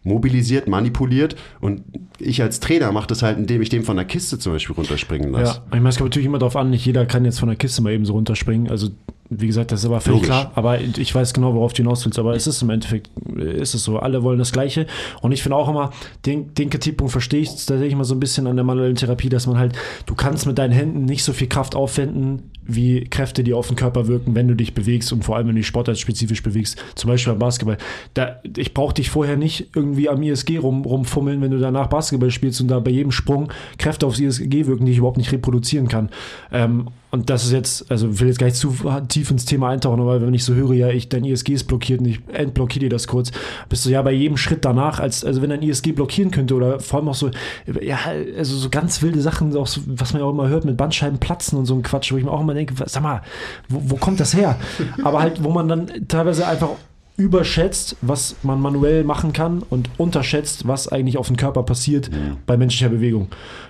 mobilisiert, 0.03 0.67
manipuliert 0.67 1.35
und 1.59 1.83
ich 2.17 2.41
als 2.41 2.59
Trainer 2.59 2.91
mache 2.91 3.07
das 3.07 3.21
halt, 3.21 3.37
indem 3.37 3.61
ich 3.61 3.69
dem 3.69 3.83
von 3.83 3.95
der 3.95 4.05
Kiste 4.05 4.39
zum 4.39 4.53
Beispiel 4.53 4.75
runterspringen 4.75 5.31
lasse. 5.31 5.55
Ja, 5.55 5.63
ich 5.67 5.71
meine, 5.73 5.89
es 5.89 5.97
kommt 5.97 6.09
natürlich 6.09 6.25
immer 6.25 6.39
darauf 6.39 6.55
an, 6.55 6.69
nicht 6.69 6.85
jeder 6.85 7.05
kann 7.05 7.25
jetzt 7.25 7.39
von 7.39 7.49
der 7.49 7.55
Kiste 7.55 7.81
mal 7.81 7.93
eben 7.93 8.05
so 8.05 8.13
runterspringen. 8.13 8.69
Also, 8.69 8.89
wie 9.29 9.47
gesagt, 9.47 9.71
das 9.71 9.81
ist 9.81 9.85
aber 9.85 10.01
völlig 10.01 10.23
Logisch. 10.23 10.27
klar. 10.27 10.51
Aber 10.55 10.81
ich 10.81 11.15
weiß 11.15 11.33
genau, 11.33 11.53
worauf 11.53 11.71
du 11.71 11.83
hinaus 11.83 12.03
willst. 12.03 12.19
Aber 12.19 12.35
es 12.35 12.47
ist 12.47 12.61
im 12.61 12.69
Endeffekt, 12.69 13.09
äh, 13.37 13.61
ist 13.61 13.73
es 13.73 13.83
so. 13.83 13.97
Alle 13.97 14.23
wollen 14.23 14.39
das 14.39 14.51
Gleiche. 14.51 14.87
Und 15.21 15.31
ich 15.31 15.41
finde 15.41 15.55
auch 15.55 15.69
immer, 15.69 15.91
den, 16.25 16.53
den 16.53 16.69
Kritikpunkt 16.69 17.11
verstehe 17.11 17.39
ich 17.39 17.49
tatsächlich 17.49 17.95
mal 17.95 18.03
so 18.03 18.13
ein 18.13 18.19
bisschen 18.19 18.45
an 18.47 18.57
der 18.57 18.65
manuellen 18.65 18.95
Therapie, 18.95 19.29
dass 19.29 19.47
man 19.47 19.57
halt, 19.57 19.73
du 20.05 20.15
kannst 20.15 20.47
mit 20.47 20.57
deinen 20.57 20.73
Händen 20.73 21.05
nicht 21.05 21.23
so 21.23 21.31
viel 21.31 21.47
Kraft 21.47 21.75
aufwenden, 21.75 22.50
wie 22.63 23.05
Kräfte, 23.05 23.43
die 23.43 23.53
auf 23.53 23.67
den 23.67 23.75
Körper 23.75 24.07
wirken, 24.07 24.35
wenn 24.35 24.47
du 24.47 24.55
dich 24.55 24.73
bewegst 24.73 25.11
und 25.11 25.23
vor 25.23 25.35
allem, 25.35 25.47
wenn 25.47 25.55
du 25.55 25.59
dich 25.59 25.67
sportartspezifisch 25.67 26.43
bewegst. 26.43 26.83
Zum 26.95 27.09
Beispiel 27.09 27.33
beim 27.33 27.39
Basketball. 27.39 27.77
Da, 28.13 28.41
ich 28.55 28.73
brauche 28.73 28.93
dich 28.93 29.09
vorher 29.09 29.37
nicht 29.37 29.69
irgendwie 29.75 30.09
am 30.09 30.21
ISG 30.21 30.57
rum, 30.57 30.83
rumfummeln, 30.85 31.41
wenn 31.41 31.51
du 31.51 31.59
danach 31.59 31.87
Basketball 31.87 32.31
spielst 32.31 32.61
und 32.61 32.67
da 32.67 32.79
bei 32.79 32.91
jedem 32.91 33.11
Sprung 33.11 33.51
Kräfte 33.77 34.05
aufs 34.05 34.19
ISG 34.19 34.65
wirken, 34.65 34.85
die 34.85 34.91
ich 34.91 34.99
überhaupt 34.99 35.17
nicht 35.17 35.31
reproduzieren 35.31 35.87
kann. 35.87 36.09
Ähm, 36.51 36.87
und 37.11 37.29
das 37.29 37.43
ist 37.43 37.51
jetzt, 37.51 37.91
also 37.91 38.09
ich 38.09 38.19
will 38.21 38.29
jetzt 38.29 38.39
gar 38.39 38.47
nicht 38.47 38.55
zu 38.55 38.73
tief 39.09 39.29
ins 39.31 39.43
Thema 39.43 39.69
eintauchen, 39.69 39.99
aber 39.99 40.21
wenn 40.21 40.33
ich 40.33 40.45
so 40.45 40.53
höre, 40.53 40.73
ja, 40.73 40.87
ich, 40.87 41.09
dein 41.09 41.25
ISG 41.25 41.53
ist 41.53 41.65
blockiert 41.65 41.99
und 41.99 42.05
ich 42.05 42.21
entblockiere 42.31 42.85
dir 42.85 42.89
das 42.89 43.07
kurz, 43.07 43.31
bist 43.67 43.85
du 43.85 43.89
ja 43.89 44.01
bei 44.01 44.13
jedem 44.13 44.37
Schritt 44.37 44.63
danach, 44.63 44.99
als, 44.99 45.25
also 45.25 45.41
wenn 45.41 45.49
dein 45.49 45.61
ISG 45.61 45.91
blockieren 45.91 46.31
könnte 46.31 46.55
oder 46.55 46.79
vor 46.79 46.99
allem 46.99 47.09
auch 47.09 47.15
so, 47.15 47.29
ja, 47.81 47.97
also 48.37 48.55
so 48.55 48.69
ganz 48.69 49.01
wilde 49.01 49.21
Sachen, 49.21 49.55
auch 49.57 49.67
so, 49.67 49.81
was 49.87 50.13
man 50.13 50.21
ja 50.21 50.25
auch 50.25 50.31
immer 50.31 50.47
hört 50.47 50.63
mit 50.63 50.77
Bandscheiben 50.77 51.19
platzen 51.19 51.59
und 51.59 51.65
so 51.65 51.75
ein 51.75 51.83
Quatsch, 51.83 52.13
wo 52.13 52.17
ich 52.17 52.23
mir 52.23 52.31
auch 52.31 52.41
immer 52.41 52.53
denke, 52.53 52.73
sag 52.85 53.03
mal, 53.03 53.21
wo, 53.67 53.81
wo 53.83 53.95
kommt 53.97 54.21
das 54.21 54.33
her? 54.33 54.57
Aber 55.03 55.21
halt, 55.21 55.43
wo 55.43 55.49
man 55.49 55.67
dann 55.67 56.07
teilweise 56.07 56.47
einfach 56.47 56.69
überschätzt, 57.17 57.97
was 58.01 58.37
man 58.41 58.61
manuell 58.61 59.03
machen 59.03 59.33
kann 59.33 59.63
und 59.69 59.89
unterschätzt, 59.97 60.65
was 60.65 60.87
eigentlich 60.87 61.17
auf 61.17 61.27
dem 61.27 61.35
Körper 61.35 61.63
passiert 61.63 62.09
bei 62.45 62.55
menschlicher 62.55 62.89
Bewegung. 62.89 63.27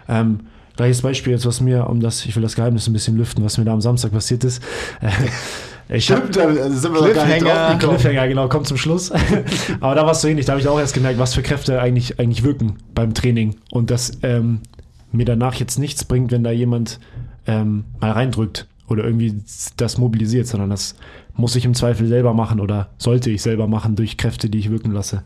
Ähm, 0.08 0.42
gleiches 0.82 1.02
Beispiel 1.02 1.34
jetzt, 1.34 1.46
was 1.46 1.62
mir, 1.62 1.88
um 1.88 2.00
das, 2.00 2.26
ich 2.26 2.36
will 2.36 2.44
das 2.44 2.56
Geheimnis 2.56 2.88
ein 2.88 2.94
bisschen 2.94 3.16
lüften, 3.16 3.44
was 3.44 3.58
mir 3.58 3.66
da 3.66 3.74
am 3.74 3.82
Samstag 3.82 4.12
passiert 4.12 4.44
ist. 4.44 4.64
Äh, 5.00 5.96
ich 5.96 6.12
hab, 6.12 6.32
da 6.32 6.52
sind 6.70 6.94
wir 6.94 7.14
gar 7.14 7.26
nicht 7.26 7.44
drauf. 7.44 7.80
Cliffhanger, 7.80 8.28
genau, 8.28 8.48
kommt 8.48 8.68
zum 8.68 8.78
Schluss. 8.78 9.12
Aber 9.80 9.96
da 9.96 10.04
war 10.04 10.12
es 10.12 10.22
so 10.22 10.28
ähnlich. 10.28 10.46
Da 10.46 10.54
habe 10.54 10.62
ich 10.62 10.68
auch 10.68 10.80
erst 10.80 10.94
gemerkt, 10.94 11.20
was 11.20 11.36
für 11.36 11.44
Kräfte 11.44 11.80
eigentlich, 11.80 12.20
eigentlich 12.20 12.44
wirken 12.44 12.78
beim 12.96 13.14
Training. 13.14 13.58
Und 13.72 13.92
dass 13.92 14.18
ähm, 14.24 14.62
mir 15.12 15.26
danach 15.26 15.56
jetzt 15.56 15.78
nichts 15.78 16.04
bringt, 16.04 16.32
wenn 16.32 16.44
da 16.44 16.52
jemand 16.52 17.00
ähm, 17.46 17.84
mal 18.00 18.12
reindrückt 18.12 18.68
oder 18.88 19.04
irgendwie 19.04 19.42
das 19.78 19.98
mobilisiert, 19.98 20.48
sondern 20.48 20.70
das 20.70 20.96
muss 21.36 21.56
ich 21.56 21.66
im 21.66 21.74
Zweifel 21.74 22.08
selber 22.08 22.34
machen 22.34 22.60
oder 22.60 22.90
sollte 22.98 23.30
ich 23.30 23.42
selber 23.42 23.68
machen 23.68 23.96
durch 23.96 24.18
Kräfte, 24.18 24.50
die 24.50 24.60
ich 24.60 24.72
wirken 24.72 24.92
lasse. 24.92 25.24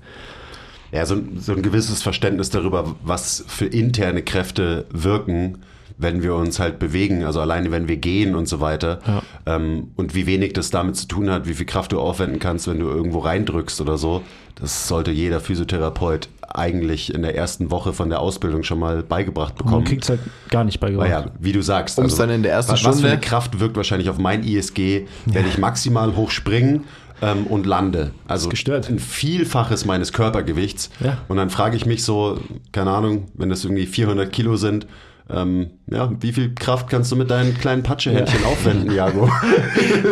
Ja, 0.96 1.06
so, 1.06 1.16
ein- 1.16 1.38
so 1.40 1.52
ein 1.54 1.62
gewisses 1.62 2.02
Verständnis 2.02 2.50
darüber, 2.50 2.96
was 3.04 3.44
für 3.48 3.66
interne 3.66 4.22
Kräfte 4.24 4.86
wirken, 4.92 5.60
wenn 5.98 6.22
wir 6.24 6.36
uns 6.36 6.60
halt 6.60 6.78
bewegen, 6.78 7.24
also 7.24 7.40
alleine 7.40 7.72
wenn 7.72 7.88
wir 7.88 7.96
gehen 7.98 8.36
und 8.36 8.50
so 8.50 8.60
weiter. 8.60 9.00
Ja. 9.08 9.22
Ähm, 9.56 9.92
und 9.96 10.14
wie 10.14 10.26
wenig 10.26 10.52
das 10.54 10.70
damit 10.70 10.98
zu 10.98 11.08
tun 11.08 11.30
hat, 11.30 11.48
wie 11.48 11.54
viel 11.54 11.66
Kraft 11.66 11.92
du 11.94 12.00
aufwenden 12.02 12.40
kannst, 12.40 12.68
wenn 12.68 12.80
du 12.80 12.88
irgendwo 12.90 13.20
reindrückst 13.20 13.80
oder 13.80 13.98
so. 13.98 14.22
Das 14.56 14.88
sollte 14.90 15.12
jeder 15.12 15.40
Physiotherapeut 15.40 16.28
eigentlich 16.48 17.14
in 17.14 17.22
der 17.22 17.36
ersten 17.36 17.72
Woche 17.72 17.92
von 17.94 18.10
der 18.10 18.20
Ausbildung 18.22 18.64
schon 18.64 18.80
mal 18.80 19.04
beigebracht 19.04 19.56
Man 19.60 19.66
bekommen. 19.66 19.86
kriegt 19.86 20.04
es 20.04 20.10
halt 20.10 20.20
gar 20.50 20.64
nicht 20.66 20.80
beigebracht. 20.80 21.10
Naja, 21.10 21.26
wie 21.40 21.52
du 21.52 21.62
sagst. 21.62 22.00
also 22.00 22.16
dann 22.18 22.30
in 22.30 22.44
der 22.44 22.52
ersten 22.54 22.74
was, 22.74 22.84
Was 22.84 22.88
für 22.88 23.00
Stunde- 23.00 23.12
eine 23.12 23.20
Kraft 23.22 23.60
wirkt 23.60 23.76
wahrscheinlich 23.78 24.10
auf 24.10 24.18
mein 24.18 24.44
ISG, 24.44 25.06
wenn 25.26 25.48
ich 25.48 25.58
maximal 25.58 26.16
hoch 26.16 26.30
springen 26.32 26.84
ähm, 27.22 27.48
und 27.48 27.66
lande. 27.66 28.12
Also 28.28 28.50
gestört. 28.50 28.90
ein 28.90 29.00
Vielfaches 29.00 29.86
meines 29.86 30.14
Körpergewichts. 30.14 30.90
Ja. 31.04 31.18
Und 31.28 31.38
dann 31.38 31.50
frage 31.50 31.76
ich 31.78 31.86
mich 31.86 32.04
so, 32.04 32.40
keine 32.72 32.92
Ahnung, 32.92 33.28
wenn 33.34 33.50
das 33.50 33.64
irgendwie 33.64 33.86
400 33.86 34.32
Kilo 34.32 34.56
sind, 34.58 34.88
ähm, 35.28 35.72
ja, 35.88 36.12
wie 36.22 36.34
viel 36.34 36.54
Kraft 36.54 36.88
kannst 36.88 37.12
du 37.12 37.16
mit 37.16 37.32
deinen 37.32 37.58
kleinen 37.58 37.82
Patschehändchen 37.82 38.44
aufwenden, 38.46 38.92
Jago? 38.96 39.30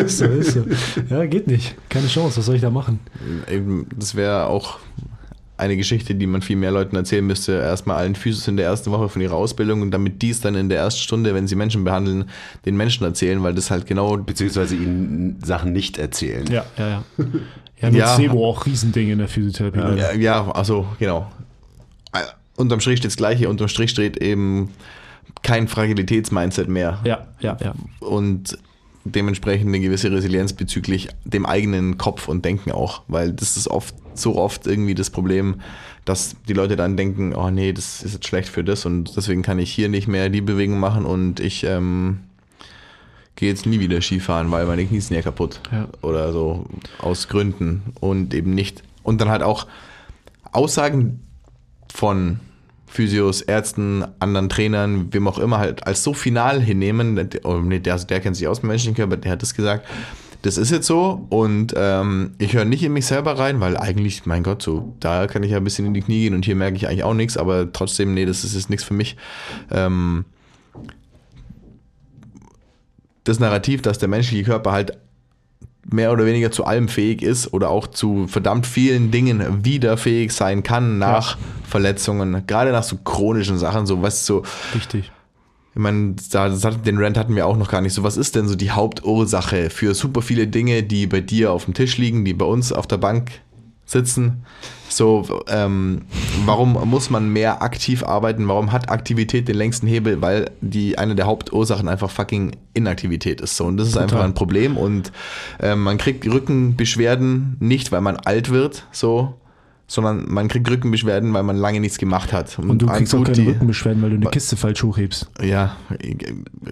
so 0.08 0.26
ist 0.26 0.54
so. 0.54 0.64
Ja, 1.10 1.26
geht 1.26 1.48
nicht. 1.48 1.76
Keine 1.90 2.08
Chance. 2.08 2.38
Was 2.38 2.46
soll 2.48 2.56
ich 2.56 2.62
da 2.62 2.72
machen? 2.72 3.00
Eben, 3.48 3.88
das 3.96 4.16
wäre 4.16 4.48
auch 4.48 4.80
eine 5.56 5.78
Geschichte, 5.78 6.16
die 6.16 6.28
man 6.28 6.42
viel 6.42 6.56
mehr 6.56 6.72
Leuten 6.72 6.96
erzählen 6.96 7.26
müsste. 7.26 7.54
Erstmal 7.54 7.98
allen 7.98 8.16
Physios 8.16 8.48
in 8.48 8.58
der 8.58 8.66
ersten 8.66 8.92
Woche 8.92 9.10
von 9.10 9.22
ihrer 9.22 9.36
Ausbildung 9.36 9.82
und 9.82 9.92
damit 9.92 10.22
dies 10.22 10.42
dann 10.42 10.56
in 10.56 10.70
der 10.70 10.80
ersten 10.80 11.02
Stunde, 11.02 11.34
wenn 11.36 11.48
sie 11.48 11.56
Menschen 11.56 11.84
behandeln, 11.84 12.26
den 12.66 12.76
Menschen 12.76 13.04
erzählen, 13.04 13.42
weil 13.44 13.54
das 13.54 13.70
halt 13.70 13.86
genau 13.86 14.18
Beziehungsweise 14.18 14.76
ihnen 14.76 15.40
Sachen 15.44 15.72
nicht 15.72 15.98
erzählen. 15.98 16.46
Ja, 16.48 16.66
ja, 16.78 16.90
ja. 16.90 17.04
Ja, 17.82 17.90
mit 17.90 18.00
Ja. 18.00 18.16
Sebo 18.16 18.48
auch 18.48 18.66
Riesending 18.66 19.10
in 19.10 19.20
der 19.20 19.28
Physiotherapie. 19.28 20.00
Ja, 20.00 20.14
ja, 20.14 20.52
also 20.52 20.88
genau. 21.00 21.32
Unterm 22.56 22.80
Strich 22.80 23.00
steht 23.00 23.12
das 23.12 23.18
Gleiche, 23.18 23.50
unterm 23.50 23.68
Strich 23.68 23.90
steht 23.90 24.18
eben 24.18 24.70
kein 25.42 25.68
Fragilitätsmindset 25.68 26.70
mehr. 26.70 27.00
ja, 27.04 27.28
ja. 27.40 27.58
ja. 27.62 27.74
Und 28.00 28.58
dementsprechend 29.06 29.68
eine 29.68 29.80
gewisse 29.80 30.12
Resilienz 30.12 30.54
bezüglich 30.54 31.10
dem 31.26 31.46
eigenen 31.46 31.98
Kopf 31.98 32.28
und 32.28 32.46
Denken 32.46 32.72
auch, 32.72 33.02
weil 33.08 33.34
das 33.34 33.58
ist 33.58 33.68
oft 33.68 33.96
so 34.20 34.36
oft 34.36 34.68
irgendwie 34.68 34.96
das 34.96 35.10
Problem, 35.10 35.62
dass 36.06 36.36
die 36.48 36.54
Leute 36.54 36.76
dann 36.76 36.98
denken, 36.98 37.34
oh 37.36 37.50
nee, 37.50 37.74
das 37.74 38.04
ist 38.04 38.14
jetzt 38.14 38.28
schlecht 38.28 38.50
für 38.50 38.64
das 38.64 38.86
und 38.86 39.16
deswegen 39.16 39.42
kann 39.42 39.60
ich 39.60 39.72
hier 39.72 39.90
nicht 39.90 40.08
mehr 40.08 40.30
die 40.30 40.42
Bewegung 40.42 40.80
machen 40.80 41.06
und 41.06 41.40
ich 41.40 41.64
ähm, 41.64 42.20
gehe 43.36 43.50
jetzt 43.50 43.66
nie 43.66 43.80
wieder 43.80 44.02
Skifahren, 44.02 44.52
weil 44.52 44.66
meine 44.66 44.86
Knie 44.86 45.00
sind 45.00 45.16
ja 45.16 45.22
kaputt 45.22 45.60
Ja. 45.72 45.88
oder 46.02 46.32
so 46.34 46.66
aus 47.00 47.28
Gründen 47.28 47.82
und 48.00 48.34
eben 48.34 48.54
nicht. 48.54 48.84
Und 49.02 49.20
dann 49.22 49.30
halt 49.30 49.44
auch 49.44 49.68
Aussagen 50.52 51.22
von 51.94 52.40
Physios, 52.88 53.42
Ärzten, 53.42 54.06
anderen 54.20 54.50
Trainern, 54.50 55.12
wem 55.14 55.28
auch 55.28 55.40
immer 55.40 55.58
halt 55.58 55.88
als 55.88 56.04
so 56.04 56.14
final 56.14 56.62
hinnehmen, 56.62 57.16
der, 57.16 57.92
also 57.94 58.06
der 58.06 58.20
kennt 58.20 58.36
sich 58.36 58.48
aus 58.48 58.60
dem 58.60 58.68
menschlichen 58.70 58.96
Körper, 58.96 59.18
der 59.18 59.32
hat 59.32 59.42
das 59.42 59.56
gesagt, 59.56 59.88
das 60.44 60.58
ist 60.58 60.72
jetzt 60.72 60.88
so 60.88 61.26
und 61.30 61.74
ähm, 61.76 62.36
ich 62.38 62.54
höre 62.54 62.66
nicht 62.66 62.84
in 62.84 62.92
mich 62.92 63.06
selber 63.06 63.40
rein, 63.40 63.62
weil 63.62 63.78
eigentlich, 63.78 64.26
mein 64.26 64.44
Gott, 64.44 64.62
so, 64.62 64.94
da 65.00 65.26
kann 65.26 65.42
ich 65.42 65.52
ja 65.52 65.58
ein 65.58 65.64
bisschen 65.64 65.86
in 65.86 65.94
die 65.94 66.02
Knie 66.02 66.24
gehen 66.24 66.36
und 66.36 66.44
hier 66.44 66.56
merke 66.56 66.76
ich 66.76 66.86
eigentlich 66.88 67.06
auch 67.06 67.14
nichts, 67.14 67.38
aber 67.38 67.72
trotzdem, 67.72 68.14
nee, 68.14 68.26
das 68.26 68.44
ist 68.44 68.54
jetzt 68.54 68.70
nichts 68.70 68.84
für 68.84 68.94
mich. 68.94 69.16
Ähm, 69.72 70.26
das 73.24 73.40
Narrativ, 73.40 73.82
dass 73.84 74.00
der 74.00 74.10
menschliche 74.10 74.44
Körper 74.44 74.74
halt 74.74 74.98
mehr 75.90 76.12
oder 76.12 76.26
weniger 76.26 76.52
zu 76.52 76.66
allem 76.66 76.90
fähig 76.90 77.22
ist 77.22 77.54
oder 77.54 77.70
auch 77.70 77.88
zu 77.88 78.28
verdammt 78.28 78.68
vielen 78.68 79.12
Dingen 79.12 79.64
wieder 79.64 79.96
fähig 79.96 80.34
sein 80.34 80.62
kann 80.62 81.00
nach 81.00 81.38
Verletzungen, 81.66 82.46
gerade 82.48 82.74
nach 82.74 82.84
so 82.84 82.98
chronischen 82.98 83.58
Sachen, 83.58 83.86
so 83.86 84.02
was 84.02 84.26
so, 84.26 84.44
Richtig. 84.76 85.10
Ich 85.76 85.82
meine, 85.82 86.16
da, 86.32 86.50
das 86.50 86.64
hat, 86.64 86.86
den 86.86 87.00
Rant 87.00 87.18
hatten 87.18 87.36
wir 87.36 87.48
auch 87.48 87.58
noch 87.58 87.70
gar 87.70 87.82
nicht 87.82 87.94
so. 87.94 88.04
Was 88.04 88.16
ist 88.16 88.36
denn 88.36 88.48
so 88.48 88.56
die 88.56 88.72
Hauptursache 88.72 89.72
für 89.72 89.96
super 89.96 90.22
viele 90.22 90.48
Dinge, 90.48 90.84
die 90.84 91.08
bei 91.08 91.20
dir 91.20 91.52
auf 91.52 91.66
dem 91.66 91.74
Tisch 91.74 91.98
liegen, 91.98 92.26
die 92.26 92.34
bei 92.34 92.46
uns 92.46 92.72
auf 92.72 92.86
der 92.86 92.98
Bank 92.98 93.32
sitzen? 93.86 94.46
So, 94.90 95.42
ähm, 95.48 96.04
warum 96.46 96.74
muss 96.88 97.10
man 97.10 97.28
mehr 97.30 97.64
aktiv 97.64 98.04
arbeiten? 98.04 98.48
Warum 98.48 98.72
hat 98.72 98.92
Aktivität 98.92 99.48
den 99.48 99.56
längsten 99.56 99.88
Hebel? 99.88 100.22
Weil 100.22 100.52
die 100.62 101.00
eine 101.00 101.16
der 101.16 101.26
Hauptursachen 101.26 101.88
einfach 101.90 102.12
fucking 102.12 102.56
Inaktivität 102.76 103.42
ist. 103.42 103.58
So, 103.58 103.66
und 103.66 103.78
das 103.78 103.88
ist 103.88 103.98
einfach 103.98 104.24
ein 104.24 104.36
Problem. 104.36 104.78
Und 104.78 105.12
ähm, 105.60 105.82
man 105.82 105.98
kriegt 105.98 106.28
Rückenbeschwerden 106.28 107.58
nicht, 107.60 107.92
weil 107.92 108.02
man 108.02 108.18
alt 108.18 108.52
wird, 108.52 108.86
so, 108.92 109.34
sondern 109.94 110.26
man 110.28 110.48
kriegt 110.48 110.68
Rückenbeschwerden, 110.70 111.34
weil 111.34 111.44
man 111.44 111.56
lange 111.56 111.80
nichts 111.80 112.00
gemacht 112.00 112.34
hat. 112.34 112.58
Und 112.58 112.82
du 112.82 112.88
einem 112.88 112.98
kriegst 112.98 113.14
auch 113.14 113.24
keine 113.24 113.34
die- 113.38 113.48
Rückenbeschwerden, 113.48 114.02
weil 114.02 114.10
du 114.10 114.16
eine 114.16 114.26
Kiste 114.32 114.58
falsch 114.58 114.82
hochhebst. 114.82 115.30
ja, 115.42 115.76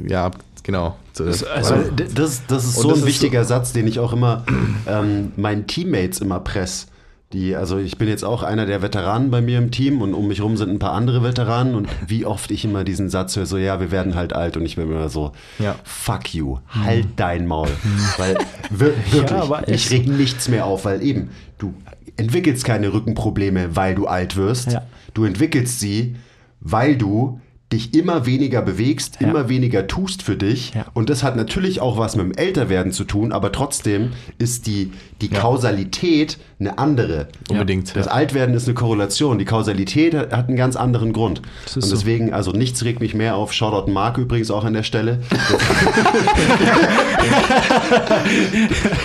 ja, 0.07 0.31
genau. 0.63 0.95
So, 1.13 1.25
das, 1.25 1.43
also- 1.43 1.75
Weil 1.75 1.91
das, 2.15 2.41
das 2.47 2.65
ist 2.65 2.77
Und 2.77 2.81
so 2.81 2.89
das 2.89 2.97
ein 2.97 3.01
ist 3.03 3.05
wichtiger 3.07 3.45
Satz, 3.45 3.73
den 3.73 3.85
ich 3.87 3.99
auch 3.99 4.13
immer 4.13 4.43
ähm, 4.87 5.33
meinen 5.37 5.67
Teammates 5.67 6.19
immer 6.19 6.39
press. 6.39 6.87
Die, 7.33 7.55
also 7.55 7.77
ich 7.77 7.97
bin 7.97 8.09
jetzt 8.09 8.25
auch 8.25 8.43
einer 8.43 8.65
der 8.65 8.81
Veteranen 8.81 9.31
bei 9.31 9.39
mir 9.39 9.57
im 9.59 9.71
Team 9.71 10.01
und 10.01 10.13
um 10.13 10.27
mich 10.27 10.41
rum 10.41 10.57
sind 10.57 10.69
ein 10.69 10.79
paar 10.79 10.91
andere 10.91 11.23
Veteranen 11.23 11.75
und 11.75 11.87
wie 12.05 12.25
oft 12.25 12.51
ich 12.51 12.65
immer 12.65 12.83
diesen 12.83 13.09
Satz 13.09 13.37
höre, 13.37 13.45
so 13.45 13.57
ja, 13.57 13.79
wir 13.79 13.89
werden 13.91 14.15
halt 14.15 14.33
alt 14.33 14.57
und 14.57 14.65
ich 14.65 14.75
bin 14.75 14.91
immer 14.91 15.07
so, 15.07 15.31
Ja. 15.57 15.75
fuck 15.85 16.33
you, 16.33 16.57
halt 16.83 17.07
dein 17.15 17.47
Maul. 17.47 17.69
Weil 18.17 18.35
wir, 18.69 18.87
wirklich, 19.11 19.31
aber 19.31 19.65
ich 19.69 19.91
reg 19.91 20.07
nichts 20.09 20.49
mehr 20.49 20.65
auf, 20.65 20.83
weil 20.83 21.01
eben, 21.01 21.29
du 21.57 21.73
entwickelst 22.17 22.63
keine 22.65 22.93
Rückenprobleme, 22.93 23.75
weil 23.75 23.95
du 23.95 24.07
alt 24.07 24.35
wirst. 24.35 24.71
Ja. 24.71 24.83
Du 25.13 25.25
entwickelst 25.25 25.79
sie, 25.79 26.15
weil 26.59 26.97
du 26.97 27.39
dich 27.71 27.93
immer 27.93 28.25
weniger 28.25 28.61
bewegst, 28.61 29.17
Ja. 29.21 29.29
immer 29.29 29.47
weniger 29.49 29.87
tust 29.87 30.23
für 30.23 30.35
dich. 30.35 30.73
Ja. 30.73 30.85
Und 30.93 31.09
das 31.09 31.23
hat 31.23 31.35
natürlich 31.35 31.79
auch 31.81 31.97
was 31.97 32.15
mit 32.15 32.25
dem 32.25 32.33
Älterwerden 32.33 32.91
zu 32.91 33.03
tun, 33.03 33.31
aber 33.31 33.51
trotzdem 33.51 34.11
ist 34.37 34.67
die, 34.67 34.91
die 35.21 35.29
Kausalität 35.29 36.37
eine 36.59 36.77
andere. 36.77 37.27
Unbedingt. 37.49 37.95
Das 37.95 38.07
Altwerden 38.07 38.53
ist 38.55 38.67
eine 38.67 38.73
Korrelation. 38.75 39.37
Die 39.39 39.45
Kausalität 39.45 40.13
hat 40.13 40.31
hat 40.31 40.47
einen 40.47 40.57
ganz 40.57 40.75
anderen 40.75 41.13
Grund. 41.13 41.39
Und 41.39 41.77
ist 41.77 41.89
so. 41.89 41.95
deswegen, 41.95 42.33
also 42.33 42.51
nichts 42.51 42.83
regt 42.83 42.99
mich 42.99 43.13
mehr 43.13 43.35
auf. 43.35 43.53
Shoutout 43.53 43.91
Mark 43.91 44.17
übrigens 44.17 44.49
auch 44.51 44.63
an 44.65 44.73
der 44.73 44.83
Stelle. 44.83 45.19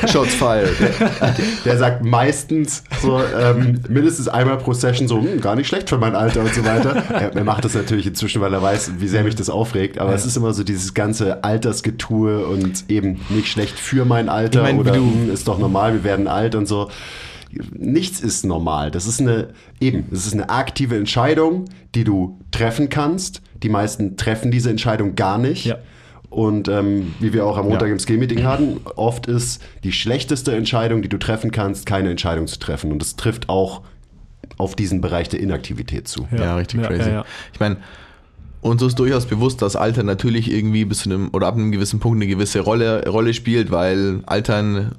Shots 0.07 0.35
fired. 0.35 0.75
Der 1.65 1.79
sagt 1.79 2.05
meistens 2.05 2.85
so 3.03 3.21
ähm, 3.21 3.81
mindestens 3.89 4.29
einmal 4.29 4.59
pro 4.59 4.73
Session 4.73 5.09
so, 5.09 5.21
hm, 5.21 5.41
gar 5.41 5.57
nicht 5.57 5.69
schlecht 5.69 5.89
für 5.89 5.99
mein 5.99 6.15
Alter 6.15 6.41
und 6.41 6.55
so 6.55 6.65
weiter. 6.65 7.03
Er, 7.11 7.35
er 7.35 7.45
macht 7.45 7.65
das 7.65 7.75
natürlich 7.75 8.07
inzwischen, 8.07 8.41
weil 8.41 8.53
er 8.53 8.56
weiß, 8.63 8.93
wie 8.99 9.09
sehr 9.09 9.25
mich 9.25 9.35
das 9.35 9.51
aufregt. 9.51 9.99
Aber 9.99 10.15
es 10.15 10.25
ist 10.27 10.37
immer 10.37 10.53
so 10.55 10.63
dieses 10.65 10.95
ganze 10.95 11.45
Altersgetue 11.45 12.47
und 12.47 12.85
eben 12.89 13.21
nicht 13.29 13.49
schlecht 13.49 13.79
für 13.79 14.05
mein 14.05 14.29
Alter 14.29 14.61
Ich 14.61 14.67
mein, 14.73 14.79
oder 14.79 14.93
du- 14.93 15.01
hm, 15.01 15.31
ist 15.33 15.49
doch 15.49 15.59
normal, 15.59 15.93
wir 15.95 16.05
werden 16.05 16.29
alt 16.29 16.55
und 16.55 16.67
so. 16.67 16.91
Nichts 17.73 18.21
ist 18.21 18.45
normal. 18.45 18.91
Das 18.91 19.07
ist 19.07 19.21
eine, 19.21 19.49
eben, 19.81 20.07
das 20.11 20.27
ist 20.27 20.35
eine 20.35 20.51
aktive 20.51 20.97
Entscheidung, 20.97 21.65
die 21.95 22.05
du 22.05 22.39
treffen 22.51 22.89
kannst. 22.89 23.41
Die 23.63 23.69
meisten 23.69 24.17
treffen 24.17 24.51
diese 24.51 24.69
Entscheidung 24.71 25.15
gar 25.15 25.39
nicht. 25.39 25.65
Ja. 25.67 25.79
Und 26.29 26.69
ähm, 26.69 27.15
wie 27.21 27.33
wir 27.33 27.47
auch 27.47 27.57
am 27.57 27.69
Montag 27.69 27.87
Ja. 27.87 27.93
im 27.93 27.99
Skill-Meeting 27.99 28.45
hatten, 28.45 28.81
oft 28.97 29.27
ist 29.27 29.63
die 29.85 29.93
schlechteste 29.93 30.55
Entscheidung, 30.55 31.01
die 31.01 31.09
du 31.09 31.19
treffen 31.19 31.51
kannst, 31.51 31.87
keine 31.87 32.11
Entscheidung 32.11 32.47
zu 32.47 32.59
treffen. 32.59 32.93
Und 32.93 33.01
das 33.01 33.17
trifft 33.17 33.49
auch 33.49 33.83
auf 34.59 34.75
diesen 34.75 35.01
Bereich 35.01 35.29
der 35.29 35.41
Inaktivität 35.41 36.09
zu. 36.09 36.27
Ja, 36.37 36.57
richtig 36.57 36.81
Ja, 36.83 36.89
crazy. 36.89 37.09
ja, 37.09 37.15
ja. 37.17 37.25
Ich 37.53 37.61
meine, 37.61 37.77
uns 38.61 38.83
ist 38.83 38.99
durchaus 38.99 39.27
bewusst, 39.27 39.63
dass 39.63 39.77
Alter 39.77 40.03
natürlich 40.03 40.51
irgendwie 40.51 40.85
bis 40.85 41.01
zu 41.01 41.11
einem 41.11 41.31
oder 41.33 41.47
ab 41.47 41.55
einem 41.55 41.73
gewissen 41.73 42.01
Punkt 42.01 42.17
eine 42.17 42.27
gewisse 42.27 42.61
Rolle, 42.61 43.09
Rolle 43.09 43.35
spielt, 43.35 43.71
weil 43.71 44.23
Altern, 44.27 44.93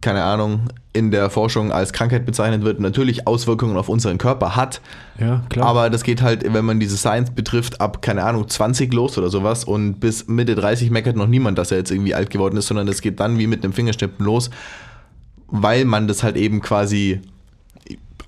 keine 0.00 0.24
Ahnung, 0.24 0.68
in 0.92 1.10
der 1.10 1.30
Forschung 1.30 1.70
als 1.70 1.92
Krankheit 1.92 2.26
bezeichnet 2.26 2.64
wird, 2.64 2.80
natürlich 2.80 3.26
Auswirkungen 3.26 3.76
auf 3.76 3.88
unseren 3.88 4.18
Körper 4.18 4.56
hat. 4.56 4.80
Ja, 5.18 5.44
klar. 5.48 5.68
Aber 5.68 5.90
das 5.90 6.02
geht 6.02 6.22
halt, 6.22 6.52
wenn 6.52 6.64
man 6.64 6.80
diese 6.80 6.96
Science 6.96 7.30
betrifft, 7.30 7.80
ab, 7.80 8.02
keine 8.02 8.24
Ahnung, 8.24 8.48
20 8.48 8.92
los 8.92 9.16
oder 9.16 9.28
sowas 9.28 9.64
und 9.64 10.00
bis 10.00 10.26
Mitte 10.26 10.56
30 10.56 10.90
meckert 10.90 11.14
noch 11.14 11.28
niemand, 11.28 11.56
dass 11.56 11.70
er 11.70 11.78
jetzt 11.78 11.92
irgendwie 11.92 12.14
alt 12.14 12.30
geworden 12.30 12.56
ist, 12.56 12.66
sondern 12.66 12.88
es 12.88 13.00
geht 13.00 13.20
dann 13.20 13.38
wie 13.38 13.46
mit 13.46 13.62
einem 13.62 13.72
Fingerschnippen 13.72 14.24
los, 14.24 14.50
weil 15.46 15.84
man 15.84 16.08
das 16.08 16.22
halt 16.22 16.36
eben 16.36 16.60
quasi 16.60 17.20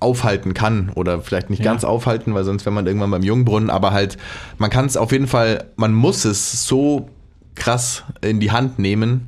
aufhalten 0.01 0.53
kann 0.53 0.91
oder 0.95 1.21
vielleicht 1.21 1.49
nicht 1.49 1.59
Ja. 1.59 1.71
ganz 1.71 1.83
aufhalten, 1.83 2.33
weil 2.33 2.43
sonst 2.43 2.65
wäre 2.65 2.73
man 2.73 2.87
irgendwann 2.87 3.11
beim 3.11 3.23
Jungbrunnen, 3.23 3.69
aber 3.69 3.91
halt, 3.91 4.17
man 4.57 4.69
kann 4.69 4.85
es 4.85 4.97
auf 4.97 5.11
jeden 5.11 5.27
Fall, 5.27 5.65
man 5.75 5.93
muss 5.93 6.25
es 6.25 6.65
so 6.65 7.09
krass 7.55 8.03
in 8.21 8.39
die 8.39 8.51
Hand 8.51 8.79
nehmen, 8.79 9.27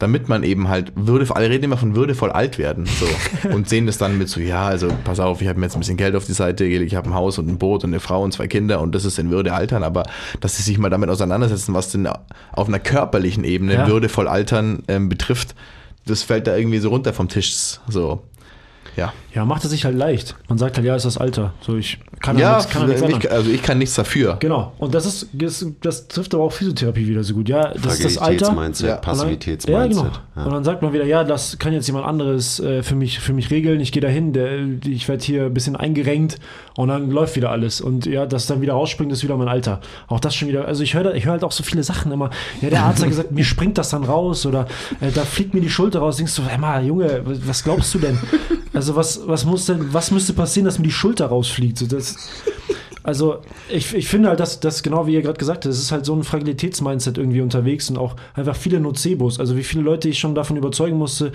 damit 0.00 0.28
man 0.28 0.42
eben 0.42 0.68
halt 0.68 0.92
würdevoll, 0.96 1.36
alle 1.36 1.48
reden 1.48 1.64
immer 1.64 1.76
von 1.76 1.94
würdevoll 1.94 2.30
alt 2.32 2.58
werden 2.58 2.84
so 2.86 3.06
und 3.50 3.68
sehen 3.68 3.86
das 3.86 3.96
dann 3.96 4.18
mit 4.18 4.28
so, 4.28 4.40
ja, 4.40 4.66
also 4.66 4.88
pass 5.04 5.20
auf, 5.20 5.40
ich 5.40 5.48
habe 5.48 5.58
mir 5.60 5.66
jetzt 5.66 5.76
ein 5.76 5.80
bisschen 5.80 5.96
Geld 5.96 6.16
auf 6.16 6.26
die 6.26 6.32
Seite 6.32 6.68
gelegt, 6.68 6.90
ich 6.92 6.96
habe 6.96 7.08
ein 7.08 7.14
Haus 7.14 7.38
und 7.38 7.48
ein 7.48 7.58
Boot 7.58 7.84
und 7.84 7.90
eine 7.90 8.00
Frau 8.00 8.22
und 8.22 8.32
zwei 8.32 8.48
Kinder 8.48 8.80
und 8.80 8.94
das 8.94 9.04
ist 9.04 9.18
in 9.20 9.30
Würde 9.30 9.54
altern, 9.54 9.84
aber 9.84 10.02
dass 10.40 10.56
sie 10.56 10.62
sich 10.64 10.78
mal 10.78 10.90
damit 10.90 11.08
auseinandersetzen, 11.10 11.72
was 11.74 11.92
denn 11.92 12.08
auf 12.52 12.68
einer 12.68 12.80
körperlichen 12.80 13.44
Ebene 13.44 13.74
Ja. 13.74 13.86
würdevoll 13.86 14.26
altern 14.28 14.82
ähm, 14.88 15.08
betrifft, 15.08 15.54
das 16.06 16.22
fällt 16.24 16.48
da 16.48 16.56
irgendwie 16.56 16.78
so 16.80 16.90
runter 16.90 17.14
vom 17.14 17.28
Tisch, 17.28 17.54
so. 17.88 18.20
Ja. 18.96 19.12
ja, 19.34 19.44
macht 19.44 19.64
es 19.64 19.70
sich 19.70 19.84
halt 19.84 19.96
leicht. 19.96 20.36
Man 20.48 20.58
sagt 20.58 20.76
halt, 20.76 20.86
ja, 20.86 20.94
ist 20.94 21.04
das 21.04 21.18
Alter. 21.18 21.52
So, 21.60 21.76
ich 21.76 21.98
kann 22.20 22.38
Ja, 22.38 22.56
nichts, 22.56 22.70
kann 22.70 22.88
ja 22.88 23.00
nichts 23.00 23.24
ich, 23.24 23.30
also 23.30 23.50
ich 23.50 23.62
kann 23.62 23.78
nichts 23.78 23.94
dafür. 23.94 24.36
Genau. 24.40 24.72
Und 24.78 24.94
das 24.94 25.04
ist, 25.06 25.28
das, 25.32 25.66
das 25.82 26.08
trifft 26.08 26.34
aber 26.34 26.44
auch 26.44 26.52
Physiotherapie 26.52 27.06
wieder 27.06 27.24
so 27.24 27.34
gut. 27.34 27.48
Ja, 27.48 27.72
das 27.74 27.94
ist 28.00 28.04
das 28.04 28.18
Alter. 28.18 28.46
Fragilitätsmindset, 28.46 28.88
Ja. 28.88 28.96
Passivitätsmindset. 28.96 30.04
Ja, 30.04 30.08
genau. 30.08 30.16
Ja. 30.36 30.44
Und 30.44 30.52
dann 30.52 30.64
sagt 30.64 30.82
man 30.82 30.92
wieder, 30.92 31.04
ja, 31.04 31.24
das 31.24 31.58
kann 31.58 31.72
jetzt 31.72 31.86
jemand 31.86 32.06
anderes 32.06 32.60
äh, 32.60 32.82
für, 32.82 32.94
mich, 32.94 33.18
für 33.20 33.32
mich 33.32 33.50
regeln. 33.50 33.80
Ich 33.80 33.92
gehe 33.92 34.02
dahin, 34.02 34.32
der, 34.32 34.58
ich 34.86 35.08
werde 35.08 35.24
hier 35.24 35.44
ein 35.46 35.54
bisschen 35.54 35.76
eingerenkt 35.76 36.38
und 36.76 36.88
dann 36.88 37.10
läuft 37.10 37.36
wieder 37.36 37.50
alles. 37.50 37.80
Und 37.80 38.06
ja, 38.06 38.26
das 38.26 38.46
dann 38.46 38.60
wieder 38.60 38.74
rausspringt, 38.74 39.12
ist 39.12 39.22
wieder 39.22 39.36
mein 39.36 39.48
Alter. 39.48 39.80
Auch 40.08 40.20
das 40.20 40.34
schon 40.34 40.48
wieder. 40.48 40.66
Also 40.66 40.82
ich 40.82 40.94
höre 40.94 41.14
ich 41.14 41.24
hör 41.24 41.32
halt 41.32 41.44
auch 41.44 41.52
so 41.52 41.62
viele 41.62 41.82
Sachen 41.82 42.12
immer. 42.12 42.30
Ja, 42.60 42.70
der 42.70 42.82
Arzt 42.84 43.02
hat 43.02 43.08
gesagt, 43.08 43.32
mir 43.32 43.44
springt 43.44 43.78
das 43.78 43.90
dann 43.90 44.04
raus 44.04 44.46
oder 44.46 44.66
äh, 45.00 45.10
da 45.12 45.24
fliegt 45.24 45.54
mir 45.54 45.60
die 45.60 45.70
Schulter 45.70 46.00
raus. 46.00 46.16
Denkst 46.16 46.34
du, 46.36 46.42
ey 46.50 46.58
mal, 46.58 46.84
Junge, 46.84 47.22
was 47.24 47.62
glaubst 47.64 47.94
du 47.94 47.98
denn? 47.98 48.18
Also 48.74 48.96
was, 48.96 49.26
was 49.26 49.44
muss 49.44 49.66
denn, 49.66 49.94
was 49.94 50.10
müsste 50.10 50.32
passieren, 50.32 50.64
dass 50.64 50.78
mir 50.78 50.84
die 50.84 50.90
Schulter 50.90 51.26
rausfliegt? 51.26 51.78
So, 51.78 51.86
das, 51.86 52.16
also 53.04 53.40
ich, 53.68 53.94
ich 53.94 54.08
finde 54.08 54.30
halt, 54.30 54.40
dass 54.40 54.60
das 54.60 54.82
genau 54.82 55.06
wie 55.06 55.14
ihr 55.14 55.22
gerade 55.22 55.38
gesagt 55.38 55.64
habt, 55.64 55.66
es 55.66 55.78
ist 55.78 55.92
halt 55.92 56.04
so 56.04 56.14
ein 56.14 56.24
Fragilitätsmindset 56.24 57.18
irgendwie 57.18 57.42
unterwegs 57.42 57.88
und 57.90 57.98
auch 57.98 58.16
einfach 58.34 58.56
viele 58.56 58.80
Nocebos. 58.80 59.38
Also 59.38 59.56
wie 59.56 59.62
viele 59.62 59.84
Leute 59.84 60.08
ich 60.08 60.18
schon 60.18 60.34
davon 60.34 60.56
überzeugen 60.56 60.96
musste, 60.96 61.32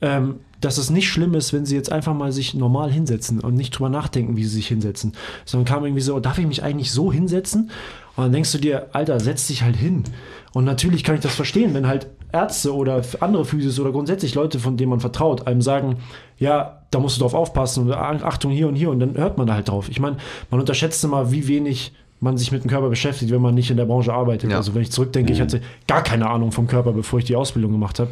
ähm, 0.00 0.40
dass 0.60 0.78
es 0.78 0.90
nicht 0.90 1.08
schlimm 1.08 1.34
ist, 1.34 1.52
wenn 1.52 1.64
sie 1.64 1.76
jetzt 1.76 1.92
einfach 1.92 2.12
mal 2.12 2.32
sich 2.32 2.54
normal 2.54 2.90
hinsetzen 2.90 3.40
und 3.40 3.54
nicht 3.54 3.70
drüber 3.70 3.88
nachdenken, 3.88 4.36
wie 4.36 4.44
sie 4.44 4.56
sich 4.56 4.66
hinsetzen. 4.66 5.12
Sondern 5.44 5.64
kam 5.64 5.84
irgendwie 5.84 6.02
so, 6.02 6.18
darf 6.20 6.38
ich 6.38 6.46
mich 6.46 6.62
eigentlich 6.62 6.90
so 6.90 7.12
hinsetzen? 7.12 7.70
Und 8.16 8.24
dann 8.24 8.32
denkst 8.32 8.52
du 8.52 8.58
dir, 8.58 8.88
Alter, 8.92 9.18
setz 9.18 9.46
dich 9.46 9.62
halt 9.62 9.76
hin. 9.76 10.04
Und 10.52 10.64
natürlich 10.64 11.04
kann 11.04 11.14
ich 11.14 11.20
das 11.22 11.34
verstehen, 11.34 11.72
wenn 11.72 11.86
halt 11.86 12.08
Ärzte 12.32 12.74
oder 12.74 13.02
andere 13.20 13.44
Physios 13.44 13.78
oder 13.78 13.92
grundsätzlich 13.92 14.34
Leute, 14.34 14.58
von 14.58 14.76
denen 14.76 14.90
man 14.90 15.00
vertraut, 15.00 15.46
einem 15.46 15.62
sagen, 15.62 15.96
ja, 16.38 16.82
da 16.90 16.98
musst 16.98 17.16
du 17.16 17.22
drauf 17.22 17.34
aufpassen 17.34 17.84
und 17.84 17.92
Achtung 17.92 18.50
hier 18.50 18.68
und 18.68 18.74
hier 18.74 18.90
und 18.90 19.00
dann 19.00 19.16
hört 19.16 19.38
man 19.38 19.46
da 19.46 19.54
halt 19.54 19.68
drauf. 19.68 19.88
Ich 19.88 20.00
meine, 20.00 20.16
man 20.50 20.60
unterschätzt 20.60 21.02
immer, 21.04 21.30
wie 21.30 21.48
wenig 21.48 21.92
man 22.20 22.38
sich 22.38 22.52
mit 22.52 22.62
dem 22.62 22.70
Körper 22.70 22.88
beschäftigt, 22.88 23.32
wenn 23.32 23.42
man 23.42 23.54
nicht 23.54 23.70
in 23.70 23.76
der 23.76 23.84
Branche 23.84 24.12
arbeitet. 24.14 24.50
Ja. 24.50 24.56
Also 24.56 24.74
wenn 24.74 24.82
ich 24.82 24.92
zurückdenke, 24.92 25.32
ich 25.32 25.40
hatte 25.40 25.60
gar 25.88 26.02
keine 26.02 26.30
Ahnung 26.30 26.52
vom 26.52 26.68
Körper, 26.68 26.92
bevor 26.92 27.18
ich 27.18 27.24
die 27.24 27.34
Ausbildung 27.34 27.72
gemacht 27.72 27.98
habe. 27.98 28.10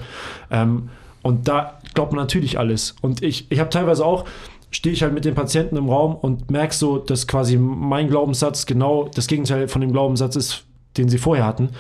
Ähm, 0.51 0.88
und 1.22 1.47
da 1.47 1.78
glaubt 1.94 2.12
man 2.12 2.20
natürlich 2.20 2.59
alles. 2.59 2.97
Und 3.02 3.22
ich, 3.22 3.51
ich 3.51 3.60
habe 3.60 3.70
teilweise 3.70 4.05
auch, 4.05 4.24
stehe 4.72 4.92
ich 4.92 5.02
halt 5.02 5.14
mit 5.14 5.24
den 5.24 5.34
Patienten 5.34 5.76
im 5.76 5.88
Raum 5.88 6.16
und 6.16 6.51
merke 6.51 6.74
so, 6.74 6.98
dass 6.98 7.26
quasi 7.26 7.56
mein 7.56 8.09
Glaubenssatz 8.09 8.66
genau 8.66 9.09
das 9.14 9.26
Gegenteil 9.26 9.68
von 9.68 9.80
dem 9.80 9.92
Glaubenssatz 9.92 10.34
ist, 10.36 10.64
den 10.97 11.09
sie 11.09 11.18
vorher 11.18 11.44
hatten. 11.44 11.70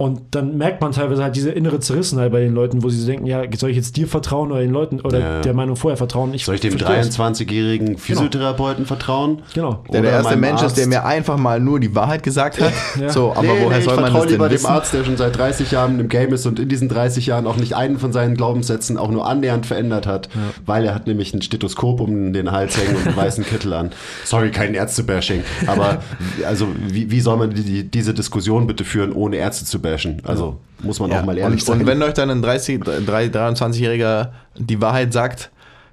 Und 0.00 0.22
dann 0.30 0.56
merkt 0.56 0.80
man 0.80 0.92
teilweise 0.92 1.22
halt 1.22 1.36
diese 1.36 1.50
innere 1.50 1.78
Zerrissenheit 1.78 2.32
bei 2.32 2.40
den 2.40 2.54
Leuten, 2.54 2.82
wo 2.82 2.88
sie 2.88 3.04
denken, 3.04 3.26
ja, 3.26 3.42
soll 3.54 3.68
ich 3.68 3.76
jetzt 3.76 3.98
dir 3.98 4.06
vertrauen 4.06 4.50
oder 4.50 4.62
den 4.62 4.70
Leuten 4.70 4.98
oder 5.02 5.18
Ja. 5.18 5.40
der 5.42 5.52
Meinung 5.52 5.76
vorher 5.76 5.98
vertrauen? 5.98 6.32
Ich 6.32 6.46
Soll 6.46 6.54
ich 6.54 6.62
dem 6.62 6.78
verstehe 6.78 7.00
es. 7.00 7.18
23-jährigen 7.18 7.98
Physiotherapeuten 7.98 8.86
vertrauen? 8.86 9.42
Genau. 9.52 9.84
Der, 9.92 10.00
der 10.00 10.12
erste 10.12 10.36
Mensch 10.38 10.62
ist, 10.62 10.78
der 10.78 10.86
mir 10.86 11.04
einfach 11.04 11.36
mal 11.36 11.60
nur 11.60 11.80
die 11.80 11.94
Wahrheit 11.94 12.22
gesagt 12.22 12.58
hat. 12.62 12.72
Ja. 13.00 13.08
So, 13.10 13.32
aber 13.32 13.42
nee, 13.42 13.48
woher 13.62 13.78
nee, 13.78 13.84
soll 13.84 13.94
ich 13.94 14.00
man 14.00 14.10
vertraue 14.10 14.12
das 14.12 14.22
denn 14.22 14.32
lieber 14.32 14.48
dem 14.48 14.54
wissen? 14.54 14.66
Arzt, 14.66 14.92
der 14.94 15.04
schon 15.04 15.16
seit 15.18 15.36
30 15.36 15.70
Jahren 15.70 16.00
im 16.00 16.08
Game 16.08 16.32
ist 16.32 16.46
und 16.46 16.58
in 16.58 16.68
diesen 16.68 16.88
30 16.88 17.26
Jahren 17.26 17.46
auch 17.46 17.56
nicht 17.56 17.76
einen 17.76 17.98
von 17.98 18.12
seinen 18.12 18.36
Glaubenssätzen 18.36 18.96
auch 18.98 19.10
nur 19.10 19.26
annähernd 19.28 19.66
verändert 19.66 20.06
hat, 20.06 20.28
weil 20.66 20.84
er 20.86 20.94
hat 20.94 21.06
nämlich 21.06 21.32
ein 21.34 21.40
Stethoskop 21.42 22.00
um 22.00 22.32
den 22.32 22.50
Hals 22.52 22.76
hängen 22.78 22.96
und 22.96 23.06
einen 23.06 23.16
weißen 23.16 23.44
Kittel 23.44 23.72
an. 23.74 23.90
Sorry, 24.24 24.50
kein 24.50 24.74
Ärzte-Bashing, 24.74 25.42
aber 25.66 25.98
also 26.46 26.68
wie, 26.88 27.10
wie 27.10 27.20
soll 27.20 27.36
man 27.36 27.50
die, 27.50 27.62
die, 27.62 27.84
diese 27.90 28.12
Diskussion 28.14 28.66
bitte 28.66 28.84
führen, 28.84 29.12
ohne 29.12 29.36
Ärzte 29.36 29.64
zu 29.66 29.78
bashen? 29.78 29.89
Also 30.24 30.58
muss 30.82 31.00
man 31.00 31.10
Ja, 31.10 31.20
auch 31.20 31.24
mal 31.24 31.36
ehrlich 31.38 31.60
und, 31.60 31.66
sein. 31.66 31.80
und 31.80 31.86
wenn 31.86 32.02
euch 32.02 32.14
dann 32.14 32.30
ein 32.30 32.42
30, 32.42 32.80
23-Jähriger 32.80 34.30
die 34.56 34.80
Wahrheit 34.80 35.12
sagt, 35.12 35.50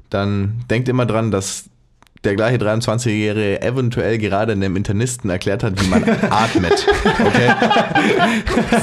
dann 0.10 0.64
denkt 0.70 0.88
immer 0.90 1.06
dran, 1.06 1.32
dass 1.32 1.66
der 2.28 2.36
gleiche 2.36 2.58
23-Jährige 2.58 3.62
eventuell 3.62 4.18
gerade 4.18 4.52
einem 4.52 4.76
Internisten 4.76 5.30
erklärt 5.30 5.64
hat, 5.64 5.82
wie 5.82 5.88
man 5.88 6.04
atmet. 6.30 6.86
Okay? 7.06 7.54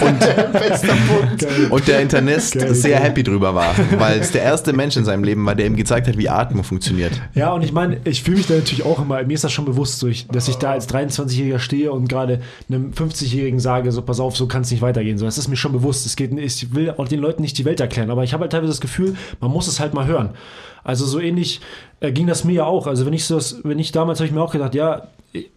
Und, 0.00 1.70
und 1.70 1.88
der 1.88 2.00
Internist 2.00 2.54
Geil, 2.54 2.74
sehr 2.74 2.98
geil. 2.98 3.10
happy 3.10 3.22
drüber 3.22 3.54
war, 3.54 3.74
weil 3.98 4.20
es 4.20 4.32
der 4.32 4.42
erste 4.42 4.72
Mensch 4.72 4.96
in 4.96 5.04
seinem 5.04 5.24
Leben 5.24 5.44
war, 5.44 5.54
der 5.54 5.66
ihm 5.66 5.76
gezeigt 5.76 6.08
hat, 6.08 6.16
wie 6.16 6.28
Atmung 6.28 6.64
funktioniert. 6.64 7.12
Ja, 7.34 7.52
und 7.52 7.62
ich 7.62 7.72
meine, 7.72 7.98
ich 8.04 8.22
fühle 8.22 8.38
mich 8.38 8.46
da 8.46 8.54
natürlich 8.54 8.84
auch 8.84 9.00
immer, 9.00 9.22
mir 9.22 9.34
ist 9.34 9.44
das 9.44 9.52
schon 9.52 9.66
bewusst, 9.66 10.04
dass 10.32 10.48
ich 10.48 10.56
da 10.56 10.72
als 10.72 10.88
23-Jähriger 10.88 11.58
stehe 11.58 11.92
und 11.92 12.08
gerade 12.08 12.40
einem 12.70 12.92
50-Jährigen 12.92 13.60
sage, 13.60 13.92
so 13.92 14.02
pass 14.02 14.20
auf, 14.20 14.36
so 14.36 14.46
kann 14.46 14.62
es 14.62 14.70
nicht 14.70 14.80
weitergehen. 14.82 15.18
So, 15.18 15.26
das 15.26 15.36
ist 15.36 15.48
mir 15.48 15.56
schon 15.56 15.72
bewusst. 15.72 16.06
Es 16.06 16.16
geht, 16.16 16.32
ich 16.32 16.74
will 16.74 16.94
auch 16.96 17.08
den 17.08 17.20
Leuten 17.20 17.42
nicht 17.42 17.58
die 17.58 17.66
Welt 17.66 17.80
erklären, 17.80 18.10
aber 18.10 18.24
ich 18.24 18.32
habe 18.32 18.42
halt 18.42 18.52
teilweise 18.52 18.72
das 18.72 18.80
Gefühl, 18.80 19.16
man 19.40 19.50
muss 19.50 19.68
es 19.68 19.80
halt 19.80 19.92
mal 19.92 20.06
hören. 20.06 20.30
Also 20.82 21.06
so 21.06 21.18
ähnlich 21.18 21.60
äh, 22.04 22.12
ging 22.12 22.26
das 22.26 22.44
mir 22.44 22.52
ja 22.52 22.64
auch. 22.64 22.86
Also 22.86 23.06
wenn 23.06 23.12
ich 23.12 23.24
so, 23.24 23.40
wenn 23.64 23.78
ich 23.78 23.92
damals 23.92 24.20
habe 24.20 24.26
ich 24.28 24.32
mir 24.34 24.42
auch 24.42 24.52
gedacht, 24.52 24.74
ja, 24.74 25.08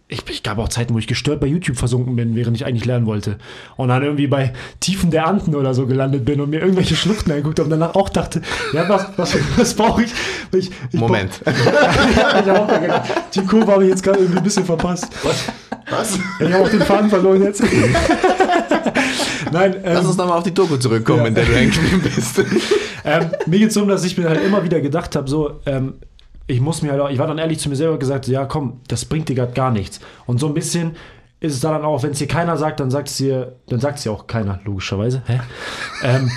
ich, 0.08 0.24
ich 0.28 0.42
gab 0.42 0.58
auch 0.58 0.68
Zeiten, 0.68 0.92
wo 0.94 0.98
ich 0.98 1.06
gestört 1.06 1.38
bei 1.40 1.46
YouTube 1.46 1.76
versunken 1.76 2.16
bin, 2.16 2.34
während 2.34 2.56
ich 2.56 2.66
eigentlich 2.66 2.84
lernen 2.84 3.06
wollte. 3.06 3.38
Und 3.76 3.88
dann 3.88 4.02
irgendwie 4.02 4.26
bei 4.26 4.52
Tiefen 4.80 5.12
der 5.12 5.26
Anden 5.28 5.54
oder 5.54 5.72
so 5.72 5.86
gelandet 5.86 6.24
bin 6.24 6.40
und 6.40 6.50
mir 6.50 6.60
irgendwelche 6.60 6.96
Schluchten 6.96 7.30
angeguckt 7.30 7.60
habe 7.60 7.66
und 7.66 7.78
danach 7.78 7.94
auch 7.94 8.08
dachte, 8.08 8.42
ja, 8.72 8.88
was, 8.88 9.06
was, 9.16 9.36
was 9.56 9.74
brauche 9.74 10.02
ich? 10.02 10.10
ich, 10.52 10.70
ich 10.92 10.98
Moment. 10.98 11.40
Brauch, 11.44 11.54
ja, 12.16 12.40
ich 12.40 12.50
auch 12.50 12.80
gedacht, 12.80 13.10
die 13.34 13.40
Kurve 13.42 13.70
habe 13.70 13.84
ich 13.84 13.90
jetzt 13.90 14.02
gerade 14.02 14.18
irgendwie 14.18 14.38
ein 14.38 14.44
bisschen 14.44 14.64
verpasst. 14.64 15.08
Was? 15.22 15.44
Was? 15.90 16.18
Ich 16.40 16.52
habe 16.52 16.64
auch 16.64 16.68
den 16.68 16.80
Faden 16.82 17.08
verloren 17.08 17.42
jetzt. 17.42 17.62
Nein, 19.52 19.76
ähm, 19.84 19.94
Lass 19.94 20.06
uns 20.06 20.16
nochmal 20.16 20.38
auf 20.38 20.44
die 20.44 20.52
Doku 20.52 20.76
zurückkommen, 20.76 21.20
Ja. 21.20 21.26
in 21.26 21.34
der 21.34 21.44
du 21.44 21.52
hängen 21.54 22.02
bist. 22.02 22.38
ähm, 23.04 23.30
mir 23.46 23.58
geht 23.60 23.68
es 23.68 23.74
darum, 23.74 23.88
dass 23.88 24.04
ich 24.04 24.18
mir 24.18 24.28
halt 24.28 24.44
immer 24.44 24.62
wieder 24.64 24.80
gedacht 24.80 25.16
habe, 25.16 25.28
so, 25.28 25.60
ähm, 25.66 25.94
ich 26.48 26.60
muss 26.60 26.82
mir 26.82 26.90
halt 26.90 27.00
auch, 27.00 27.10
ich 27.10 27.18
war 27.18 27.26
dann 27.28 27.38
ehrlich 27.38 27.60
zu 27.60 27.68
mir 27.68 27.76
selber 27.76 27.98
gesagt, 27.98 28.24
so, 28.24 28.32
ja 28.32 28.44
komm, 28.46 28.80
das 28.88 29.04
bringt 29.04 29.28
dir 29.28 29.36
gerade 29.36 29.52
gar 29.52 29.70
nichts. 29.70 30.00
Und 30.26 30.40
so 30.40 30.48
ein 30.48 30.54
bisschen 30.54 30.96
ist 31.40 31.54
es 31.54 31.60
dann 31.60 31.84
auch, 31.84 32.02
wenn 32.02 32.10
es 32.10 32.18
dir 32.18 32.26
keiner 32.26 32.56
sagt, 32.56 32.80
dann 32.80 32.90
sagt 32.90 33.08
es 33.08 33.16
dir, 33.18 33.54
dann 33.68 33.78
sagt 33.78 33.98
es 33.98 34.02
dir 34.04 34.10
auch 34.12 34.26
keiner, 34.26 34.58
logischerweise. 34.64 35.22
Hä? 35.26 35.38
ähm, 36.02 36.28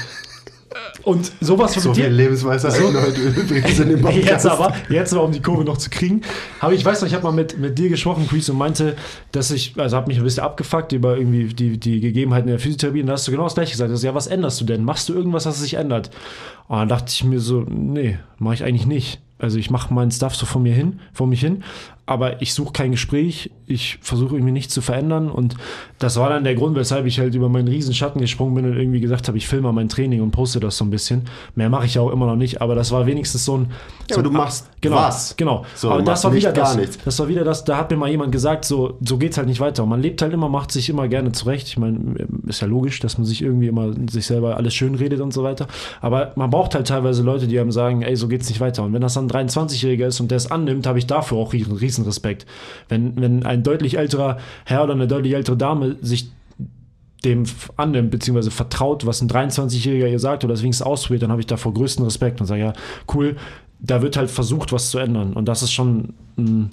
und 1.04 1.32
sowas 1.42 1.74
So 1.74 1.90
mit 1.90 1.98
viel 1.98 2.06
dir- 2.06 2.12
Lebensweisheiten 2.12 2.94
heute 3.02 3.20
übrigens 3.22 3.80
in 3.80 3.90
dem 3.90 4.02
Podcast. 4.04 4.26
Jetzt 4.28 4.46
aber, 4.46 4.74
jetzt 4.90 5.14
aber, 5.14 5.24
um 5.24 5.32
die 5.32 5.42
Kurve 5.42 5.64
noch 5.66 5.78
zu 5.78 5.90
kriegen. 5.90 6.22
Aber 6.60 6.74
ich 6.74 6.86
weiß 6.86 7.02
noch, 7.02 7.08
ich 7.08 7.14
habe 7.16 7.24
mal 7.24 7.32
mit, 7.32 7.58
mit 7.58 7.78
dir 7.80 7.90
gesprochen, 7.90 8.28
Chris, 8.30 8.50
und 8.50 8.58
meinte, 8.58 8.96
dass 9.32 9.50
ich, 9.52 9.74
also 9.78 9.98
habe 9.98 10.08
mich 10.08 10.18
ein 10.20 10.24
bisschen 10.24 10.44
abgefuckt 10.44 10.92
über 10.94 11.18
irgendwie 11.18 11.46
die, 11.46 11.80
die 11.80 12.00
Gegebenheiten 12.00 12.48
der 12.48 12.60
Physiotherapie. 12.60 13.02
Und 13.02 13.08
da 13.08 13.14
hast 13.14 13.28
du 13.28 13.32
genau 13.32 13.46
das 13.46 13.56
gleiche 13.56 13.72
gesagt. 13.72 13.90
Also, 13.90 14.06
ja, 14.06 14.14
was 14.14 14.28
änderst 14.28 14.62
du 14.62 14.66
denn? 14.66 14.84
Machst 14.84 15.10
du 15.10 15.14
irgendwas, 15.14 15.46
was 15.48 15.60
sich 15.60 15.74
ändert? 15.74 16.12
Und 16.68 16.78
dann 16.78 16.88
dachte 16.88 17.08
ich 17.10 17.24
mir 17.24 17.40
so, 17.40 17.62
nee, 17.68 18.20
mache 18.38 18.54
ich 18.54 18.64
eigentlich 18.64 18.86
nicht. 18.86 19.20
Also 19.42 19.58
ich 19.58 19.70
mache 19.70 19.94
meinen 19.94 20.12
Stuff 20.12 20.36
so 20.36 20.46
vor 20.46 20.62
mir 20.62 20.74
hin, 20.74 21.00
vor 21.14 21.28
mich 21.28 21.42
hin, 21.42 21.64
aber 22.06 22.42
ich 22.42 22.54
suche 22.54 22.74
kein 22.74 22.92
Gespräch, 22.92 23.52
ich 23.68 23.98
versuche 24.02 24.36
irgendwie 24.36 24.52
nichts 24.52 24.74
zu 24.74 24.82
verändern 24.82 25.30
und 25.30 25.56
das 25.98 26.18
war 26.18 26.30
dann 26.30 26.44
der 26.44 26.56
Grund, 26.56 26.76
weshalb 26.76 27.06
ich 27.06 27.20
halt 27.20 27.36
über 27.36 27.48
meinen 27.48 27.68
riesen 27.68 27.94
Schatten 27.94 28.20
gesprungen 28.20 28.56
bin 28.56 28.66
und 28.66 28.76
irgendwie 28.76 29.00
gesagt 29.00 29.28
habe, 29.28 29.38
ich 29.38 29.48
filme 29.48 29.72
mein 29.72 29.88
Training 29.88 30.22
und 30.22 30.32
poste 30.32 30.60
das 30.60 30.78
so 30.78 30.84
ein 30.84 30.90
bisschen. 30.90 31.24
Mehr 31.56 31.70
mache 31.70 31.86
ich 31.86 31.96
ja 31.96 32.02
auch 32.02 32.12
immer 32.12 32.26
noch 32.26 32.36
nicht, 32.36 32.62
aber 32.62 32.76
das 32.76 32.92
war 32.92 33.06
wenigstens 33.06 33.46
so 33.46 33.60
ein... 33.60 33.68
Ja, 34.10 34.16
so 34.16 34.16
aber 34.16 34.24
du 34.24 34.32
machst 34.32 34.70
genau, 34.82 34.98
was. 34.98 35.38
Genau. 35.38 35.64
So, 35.74 35.90
aber 35.90 36.02
das 36.02 36.24
war 36.24 36.34
wieder 36.34 36.52
gar 36.52 36.66
das. 36.66 36.76
nichts. 36.76 37.00
Das 37.06 37.18
war 37.20 37.30
wieder 37.30 37.44
das, 37.46 37.64
da 37.64 37.78
hat 37.78 37.92
mir 37.92 37.98
mal 37.98 38.10
jemand 38.10 38.32
gesagt, 38.32 38.66
so, 38.66 38.98
so 39.02 39.18
geht's 39.18 39.38
halt 39.38 39.48
nicht 39.48 39.62
weiter. 39.62 39.84
Und 39.84 39.90
man 39.90 40.02
lebt 40.02 40.22
halt 40.22 40.34
immer, 40.34 40.50
macht 40.50 40.72
sich 40.72 40.90
immer 40.90 41.08
gerne 41.08 41.32
zurecht. 41.32 41.68
Ich 41.68 41.78
meine, 41.78 42.28
ist 42.48 42.62
ja 42.62 42.68
logisch, 42.68 43.00
dass 43.00 43.18
man 43.18 43.26
sich 43.26 43.42
irgendwie 43.42 43.68
immer 43.68 43.94
sich 44.10 44.26
selber 44.26 44.58
alles 44.58 44.74
schön 44.74 44.96
redet 44.96 45.22
und 45.22 45.34
so 45.34 45.44
weiter. 45.44 45.68
Aber 46.02 46.34
man 46.36 46.50
braucht 46.50 46.76
halt 46.76 46.88
teilweise 46.88 47.24
Leute, 47.24 47.48
die 47.48 47.58
einem 47.60 47.72
sagen, 47.72 48.02
ey, 48.02 48.16
so 48.18 48.28
geht's 48.28 48.50
nicht 48.50 48.60
weiter. 48.60 48.84
Und 48.84 48.92
wenn 48.92 49.02
das 49.02 49.14
dann 49.14 49.30
23-Jähriger 49.32 50.08
ist 50.08 50.20
und 50.20 50.32
der 50.32 50.38
es 50.38 50.50
annimmt, 50.50 50.86
habe 50.88 51.00
ich 51.00 51.08
dafür 51.08 51.38
auch 51.38 51.54
riesen, 51.54 51.76
riesen 51.76 52.06
Respekt. 52.06 52.46
Wenn, 52.90 53.20
wenn 53.20 53.46
ein 53.46 53.64
deutlich 53.64 53.98
älterer 53.98 54.38
Herr 54.66 54.84
oder 54.84 54.94
eine 54.94 55.08
deutlich 55.08 55.34
ältere 55.34 55.58
Dame 55.58 55.98
sich 56.02 56.32
dem 57.24 57.44
annimmt, 57.78 58.12
beziehungsweise 58.12 58.52
vertraut, 58.52 59.06
was 59.06 59.22
ein 59.22 59.30
23-Jähriger 59.30 60.08
ihr 60.08 60.20
sagt 60.20 60.44
oder 60.44 60.54
es 60.54 60.64
wenigstens 60.64 60.86
ausprobiert, 60.86 61.24
dann 61.24 61.32
habe 61.32 61.42
ich 61.42 61.48
davor 61.48 61.74
größten 61.74 62.04
Respekt 62.04 62.42
und 62.42 62.48
sage, 62.48 62.62
ja, 62.62 62.74
cool, 63.14 63.36
da 63.80 64.02
wird 64.02 64.18
halt 64.18 64.30
versucht, 64.30 64.72
was 64.72 64.90
zu 64.90 64.98
ändern. 64.98 65.34
Und 65.34 65.46
das 65.46 65.62
ist 65.62 65.72
schon 65.72 66.14
ein, 66.38 66.72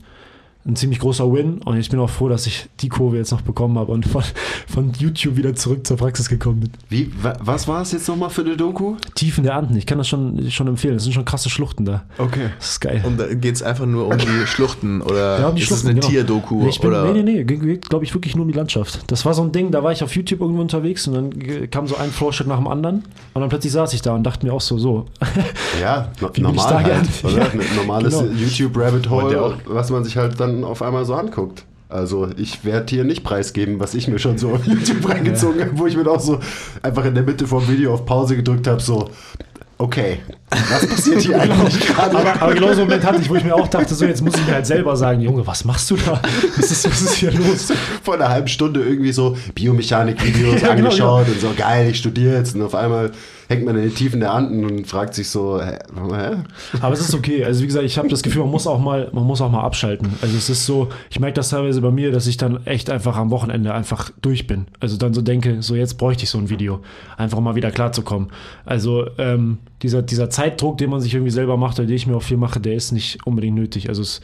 ein 0.69 0.77
ziemlich 0.77 0.99
großer 1.01 1.33
Win. 1.33 1.61
Und 1.65 1.79
ich 1.79 1.89
bin 1.89 1.99
auch 1.99 2.11
froh, 2.11 2.29
dass 2.29 2.47
ich 2.47 2.69
die 2.81 2.89
Kurve 2.89 3.17
jetzt 3.17 3.33
noch 3.33 3.41
bekommen 3.41 3.79
habe 3.79 3.91
und 3.91 4.07
von, 4.07 4.23
von 4.69 4.93
YouTube 4.99 5.37
wieder 5.37 5.55
zurück 5.55 5.87
zur 5.87 5.97
Praxis 5.97 6.29
gekommen 6.29 6.61
bin. 6.61 6.71
Wie, 6.91 7.11
wa- 7.23 7.37
was 7.41 7.67
war 7.67 7.81
es 7.83 7.93
jetzt 7.93 8.07
nochmal 8.07 8.29
für 8.31 8.43
eine 8.43 8.57
Doku? 8.57 8.97
Tiefen 9.15 9.45
der 9.45 9.55
Anden, 9.57 9.77
ich 9.77 9.87
kann 9.87 9.97
das 9.99 10.07
schon, 10.09 10.51
schon 10.51 10.69
empfehlen. 10.69 10.97
Es 10.97 11.05
sind 11.05 11.15
schon 11.15 11.25
krasse 11.25 11.49
Schluchten 11.51 11.85
da. 11.87 12.05
Okay. 12.19 12.51
Das 12.59 12.71
ist 12.73 12.81
geil. 12.81 13.03
Und 13.07 13.19
da 13.19 13.27
geht 13.33 13.55
es 13.55 13.63
einfach 13.63 13.87
nur 13.87 14.07
um 14.09 14.19
die 14.19 14.27
Schluchten 14.47 15.01
oder 15.01 15.41
Ja, 15.41 15.49
um 15.49 15.55
die 15.57 15.63
ist 15.63 15.69
Schluchten, 15.69 15.87
es 15.87 15.91
eine 15.91 16.01
genau. 16.01 16.09
Tierdoku? 16.13 16.63
Nee, 16.65 16.71
bin, 16.81 16.89
oder? 16.91 17.13
nee, 17.13 17.23
nee, 17.23 17.45
nee, 17.45 17.45
geht, 17.45 17.89
glaube 17.89 18.05
ich, 18.05 18.13
wirklich 18.15 18.37
nur 18.37 18.45
um 18.45 18.53
die 18.53 18.57
Landschaft. 18.59 19.11
Das 19.11 19.25
war 19.25 19.33
so 19.35 19.43
ein 19.43 19.53
Ding, 19.53 19.71
da 19.71 19.83
war 19.83 19.93
ich 19.93 20.03
auf 20.05 20.15
YouTube 20.15 20.41
irgendwo 20.43 20.61
unterwegs 20.61 21.09
und 21.09 21.15
dann 21.15 21.71
kam 21.71 21.87
so 21.87 21.97
ein 21.97 22.11
Vorschlag 22.11 22.47
nach 22.47 22.57
dem 22.59 22.67
anderen 22.69 23.05
und 23.35 23.41
dann 23.41 23.49
plötzlich 23.49 23.73
saß 23.73 23.95
ich 23.95 24.03
da 24.03 24.15
und 24.15 24.23
dachte 24.25 24.45
mir 24.47 24.53
auch 24.53 24.61
so, 24.61 24.77
so. 24.79 25.07
Ja, 25.81 26.11
normal 26.39 26.67
da 26.71 26.83
halt? 26.83 27.09
Ja, 27.39 27.45
Ein 27.45 27.61
normales 27.77 28.19
genau. 28.19 28.33
YouTube-Rabbit 28.33 29.09
Wollt 29.11 29.33
ihr 29.33 29.41
Hole, 29.41 29.55
auch? 29.55 29.55
was 29.67 29.91
man 29.91 30.05
sich 30.05 30.17
halt 30.17 30.39
dann 30.41 30.58
auf 30.65 30.83
einmal 30.83 31.05
so 31.05 31.15
anguckt. 31.15 31.65
Also 31.89 32.29
ich 32.37 32.65
werde 32.65 32.87
hier 32.91 33.05
nicht 33.05 33.25
preisgeben, 33.25 33.81
was 33.81 33.95
ich 33.95 34.09
mir 34.09 34.19
schon 34.19 34.37
so 34.37 34.51
auf 34.51 34.67
YouTube 34.67 35.09
reingezogen 35.09 35.61
habe, 35.61 35.79
wo 35.79 35.87
ich 35.87 35.97
mir 35.97 36.07
auch 36.11 36.21
so 36.21 36.39
einfach 36.83 37.05
in 37.07 37.15
der 37.15 37.25
Mitte 37.25 37.47
vom 37.47 37.67
Video 37.67 37.95
auf 37.95 38.05
Pause 38.05 38.37
gedrückt 38.37 38.67
habe, 38.67 38.83
so, 38.83 39.09
okay, 39.79 40.19
was 40.51 40.87
passiert 40.87 41.23
hier 41.23 41.41
eigentlich 41.41 41.81
gerade? 41.81 42.19
Aber, 42.19 42.43
aber 42.43 42.55
genau 42.55 42.67
so 42.67 42.73
einen 42.73 42.91
Moment 42.91 43.05
hatte 43.05 43.23
ich, 43.23 43.31
wo 43.31 43.37
ich 43.37 43.45
mir 43.45 43.55
auch 43.55 43.69
dachte, 43.69 43.95
so 43.95 44.05
jetzt 44.05 44.23
muss 44.23 44.35
ich 44.35 44.47
mir 44.47 44.55
halt 44.55 44.67
selber 44.67 44.97
sagen, 44.97 45.23
Junge, 45.23 45.47
was 45.47 45.65
machst 45.65 45.91
du 45.91 45.97
da? 45.97 46.21
Was 46.57 46.71
ist, 46.71 46.85
was 46.91 47.01
ist 47.01 47.15
hier 47.15 47.33
los? 47.33 47.73
vor 48.03 48.15
einer 48.15 48.29
halben 48.29 48.49
Stunde 48.49 48.83
irgendwie 48.83 49.13
so 49.13 49.37
Biomechanik-Videos 49.55 50.61
Ja, 50.61 50.75
genau, 50.75 50.89
angeschaut 50.89 51.29
und 51.29 51.41
so, 51.41 51.53
geil, 51.57 51.91
ich 51.91 51.99
studiere 51.99 52.37
jetzt. 52.37 52.55
Und 52.55 52.63
auf 52.63 52.75
einmal 52.75 53.13
hängt 53.49 53.65
man 53.65 53.77
in 53.77 53.83
den 53.83 53.95
Tiefen 53.95 54.21
der 54.21 54.33
Anden 54.33 54.65
und 54.65 54.87
fragt 54.87 55.15
sich 55.15 55.31
so, 55.31 55.61
hä? 55.61 55.79
Aber 56.81 56.93
es 56.93 57.01
ist 57.01 57.15
okay. 57.15 57.45
Also 57.45 57.63
wie 57.63 57.67
gesagt, 57.67 57.87
ich 57.87 57.97
habe 57.97 58.09
das 58.09 58.23
Gefühl, 58.23 58.43
man 58.43 58.51
muss 58.51 58.67
auch 58.67 58.79
mal, 58.79 59.09
man 59.13 59.25
muss 59.25 59.41
auch 59.41 59.51
mal 59.51 59.63
abschalten. 59.63 60.11
Also 60.21 60.37
es 60.37 60.51
ist 60.51 60.67
so, 60.67 60.89
ich 61.11 61.19
merke 61.19 61.35
das 61.35 61.49
teilweise 61.49 61.81
bei 61.81 61.91
mir, 61.91 62.13
dass 62.13 62.27
ich 62.27 62.37
dann 62.37 62.67
echt 62.67 62.91
einfach 62.91 63.17
am 63.17 63.31
Wochenende 63.31 63.73
einfach 63.73 64.11
durch 64.21 64.47
bin. 64.47 64.67
Also 64.81 64.99
dann 64.99 65.15
so 65.15 65.23
denke, 65.23 65.63
so 65.63 65.75
jetzt 65.75 65.95
bräuchte 65.95 66.25
ich 66.25 66.31
so 66.31 66.39
ein 66.39 66.51
Video, 66.51 66.81
einfach 67.17 67.41
mal 67.41 67.55
wieder 67.55 67.71
klarzukommen. 67.71 68.29
Also 68.67 69.07
ähm, 69.17 69.59
dieser, 69.83 70.03
dieser 70.03 70.29
Zeitdruck, 70.29 70.77
den 70.77 70.91
man 70.91 71.01
sich 71.01 71.15
irgendwie 71.15 71.33
selber 71.33 71.57
macht, 71.57 71.79
oder 71.79 71.87
den 71.87 71.97
ich 71.97 72.07
mir 72.07 72.17
auch 72.17 72.23
viel 72.23 72.37
mache, 72.37 72.61
der 72.61 72.75
ist 72.75 72.93
nicht 72.93 73.27
unbedingt 73.27 73.57
nötig. 73.57 73.89
Also 73.89 74.03
es, 74.03 74.21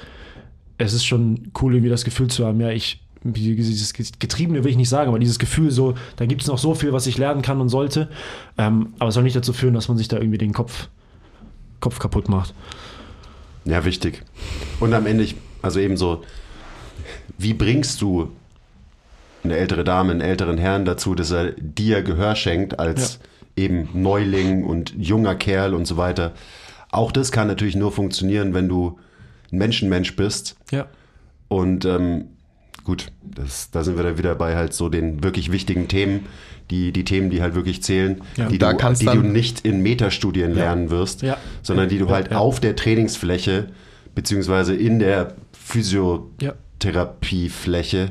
es 0.77 0.93
ist 0.93 1.05
schon 1.07 1.51
cool, 1.63 1.75
irgendwie 1.75 1.91
das 1.91 2.05
Gefühl 2.05 2.29
zu 2.29 2.45
haben, 2.45 2.61
ja, 2.61 2.71
ich 2.71 3.04
dieses 3.25 3.93
Getriebene 3.93 4.63
will 4.65 4.71
ich 4.71 4.77
nicht 4.77 4.89
sagen, 4.89 5.09
aber 5.09 5.19
dieses 5.19 5.39
Gefühl 5.39 5.71
so, 5.71 5.95
da 6.17 6.27
gibt 6.27 6.43
es 6.43 6.49
noch 6.49 6.59
so 6.59 6.75
viel, 6.75 6.93
was 6.93 7.07
ich 7.07 7.19
lernen 7.19 7.43
kann 7.43 7.61
und 7.61 7.71
sollte. 7.71 8.09
Ähm, 8.59 8.95
aber 8.99 9.09
es 9.09 9.15
soll 9.15 9.23
nicht 9.23 9.37
dazu 9.37 9.53
führen, 9.53 9.75
dass 9.75 9.89
man 9.89 9.97
sich 9.97 10.09
da 10.09 10.19
irgendwie 10.19 10.39
den 10.39 10.53
Kopf, 10.53 10.89
Kopf 11.81 11.99
kaputt 11.99 12.29
macht. 12.29 12.55
Ja, 13.65 13.85
wichtig. 13.85 14.23
Und 14.81 14.93
am 14.93 15.07
Ende, 15.07 15.27
also 15.63 15.81
eben 15.81 15.97
so, 15.97 16.23
wie 17.39 17.55
bringst 17.55 18.03
du 18.03 18.31
eine 19.43 19.57
ältere 19.57 19.85
Dame, 19.85 20.13
einen 20.13 20.21
älteren 20.21 20.59
Herrn 20.59 20.85
dazu, 20.85 21.15
dass 21.15 21.31
er 21.31 21.53
dir 21.53 22.03
Gehör 22.03 22.37
schenkt 22.37 22.79
als 22.79 23.21
eben 23.57 23.89
Neuling 23.93 24.65
und 24.65 24.95
junger 24.97 25.35
Kerl 25.35 25.75
und 25.75 25.87
so 25.87 25.97
weiter. 25.97 26.33
Auch 26.91 27.13
das 27.13 27.33
kann 27.33 27.49
natürlich 27.49 27.77
nur 27.77 27.93
funktionieren, 27.93 28.55
wenn 28.55 28.69
du 28.69 28.99
ein 29.53 29.59
Menschenmensch 29.59 30.17
bist. 30.17 30.57
Ja. 30.71 30.87
Und 31.49 31.85
ähm, 31.85 32.29
gut, 32.85 33.07
das, 33.23 33.71
da 33.71 33.83
sind 33.83 33.97
wir 33.97 34.05
dann 34.05 34.19
wieder 34.19 34.35
bei 34.35 34.55
halt 34.57 34.73
so 34.75 34.89
den 34.89 35.23
wirklich 35.25 35.51
wichtigen 35.51 35.89
Themen, 35.89 36.27
die, 36.71 36.93
die 36.93 37.05
Themen, 37.05 37.31
die 37.31 37.43
halt 37.43 37.55
wirklich 37.55 37.83
zählen, 37.83 38.21
Ja. 38.37 38.49
die, 38.49 38.59
Da 38.59 38.73
du, 38.73 38.77
kannst 38.79 39.03
die 39.03 39.07
du 39.07 39.17
nicht 39.23 39.61
in 39.67 39.81
Metastudien 39.83 40.55
lernen 40.55 40.91
wirst, 40.91 41.23
Ja. 41.23 41.37
sondern 41.63 41.89
die 41.89 41.99
du 41.99 42.07
Ja, 42.07 42.13
halt 42.13 42.31
ja. 42.31 42.39
auf 42.39 42.61
der 42.61 42.77
Trainingsfläche 42.77 43.67
beziehungsweise 44.15 44.75
in 44.75 44.99
der 44.99 45.35
Ja. 46.41 46.55
Physiotherapiefläche 46.79 48.11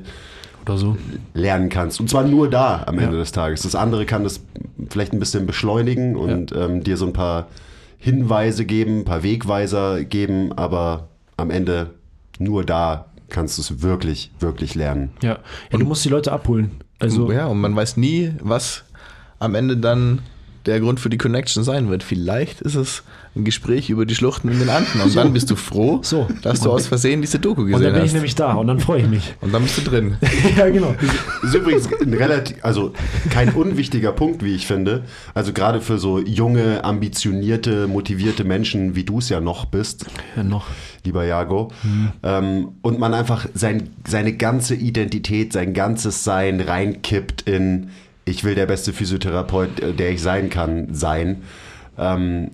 Oder 0.66 0.78
so. 0.78 0.98
lernen 1.34 1.70
kannst. 1.70 2.00
Und 2.00 2.10
zwar 2.10 2.24
nur 2.26 2.50
da 2.50 2.84
am 2.88 2.98
Ende 3.00 3.16
Ja. 3.16 3.20
des 3.22 3.32
Tages. 3.32 3.62
Das 3.64 3.76
andere 3.76 4.06
kann 4.06 4.24
das 4.24 4.42
vielleicht 4.90 5.14
ein 5.14 5.20
bisschen 5.20 5.46
beschleunigen 5.46 6.16
und 6.16 6.52
ähm, 6.54 6.84
dir 6.84 6.98
so 6.98 7.06
ein 7.06 7.14
paar 7.14 7.48
Hinweise 7.98 8.66
geben, 8.66 9.00
ein 9.00 9.06
paar 9.06 9.24
Wegweiser 9.24 10.04
geben, 10.04 10.52
aber 10.54 11.08
am 11.38 11.50
Ende 11.52 11.92
nur 12.40 12.64
da 12.66 13.06
kannst 13.34 13.58
du 13.58 13.62
es 13.62 13.82
wirklich, 13.82 14.32
wirklich 14.40 14.76
lernen. 14.76 15.10
Ja. 15.22 15.40
ja 15.72 15.78
du 15.78 15.86
musst 15.86 16.06
die 16.06 16.10
Leute 16.10 16.32
abholen. 16.32 16.72
Also, 17.00 17.30
ja, 17.32 17.48
und 17.48 17.60
man 17.60 17.76
weiß 17.76 17.98
nie, 17.98 18.32
was 18.40 18.86
am 19.40 19.56
Ende 19.56 19.76
dann 19.76 20.20
der 20.66 20.80
Grund 20.80 21.02
für 21.02 21.10
die 21.10 21.18
Connection 21.18 21.66
sein 21.66 21.90
wird. 21.90 22.04
Vielleicht 22.04 22.62
ist 22.62 22.76
es 22.76 23.04
ein 23.36 23.44
Gespräch 23.46 23.90
über 23.90 24.06
die 24.06 24.14
Schluchten 24.14 24.48
in 24.50 24.60
den 24.60 24.70
Anden 24.70 25.02
und 25.04 25.16
dann 25.16 25.34
bist 25.34 25.50
du 25.50 25.56
froh, 25.56 26.00
So. 26.04 26.28
dass 26.44 26.62
du 26.62 26.72
aus 26.72 26.86
Versehen 26.88 27.22
diese 27.22 27.40
Doku 27.40 27.62
und 27.62 27.68
gesehen 27.68 27.84
dann 27.86 27.94
bin 27.94 28.02
ich 28.04 28.10
hast. 28.10 28.14
nämlich 28.14 28.36
da 28.36 28.54
und 28.54 28.68
dann 28.68 28.80
freue 28.80 29.02
ich 29.02 29.08
mich. 29.08 29.34
und 29.42 29.52
dann 29.54 29.64
bist 29.64 29.78
du 29.80 29.82
drin. 29.82 30.18
ja, 30.58 30.70
genau. 30.70 30.94
Ist 31.42 31.56
übrigens 31.56 31.90
ein 32.02 32.14
relativ, 32.14 32.58
also 32.64 32.94
kein 33.32 33.50
unwichtiger 33.50 34.12
Punkt, 34.12 34.44
wie 34.44 34.54
ich 34.54 34.68
finde. 34.68 35.04
Also 35.34 35.52
gerade 35.52 35.82
für 35.82 35.98
so 35.98 36.20
junge, 36.20 36.84
ambitionierte, 36.84 37.88
motivierte 37.88 38.44
Menschen, 38.44 38.96
wie 38.96 39.04
du 39.04 39.18
es 39.18 39.30
ja 39.30 39.40
noch 39.42 39.66
bist, 39.66 40.06
Ja, 40.36 40.44
noch. 40.44 40.68
lieber 41.04 41.26
Jago. 41.26 41.72
Ähm, 42.22 42.68
und 42.84 43.00
man 43.00 43.14
einfach 43.16 43.48
sein, 43.56 43.90
seine 44.08 44.34
ganze 44.34 44.76
Identität, 44.76 45.54
sein 45.54 45.74
ganzes 45.74 46.24
Sein 46.24 46.60
reinkippt 46.62 47.42
in, 47.44 47.90
ich 48.26 48.44
will 48.44 48.54
der 48.56 48.68
beste 48.68 48.94
Physiotherapeut, 48.94 49.80
äh, 49.80 49.94
der 49.94 50.12
ich 50.12 50.22
sein 50.22 50.50
kann, 50.52 50.94
sein. 50.94 51.42
Ähm, 51.98 52.52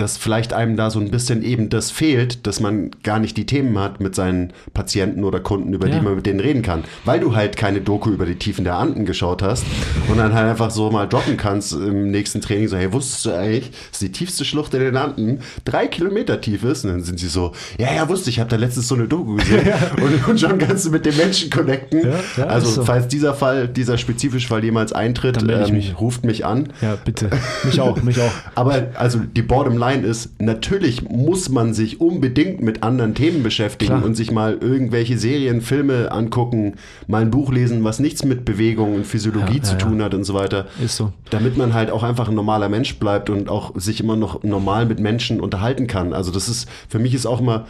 dass 0.00 0.16
vielleicht 0.16 0.52
einem 0.52 0.76
da 0.76 0.90
so 0.90 0.98
ein 0.98 1.10
bisschen 1.10 1.42
eben 1.42 1.68
das 1.68 1.90
fehlt, 1.90 2.46
dass 2.46 2.60
man 2.60 2.90
gar 3.02 3.18
nicht 3.18 3.36
die 3.36 3.46
Themen 3.46 3.78
hat 3.78 4.00
mit 4.00 4.14
seinen 4.14 4.52
Patienten 4.72 5.24
oder 5.24 5.40
Kunden, 5.40 5.74
über 5.74 5.88
Ja. 5.88 5.98
die 5.98 6.04
man 6.04 6.14
mit 6.16 6.26
denen 6.26 6.40
reden 6.40 6.62
kann. 6.62 6.84
Weil 7.04 7.20
du 7.20 7.34
halt 7.36 7.56
keine 7.56 7.80
Doku 7.80 8.10
über 8.10 8.26
die 8.26 8.36
Tiefen 8.36 8.64
der 8.64 8.76
Anden 8.76 9.04
geschaut 9.04 9.42
hast 9.42 9.64
und 10.08 10.16
dann 10.18 10.32
halt 10.32 10.48
einfach 10.48 10.70
so 10.70 10.90
mal 10.90 11.06
droppen 11.06 11.36
kannst 11.36 11.72
im 11.72 12.10
nächsten 12.10 12.40
Training, 12.40 12.68
so, 12.68 12.76
hey, 12.76 12.92
wusstest 12.92 13.26
du 13.26 13.30
eigentlich, 13.32 13.70
dass 13.90 13.98
die 14.00 14.12
tiefste 14.12 14.44
Schlucht 14.44 14.72
in 14.74 14.80
den 14.80 14.96
Anden 14.96 15.40
drei 15.64 15.86
Kilometer 15.86 16.40
tief 16.40 16.64
ist? 16.64 16.84
Und 16.84 16.92
dann 16.92 17.02
sind 17.02 17.18
sie 17.20 17.28
so, 17.28 17.52
ja, 17.78 17.92
ja, 17.92 18.08
wusste 18.08 18.30
ich, 18.30 18.36
ich 18.36 18.40
habe 18.40 18.48
da 18.50 18.56
letztens 18.56 18.88
so 18.88 18.94
eine 18.94 19.06
Doku 19.06 19.36
gesehen. 19.36 19.68
und, 20.02 20.28
und 20.28 20.40
schon 20.40 20.58
kannst 20.58 20.86
du 20.86 20.90
mit 20.90 21.04
den 21.04 21.16
Menschen 21.16 21.50
connecten. 21.50 22.00
Ja, 22.06 22.20
ja, 22.36 22.46
also, 22.46 22.70
so. 22.70 22.84
falls 22.84 23.08
dieser 23.08 23.34
Fall, 23.34 23.68
dieser 23.68 23.98
spezifische 23.98 24.48
Fall 24.48 24.64
jemals 24.64 24.92
eintritt, 24.92 25.42
ähm, 25.42 25.74
mich. 25.74 26.00
ruft 26.00 26.24
mich 26.24 26.46
an. 26.46 26.72
Ja, 26.80 26.96
bitte. 27.04 27.28
Mich 27.64 27.80
auch, 27.80 28.02
mich 28.02 28.20
auch. 28.20 28.30
Aber 28.54 28.86
also 28.94 29.18
die 29.18 29.42
Bottom 29.42 29.76
Line 29.76 29.89
ist, 29.96 30.40
natürlich 30.40 31.02
muss 31.08 31.48
man 31.48 31.74
sich 31.74 32.00
unbedingt 32.00 32.62
mit 32.62 32.82
anderen 32.82 33.14
Themen 33.14 33.42
beschäftigen 33.42 33.92
Klar. 33.92 34.04
und 34.04 34.14
sich 34.14 34.30
mal 34.30 34.58
irgendwelche 34.60 35.18
Serien, 35.18 35.60
Filme 35.60 36.10
angucken, 36.12 36.74
mal 37.06 37.22
ein 37.22 37.30
Buch 37.30 37.52
lesen, 37.52 37.84
was 37.84 37.98
nichts 37.98 38.24
mit 38.24 38.44
Bewegung 38.44 38.94
und 38.94 39.06
Physiologie 39.06 39.58
Ja, 39.58 39.62
zu 39.62 39.72
ja, 39.72 39.78
tun 39.78 39.98
ja. 39.98 40.04
hat 40.06 40.14
und 40.14 40.24
so 40.24 40.34
weiter. 40.34 40.66
Ist 40.82 40.96
so. 40.96 41.12
Damit 41.30 41.56
man 41.56 41.74
halt 41.74 41.90
auch 41.90 42.02
einfach 42.02 42.28
ein 42.28 42.34
normaler 42.34 42.68
Mensch 42.68 42.98
bleibt 42.98 43.30
und 43.30 43.48
auch 43.48 43.72
sich 43.74 44.00
immer 44.00 44.16
noch 44.16 44.42
normal 44.42 44.86
mit 44.86 45.00
Menschen 45.00 45.40
unterhalten 45.40 45.86
kann. 45.86 46.12
Also 46.12 46.30
das 46.30 46.48
ist, 46.48 46.68
für 46.88 46.98
mich 46.98 47.14
ist 47.14 47.26
auch 47.26 47.40
immer, 47.40 47.66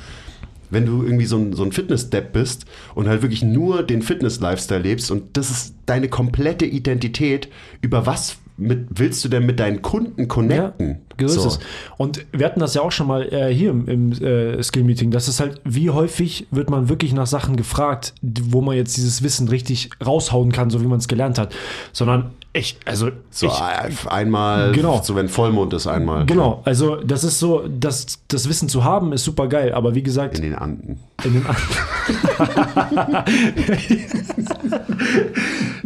wenn 0.71 0.87
du 0.87 1.03
irgendwie 1.03 1.27
so 1.27 1.37
ein, 1.37 1.53
so 1.53 1.65
ein 1.65 1.73
Fitness-Depp 1.73 2.33
bist 2.33 2.65
und 2.95 3.09
halt 3.09 3.23
wirklich 3.23 3.43
nur 3.43 3.83
den 3.83 4.03
Fitness-Lifestyle 4.03 4.81
lebst 4.81 5.11
und 5.11 5.37
das 5.37 5.51
ist 5.51 5.75
deine 5.87 6.09
komplette 6.09 6.65
Identität, 6.65 7.49
über 7.83 8.07
was 8.07 8.39
mit, 8.61 8.87
willst 8.91 9.25
du 9.25 9.29
denn 9.29 9.47
mit 9.47 9.59
deinen 9.59 9.83
Kunden 9.83 10.29
connecten? 10.29 10.99
Ja, 11.19 11.29
so 11.29 11.41
ist 11.41 11.47
es. 11.47 11.59
Und 11.97 12.27
wir 12.33 12.47
hatten 12.47 12.61
das 12.61 12.75
ja 12.75 12.83
auch 12.83 12.93
schon 12.93 13.07
mal 13.07 13.33
äh, 13.33 13.53
hier 13.53 13.71
im, 13.71 13.89
im 13.89 14.13
äh, 14.13 14.63
Skill-Meeting. 14.63 15.11
Das 15.11 15.29
ist 15.29 15.41
halt, 15.41 15.61
wie 15.65 15.91
häufig 15.91 16.47
wird 16.51 16.71
man 16.71 16.89
wirklich 16.89 17.13
nach 17.13 17.27
Sachen 17.27 17.57
gefragt, 17.57 18.15
wo 18.23 18.61
man 18.61 18.77
jetzt 18.77 18.97
dieses 18.97 19.23
Wissen 19.23 19.49
richtig 19.49 19.91
raushauen 20.05 20.53
kann, 20.53 20.71
so 20.71 20.81
wie 20.83 20.87
man 20.87 20.99
es 20.99 21.09
gelernt 21.09 21.39
hat. 21.39 21.55
Sondern 21.93 22.31
ich, 22.53 22.77
also 22.85 23.11
So 23.31 23.47
ich, 23.47 24.09
einmal, 24.11 24.73
Genau. 24.73 25.01
so 25.03 25.15
wenn 25.15 25.29
Vollmond 25.29 25.73
ist 25.73 25.87
einmal. 25.87 26.27
Genau, 26.27 26.63
also 26.65 26.97
das 26.97 27.23
ist 27.25 27.39
so, 27.39 27.65
das, 27.69 28.19
das 28.29 28.49
Wissen 28.49 28.69
zu 28.69 28.83
haben 28.85 29.13
ist 29.13 29.25
super 29.25 29.47
geil, 29.49 29.73
aber 29.73 29.95
wie 29.95 30.03
gesagt, 30.03 30.37
In 30.39 30.43
den 30.43 30.55
Anden. 30.57 30.99
in 31.25 31.33
den 31.35 31.47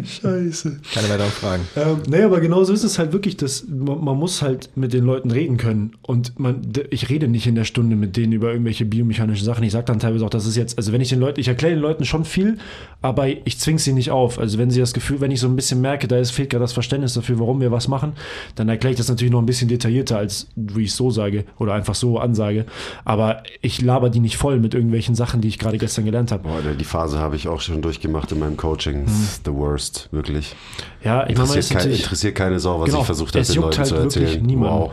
Scheiße. 0.04 0.80
Keine 0.94 1.08
weiteren 1.08 1.30
Fragen. 1.30 1.62
Ähm, 1.76 1.98
nee, 2.08 2.22
aber 2.22 2.40
genauso 2.40 2.72
ist 2.72 2.84
es 2.84 2.98
halt 2.98 3.12
wirklich, 3.12 3.36
dass 3.36 3.64
man, 3.68 4.02
man 4.04 4.16
muss 4.16 4.42
halt 4.42 4.70
mit 4.76 4.92
den 4.92 5.04
Leuten 5.04 5.30
reden 5.30 5.56
können. 5.56 5.92
Und 6.02 6.38
man, 6.38 6.62
ich 6.90 7.08
rede 7.08 7.28
nicht 7.28 7.46
in 7.46 7.54
der 7.54 7.64
Stunde 7.64 7.96
mit 7.96 8.16
denen 8.16 8.32
über 8.32 8.50
irgendwelche 8.50 8.84
biomechanischen 8.84 9.44
Sachen. 9.44 9.64
Ich 9.64 9.72
sage 9.72 9.86
dann 9.86 9.98
teilweise 9.98 10.24
auch, 10.24 10.30
das 10.30 10.46
ist 10.46 10.56
jetzt, 10.56 10.76
also 10.78 10.92
wenn 10.92 11.00
ich 11.00 11.08
den 11.10 11.20
Leuten, 11.20 11.40
ich 11.40 11.48
erkläre 11.48 11.74
den 11.74 11.82
Leuten 11.82 12.04
schon 12.04 12.24
viel, 12.24 12.58
aber 13.02 13.28
ich 13.28 13.58
zwinge 13.58 13.78
sie 13.78 13.92
nicht 13.92 14.10
auf. 14.10 14.38
Also 14.38 14.58
wenn 14.58 14.70
sie 14.70 14.80
das 14.80 14.92
Gefühl, 14.92 15.20
wenn 15.20 15.30
ich 15.30 15.40
so 15.40 15.48
ein 15.48 15.56
bisschen 15.56 15.80
merke, 15.80 16.08
da 16.08 16.18
ist, 16.18 16.30
fehlt 16.32 16.50
das 16.58 16.72
Verständnis 16.72 17.14
dafür, 17.14 17.38
warum 17.38 17.60
wir 17.60 17.70
was 17.70 17.88
machen, 17.88 18.12
dann 18.54 18.68
erkläre 18.68 18.92
ich 18.92 18.98
das 18.98 19.08
natürlich 19.08 19.32
noch 19.32 19.40
ein 19.40 19.46
bisschen 19.46 19.68
detaillierter, 19.68 20.18
als 20.18 20.48
wie 20.56 20.82
ich 20.84 20.90
es 20.90 20.96
so 20.96 21.10
sage 21.10 21.44
oder 21.58 21.74
einfach 21.74 21.94
so 21.94 22.18
ansage. 22.18 22.66
Aber 23.04 23.42
ich 23.60 23.80
laber 23.82 24.10
die 24.10 24.20
nicht 24.20 24.36
voll 24.36 24.58
mit 24.58 24.74
irgendwelchen 24.74 25.14
Sachen, 25.14 25.40
die 25.40 25.48
ich 25.48 25.58
gerade 25.58 25.78
gestern 25.78 26.04
gelernt 26.04 26.32
habe. 26.32 26.44
Boah, 26.44 26.60
die 26.78 26.84
Phase 26.84 27.18
habe 27.18 27.36
ich 27.36 27.48
auch 27.48 27.60
schon 27.60 27.82
durchgemacht 27.82 28.30
in 28.32 28.38
meinem 28.38 28.56
Coaching. 28.56 29.04
Das 29.06 29.14
ist 29.14 29.44
The 29.44 29.52
worst, 29.52 30.08
wirklich. 30.12 30.54
Ja, 31.02 31.28
ich 31.28 31.36
meine, 31.36 31.48
Interessiert, 31.48 31.64
ist 31.64 31.70
kein, 31.74 31.90
interessiert 31.92 32.34
keine 32.34 32.58
Sau, 32.58 32.80
was 32.80 32.86
Genau, 32.86 33.00
ich 33.00 33.06
versucht 33.06 33.34
habe, 33.34 33.44
den 33.44 33.60
Leuten 33.60 33.78
halt 33.78 33.86
zu 33.88 33.96
erzählen. 33.96 34.42
niemanden. 34.42 34.78
Wow. 34.78 34.92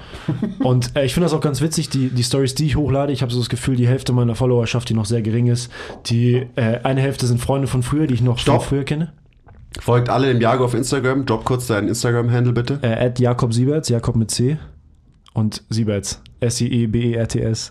Und 0.60 0.96
äh, 0.96 1.06
ich 1.06 1.14
finde 1.14 1.26
das 1.26 1.34
auch 1.34 1.40
ganz 1.42 1.62
witzig, 1.62 1.90
die, 1.90 2.10
die 2.10 2.24
Stories, 2.24 2.54
die 2.56 2.66
ich 2.66 2.76
hochlade. 2.76 3.14
Ich 3.14 3.22
habe 3.22 3.32
so 3.32 3.40
das 3.40 3.50
Gefühl, 3.50 3.76
die 3.78 3.88
Hälfte 3.88 4.12
meiner 4.12 4.36
Followerschaft, 4.36 4.90
die 4.90 4.94
noch 4.94 5.06
sehr 5.06 5.22
gering 5.22 5.48
ist, 5.48 5.72
die 6.08 6.46
äh, 6.56 6.80
eine 6.84 7.02
Hälfte 7.02 7.28
sind 7.28 7.40
Freunde 7.40 7.68
von 7.68 7.82
früher, 7.84 8.08
die 8.08 8.16
ich 8.16 8.22
noch 8.22 8.38
Stopp. 8.40 8.64
von 8.64 8.70
früher 8.70 8.84
kenne. 8.84 9.14
Folgt 9.80 10.10
alle 10.10 10.28
dem 10.28 10.42
Jago 10.42 10.66
auf 10.66 10.74
Instagram. 10.74 11.26
Drop 11.26 11.46
kurz 11.46 11.68
deinen 11.68 11.88
Instagram-Handle 11.88 12.54
bitte. 12.54 12.80
Äh, 12.82 13.06
at 13.08 13.20
Jakob 13.20 13.54
Sieberts, 13.54 13.90
Jakob 13.90 14.16
mit 14.16 14.32
C 14.32 14.58
und 15.34 15.64
Sieberts. 15.70 16.22
E 16.42 16.46
S-I-E-B-E-R-T-S. 16.46 17.70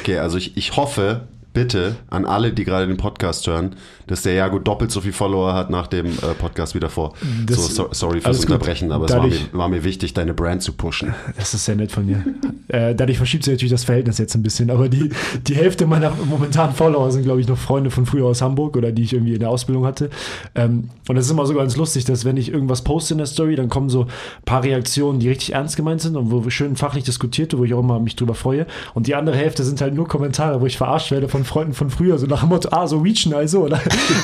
Okay, 0.00 0.18
also 0.18 0.36
ich, 0.36 0.56
ich 0.56 0.76
hoffe, 0.76 1.28
bitte 1.52 1.96
an 2.10 2.24
alle, 2.24 2.52
die 2.52 2.64
gerade 2.64 2.86
den 2.86 2.96
Podcast 2.96 3.46
hören, 3.46 3.76
dass 4.06 4.22
der 4.22 4.34
Jago 4.34 4.58
doppelt 4.58 4.90
so 4.90 5.00
viel 5.00 5.12
Follower 5.12 5.52
hat 5.54 5.70
nach 5.70 5.86
dem 5.86 6.06
äh, 6.06 6.10
Podcast 6.38 6.74
wie 6.74 6.80
davor. 6.80 7.12
So, 7.48 7.60
so, 7.62 7.88
sorry 7.92 8.14
fürs 8.20 8.26
alles 8.26 8.40
gut. 8.46 8.54
Unterbrechen, 8.54 8.90
aber 8.92 9.04
es 9.06 9.12
war 9.12 9.20
Dadurch- 9.20 9.52
mir, 9.52 9.58
war 9.58 9.68
mir 9.68 9.84
wichtig, 9.84 10.14
deine 10.14 10.34
Brand 10.34 10.62
zu 10.62 10.72
pushen. 10.72 11.14
Das 11.36 11.54
ist 11.54 11.64
sehr 11.64 11.76
nett 11.76 11.92
von 11.92 12.06
dir. 12.06 12.24
äh, 12.68 12.94
dadurch 12.94 13.18
verschiebt 13.18 13.44
sich 13.44 13.52
natürlich 13.52 13.70
das 13.72 13.84
Verhältnis 13.84 14.18
jetzt 14.18 14.34
ein 14.34 14.42
bisschen, 14.42 14.70
aber 14.70 14.88
die, 14.88 15.10
die 15.46 15.54
Hälfte 15.54 15.86
meiner 15.86 16.10
momentanen 16.24 16.74
Follower 16.74 17.10
sind, 17.10 17.24
glaube 17.24 17.40
ich, 17.40 17.48
noch 17.48 17.58
Freunde 17.58 17.90
von 17.90 18.06
früher 18.06 18.26
aus 18.26 18.42
Hamburg 18.42 18.76
oder 18.76 18.90
die 18.92 19.02
ich 19.02 19.12
irgendwie 19.12 19.34
in 19.34 19.40
der 19.40 19.50
Ausbildung 19.50 19.84
hatte. 19.84 20.10
Ähm, 20.54 20.88
und 21.08 21.16
es 21.16 21.26
ist 21.26 21.30
immer 21.30 21.46
so 21.46 21.54
ganz 21.54 21.76
lustig, 21.76 22.04
dass 22.04 22.24
wenn 22.24 22.36
ich 22.36 22.50
irgendwas 22.52 22.82
poste 22.82 23.14
in 23.14 23.18
der 23.18 23.26
Story, 23.26 23.56
dann 23.56 23.68
kommen 23.68 23.88
so 23.88 24.02
ein 24.04 24.08
paar 24.44 24.62
Reaktionen, 24.64 25.20
die 25.20 25.28
richtig 25.28 25.52
ernst 25.54 25.76
gemeint 25.76 26.00
sind 26.00 26.16
und 26.16 26.30
wo 26.30 26.48
schön 26.50 26.76
fachlich 26.76 27.04
diskutiert 27.04 27.42
wo 27.56 27.64
ich 27.64 27.74
auch 27.74 27.80
immer 27.80 27.98
mich 28.00 28.16
drüber 28.16 28.34
freue. 28.34 28.66
Und 28.94 29.06
die 29.06 29.14
andere 29.14 29.36
Hälfte 29.36 29.64
sind 29.64 29.80
halt 29.80 29.94
nur 29.94 30.06
Kommentare, 30.08 30.60
wo 30.60 30.66
ich 30.66 30.76
verarscht 30.76 31.10
werde 31.10 31.28
von 31.28 31.41
Freunden 31.44 31.74
von 31.74 31.90
früher, 31.90 32.18
so 32.18 32.26
nach 32.26 32.40
dem 32.40 32.50
Motto, 32.50 32.68
ah, 32.72 32.86
so 32.86 32.98
reachen 32.98 33.34
also, 33.34 33.64
oder, 33.64 33.80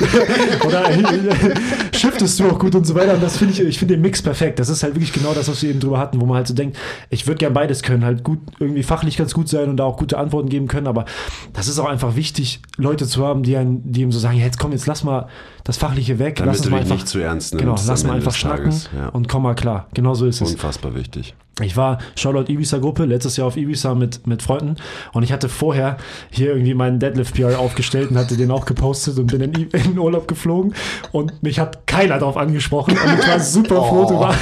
oder 0.65 0.85
shiftest 1.93 2.39
du 2.39 2.45
auch 2.49 2.59
gut 2.59 2.75
und 2.75 2.85
so 2.85 2.95
weiter. 2.95 3.13
Und 3.13 3.23
das 3.23 3.37
finde 3.37 3.53
ich, 3.53 3.59
ich 3.61 3.79
finde 3.79 3.95
den 3.95 4.01
Mix 4.01 4.21
perfekt. 4.21 4.59
Das 4.59 4.69
ist 4.69 4.83
halt 4.83 4.95
wirklich 4.95 5.13
genau 5.13 5.33
das, 5.33 5.47
was 5.47 5.61
wir 5.61 5.69
eben 5.69 5.79
drüber 5.79 5.99
hatten, 5.99 6.19
wo 6.21 6.25
man 6.25 6.37
halt 6.37 6.47
so 6.47 6.53
denkt, 6.53 6.77
ich 7.09 7.27
würde 7.27 7.37
gern 7.37 7.53
beides 7.53 7.83
können, 7.83 8.03
halt 8.03 8.23
gut, 8.23 8.39
irgendwie 8.59 8.83
fachlich 8.83 9.17
ganz 9.17 9.33
gut 9.33 9.49
sein 9.49 9.69
und 9.69 9.77
da 9.77 9.85
auch 9.85 9.97
gute 9.97 10.17
Antworten 10.17 10.49
geben 10.49 10.67
können, 10.67 10.87
aber 10.87 11.05
das 11.53 11.67
ist 11.67 11.79
auch 11.79 11.87
einfach 11.87 12.15
wichtig, 12.15 12.61
Leute 12.77 13.07
zu 13.07 13.25
haben, 13.25 13.43
die, 13.43 13.57
einen, 13.57 13.91
die 13.91 14.01
ihm 14.01 14.11
so 14.11 14.19
sagen, 14.19 14.37
ja, 14.37 14.45
jetzt 14.45 14.59
komm, 14.59 14.71
jetzt 14.71 14.87
lass 14.87 15.03
mal 15.03 15.27
das 15.69 15.77
Fachliche 15.77 16.17
weg, 16.19 16.37
Damit 16.37 16.53
lass 16.53 16.61
uns 16.61 16.69
mal 16.71 16.79
einfach, 16.79 16.95
nicht 16.95 17.07
zu 17.07 17.19
ernst 17.19 17.51
genau, 17.51 17.73
nimmst 17.73 17.87
lass 17.87 18.01
am 18.01 18.07
mal 18.07 18.13
Ende 18.15 18.25
einfach 18.25 18.37
schnacken 18.37 18.73
ja. 18.97 19.09
und 19.09 19.27
komm 19.27 19.43
mal 19.43 19.55
klar. 19.55 19.87
Genau 19.93 20.15
so 20.15 20.25
ist 20.25 20.41
es. 20.41 20.51
Unfassbar 20.51 20.95
wichtig. 20.95 21.35
Ich 21.61 21.75
war 21.77 21.99
Shoutout 22.15 22.51
Ibiza-Gruppe, 22.51 23.05
letztes 23.05 23.37
Jahr 23.37 23.47
auf 23.47 23.57
Ibiza 23.57 23.95
mit, 23.95 24.25
mit 24.27 24.41
Freunden 24.41 24.75
und 25.13 25.23
ich 25.23 25.31
hatte 25.31 25.49
vorher 25.49 25.97
hier 26.29 26.51
irgendwie 26.51 26.73
meinen 26.73 26.99
Deadlift-PR 26.99 27.59
aufgestellt 27.59 28.11
und 28.11 28.17
hatte 28.17 28.37
den 28.37 28.51
auch 28.51 28.65
gepostet 28.65 29.17
und 29.19 29.27
bin 29.27 29.41
in, 29.41 29.53
in 29.53 29.69
den 29.69 29.99
Urlaub 29.99 30.27
geflogen 30.27 30.73
und 31.11 31.43
mich 31.43 31.59
hat 31.59 31.85
keiner 31.87 32.19
darauf 32.19 32.37
angesprochen 32.37 32.91
und 32.93 33.19
ich 33.19 33.27
war 33.27 33.39
super 33.39 33.83
froh 33.83 34.05
drüber. 34.05 34.33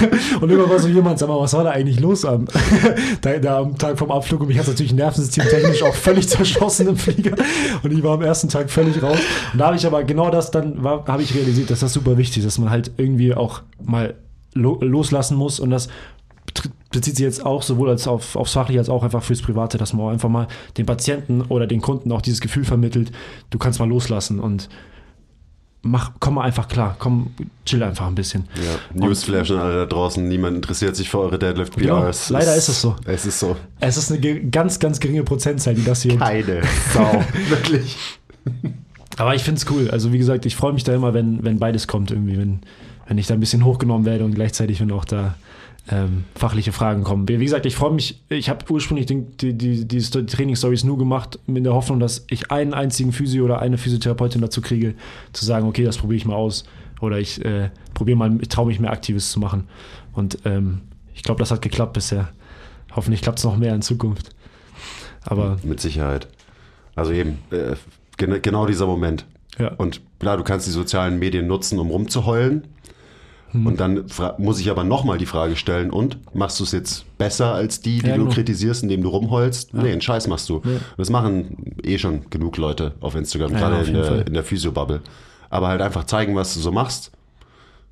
Und 0.41 0.51
immer 0.51 0.69
war 0.69 0.79
so 0.79 0.87
jemand, 0.87 1.19
sag 1.19 1.29
mal, 1.29 1.39
was 1.39 1.53
war 1.53 1.63
da 1.63 1.71
eigentlich 1.71 1.99
los 1.99 2.25
am, 2.25 2.45
da, 3.21 3.37
da 3.39 3.59
am 3.59 3.77
Tag 3.77 3.97
vom 3.97 4.11
Abflug 4.11 4.41
und 4.41 4.47
mich 4.47 4.59
hat 4.59 4.67
natürlich 4.67 4.93
Nervensystem 4.93 5.45
technisch 5.45 5.81
auch 5.83 5.95
völlig 5.95 6.29
zerschossen 6.29 6.89
im 6.89 6.97
Flieger 6.97 7.35
und 7.83 7.91
ich 7.91 8.03
war 8.03 8.13
am 8.13 8.21
ersten 8.21 8.49
Tag 8.49 8.69
völlig 8.69 9.01
raus. 9.01 9.17
Und 9.53 9.59
da 9.59 9.67
habe 9.67 9.75
ich 9.75 9.85
aber 9.85 10.03
genau 10.03 10.29
das 10.29 10.51
dann, 10.51 10.83
war- 10.83 11.03
habe 11.17 11.23
ich 11.23 11.33
realisiert, 11.33 11.71
dass 11.71 11.79
das 11.79 11.93
super 11.93 12.15
wichtig 12.17 12.37
ist, 12.37 12.45
dass 12.45 12.59
man 12.59 12.69
halt 12.69 12.91
irgendwie 12.97 13.33
auch 13.33 13.63
mal 13.83 14.13
lo 14.53 14.77
loslassen 14.81 15.35
muss 15.35 15.59
und 15.59 15.71
das 15.71 15.89
bezieht 16.91 17.15
sich 17.15 17.23
jetzt 17.23 17.43
auch 17.43 17.63
sowohl 17.63 17.89
als 17.89 18.07
auf, 18.07 18.35
aufs 18.35 18.53
Fachliche 18.53 18.79
als 18.79 18.89
auch 18.89 19.03
einfach 19.03 19.23
fürs 19.23 19.41
Private, 19.41 19.79
dass 19.79 19.93
man 19.93 20.05
auch 20.05 20.11
einfach 20.11 20.29
mal 20.29 20.47
den 20.77 20.85
Patienten 20.85 21.41
oder 21.41 21.65
den 21.65 21.81
Kunden 21.81 22.11
auch 22.11 22.21
dieses 22.21 22.39
Gefühl 22.39 22.65
vermittelt, 22.65 23.11
du 23.49 23.57
kannst 23.57 23.79
mal 23.79 23.89
loslassen 23.89 24.39
und 24.39 24.69
mach, 25.81 26.11
komm 26.19 26.35
mal 26.35 26.43
einfach 26.43 26.67
klar, 26.67 26.95
komm, 26.99 27.31
chill 27.65 27.81
einfach 27.81 28.05
ein 28.05 28.15
bisschen. 28.15 28.47
Ja, 28.55 29.07
Newsflash 29.07 29.49
an 29.51 29.57
alle 29.57 29.75
da 29.75 29.85
draußen. 29.87 30.27
Niemand 30.27 30.55
interessiert 30.55 30.95
sich 30.95 31.09
für 31.09 31.19
eure 31.19 31.39
Deadlift 31.39 31.75
PRs. 31.75 32.27
Genau, 32.27 32.39
leider 32.39 32.55
ist 32.55 32.69
es 32.69 32.79
so. 32.79 32.95
Es 33.05 33.25
ist 33.25 33.39
so. 33.39 33.55
Es 33.79 33.97
ist 33.97 34.11
eine 34.11 34.49
ganz, 34.49 34.79
ganz 34.79 34.99
geringe 34.99 35.23
Prozentzahl, 35.23 35.73
die 35.73 35.83
das 35.83 36.03
hier. 36.03 36.17
Keine 36.17 36.61
Sau. 36.93 37.23
Wirklich. 37.49 37.97
Aber 39.17 39.35
ich 39.35 39.43
finde 39.43 39.59
es 39.59 39.69
cool. 39.69 39.89
Also 39.89 40.13
wie 40.13 40.17
gesagt, 40.17 40.45
ich 40.45 40.55
freue 40.55 40.73
mich 40.73 40.83
da 40.83 40.93
immer, 40.93 41.13
wenn, 41.13 41.43
wenn 41.43 41.59
beides 41.59 41.87
kommt 41.87 42.11
irgendwie, 42.11 42.37
wenn, 42.37 42.59
wenn 43.07 43.17
ich 43.17 43.27
da 43.27 43.33
ein 43.33 43.39
bisschen 43.39 43.65
hochgenommen 43.65 44.05
werde 44.05 44.23
und 44.23 44.33
gleichzeitig, 44.35 44.79
wenn 44.79 44.91
auch 44.91 45.05
da 45.05 45.35
ähm, 45.89 46.25
fachliche 46.35 46.71
Fragen 46.71 47.03
kommen. 47.03 47.27
Wie 47.27 47.37
gesagt, 47.37 47.65
ich 47.65 47.75
freue 47.75 47.93
mich, 47.93 48.21
ich 48.29 48.49
habe 48.49 48.65
ursprünglich 48.69 49.05
den, 49.05 49.37
die, 49.37 49.53
die, 49.53 49.87
die 49.87 50.01
Sto- 50.01 50.21
Training-Stories 50.21 50.83
nur 50.83 50.97
gemacht, 50.97 51.39
in 51.47 51.63
der 51.63 51.73
Hoffnung, 51.73 51.99
dass 51.99 52.25
ich 52.29 52.51
einen 52.51 52.73
einzigen 52.73 53.13
Physio 53.13 53.45
oder 53.45 53.59
eine 53.59 53.77
Physiotherapeutin 53.77 54.41
dazu 54.41 54.61
kriege, 54.61 54.95
zu 55.33 55.45
sagen, 55.45 55.65
okay, 55.67 55.83
das 55.83 55.97
probiere 55.97 56.17
ich 56.17 56.25
mal 56.25 56.35
aus. 56.35 56.65
Oder 56.99 57.19
ich 57.19 57.43
äh, 57.45 57.69
probiere 57.93 58.17
mal, 58.17 58.37
ich 58.41 58.49
traue 58.49 58.67
mich 58.67 58.79
mehr 58.79 58.91
Aktives 58.91 59.31
zu 59.31 59.39
machen. 59.39 59.67
Und 60.13 60.39
ähm, 60.45 60.81
ich 61.13 61.23
glaube, 61.23 61.39
das 61.39 61.51
hat 61.51 61.61
geklappt 61.61 61.93
bisher. 61.93 62.29
Hoffentlich 62.95 63.21
klappt 63.21 63.39
es 63.39 63.45
noch 63.45 63.55
mehr 63.55 63.73
in 63.73 63.81
Zukunft. 63.81 64.31
Aber 65.23 65.57
Mit 65.63 65.79
Sicherheit. 65.79 66.27
Also 66.95 67.11
eben, 67.13 67.37
äh, 67.51 67.75
gen 68.17 68.41
genau 68.41 68.65
dieser 68.65 68.87
Moment. 68.87 69.25
ja. 69.57 69.69
Und 69.77 70.01
klar, 70.19 70.37
du 70.37 70.43
kannst 70.43 70.67
die 70.67 70.71
sozialen 70.71 71.19
Medien 71.19 71.47
nutzen, 71.47 71.79
um 71.79 71.89
rumzuheulen. 71.89 72.67
Hm. 73.51 73.65
Und 73.65 73.79
dann 73.79 74.05
muss 74.39 74.59
ich 74.59 74.69
aber 74.69 74.83
nochmal 74.83 75.17
die 75.17 75.25
Frage 75.25 75.55
stellen, 75.55 75.89
und 75.89 76.17
machst 76.35 76.59
du 76.59 76.65
es 76.65 76.73
jetzt 76.73 77.05
besser 77.17 77.53
als 77.53 77.79
die, 77.81 77.99
die 77.99 78.07
Ja, 78.07 78.15
du 78.15 78.23
genau. 78.23 78.33
kritisierst, 78.33 78.83
indem 78.83 79.03
du 79.03 79.09
rumheulst? 79.09 79.73
Nee, 79.73 79.91
einen 79.91 80.01
Scheiß 80.01 80.27
machst 80.27 80.49
du. 80.49 80.61
Das 80.97 81.09
machen 81.09 81.75
eh 81.83 81.97
schon 81.97 82.29
genug 82.29 82.57
Leute 82.57 82.95
auf 82.99 83.15
Instagram, 83.15 83.53
Ja, 83.53 83.59
gerade 83.59 83.77
auf 83.77 83.87
in, 83.87 83.93
der, 83.93 84.27
in 84.27 84.33
der 84.33 84.43
Physio-Bubble. 84.43 85.01
Aber 85.49 85.69
halt 85.69 85.81
einfach 85.81 86.03
zeigen, 86.03 86.35
was 86.35 86.53
du 86.55 86.59
so 86.59 86.73
machst. 86.73 87.11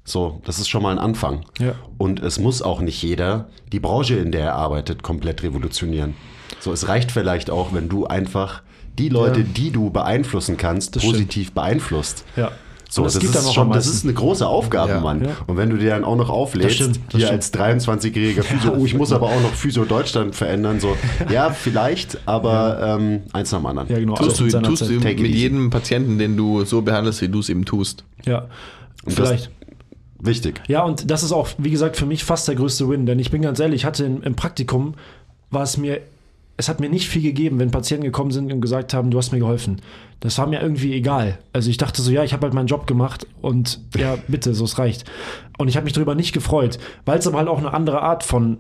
So, 0.04 0.42
das 0.46 0.60
ist 0.60 0.68
schon 0.68 0.84
mal 0.84 0.92
ein 0.92 1.00
Anfang. 1.00 1.46
Ja. 1.58 1.74
Und 1.98 2.22
es 2.22 2.38
muss 2.38 2.62
auch 2.62 2.82
nicht 2.82 3.02
jeder 3.02 3.48
die 3.72 3.80
Branche, 3.80 4.16
in 4.18 4.32
der 4.32 4.44
er 4.48 4.56
arbeitet, 4.56 5.04
komplett 5.04 5.42
revolutionieren. 5.42 6.16
So, 6.60 6.74
es 6.74 6.90
reicht 6.90 7.12
vielleicht 7.12 7.50
auch, 7.50 7.74
wenn 7.74 7.88
du 7.88 8.06
einfach 8.06 8.62
die 8.98 9.10
Leute, 9.10 9.42
Ja. 9.42 9.46
die 9.56 9.72
du 9.72 9.90
beeinflussen 9.90 10.58
kannst, 10.58 10.96
Das 10.96 11.04
positiv 11.04 11.52
beeinflusst. 11.54 12.26
Ja. 12.36 12.52
So, 12.88 13.04
das, 13.04 13.14
das 13.14 13.22
gibt 13.24 13.36
ist 13.36 13.54
schon, 13.54 13.72
das 13.72 13.88
ist 13.88 14.04
eine 14.06 14.14
große 14.14 14.48
Aufgabe, 14.48 14.92
Ja. 14.92 15.00
Mann. 15.02 15.26
Ja. 15.26 15.32
Und 15.48 15.58
wenn 15.58 15.70
du 15.70 15.78
dir 15.78 15.90
dann 15.90 16.04
auch 16.06 16.16
noch 16.16 16.30
auflädst, 16.30 16.70
Das 16.70 16.76
stimmt, 16.76 17.00
das 17.10 17.16
hier 17.20 17.28
stimmt. 17.28 17.34
als 17.60 17.88
23-jähriger 17.88 18.44
Physio, 18.44 18.74
oh, 18.78 18.86
ich 18.86 18.94
muss 18.94 19.12
aber 19.12 19.26
auch 19.28 19.42
noch 19.42 19.54
Physio 19.54 19.84
Deutschland 19.86 20.36
verändern, 20.36 20.80
so, 20.80 20.96
ja, 21.32 21.50
vielleicht, 21.50 22.20
aber 22.28 22.98
ähm, 23.00 23.24
eins 23.34 23.52
nach 23.52 23.60
dem 23.60 23.66
anderen. 23.66 23.90
Ja, 23.90 24.00
genau. 24.00 24.14
Tust 24.16 24.40
in 24.40 24.50
du, 24.50 24.60
tust 24.62 24.84
du 24.84 24.94
mit 24.94 25.20
easy. 25.20 25.26
jedem 25.26 25.72
Patienten, 25.72 26.18
den 26.20 26.38
du 26.38 26.64
so 26.64 26.84
behandelst, 26.84 27.22
wie 27.22 27.28
du 27.28 27.40
es 27.40 27.50
eben 27.50 27.66
tust. 27.66 28.06
Ja. 28.26 28.48
Und 29.04 29.14
Vielleicht. 29.14 29.46
Das, 29.48 30.28
wichtig. 30.28 30.62
Ja, 30.68 30.84
und 30.84 31.10
das 31.12 31.24
ist 31.24 31.32
auch, 31.32 31.50
wie 31.58 31.72
gesagt, 31.72 31.98
für 31.98 32.06
mich 32.06 32.24
fast 32.24 32.48
der 32.48 32.56
größte 32.56 32.88
Win. 32.88 33.06
Denn 33.06 33.20
ich 33.20 33.30
bin 33.32 33.42
ganz 33.42 33.60
ehrlich, 33.60 33.82
ich 33.82 33.86
hatte 33.86 34.06
im, 34.06 34.22
im 34.24 34.36
Praktikum, 34.36 34.94
war 35.52 35.64
es 35.64 35.76
mir, 35.78 36.00
es 36.58 36.70
hat 36.70 36.80
mir 36.80 36.90
nicht 36.90 37.10
viel 37.10 37.22
gegeben, 37.22 37.60
wenn 37.60 37.72
Patienten 37.72 38.06
gekommen 38.06 38.32
sind 38.32 38.52
und 38.52 38.62
gesagt 38.62 38.94
haben, 38.94 39.12
du 39.12 39.18
hast 39.18 39.32
mir 39.32 39.40
geholfen. 39.40 39.82
Das 40.22 40.38
war 40.38 40.48
mir 40.48 40.62
irgendwie 40.62 40.94
egal. 40.94 41.40
Also 41.52 41.70
ich 41.70 41.78
dachte 41.78 42.02
so, 42.02 42.12
ja, 42.12 42.24
ich 42.24 42.34
habe 42.34 42.44
halt 42.46 42.54
meinen 42.54 42.68
Job 42.68 42.88
gemacht 42.88 43.28
und 43.42 43.82
ja, 43.98 44.18
bitte, 44.28 44.54
so 44.54 44.64
es 44.64 44.80
reicht. 44.80 45.04
Und 45.58 45.68
ich 45.68 45.76
habe 45.76 45.84
mich 45.84 45.94
darüber 45.94 46.16
nicht 46.16 46.34
gefreut, 46.34 46.80
weil 47.04 47.20
es 47.20 47.28
aber 47.28 47.40
halt 47.40 47.50
auch 47.50 47.58
eine 47.58 47.74
andere 47.74 48.02
Art 48.02 48.24
von 48.24 48.58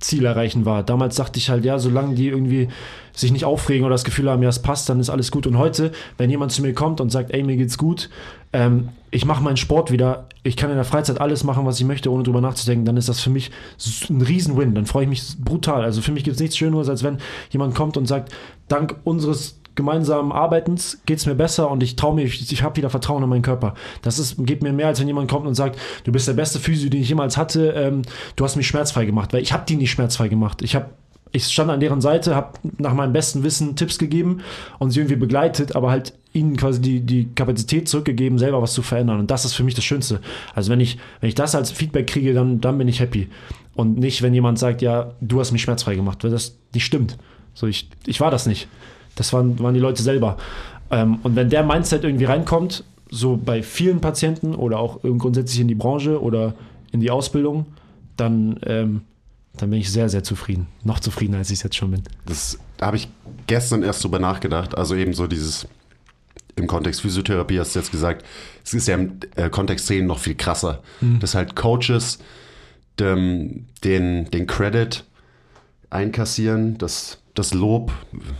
Ziel 0.00 0.24
erreichen 0.24 0.64
war. 0.64 0.82
Damals 0.82 1.16
dachte 1.16 1.38
ich 1.38 1.50
halt, 1.50 1.64
ja, 1.64 1.78
solange 1.78 2.14
die 2.14 2.28
irgendwie 2.28 2.68
sich 3.12 3.32
nicht 3.32 3.44
aufregen 3.44 3.84
oder 3.84 3.94
das 3.94 4.04
Gefühl 4.04 4.30
haben, 4.30 4.42
ja, 4.42 4.48
es 4.48 4.60
passt, 4.60 4.88
dann 4.88 5.00
ist 5.00 5.10
alles 5.10 5.30
gut. 5.30 5.46
Und 5.46 5.58
heute, 5.58 5.92
wenn 6.18 6.30
jemand 6.30 6.52
zu 6.52 6.62
mir 6.62 6.74
kommt 6.74 7.00
und 7.00 7.10
sagt, 7.10 7.32
ey, 7.32 7.42
mir 7.42 7.56
geht's 7.56 7.78
gut, 7.78 8.10
ähm, 8.52 8.88
ich 9.10 9.24
mache 9.24 9.42
meinen 9.42 9.56
Sport 9.56 9.92
wieder, 9.92 10.28
ich 10.42 10.56
kann 10.56 10.70
in 10.70 10.76
der 10.76 10.84
Freizeit 10.84 11.20
alles 11.20 11.44
machen, 11.44 11.64
was 11.66 11.78
ich 11.78 11.86
möchte, 11.86 12.10
ohne 12.10 12.24
drüber 12.24 12.40
nachzudenken, 12.40 12.84
dann 12.84 12.96
ist 12.96 13.08
das 13.08 13.20
für 13.20 13.30
mich 13.30 13.50
ein 14.10 14.20
Riesen-Win. 14.20 14.74
Dann 14.74 14.86
freue 14.86 15.04
ich 15.04 15.08
mich 15.08 15.36
brutal. 15.38 15.82
Also 15.82 16.02
für 16.02 16.12
mich 16.12 16.24
gibt 16.24 16.34
es 16.34 16.40
nichts 16.40 16.56
Schöneres, 16.56 16.88
als 16.88 17.02
wenn 17.04 17.18
jemand 17.50 17.74
kommt 17.74 17.96
und 17.96 18.06
sagt, 18.06 18.32
dank 18.68 18.96
unseres 19.04 19.60
gemeinsamen 19.74 20.32
Arbeitens 20.32 21.00
geht 21.06 21.18
es 21.18 21.26
mir 21.26 21.34
besser 21.34 21.70
und 21.70 21.82
ich 21.82 21.96
traue 21.96 22.14
mir, 22.14 22.24
ich, 22.24 22.52
ich 22.52 22.62
habe 22.62 22.76
wieder 22.76 22.90
Vertrauen 22.90 23.22
in 23.22 23.28
meinen 23.28 23.42
Körper. 23.42 23.74
Das 24.02 24.18
ist, 24.18 24.36
gibt 24.46 24.62
mir 24.62 24.72
mehr, 24.72 24.88
als 24.88 25.00
wenn 25.00 25.06
jemand 25.06 25.30
kommt 25.30 25.46
und 25.46 25.54
sagt, 25.54 25.78
du 26.04 26.12
bist 26.12 26.28
der 26.28 26.34
beste 26.34 26.58
Physio, 26.58 26.90
den 26.90 27.02
ich 27.02 27.08
jemals 27.08 27.36
hatte, 27.36 27.70
ähm, 27.70 28.02
du 28.36 28.44
hast 28.44 28.56
mich 28.56 28.66
schmerzfrei 28.66 29.04
gemacht, 29.04 29.32
weil 29.32 29.42
ich 29.42 29.52
habe 29.52 29.64
die 29.66 29.76
nicht 29.76 29.90
schmerzfrei 29.90 30.28
gemacht. 30.28 30.62
Ich 30.62 30.74
habe 30.74 30.86
ich 31.34 31.48
stand 31.48 31.68
an 31.68 31.80
deren 31.80 32.00
Seite, 32.00 32.36
habe 32.36 32.56
nach 32.78 32.94
meinem 32.94 33.12
besten 33.12 33.42
Wissen 33.42 33.74
Tipps 33.74 33.98
gegeben 33.98 34.42
und 34.78 34.92
sie 34.92 35.00
irgendwie 35.00 35.16
begleitet, 35.16 35.74
aber 35.74 35.90
halt 35.90 36.12
ihnen 36.32 36.56
quasi 36.56 36.80
die, 36.80 37.00
die 37.00 37.28
Kapazität 37.34 37.88
zurückgegeben, 37.88 38.38
selber 38.38 38.62
was 38.62 38.72
zu 38.72 38.82
verändern. 38.82 39.18
Und 39.18 39.32
das 39.32 39.44
ist 39.44 39.54
für 39.54 39.64
mich 39.64 39.74
das 39.74 39.84
Schönste. 39.84 40.20
Also 40.54 40.70
wenn 40.70 40.78
ich, 40.78 40.96
wenn 41.20 41.28
ich 41.28 41.34
das 41.34 41.56
als 41.56 41.72
Feedback 41.72 42.06
kriege, 42.06 42.34
dann, 42.34 42.60
dann 42.60 42.78
bin 42.78 42.86
ich 42.86 43.00
happy. 43.00 43.28
Und 43.74 43.98
nicht, 43.98 44.22
wenn 44.22 44.32
jemand 44.32 44.60
sagt, 44.60 44.80
ja, 44.80 45.12
du 45.20 45.40
hast 45.40 45.50
mich 45.50 45.62
schmerzfrei 45.62 45.96
gemacht, 45.96 46.22
weil 46.22 46.30
das 46.30 46.56
nicht 46.72 46.84
stimmt. 46.84 47.18
So, 47.52 47.66
ich, 47.66 47.88
ich 48.06 48.20
war 48.20 48.30
das 48.30 48.46
nicht. 48.46 48.68
Das 49.16 49.32
waren, 49.32 49.58
waren 49.58 49.74
die 49.74 49.80
Leute 49.80 50.02
selber. 50.02 50.36
Ähm, 50.90 51.18
und 51.22 51.36
wenn 51.36 51.50
der 51.50 51.62
Mindset 51.62 52.04
irgendwie 52.04 52.24
reinkommt, 52.24 52.84
so 53.10 53.36
bei 53.36 53.62
vielen 53.62 54.00
Patienten 54.00 54.54
oder 54.54 54.78
auch 54.78 55.02
grundsätzlich 55.02 55.60
in 55.60 55.68
die 55.68 55.74
Branche 55.74 56.20
oder 56.20 56.54
in 56.90 57.00
die 57.00 57.10
Ausbildung, 57.10 57.66
dann, 58.16 58.58
ähm, 58.66 59.02
dann 59.56 59.70
bin 59.70 59.78
ich 59.78 59.90
sehr, 59.90 60.08
sehr 60.08 60.24
zufrieden. 60.24 60.66
Noch 60.82 61.00
zufriedener, 61.00 61.38
als 61.38 61.50
ich 61.50 61.58
es 61.58 61.62
jetzt 61.62 61.76
schon 61.76 61.92
bin. 61.92 62.02
Das 62.26 62.58
da 62.76 62.86
habe 62.86 62.96
ich 62.96 63.08
gestern 63.46 63.82
erst 63.82 64.02
drüber 64.04 64.18
nachgedacht. 64.18 64.76
Also 64.76 64.94
eben 64.94 65.12
so 65.12 65.26
dieses 65.26 65.66
im 66.56 66.66
Kontext 66.66 67.00
Physiotherapie 67.00 67.58
hast 67.58 67.74
du 67.74 67.80
jetzt 67.80 67.90
gesagt, 67.90 68.24
es 68.64 68.74
ist 68.74 68.86
ja 68.86 68.94
im 68.94 69.18
äh, 69.36 69.50
Kontext 69.50 69.88
Training 69.88 70.06
noch 70.06 70.18
viel 70.18 70.34
krasser. 70.34 70.82
Dass 71.20 71.34
halt 71.34 71.56
Coaches 71.56 72.18
dem, 73.00 73.66
den, 73.82 74.30
den 74.30 74.46
Credit 74.46 75.04
einkassieren, 75.90 76.78
das, 76.78 77.18
das 77.34 77.52
Lob, 77.54 77.92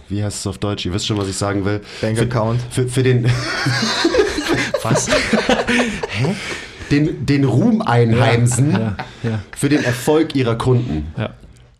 wie 0.08 0.22
heißt 0.22 0.38
es 0.40 0.46
auf 0.46 0.58
Deutsch? 0.58 0.86
Ihr 0.86 0.92
wisst 0.94 1.06
schon, 1.06 1.16
was 1.18 1.28
ich 1.28 1.36
sagen 1.36 1.64
will. 1.64 1.80
Bankaccount. 2.00 2.60
Für, 2.70 2.88
für 2.88 3.02
den, 3.02 3.24
Was? 4.82 5.06
den, 6.90 7.26
den 7.26 7.44
Ruhm 7.44 7.82
einheimsen 7.82 8.72
Ja, 8.72 8.96
ja, 9.22 9.40
für 9.56 9.68
den 9.68 9.82
Erfolg 9.82 10.34
ihrer 10.34 10.56
Kunden. 10.56 11.12
ja. 11.16 11.30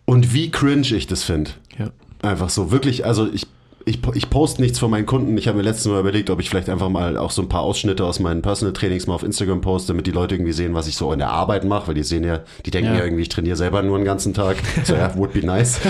Und 0.07 0.35
wie 0.35 0.51
cringe 0.51 0.83
ich 0.95 1.07
das 1.07 1.23
finde. 1.23 1.53
ja. 1.79 1.91
Einfach 2.21 2.51
so, 2.51 2.71
wirklich, 2.71 3.07
also 3.07 3.27
ich, 3.33 3.47
ich, 3.87 4.01
ich 4.15 4.31
poste 4.31 4.63
nichts 4.63 4.79
von 4.79 4.91
meinen 4.91 5.05
Kunden. 5.05 5.37
Ich 5.37 5.47
habe 5.47 5.59
mir 5.59 5.63
letztens 5.65 5.93
mal 5.93 6.01
überlegt, 6.01 6.31
ob 6.31 6.41
ich 6.41 6.49
vielleicht 6.49 6.71
einfach 6.71 6.89
mal 6.89 7.17
auch 7.19 7.31
so 7.31 7.43
ein 7.43 7.49
paar 7.49 7.61
Ausschnitte 7.63 8.05
aus 8.05 8.19
meinen 8.19 8.41
Personal 8.41 8.73
Trainings 8.73 9.07
mal 9.07 9.15
auf 9.15 9.23
Instagram 9.23 9.61
poste, 9.61 9.93
damit 9.93 10.07
die 10.07 10.11
Leute 10.11 10.35
irgendwie 10.35 10.53
sehen, 10.53 10.73
was 10.75 10.87
ich 10.87 10.97
so 10.97 11.13
in 11.13 11.19
der 11.19 11.31
Arbeit 11.31 11.65
mache, 11.65 11.89
weil 11.89 11.95
die 11.95 12.03
sehen 12.03 12.25
ja, 12.25 12.41
die 12.65 12.71
denken 12.71 12.93
ja, 12.93 12.99
Ja. 12.99 13.05
irgendwie, 13.05 13.23
ich 13.23 13.29
trainiere 13.29 13.57
selber 13.57 13.83
nur 13.83 13.99
den 13.99 14.05
ganzen 14.05 14.33
Tag. 14.33 14.57
So, 14.85 14.95
ja, 14.95 15.15
would 15.17 15.33
be 15.33 15.45
nice. 15.45 15.81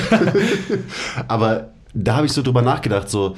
Aber 1.29 1.69
da 1.95 2.17
habe 2.17 2.27
ich 2.27 2.33
so 2.33 2.43
drüber 2.43 2.63
nachgedacht, 2.63 3.09
so, 3.09 3.37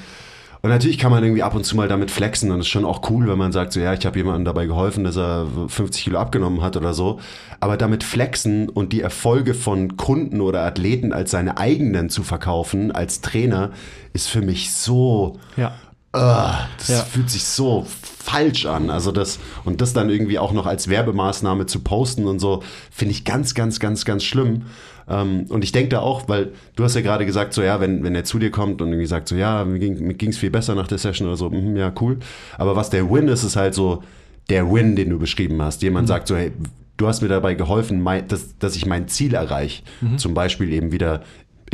und 0.66 0.72
natürlich 0.72 0.98
kann 0.98 1.12
man 1.12 1.22
irgendwie 1.22 1.44
ab 1.44 1.54
und 1.54 1.64
zu 1.64 1.76
mal 1.76 1.86
damit 1.86 2.10
flexen 2.10 2.50
und 2.50 2.58
es 2.58 2.66
ist 2.66 2.70
schon 2.72 2.84
auch 2.84 3.08
cool, 3.08 3.28
wenn 3.28 3.38
man 3.38 3.52
sagt, 3.52 3.72
so 3.72 3.78
ja, 3.78 3.94
ich 3.94 4.04
habe 4.04 4.18
jemandem 4.18 4.44
dabei 4.44 4.66
geholfen, 4.66 5.04
dass 5.04 5.16
er 5.16 5.46
50 5.68 6.02
Kilo 6.02 6.18
abgenommen 6.18 6.60
hat 6.60 6.76
oder 6.76 6.92
so. 6.92 7.20
Aber 7.60 7.76
damit 7.76 8.02
flexen 8.02 8.68
und 8.68 8.92
die 8.92 9.00
Erfolge 9.00 9.54
von 9.54 9.96
Kunden 9.96 10.40
oder 10.40 10.62
Athleten 10.62 11.12
als 11.12 11.30
seine 11.30 11.56
eigenen 11.56 12.10
zu 12.10 12.24
verkaufen, 12.24 12.90
als 12.90 13.20
Trainer, 13.20 13.70
ist 14.12 14.26
für 14.28 14.42
mich 14.42 14.72
so, 14.72 15.38
ja. 15.56 15.72
ah, 16.12 16.66
das 16.78 16.88
Ja. 16.88 17.02
fühlt 17.04 17.30
sich 17.30 17.44
so 17.44 17.86
falsch 18.24 18.66
an. 18.66 18.90
Also 18.90 19.12
das, 19.12 19.38
und 19.64 19.80
das 19.80 19.92
dann 19.92 20.10
irgendwie 20.10 20.40
auch 20.40 20.52
noch 20.52 20.66
als 20.66 20.88
Werbemaßnahme 20.88 21.66
zu 21.66 21.80
posten 21.80 22.26
und 22.26 22.40
so, 22.40 22.64
finde 22.90 23.12
ich 23.12 23.24
ganz, 23.24 23.54
ganz, 23.54 23.78
ganz, 23.78 24.04
ganz 24.04 24.24
schlimm. 24.24 24.62
Ähm, 25.08 25.46
und 25.48 25.64
ich 25.64 25.72
denke 25.72 25.90
da 25.90 26.00
auch, 26.00 26.28
weil 26.28 26.52
du 26.74 26.84
hast 26.84 26.94
ja 26.94 27.00
gerade 27.00 27.26
gesagt, 27.26 27.54
so 27.54 27.62
ja, 27.62 27.80
wenn, 27.80 28.02
wenn 28.02 28.14
er 28.14 28.24
zu 28.24 28.38
dir 28.38 28.50
kommt 28.50 28.82
und 28.82 28.88
irgendwie 28.88 29.06
sagt, 29.06 29.28
so 29.28 29.36
ja, 29.36 29.64
mir 29.64 29.78
ging 29.78 30.30
es 30.30 30.38
viel 30.38 30.50
besser 30.50 30.74
nach 30.74 30.88
der 30.88 30.98
Session 30.98 31.28
oder 31.28 31.36
so, 31.36 31.50
mhm, 31.50 31.76
ja, 31.76 31.92
cool. 32.00 32.18
Aber 32.58 32.76
was 32.76 32.90
der 32.90 33.10
Win 33.10 33.28
ist, 33.28 33.44
ist 33.44 33.56
halt 33.56 33.74
so 33.74 34.02
der 34.50 34.70
Win, 34.70 34.96
den 34.96 35.10
du 35.10 35.18
beschrieben 35.18 35.60
hast. 35.62 35.82
Jemand 35.82 36.08
sagt 36.08 36.28
so, 36.28 36.36
hey, 36.36 36.52
du 36.96 37.06
hast 37.06 37.20
mir 37.20 37.28
dabei 37.28 37.54
geholfen, 37.54 38.00
mein, 38.00 38.26
dass, 38.28 38.58
dass 38.58 38.76
ich 38.76 38.86
mein 38.86 39.08
Ziel 39.08 39.34
erreiche. 39.34 39.82
Zum 40.16 40.34
Beispiel 40.34 40.72
eben 40.72 40.92
wieder 40.92 41.22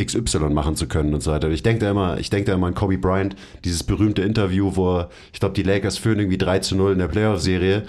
XY 0.00 0.50
machen 0.50 0.74
zu 0.76 0.86
können 0.88 1.12
und 1.14 1.22
so 1.22 1.30
weiter. 1.30 1.48
Ich 1.50 1.62
denke 1.62 1.84
da 1.84 1.90
immer, 1.90 2.18
ich 2.18 2.30
denke 2.30 2.50
da 2.50 2.54
immer 2.54 2.66
an 2.66 2.74
Kobe 2.74 2.98
Bryant, 2.98 3.36
dieses 3.64 3.82
berühmte 3.82 4.22
Interview, 4.22 4.72
wo 4.74 4.98
er, 4.98 5.10
ich 5.32 5.40
glaube, 5.40 5.54
die 5.54 5.62
Lakers 5.62 5.98
führen 5.98 6.18
irgendwie 6.18 6.38
3 6.38 6.60
zu 6.60 6.76
0 6.76 6.92
in 6.92 6.98
der 6.98 7.08
Playoff-Serie 7.08 7.82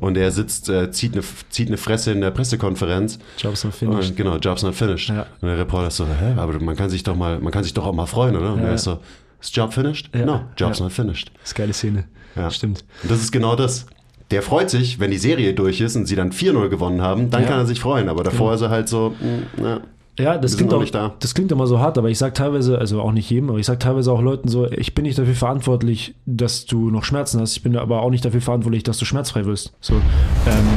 und 0.00 0.16
er 0.16 0.30
sitzt, 0.30 0.68
äh, 0.68 0.90
zieht, 0.90 1.14
eine, 1.14 1.22
zieht 1.50 1.68
eine 1.68 1.76
Fresse 1.76 2.12
in 2.12 2.20
der 2.20 2.30
Pressekonferenz. 2.30 3.18
Jobs 3.38 3.64
not 3.64 3.74
finished. 3.74 4.10
Und, 4.10 4.16
genau, 4.16 4.36
Job's 4.36 4.62
not 4.62 4.74
finished. 4.74 5.08
Ja. 5.10 5.26
Und 5.40 5.48
der 5.48 5.58
Reporter 5.58 5.88
ist 5.88 5.96
so, 5.96 6.06
hä, 6.06 6.34
aber 6.36 6.58
man 6.60 6.76
kann 6.76 6.90
sich 6.90 7.02
doch 7.02 7.16
mal, 7.16 7.38
man 7.40 7.52
kann 7.52 7.64
sich 7.64 7.74
doch 7.74 7.86
auch 7.86 7.94
mal 7.94 8.06
freuen, 8.06 8.36
oder? 8.36 8.52
Und 8.52 8.60
Ja. 8.60 8.68
er 8.68 8.74
ist 8.74 8.84
so, 8.84 8.98
ist 9.40 9.56
Job 9.56 9.72
finished? 9.72 10.10
Ja. 10.14 10.24
No, 10.26 10.40
Job's 10.56 10.78
Ja. 10.78 10.84
not 10.84 10.92
finished. 10.92 11.30
Das 11.40 11.50
ist 11.50 11.56
eine 11.56 11.64
geile 11.64 11.72
Szene. 11.72 12.04
Ja. 12.36 12.50
Stimmt. 12.50 12.84
Und 13.02 13.10
das 13.10 13.20
ist 13.20 13.32
genau 13.32 13.56
das. 13.56 13.86
Der 14.30 14.42
freut 14.42 14.68
sich, 14.68 15.00
wenn 15.00 15.10
die 15.10 15.16
Serie 15.18 15.54
durch 15.54 15.80
ist 15.80 15.96
und 15.96 16.06
sie 16.06 16.14
dann 16.14 16.32
4-0 16.32 16.68
gewonnen 16.68 17.00
haben, 17.00 17.30
dann 17.30 17.42
Ja. 17.42 17.48
kann 17.48 17.58
er 17.60 17.66
sich 17.66 17.80
freuen. 17.80 18.08
Aber 18.08 18.22
davor 18.22 18.48
Genau. 18.48 18.54
ist 18.56 18.60
er 18.62 18.70
halt 18.70 18.88
so, 18.88 19.14
mm, 19.18 19.60
na, 19.62 19.80
Ja, 20.18 20.36
das 20.36 20.56
klingt, 20.56 20.74
auch, 20.74 20.80
nicht 20.80 20.94
da. 20.94 21.14
das 21.20 21.34
klingt 21.34 21.52
immer 21.52 21.66
so 21.66 21.78
hart, 21.78 21.96
aber 21.96 22.10
ich 22.10 22.18
sage 22.18 22.34
teilweise, 22.34 22.78
also 22.78 23.00
auch 23.00 23.12
nicht 23.12 23.30
jedem, 23.30 23.50
aber 23.50 23.58
ich 23.58 23.66
sage 23.66 23.78
teilweise 23.78 24.12
auch 24.12 24.20
Leuten 24.20 24.48
so, 24.48 24.70
ich 24.70 24.94
bin 24.94 25.04
nicht 25.04 25.18
dafür 25.18 25.34
verantwortlich, 25.34 26.14
dass 26.26 26.66
du 26.66 26.90
noch 26.90 27.04
Schmerzen 27.04 27.40
hast. 27.40 27.56
Ich 27.56 27.62
bin 27.62 27.76
aber 27.76 28.02
auch 28.02 28.10
nicht 28.10 28.24
dafür 28.24 28.40
verantwortlich, 28.40 28.82
dass 28.82 28.98
du 28.98 29.04
schmerzfrei 29.04 29.44
wirst. 29.44 29.72
So, 29.80 29.94
ähm, 29.94 30.68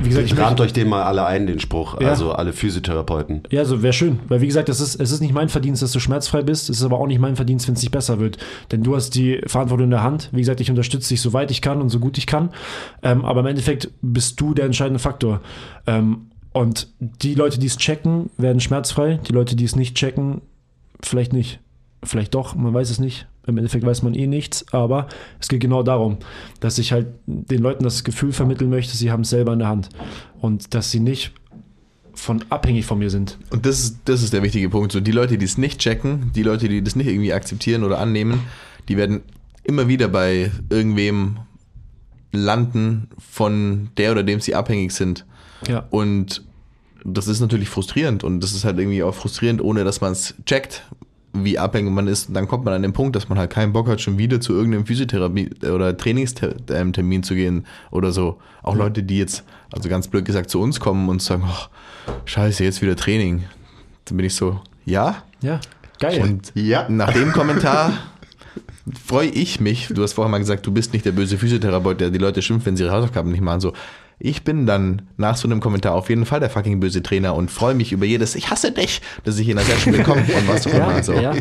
wie 0.00 0.08
gesagt, 0.08 0.26
ich 0.26 0.36
Rahmt 0.36 0.60
euch 0.60 0.72
den 0.72 0.88
mal 0.88 1.02
alle 1.02 1.24
ein, 1.24 1.46
den 1.46 1.60
Spruch. 1.60 2.00
Ja. 2.00 2.08
Also 2.08 2.32
alle 2.32 2.52
Physiotherapeuten. 2.52 3.42
ja, 3.50 3.64
so 3.64 3.82
wäre 3.82 3.92
schön, 3.92 4.20
weil 4.28 4.40
wie 4.40 4.46
gesagt, 4.46 4.68
es 4.68 4.80
ist, 4.80 5.00
es 5.00 5.10
ist 5.12 5.20
nicht 5.20 5.34
mein 5.34 5.48
Verdienst, 5.48 5.82
dass 5.82 5.92
du 5.92 6.00
schmerzfrei 6.00 6.42
bist, 6.42 6.70
es 6.70 6.78
ist 6.78 6.84
aber 6.84 6.98
auch 6.98 7.06
nicht 7.06 7.20
mein 7.20 7.36
Verdienst, 7.36 7.68
wenn 7.68 7.74
es 7.74 7.82
nicht 7.82 7.92
besser 7.92 8.18
wird, 8.18 8.38
denn 8.70 8.82
du 8.82 8.96
hast 8.96 9.14
die 9.14 9.40
Verantwortung 9.46 9.84
in 9.84 9.90
der 9.90 10.02
Hand. 10.02 10.28
Wie 10.32 10.40
gesagt, 10.40 10.60
ich 10.60 10.70
unterstütze 10.70 11.08
dich 11.10 11.20
so 11.20 11.32
weit 11.32 11.50
ich 11.50 11.62
kann 11.62 11.80
und 11.80 11.88
so 11.88 11.98
gut 11.98 12.18
ich 12.18 12.26
kann, 12.26 12.50
ähm, 13.02 13.24
aber 13.24 13.40
im 13.40 13.46
Endeffekt 13.46 13.90
bist 14.02 14.40
du 14.40 14.54
der 14.54 14.64
entscheidende 14.66 14.98
Faktor. 14.98 15.40
Ähm, 15.86 16.26
und 16.52 16.88
die 17.00 17.34
Leute, 17.34 17.58
die 17.58 17.66
es 17.66 17.76
checken, 17.76 18.30
werden 18.36 18.60
schmerzfrei. 18.60 19.18
Die 19.26 19.32
Leute, 19.32 19.56
die 19.56 19.64
es 19.64 19.76
nicht 19.76 19.96
checken, 19.96 20.42
vielleicht 21.02 21.32
nicht. 21.32 21.60
Vielleicht 22.04 22.34
doch, 22.34 22.54
man 22.54 22.74
weiß 22.74 22.90
es 22.90 22.98
nicht. 22.98 23.26
Im 23.46 23.56
Endeffekt 23.56 23.84
weiß 23.84 24.02
man 24.02 24.14
eh 24.14 24.26
nichts, 24.26 24.72
aber 24.72 25.08
es 25.40 25.48
geht 25.48 25.60
genau 25.60 25.82
darum, 25.82 26.18
dass 26.60 26.78
ich 26.78 26.92
halt 26.92 27.08
den 27.26 27.60
Leuten 27.60 27.82
das 27.82 28.04
Gefühl 28.04 28.32
vermitteln 28.32 28.70
möchte, 28.70 28.96
sie 28.96 29.10
haben 29.10 29.22
es 29.22 29.30
selber 29.30 29.52
in 29.52 29.58
der 29.58 29.68
Hand 29.68 29.88
und 30.40 30.74
dass 30.74 30.92
sie 30.92 31.00
nicht 31.00 31.32
von 32.14 32.44
abhängig 32.50 32.86
von 32.86 32.98
mir 32.98 33.10
sind. 33.10 33.38
Und 33.50 33.66
das 33.66 33.80
ist, 33.80 33.98
das 34.04 34.22
ist 34.22 34.32
der 34.32 34.42
wichtige 34.42 34.68
Punkt. 34.68 34.92
So, 34.92 35.00
die 35.00 35.12
Leute, 35.12 35.38
die 35.38 35.44
es 35.44 35.58
nicht 35.58 35.80
checken, 35.80 36.30
die 36.34 36.42
Leute, 36.42 36.68
die 36.68 36.84
das 36.84 36.94
nicht 36.94 37.08
irgendwie 37.08 37.32
akzeptieren 37.32 37.82
oder 37.82 37.98
annehmen, 37.98 38.42
die 38.88 38.96
werden 38.96 39.22
immer 39.64 39.88
wieder 39.88 40.08
bei 40.08 40.52
irgendwem 40.70 41.38
landen, 42.32 43.08
von 43.18 43.90
der 43.96 44.12
oder 44.12 44.22
dem 44.22 44.40
sie 44.40 44.54
abhängig 44.54 44.92
sind. 44.92 45.26
Ja, 45.68 45.84
Und 45.90 46.42
das 47.04 47.26
ist 47.28 47.40
natürlich 47.40 47.68
frustrierend 47.68 48.22
und 48.24 48.40
das 48.40 48.52
ist 48.52 48.64
halt 48.64 48.78
irgendwie 48.78 49.02
auch 49.02 49.14
frustrierend, 49.14 49.60
ohne 49.60 49.82
dass 49.84 50.00
man 50.00 50.12
es 50.12 50.34
checkt. 50.46 50.82
wie 51.34 51.58
abhängig 51.58 51.90
man 51.92 52.08
ist. 52.08 52.28
Und 52.28 52.34
dann 52.34 52.46
kommt 52.46 52.64
man 52.66 52.74
an 52.74 52.82
den 52.82 52.92
Punkt, 52.92 53.16
dass 53.16 53.28
man 53.30 53.38
halt 53.38 53.50
keinen 53.50 53.72
Bock 53.72 53.88
hat, 53.88 54.02
schon 54.02 54.18
wieder 54.18 54.38
zu 54.40 54.52
irgendeinem 54.52 54.84
Physiotherapie- 54.84 55.66
oder 55.70 55.96
Trainingstermin 55.96 57.22
zu 57.22 57.34
gehen 57.34 57.66
oder 57.90 58.12
so. 58.12 58.38
Auch 58.62 58.76
Leute, 58.76 59.02
die 59.02 59.18
jetzt, 59.18 59.42
also 59.72 59.88
ganz 59.88 60.08
blöd 60.08 60.24
gesagt, 60.24 60.50
zu 60.50 60.60
uns 60.60 60.78
kommen 60.78 61.08
und 61.08 61.22
sagen, 61.22 61.44
oh, 61.46 62.12
scheiße, 62.26 62.62
jetzt 62.64 62.82
wieder 62.82 62.96
Training. 62.96 63.44
Dann 64.04 64.16
bin 64.18 64.26
ich 64.26 64.34
so, 64.34 64.60
ja. 64.84 65.22
Ja, 65.40 65.60
geil. 65.98 66.20
Und 66.22 66.52
Ja. 66.54 66.86
nach 66.90 67.12
dem 67.12 67.32
Kommentar 67.32 67.92
freue 69.06 69.28
ich 69.28 69.58
mich. 69.60 69.88
Du 69.88 70.02
hast 70.02 70.12
vorher 70.12 70.30
mal 70.30 70.38
gesagt, 70.38 70.66
du 70.66 70.70
bist 70.72 70.92
nicht 70.92 71.04
der 71.04 71.12
böse 71.12 71.38
Physiotherapeut, 71.38 72.00
der 72.00 72.10
die 72.10 72.18
Leute 72.18 72.42
schimpft, 72.42 72.66
wenn 72.66 72.76
sie 72.76 72.84
ihre 72.84 72.92
Hausaufgaben 72.92 73.30
nicht 73.32 73.40
machen. 73.40 73.60
So, 73.60 73.72
ich 74.24 74.44
bin 74.44 74.66
dann 74.66 75.02
nach 75.16 75.36
so 75.36 75.48
einem 75.48 75.58
Kommentar 75.60 75.94
auf 75.94 76.08
jeden 76.08 76.26
Fall 76.26 76.38
der 76.40 76.48
fucking 76.50 76.78
böse 76.80 77.02
Trainer 77.02 77.34
und 77.34 77.50
freue 77.50 77.74
mich 77.74 77.90
über 77.92 78.06
jedes 78.06 78.34
Ich 78.36 78.50
hasse 78.50 78.70
dich, 78.70 79.00
das 79.24 79.38
ich 79.38 79.48
in 79.48 79.56
der 79.56 79.64
Session 79.64 79.96
bekomme 79.96 80.20
und 80.22 80.48
was 80.48 80.66
auch 80.66 80.70
immer. 80.72 80.96
ja, 80.96 81.02
So. 81.02 81.12
ja. 81.14 81.34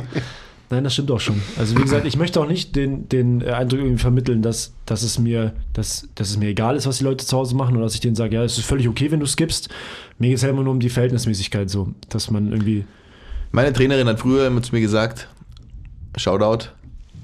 Nein, 0.71 0.85
das 0.85 0.93
stimmt 0.93 1.11
auch 1.11 1.19
schon. 1.19 1.41
Also 1.59 1.77
wie 1.77 1.81
gesagt, 1.81 2.05
ich 2.07 2.15
möchte 2.17 2.39
auch 2.39 2.47
nicht 2.47 2.75
den, 2.77 3.09
den 3.09 3.43
Eindruck 3.45 3.79
irgendwie 3.81 4.01
vermitteln, 4.01 4.41
dass, 4.41 4.73
dass, 4.85 5.03
es 5.03 5.19
mir, 5.19 5.51
dass, 5.73 6.07
dass 6.15 6.29
es 6.29 6.37
mir 6.37 6.47
egal 6.47 6.77
ist, 6.77 6.87
was 6.87 6.99
die 6.99 7.03
Leute 7.03 7.25
zu 7.25 7.37
Hause 7.37 7.55
machen 7.55 7.75
oder 7.75 7.83
dass 7.83 7.93
ich 7.93 7.99
denen 7.99 8.15
sage, 8.15 8.35
ja, 8.35 8.43
es 8.43 8.57
ist 8.57 8.65
völlig 8.65 8.87
okay, 8.87 9.11
wenn 9.11 9.19
du 9.19 9.25
skippst. 9.25 9.67
Mir 10.17 10.29
geht 10.29 10.37
es 10.37 10.43
ja 10.43 10.49
immer 10.49 10.63
nur 10.63 10.71
um 10.71 10.79
die 10.79 10.89
Verhältnismäßigkeit 10.89 11.69
so, 11.69 11.93
dass 12.07 12.31
man 12.31 12.51
irgendwie, 12.51 12.85
Meine 13.51 13.73
Trainerin 13.73 14.07
hat 14.07 14.21
früher 14.21 14.47
immer 14.47 14.63
zu 14.63 14.73
mir 14.73 14.79
gesagt, 14.81 15.27
Shoutout, 16.15 16.67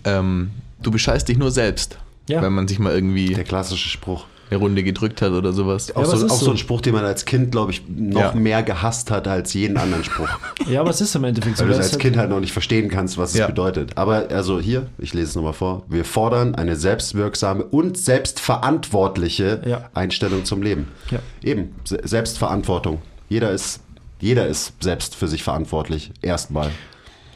ähm, 0.03 0.51
du 0.83 0.91
bescheißt 0.91 1.27
dich 1.29 1.37
nur 1.37 1.49
selbst, 1.51 1.97
Ja. 2.27 2.41
wenn 2.41 2.53
man 2.53 2.67
sich 2.67 2.79
mal 2.79 2.93
irgendwie 2.93 3.33
Der 3.33 3.43
klassische 3.45 3.87
Spruch. 3.89 4.25
Eine 4.49 4.59
Runde 4.59 4.83
gedrückt 4.83 5.21
hat 5.21 5.31
oder 5.31 5.51
sowas. 5.53 5.91
Auch, 5.95 6.03
aber 6.03 6.13
es 6.13 6.19
so, 6.21 6.27
auch 6.27 6.39
so 6.39 6.51
ein 6.51 6.57
Spruch, 6.57 6.81
den 6.81 6.93
man 6.93 7.03
als 7.05 7.25
Kind, 7.25 7.51
glaube 7.51 7.71
ich, 7.71 7.81
noch 7.87 8.33
Ja. 8.33 8.33
mehr 8.33 8.63
gehasst 8.63 9.11
hat 9.11 9.27
als 9.27 9.53
jeden 9.53 9.77
anderen 9.77 10.03
Spruch. 10.03 10.29
ja, 10.69 10.81
aber 10.81 10.89
es 10.89 11.01
ist 11.01 11.15
im 11.15 11.23
Endeffekt 11.25 11.57
so. 11.57 11.63
Weil 11.63 11.69
du 11.69 11.73
es 11.73 11.79
als 11.85 11.91
ist 11.93 11.99
Kind 11.99 12.15
halt 12.17 12.29
noch 12.29 12.39
nicht 12.39 12.53
verstehen 12.53 12.89
kannst, 12.89 13.17
was 13.17 13.33
Ja. 13.33 13.45
es 13.45 13.47
bedeutet. 13.51 13.97
Aber 13.97 14.27
also 14.29 14.59
hier, 14.59 14.87
ich 14.97 15.13
lese 15.13 15.27
es 15.27 15.35
nochmal 15.35 15.53
vor. 15.53 15.83
Wir 15.89 16.05
fordern 16.05 16.55
eine 16.55 16.75
selbstwirksame 16.75 17.63
und 17.63 17.97
selbstverantwortliche 17.97 19.61
Ja. 19.65 19.89
Einstellung 19.93 20.45
zum 20.45 20.61
Leben. 20.61 20.87
Ja. 21.11 21.19
Eben, 21.43 21.75
Se 21.83 21.99
Selbstverantwortung. 22.03 23.01
Jeder 23.29 23.51
ist, 23.51 23.81
jeder 24.19 24.47
ist 24.47 24.73
selbst 24.79 25.15
für 25.15 25.27
sich 25.27 25.43
verantwortlich. 25.43 26.11
Erstmal. 26.21 26.71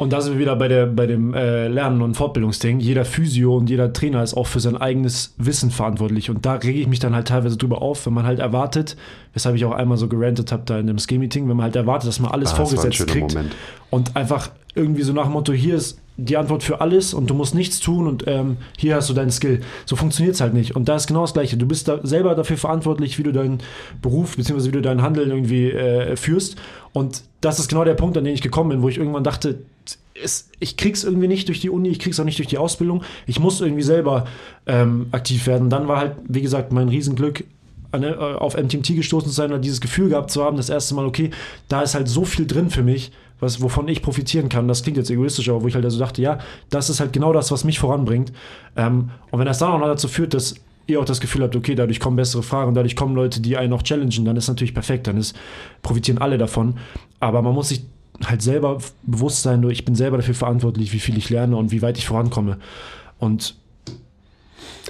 Und 0.01 0.11
da 0.13 0.19
sind 0.19 0.33
wir 0.33 0.39
wieder 0.39 0.55
bei, 0.55 0.67
der, 0.67 0.87
bei 0.87 1.05
dem 1.05 1.35
äh, 1.35 1.67
Lernen- 1.67 2.01
und 2.01 2.17
Fortbildungsding. 2.17 2.79
Jeder 2.79 3.05
Physio 3.05 3.55
und 3.55 3.69
jeder 3.69 3.93
Trainer 3.93 4.23
ist 4.23 4.33
auch 4.33 4.47
für 4.47 4.59
sein 4.59 4.75
eigenes 4.75 5.35
Wissen 5.37 5.69
verantwortlich. 5.69 6.31
Und 6.31 6.43
da 6.43 6.55
rege 6.55 6.79
ich 6.79 6.87
mich 6.87 6.97
dann 6.97 7.13
halt 7.13 7.27
teilweise 7.27 7.55
drüber 7.55 7.83
auf, 7.83 8.07
wenn 8.07 8.13
man 8.13 8.25
halt 8.25 8.39
erwartet, 8.39 8.97
weshalb 9.33 9.55
ich 9.57 9.63
auch 9.63 9.73
einmal 9.73 9.97
so 9.97 10.07
gerantet 10.07 10.51
habe 10.51 10.63
da 10.65 10.79
in 10.79 10.87
dem 10.87 10.97
Ski-Meeting, 10.97 11.47
wenn 11.47 11.55
man 11.55 11.65
halt 11.65 11.75
erwartet, 11.75 12.07
dass 12.07 12.19
man 12.19 12.31
alles 12.31 12.53
Ah, 12.53 12.55
vorgesetzt 12.55 13.05
kriegt. 13.05 13.35
Moment. 13.35 13.55
Und 13.91 14.15
einfach 14.15 14.49
irgendwie 14.73 15.03
so 15.03 15.13
nach 15.13 15.25
dem 15.25 15.33
Motto, 15.33 15.53
hier 15.53 15.75
ist 15.75 15.99
die 16.17 16.35
Antwort 16.35 16.63
für 16.63 16.81
alles 16.81 17.13
und 17.13 17.29
du 17.29 17.35
musst 17.35 17.53
nichts 17.53 17.79
tun 17.79 18.07
und 18.07 18.23
ähm, 18.25 18.57
hier 18.79 18.95
hast 18.95 19.07
du 19.07 19.13
deinen 19.13 19.29
Skill. 19.29 19.61
So 19.85 19.95
funktioniert 19.95 20.33
es 20.33 20.41
halt 20.41 20.55
nicht. 20.55 20.75
Und 20.75 20.89
da 20.89 20.95
ist 20.95 21.05
genau 21.05 21.21
das 21.21 21.33
Gleiche. 21.33 21.57
Du 21.57 21.67
bist 21.67 21.87
da 21.87 21.99
selber 22.01 22.33
dafür 22.33 22.57
verantwortlich, 22.57 23.19
wie 23.19 23.23
du 23.23 23.31
deinen 23.31 23.59
Beruf 24.01 24.35
bzw. 24.35 24.69
wie 24.69 24.71
du 24.71 24.81
dein 24.81 25.03
Handeln 25.03 25.29
irgendwie 25.29 25.69
äh, 25.69 26.15
führst. 26.15 26.55
Und 26.91 27.21
das 27.41 27.59
ist 27.59 27.69
genau 27.69 27.83
der 27.83 27.93
Punkt, 27.93 28.17
an 28.17 28.23
den 28.23 28.33
ich 28.33 28.41
gekommen 28.41 28.69
bin, 28.69 28.81
wo 28.81 28.89
ich 28.89 28.97
irgendwann 28.97 29.23
dachte, 29.23 29.59
es, 30.13 30.49
ich 30.59 30.77
krieg's 30.77 31.03
irgendwie 31.03 31.27
nicht 31.27 31.47
durch 31.47 31.59
die 31.59 31.69
Uni, 31.69 31.89
ich 31.89 31.99
krieg's 31.99 32.19
auch 32.19 32.25
nicht 32.25 32.37
durch 32.37 32.47
die 32.47 32.57
Ausbildung. 32.57 33.03
Ich 33.27 33.39
muss 33.39 33.61
irgendwie 33.61 33.83
selber 33.83 34.25
ähm, 34.65 35.07
aktiv 35.11 35.47
werden. 35.47 35.69
Dann 35.69 35.87
war 35.87 35.97
halt, 35.97 36.15
wie 36.27 36.41
gesagt, 36.41 36.71
mein 36.71 36.89
Riesenglück, 36.89 37.43
an, 37.91 38.03
äh, 38.03 38.13
auf 38.13 38.55
MTMT 38.55 38.95
gestoßen 38.95 39.29
zu 39.29 39.35
sein 39.35 39.51
oder 39.51 39.59
dieses 39.59 39.81
Gefühl 39.81 40.09
gehabt 40.09 40.31
zu 40.31 40.43
haben, 40.43 40.57
das 40.57 40.69
erste 40.69 40.95
Mal, 40.95 41.05
okay, 41.05 41.31
da 41.67 41.81
ist 41.81 41.95
halt 41.95 42.07
so 42.07 42.25
viel 42.25 42.47
drin 42.47 42.69
für 42.69 42.83
mich, 42.83 43.11
was, 43.39 43.61
wovon 43.61 43.87
ich 43.87 44.01
profitieren 44.01 44.49
kann. 44.49 44.67
Das 44.67 44.83
klingt 44.83 44.97
jetzt 44.97 45.09
egoistisch, 45.09 45.49
aber 45.49 45.63
wo 45.63 45.67
ich 45.67 45.75
halt 45.75 45.85
also 45.85 45.99
dachte, 45.99 46.21
ja, 46.21 46.39
das 46.69 46.89
ist 46.89 46.99
halt 46.99 47.13
genau 47.13 47.33
das, 47.33 47.51
was 47.51 47.63
mich 47.63 47.79
voranbringt. 47.79 48.31
Ähm, 48.75 49.09
und 49.31 49.39
wenn 49.39 49.45
das 49.45 49.59
dann 49.59 49.71
auch 49.71 49.79
noch 49.79 49.87
dazu 49.87 50.07
führt, 50.07 50.33
dass 50.33 50.55
ihr 50.87 50.99
auch 50.99 51.05
das 51.05 51.21
Gefühl 51.21 51.43
habt, 51.43 51.55
okay, 51.55 51.75
dadurch 51.75 51.99
kommen 51.99 52.15
bessere 52.15 52.43
Fragen, 52.43 52.73
dadurch 52.73 52.95
kommen 52.95 53.15
Leute, 53.15 53.39
die 53.41 53.57
einen 53.57 53.73
auch 53.73 53.83
challengen, 53.83 54.25
dann 54.25 54.35
ist 54.35 54.47
natürlich 54.47 54.73
perfekt, 54.73 55.07
dann 55.07 55.17
ist, 55.17 55.35
profitieren 55.81 56.17
alle 56.17 56.37
davon. 56.37 56.77
Aber 57.19 57.41
man 57.41 57.53
muss 57.53 57.69
sich 57.69 57.83
halt 58.25 58.41
selber 58.41 58.77
bewusst 59.03 59.43
sein, 59.43 59.59
nur 59.59 59.71
ich 59.71 59.85
bin 59.85 59.95
selber 59.95 60.17
dafür 60.17 60.35
verantwortlich, 60.35 60.93
wie 60.93 60.99
viel 60.99 61.17
ich 61.17 61.29
lerne 61.29 61.55
und 61.57 61.71
wie 61.71 61.81
weit 61.81 61.97
ich 61.97 62.05
vorankomme. 62.07 62.57
Und 63.19 63.55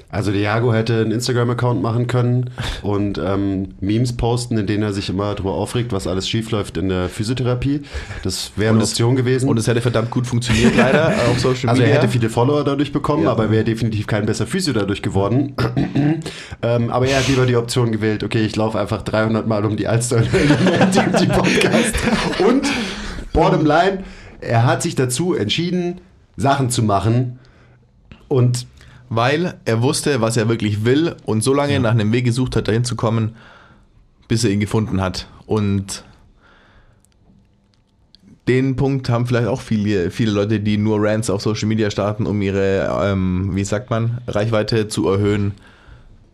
Also 0.10 0.32
Diago 0.32 0.74
hätte 0.74 1.02
einen 1.02 1.12
Instagram-Account 1.12 1.82
machen 1.82 2.08
können 2.08 2.49
und 2.82 3.18
ähm, 3.18 3.76
Memes 3.82 4.16
posten, 4.16 4.58
in 4.58 4.66
denen 4.68 4.84
er 4.84 4.94
sich 4.94 5.10
immer 5.10 5.34
darüber 5.36 5.53
aufregt, 5.53 5.91
was 5.91 6.08
alles 6.08 6.28
schiefläuft 6.30 6.78
in 6.78 6.90
der 6.90 7.10
Physiotherapie. 7.10 7.82
Das 8.24 8.52
wäre 8.56 8.74
eine 8.74 8.84
Option 8.84 9.16
gewesen. 9.16 9.49
Und 9.49 9.58
es 9.58 9.68
hätte 9.68 9.82
verdammt 9.82 10.10
gut 10.12 10.28
funktioniert, 10.28 10.76
leider, 10.78 11.08
auf 11.30 11.40
Social 11.40 11.70
also 11.70 11.82
er 11.82 11.88
Media. 11.88 12.02
hätte 12.02 12.08
viele 12.12 12.30
Follower 12.30 12.64
dadurch 12.64 12.91
bekommen, 12.94 13.24
Ja. 13.24 13.32
aber 13.32 13.52
wäre 13.52 13.64
definitiv 13.66 14.08
kein 14.08 14.26
besser 14.26 14.48
Physio 14.48 14.74
dadurch 14.74 15.02
geworden. 15.02 15.56
ähm, 16.62 16.90
aber 16.90 17.08
er 17.08 17.20
hat 17.20 17.28
lieber 17.28 17.45
die 17.45 17.56
Option 17.58 17.91
gewählt, 17.91 18.24
okay, 18.24 18.45
ich 18.45 18.56
laufe 18.56 18.80
einfach 18.80 19.02
300 19.02 19.45
Mal 19.48 19.66
um 19.66 19.76
die 19.78 19.88
Alster 19.88 20.18
und 20.18 20.28
die 21.22 21.26
Podcast. 21.28 21.95
Und 22.48 22.64
bottom 23.34 23.66
line, 23.66 24.03
er 24.40 24.66
hat 24.66 24.82
sich 24.82 24.95
dazu 24.95 25.34
entschieden, 25.34 26.02
Sachen 26.38 26.70
zu 26.70 26.84
machen. 26.84 27.40
Und 28.28 28.68
weil 29.10 29.56
er 29.66 29.82
wusste, 29.82 30.22
was 30.22 30.38
er 30.38 30.48
wirklich 30.48 30.86
will 30.86 31.16
und 31.26 31.44
so 31.44 31.53
lange 31.53 31.80
nach 31.80 31.91
einem 31.91 32.12
Weg 32.12 32.26
gesucht 32.26 32.56
hat, 32.56 32.68
dahin 32.68 32.86
zu 32.86 32.95
kommen, 32.95 33.36
bis 34.28 34.44
er 34.44 34.52
ihn 34.52 34.62
gefunden 34.62 35.02
hat. 35.02 35.28
Und 35.45 36.06
den 38.48 38.76
Punkt 38.76 39.10
haben 39.10 39.28
vielleicht 39.28 39.48
auch 39.48 39.62
viele, 39.62 40.12
viele 40.12 40.32
Leute, 40.32 40.60
die 40.60 40.78
nur 40.78 40.98
Rants 41.02 41.30
auf 41.30 41.41
Social 41.41 41.68
Media 41.68 41.91
starten, 41.91 42.26
um 42.26 42.41
ihre, 42.41 42.90
ähm, 43.03 43.52
wie 43.53 43.64
sagt 43.64 43.90
man, 43.90 44.20
Reichweite 44.28 44.88
zu 44.88 45.08
erhöhen, 45.10 45.53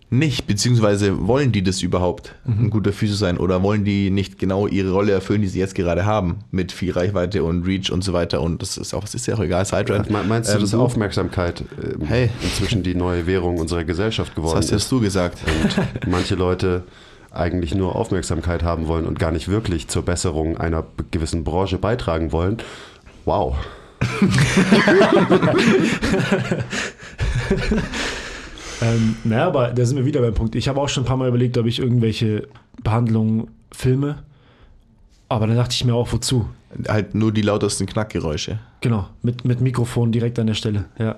nicht, 0.09 0.47
beziehungsweise 0.47 1.27
wollen 1.27 1.51
die 1.51 1.63
das 1.63 1.81
überhaupt, 1.81 2.34
ein 2.45 2.69
guter 2.69 2.93
Physio 2.93 3.17
sein 3.17 3.38
oder 3.38 3.61
wollen 3.61 3.84
die 3.84 4.09
nicht 4.09 4.39
genau 4.39 4.65
ihre 4.65 4.91
Rolle 4.91 5.11
erfüllen, 5.11 5.41
die 5.41 5.49
sie 5.49 5.59
jetzt 5.59 5.75
gerade 5.75 6.05
haben, 6.05 6.38
mit 6.49 6.71
viel 6.71 6.93
Reichweite 6.93 7.43
und 7.43 7.65
Reach 7.67 7.91
und 7.91 8.05
so 8.05 8.13
weiter 8.13 8.41
und 8.41 8.61
das 8.61 8.77
ist 8.77 8.93
auch, 8.93 9.03
es 9.03 9.15
ist 9.15 9.27
ja 9.27 9.35
auch 9.35 9.41
egal, 9.41 9.65
Sidetrend. 9.65 10.09
Me- 10.09 10.23
Meinst 10.23 10.49
du, 10.49 10.55
Ähm, 10.55 10.61
dass 10.61 10.73
Aufmerksamkeit 10.73 11.63
ähm, 11.84 12.05
Hey. 12.07 12.29
inzwischen 12.41 12.84
die 12.84 12.95
neue 12.95 13.27
Währung 13.27 13.57
unserer 13.57 13.84
Gesellschaft 13.84 14.29
Das 14.29 14.35
geworden 14.35 14.55
hast 14.57 14.65
ist? 14.65 14.71
jetzt 14.71 14.89
du 14.91 15.01
gesagt. 15.01 15.39
Und 15.45 15.77
manche 16.09 16.35
Leute 16.35 16.84
eigentlich 17.31 17.75
nur 17.75 17.97
Aufmerksamkeit 17.97 18.63
haben 18.63 18.88
wollen 18.88 19.05
und 19.05 19.19
gar 19.19 19.31
nicht 19.31 19.49
wirklich 19.49 19.89
zur 19.89 20.03
Besserung 20.03 20.55
einer 20.57 20.85
gewissen 21.11 21.43
Branche 21.43 21.77
beitragen 21.79 22.31
wollen. 22.31 22.57
Wow. 23.25 23.57
Ähm, 28.81 29.15
naja, 29.23 29.47
aber 29.47 29.69
da 29.69 29.85
sind 29.85 29.97
wir 29.97 30.05
wieder 30.05 30.21
beim 30.21 30.33
Punkt. 30.33 30.55
Ich 30.55 30.67
habe 30.67 30.79
auch 30.79 30.89
schon 30.89 31.03
ein 31.03 31.07
paar 31.07 31.17
Mal 31.17 31.27
überlegt, 31.27 31.57
ob 31.57 31.65
ich 31.65 31.79
irgendwelche 31.79 32.47
Behandlungen 32.83 33.47
filme. 33.71 34.23
Aber 35.29 35.47
dann 35.47 35.55
dachte 35.55 35.73
ich 35.73 35.83
mir 35.83 35.93
auch, 35.93 36.11
wozu? 36.11 36.47
Halt 36.87 37.15
nur 37.15 37.31
die 37.31 37.41
lautesten 37.41 37.85
Knackgeräusche. 37.85 38.59
Genau, 38.81 39.07
mit, 39.21 39.45
mit 39.45 39.61
Mikrofon 39.61 40.11
direkt 40.11 40.37
an 40.39 40.47
der 40.47 40.53
Stelle, 40.53 40.85
ja. 40.99 41.17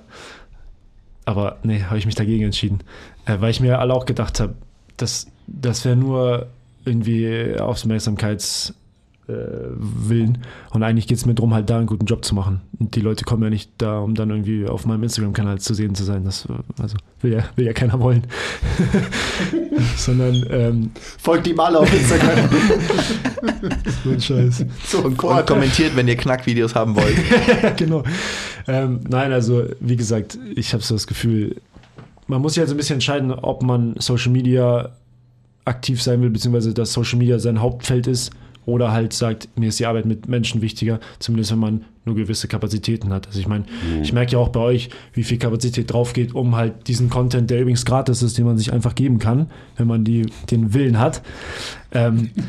Aber 1.26 1.57
nee, 1.64 1.84
habe 1.84 1.98
ich 1.98 2.06
mich 2.06 2.15
dagegen 2.15 2.44
entschieden. 2.44 2.80
Äh, 3.26 3.38
weil 3.40 3.52
ich 3.52 3.60
mir 3.60 3.80
alle 3.80 3.94
auch 3.94 4.06
gedacht 4.06 4.40
habe, 4.40 4.56
das, 4.98 5.27
das 5.48 5.86
wäre 5.86 5.95
nur 5.95 6.48
irgendwie 6.86 7.56
Aufmerksamkeits 7.60 8.73
Willen. 9.78 10.40
Und 10.72 10.84
eigentlich 10.84 11.08
geht 11.08 11.18
es 11.18 11.26
mir 11.26 11.36
darum, 11.36 11.54
halt 11.54 11.70
da 11.70 11.78
einen 11.78 11.88
guten 11.88 12.06
Job 12.06 12.26
zu 12.26 12.34
machen. 12.36 12.62
Und 12.80 12.96
die 12.96 13.02
Leute 13.02 13.26
kommen 13.26 13.44
ja 13.44 13.50
nicht 13.50 13.72
da, 13.78 14.00
um 14.00 14.16
dann 14.16 14.30
irgendwie 14.30 14.68
auf 14.68 14.86
meinem 14.86 15.04
Instagram-Kanal 15.04 15.60
zu 15.60 15.74
sehen 15.74 15.96
zu 15.96 16.04
sein. 16.04 16.24
Das 16.24 16.46
äh, 16.46 16.82
also 16.82 16.98
will 17.22 17.34
ja, 17.34 17.44
will 17.56 17.66
ja 17.66 17.74
keiner 17.74 18.00
wollen. 18.00 18.24
Sondern 19.98 20.44
ähm, 20.50 20.92
Folgt 21.20 21.48
ihm 21.48 21.60
alle 21.60 21.80
auf 21.80 21.94
Instagram. 21.94 22.50
so 24.04 24.10
ein 24.10 24.22
Scheiß. 24.22 24.66
so 24.86 25.00
Und 25.00 25.18
kommentiert, 25.18 25.96
wenn 25.96 26.08
ihr 26.08 26.18
Knackvideos 26.18 26.76
haben 26.76 26.96
wollt. 26.96 27.18
genau. 27.78 28.04
Ähm, 28.68 29.02
nein, 29.08 29.32
also 29.32 29.66
wie 29.80 29.96
gesagt, 29.96 30.38
ich 30.56 30.74
habe 30.74 30.84
so 30.84 30.96
das 30.96 31.08
Gefühl, 31.08 31.56
man 32.28 32.42
muss 32.42 32.54
sich 32.54 32.60
halt 32.62 32.70
so 32.70 32.76
ein 32.76 32.78
bisschen 32.78 32.96
entscheiden, 32.96 33.32
ob 33.32 33.64
man 33.64 33.96
Social 34.00 34.32
Media 34.32 34.92
aktiv 35.66 36.02
sein 36.02 36.22
will, 36.22 36.30
beziehungsweise 36.30 36.74
dass 36.74 36.94
Social 36.94 37.20
Media 37.20 37.40
sein 37.40 37.62
Hauptfeld 37.62 38.08
ist 38.08 38.32
oder 38.70 38.91
halt 38.91 39.14
sagt, 39.14 39.50
mir 39.58 39.70
ist 39.70 39.80
die 39.80 39.86
Arbeit 39.86 40.06
mit 40.06 40.28
Menschen 40.28 40.62
wichtiger, 40.62 41.00
zumindest 41.20 41.52
wenn 41.52 41.60
man 41.60 41.86
nur 42.06 42.16
gewisse 42.16 42.48
Kapazitäten 42.48 43.12
hat. 43.12 43.28
Also 43.28 43.40
ich 43.40 43.48
meine, 43.48 43.66
ich 44.02 44.14
merke 44.14 44.34
ja 44.34 44.40
auch 44.40 44.50
bei 44.50 44.60
euch, 44.60 44.90
wie 45.14 45.24
viel 45.24 45.38
Kapazität 45.38 45.91
drauf 45.91 46.14
geht, 46.14 46.34
um 46.34 46.56
halt 46.56 46.88
diesen 46.88 47.10
Content, 47.10 47.50
der 47.50 47.62
übrigens 47.62 47.86
gratis 47.86 48.22
ist, 48.22 48.38
den 48.38 48.46
man 48.46 48.58
sich 48.58 48.74
einfach 48.74 48.96
geben 48.96 49.20
kann, 49.20 49.50
wenn 49.78 49.88
man 49.88 50.04
die, 50.04 50.28
den 50.50 50.74
Willen 50.74 51.00
hat, 51.00 51.22
ähm, 51.91 52.30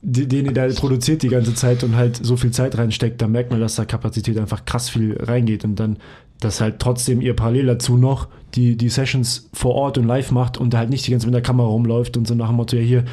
den 0.00 0.46
ihr 0.46 0.52
da 0.52 0.66
produziert 0.68 1.22
die 1.22 1.28
ganze 1.28 1.54
Zeit 1.54 1.82
und 1.82 1.96
halt 1.96 2.16
so 2.16 2.36
viel 2.36 2.52
Zeit 2.52 2.78
reinsteckt, 2.78 3.20
da 3.20 3.26
merkt 3.26 3.50
man, 3.50 3.60
dass 3.60 3.74
da 3.74 3.84
Kapazität 3.84 4.38
einfach 4.38 4.64
krass 4.64 4.88
viel 4.88 5.16
reingeht 5.20 5.64
und 5.64 5.76
dann, 5.76 5.96
dass 6.40 6.60
halt 6.60 6.78
trotzdem 6.78 7.20
ihr 7.20 7.34
parallel 7.34 7.66
dazu 7.66 7.96
noch 7.96 8.28
die, 8.54 8.76
die 8.76 8.88
Sessions 8.88 9.50
vor 9.52 9.74
Ort 9.74 9.98
und 9.98 10.06
live 10.06 10.30
macht 10.30 10.56
und 10.56 10.74
halt 10.74 10.88
nicht 10.88 11.06
die 11.06 11.10
ganze 11.10 11.24
Zeit 11.24 11.32
mit 11.32 11.34
der 11.34 11.42
Kamera 11.42 11.66
rumläuft 11.66 12.16
und 12.16 12.28
so 12.28 12.34
nach 12.34 12.46
dem 12.46 12.56
Motto, 12.56 12.76
ja 12.76 12.82
hier 12.82 13.04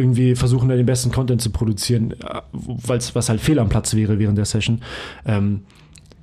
irgendwie 0.00 0.34
versuchen 0.34 0.68
da 0.68 0.76
den 0.76 0.86
besten 0.86 1.12
Content 1.12 1.40
zu 1.40 1.50
produzieren, 1.50 2.12
äh, 2.12 2.40
weil's, 2.52 3.14
was 3.14 3.28
halt 3.28 3.40
fehl 3.40 3.58
am 3.58 3.68
Platz 3.68 3.94
wäre 3.94 4.18
während 4.18 4.38
der 4.38 4.44
Session. 4.46 4.82
Ähm, 5.24 5.62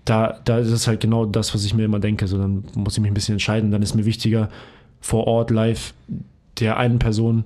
da, 0.06 0.40
da 0.46 0.60
ist 0.60 0.72
es 0.72 0.88
halt 0.88 1.02
genau 1.02 1.26
das, 1.26 1.54
was 1.54 1.66
ich 1.66 1.74
mir 1.74 1.86
immer 1.86 2.00
denke. 2.00 2.28
So, 2.28 2.38
dann 2.38 2.64
muss 2.76 2.96
ich 2.96 3.02
mich 3.02 3.12
ein 3.12 3.14
bisschen 3.14 3.34
entscheiden. 3.34 3.72
Dann 3.72 3.82
ist 3.82 3.96
mir 3.96 4.06
wichtiger, 4.06 4.50
vor 5.00 5.28
Ort 5.28 5.52
live 5.52 5.94
der 6.60 6.78
einen 6.78 6.98
Person 6.98 7.44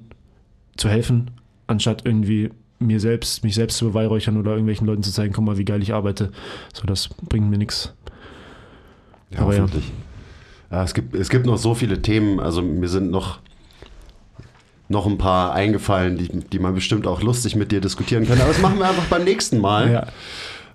zu 0.78 0.88
helfen, 0.90 1.32
anstatt 1.68 2.06
irgendwie 2.06 2.50
mir 2.80 3.00
selbst, 3.00 3.44
mich 3.44 3.56
selbst 3.56 3.78
zu 3.78 3.86
beweihräuchern 3.86 4.38
oder 4.38 4.52
irgendwelchen 4.52 4.88
Leuten 4.88 5.04
zu 5.04 5.12
zeigen, 5.12 5.34
guck 5.34 5.46
mal, 5.46 5.58
wie 5.58 5.66
geil 5.66 5.82
ich 5.82 5.94
arbeite. 5.94 6.32
So, 6.74 6.86
das 6.86 7.10
bringt 7.10 7.50
mir 7.50 7.58
nichts. 7.58 7.94
Ja, 9.32 9.42
Aber 9.42 9.56
ja. 9.56 9.66
Ja, 10.72 10.84
es, 10.84 10.94
gibt, 10.94 11.14
es 11.16 11.30
gibt 11.30 11.46
noch 11.46 11.58
so 11.58 11.76
viele 11.76 12.02
Themen. 12.02 12.40
Also 12.40 12.62
mir 12.62 12.88
sind 12.88 13.12
noch, 13.12 13.40
noch 14.92 15.08
ein 15.08 15.18
paar 15.18 15.54
eingefallen, 15.54 16.18
die, 16.18 16.28
die 16.28 16.60
man 16.60 16.76
bestimmt 16.76 17.08
auch 17.08 17.22
lustig 17.24 17.56
mit 17.56 17.72
dir 17.72 17.82
diskutieren 17.82 18.28
kann. 18.28 18.40
Aber 18.40 18.50
das 18.50 18.62
machen 18.62 18.78
wir 18.78 18.88
einfach 18.88 19.06
beim 19.06 19.24
nächsten 19.24 19.58
Mal. 19.60 19.92
Ja. 19.92 20.08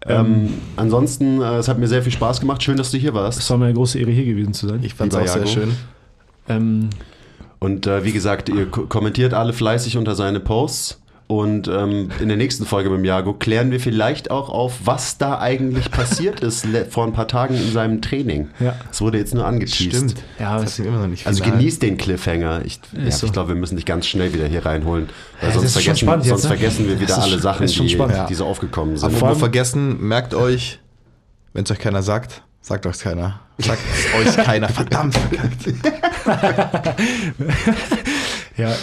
Ähm, 0.08 0.54
ansonsten, 0.76 1.40
äh, 1.40 1.56
es 1.56 1.68
hat 1.68 1.78
mir 1.78 1.86
sehr 1.88 2.02
viel 2.02 2.12
Spaß 2.12 2.40
gemacht. 2.40 2.62
Schön, 2.62 2.76
dass 2.76 2.90
du 2.90 2.98
hier 2.98 3.10
Es 3.10 3.14
warst. 3.14 3.50
war 3.50 3.58
mir 3.58 3.66
eine 3.66 3.74
große 3.74 3.98
Ehre, 3.98 4.10
hier 4.10 4.24
gewesen 4.24 4.54
zu 4.54 4.68
sein. 4.68 4.80
Ich 4.82 4.94
fand 4.94 5.12
es 5.12 5.18
auch 5.18 5.26
sehr 5.26 5.46
schön. 5.46 5.74
Ähm, 6.48 6.90
Und 7.58 7.86
äh, 7.86 8.04
wie 8.04 8.12
gesagt, 8.12 8.48
ihr 8.48 8.66
ko- 8.70 8.86
kommentiert 8.86 9.34
alle 9.34 9.52
fleißig 9.52 9.96
unter 9.96 10.14
seine 10.14 10.38
Posts. 10.40 11.00
Und 11.28 11.66
ähm, 11.66 12.10
in 12.20 12.28
der 12.28 12.36
nächsten 12.36 12.64
Folge 12.66 12.88
mit 12.88 12.98
dem 12.98 13.04
Jago 13.04 13.32
klären 13.32 13.72
wir 13.72 13.80
vielleicht 13.80 14.30
auch 14.30 14.48
auf, 14.48 14.74
was 14.84 15.18
da 15.18 15.40
eigentlich 15.40 15.90
passiert 15.90 16.38
ist 16.38 16.64
vor 16.90 17.04
ein 17.04 17.12
paar 17.12 17.26
Tagen 17.26 17.56
in 17.56 17.72
seinem 17.72 18.00
Training. 18.00 18.48
Ja. 18.60 18.76
Es 18.92 19.00
wurde 19.00 19.18
jetzt 19.18 19.34
nur 19.34 19.44
angeteased. 19.44 19.92
Stimmt. 19.96 20.22
Ja, 20.38 20.54
das 20.60 20.74
es- 20.74 20.78
ist 20.78 20.86
immer 20.86 20.98
noch 21.00 21.08
nicht 21.08 21.26
Also 21.26 21.42
genießt 21.42 21.82
den 21.82 21.96
Cliffhanger. 21.96 22.64
Ich, 22.64 22.78
ja, 22.92 23.10
so. 23.10 23.26
ich 23.26 23.32
glaube, 23.32 23.48
wir 23.48 23.56
müssen 23.56 23.74
dich 23.74 23.84
ganz 23.84 24.06
schnell 24.06 24.32
wieder 24.34 24.46
hier 24.46 24.64
reinholen. 24.64 25.08
Weil 25.40 25.50
Ja, 25.50 25.54
sonst 25.58 25.72
vergessen, 25.72 25.96
spannend 26.06 26.26
sonst 26.26 26.42
jetzt, 26.44 26.50
ne? 26.50 26.56
vergessen 26.58 26.86
wir 26.88 27.00
wieder 27.00 27.16
ist 27.16 27.22
alle 27.22 27.38
Sachen, 27.40 27.66
die, 27.66 27.88
spannend. 27.88 28.30
die 28.30 28.34
so 28.34 28.44
aufgekommen 28.46 28.96
sind. 28.96 29.20
Allem- 29.22 29.36
vergessen, 29.36 30.00
merkt 30.06 30.32
euch, 30.32 30.78
wenn 31.54 31.64
es 31.64 31.70
euch 31.72 31.80
keiner 31.80 32.04
sagt, 32.04 32.42
sagt 32.60 32.86
euch 32.86 33.00
keiner. 33.00 33.40
Sagt 33.58 33.80
es 33.92 34.28
euch 34.38 34.44
keiner. 34.44 34.68
Verdammt 34.68 35.16
verkackt. 35.16 36.96
Ja, 38.56 38.74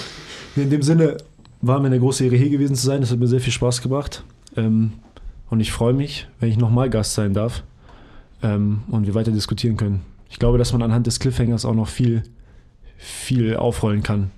in 0.55 0.69
dem 0.69 0.83
Sinne 0.83 1.17
war 1.65 1.79
mir 1.79 1.87
eine 1.87 1.99
große 1.99 2.25
Ehre, 2.25 2.35
hier 2.35 2.49
gewesen 2.49 2.75
zu 2.75 2.85
sein. 2.85 3.01
Es 3.01 3.09
hat 3.11 3.17
mir 3.19 3.27
sehr 3.27 3.39
viel 3.39 3.53
Spaß 3.53 3.81
gebracht. 3.81 4.23
Ähm, 4.55 4.93
und 5.49 5.59
ich 5.59 5.71
freue 5.71 5.93
mich, 5.93 6.27
wenn 6.39 6.49
ich 6.49 6.57
nochmal 6.57 6.89
Gast 6.89 7.13
sein 7.15 7.33
darf 7.33 7.63
ähm, 8.43 8.81
und 8.89 9.07
wir 9.07 9.15
weiter 9.15 9.31
diskutieren 9.31 9.77
können. 9.77 10.01
Ich 10.29 10.39
glaube, 10.39 10.57
dass 10.57 10.73
man 10.73 10.81
anhand 10.81 11.07
des 11.07 11.19
Cliffhangers 11.19 11.63
auch 11.65 11.73
noch 11.75 11.87
viel, 11.87 12.23
viel 12.97 13.55
aufrollen 13.55 14.03
kann. 14.03 14.31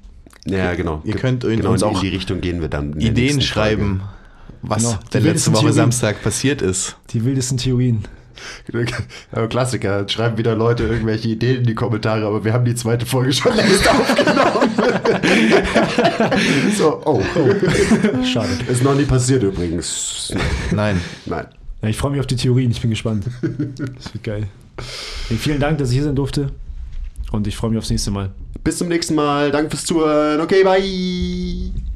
ja, 0.45 0.73
genau. 0.75 1.01
Ihr 1.03 1.15
könnt 1.15 1.43
in- 1.43 1.57
genau 1.57 1.71
uns 1.71 1.81
in 1.81 1.87
auch 1.87 1.99
die 2.01 2.09
Richtung 2.09 2.41
gehen 2.41 2.61
wir 2.61 2.67
dann. 2.67 2.93
in 2.93 3.01
Ideen 3.01 3.41
schreiben, 3.41 4.01
was 4.61 4.83
Genau. 4.83 4.99
der 5.13 5.21
letzte 5.21 5.51
Woche 5.51 5.59
Theorien. 5.61 5.75
Samstag 5.75 6.21
passiert 6.21 6.61
ist. 6.61 6.97
Die 7.11 7.23
wildesten 7.25 7.57
Theorien. 7.57 8.03
Klassiker. 9.49 10.07
Schreiben 10.07 10.37
wieder 10.37 10.55
Leute 10.55 10.83
irgendwelche 10.83 11.29
Ideen 11.29 11.57
in 11.57 11.63
die 11.65 11.75
Kommentare, 11.75 12.25
aber 12.25 12.43
wir 12.43 12.53
haben 12.53 12.65
die 12.65 12.75
zweite 12.75 13.05
Folge 13.05 13.33
schon 13.33 13.55
längst 13.55 13.87
aufgenommen. 13.89 14.71
so, 16.77 17.01
oh. 17.05 17.21
Schade. 18.23 18.49
Ist 18.67 18.83
noch 18.83 18.95
nie 18.95 19.05
passiert 19.05 19.43
übrigens. 19.43 20.33
Nein. 20.71 21.01
Nein. 21.25 21.45
Ja, 21.81 21.89
ich 21.89 21.97
freue 21.97 22.11
mich 22.11 22.19
auf 22.19 22.27
die 22.27 22.35
Theorien, 22.35 22.71
ich 22.71 22.81
bin 22.81 22.89
gespannt. 22.89 23.25
Das 23.41 24.13
wird 24.13 24.23
geil. 24.23 24.47
Nee, 25.29 25.37
vielen 25.37 25.59
Dank, 25.59 25.77
dass 25.77 25.89
ich 25.89 25.95
hier 25.95 26.03
sein 26.03 26.15
durfte. 26.15 26.49
Und 27.31 27.47
ich 27.47 27.55
freue 27.55 27.69
mich 27.71 27.79
aufs 27.79 27.89
nächste 27.89 28.11
Mal. 28.11 28.31
Bis 28.63 28.77
zum 28.77 28.87
nächsten 28.87 29.15
Mal. 29.15 29.51
Danke 29.51 29.71
fürs 29.71 29.85
Zuhören. 29.85 30.41
Okay, 30.41 30.63
bye. 30.63 31.94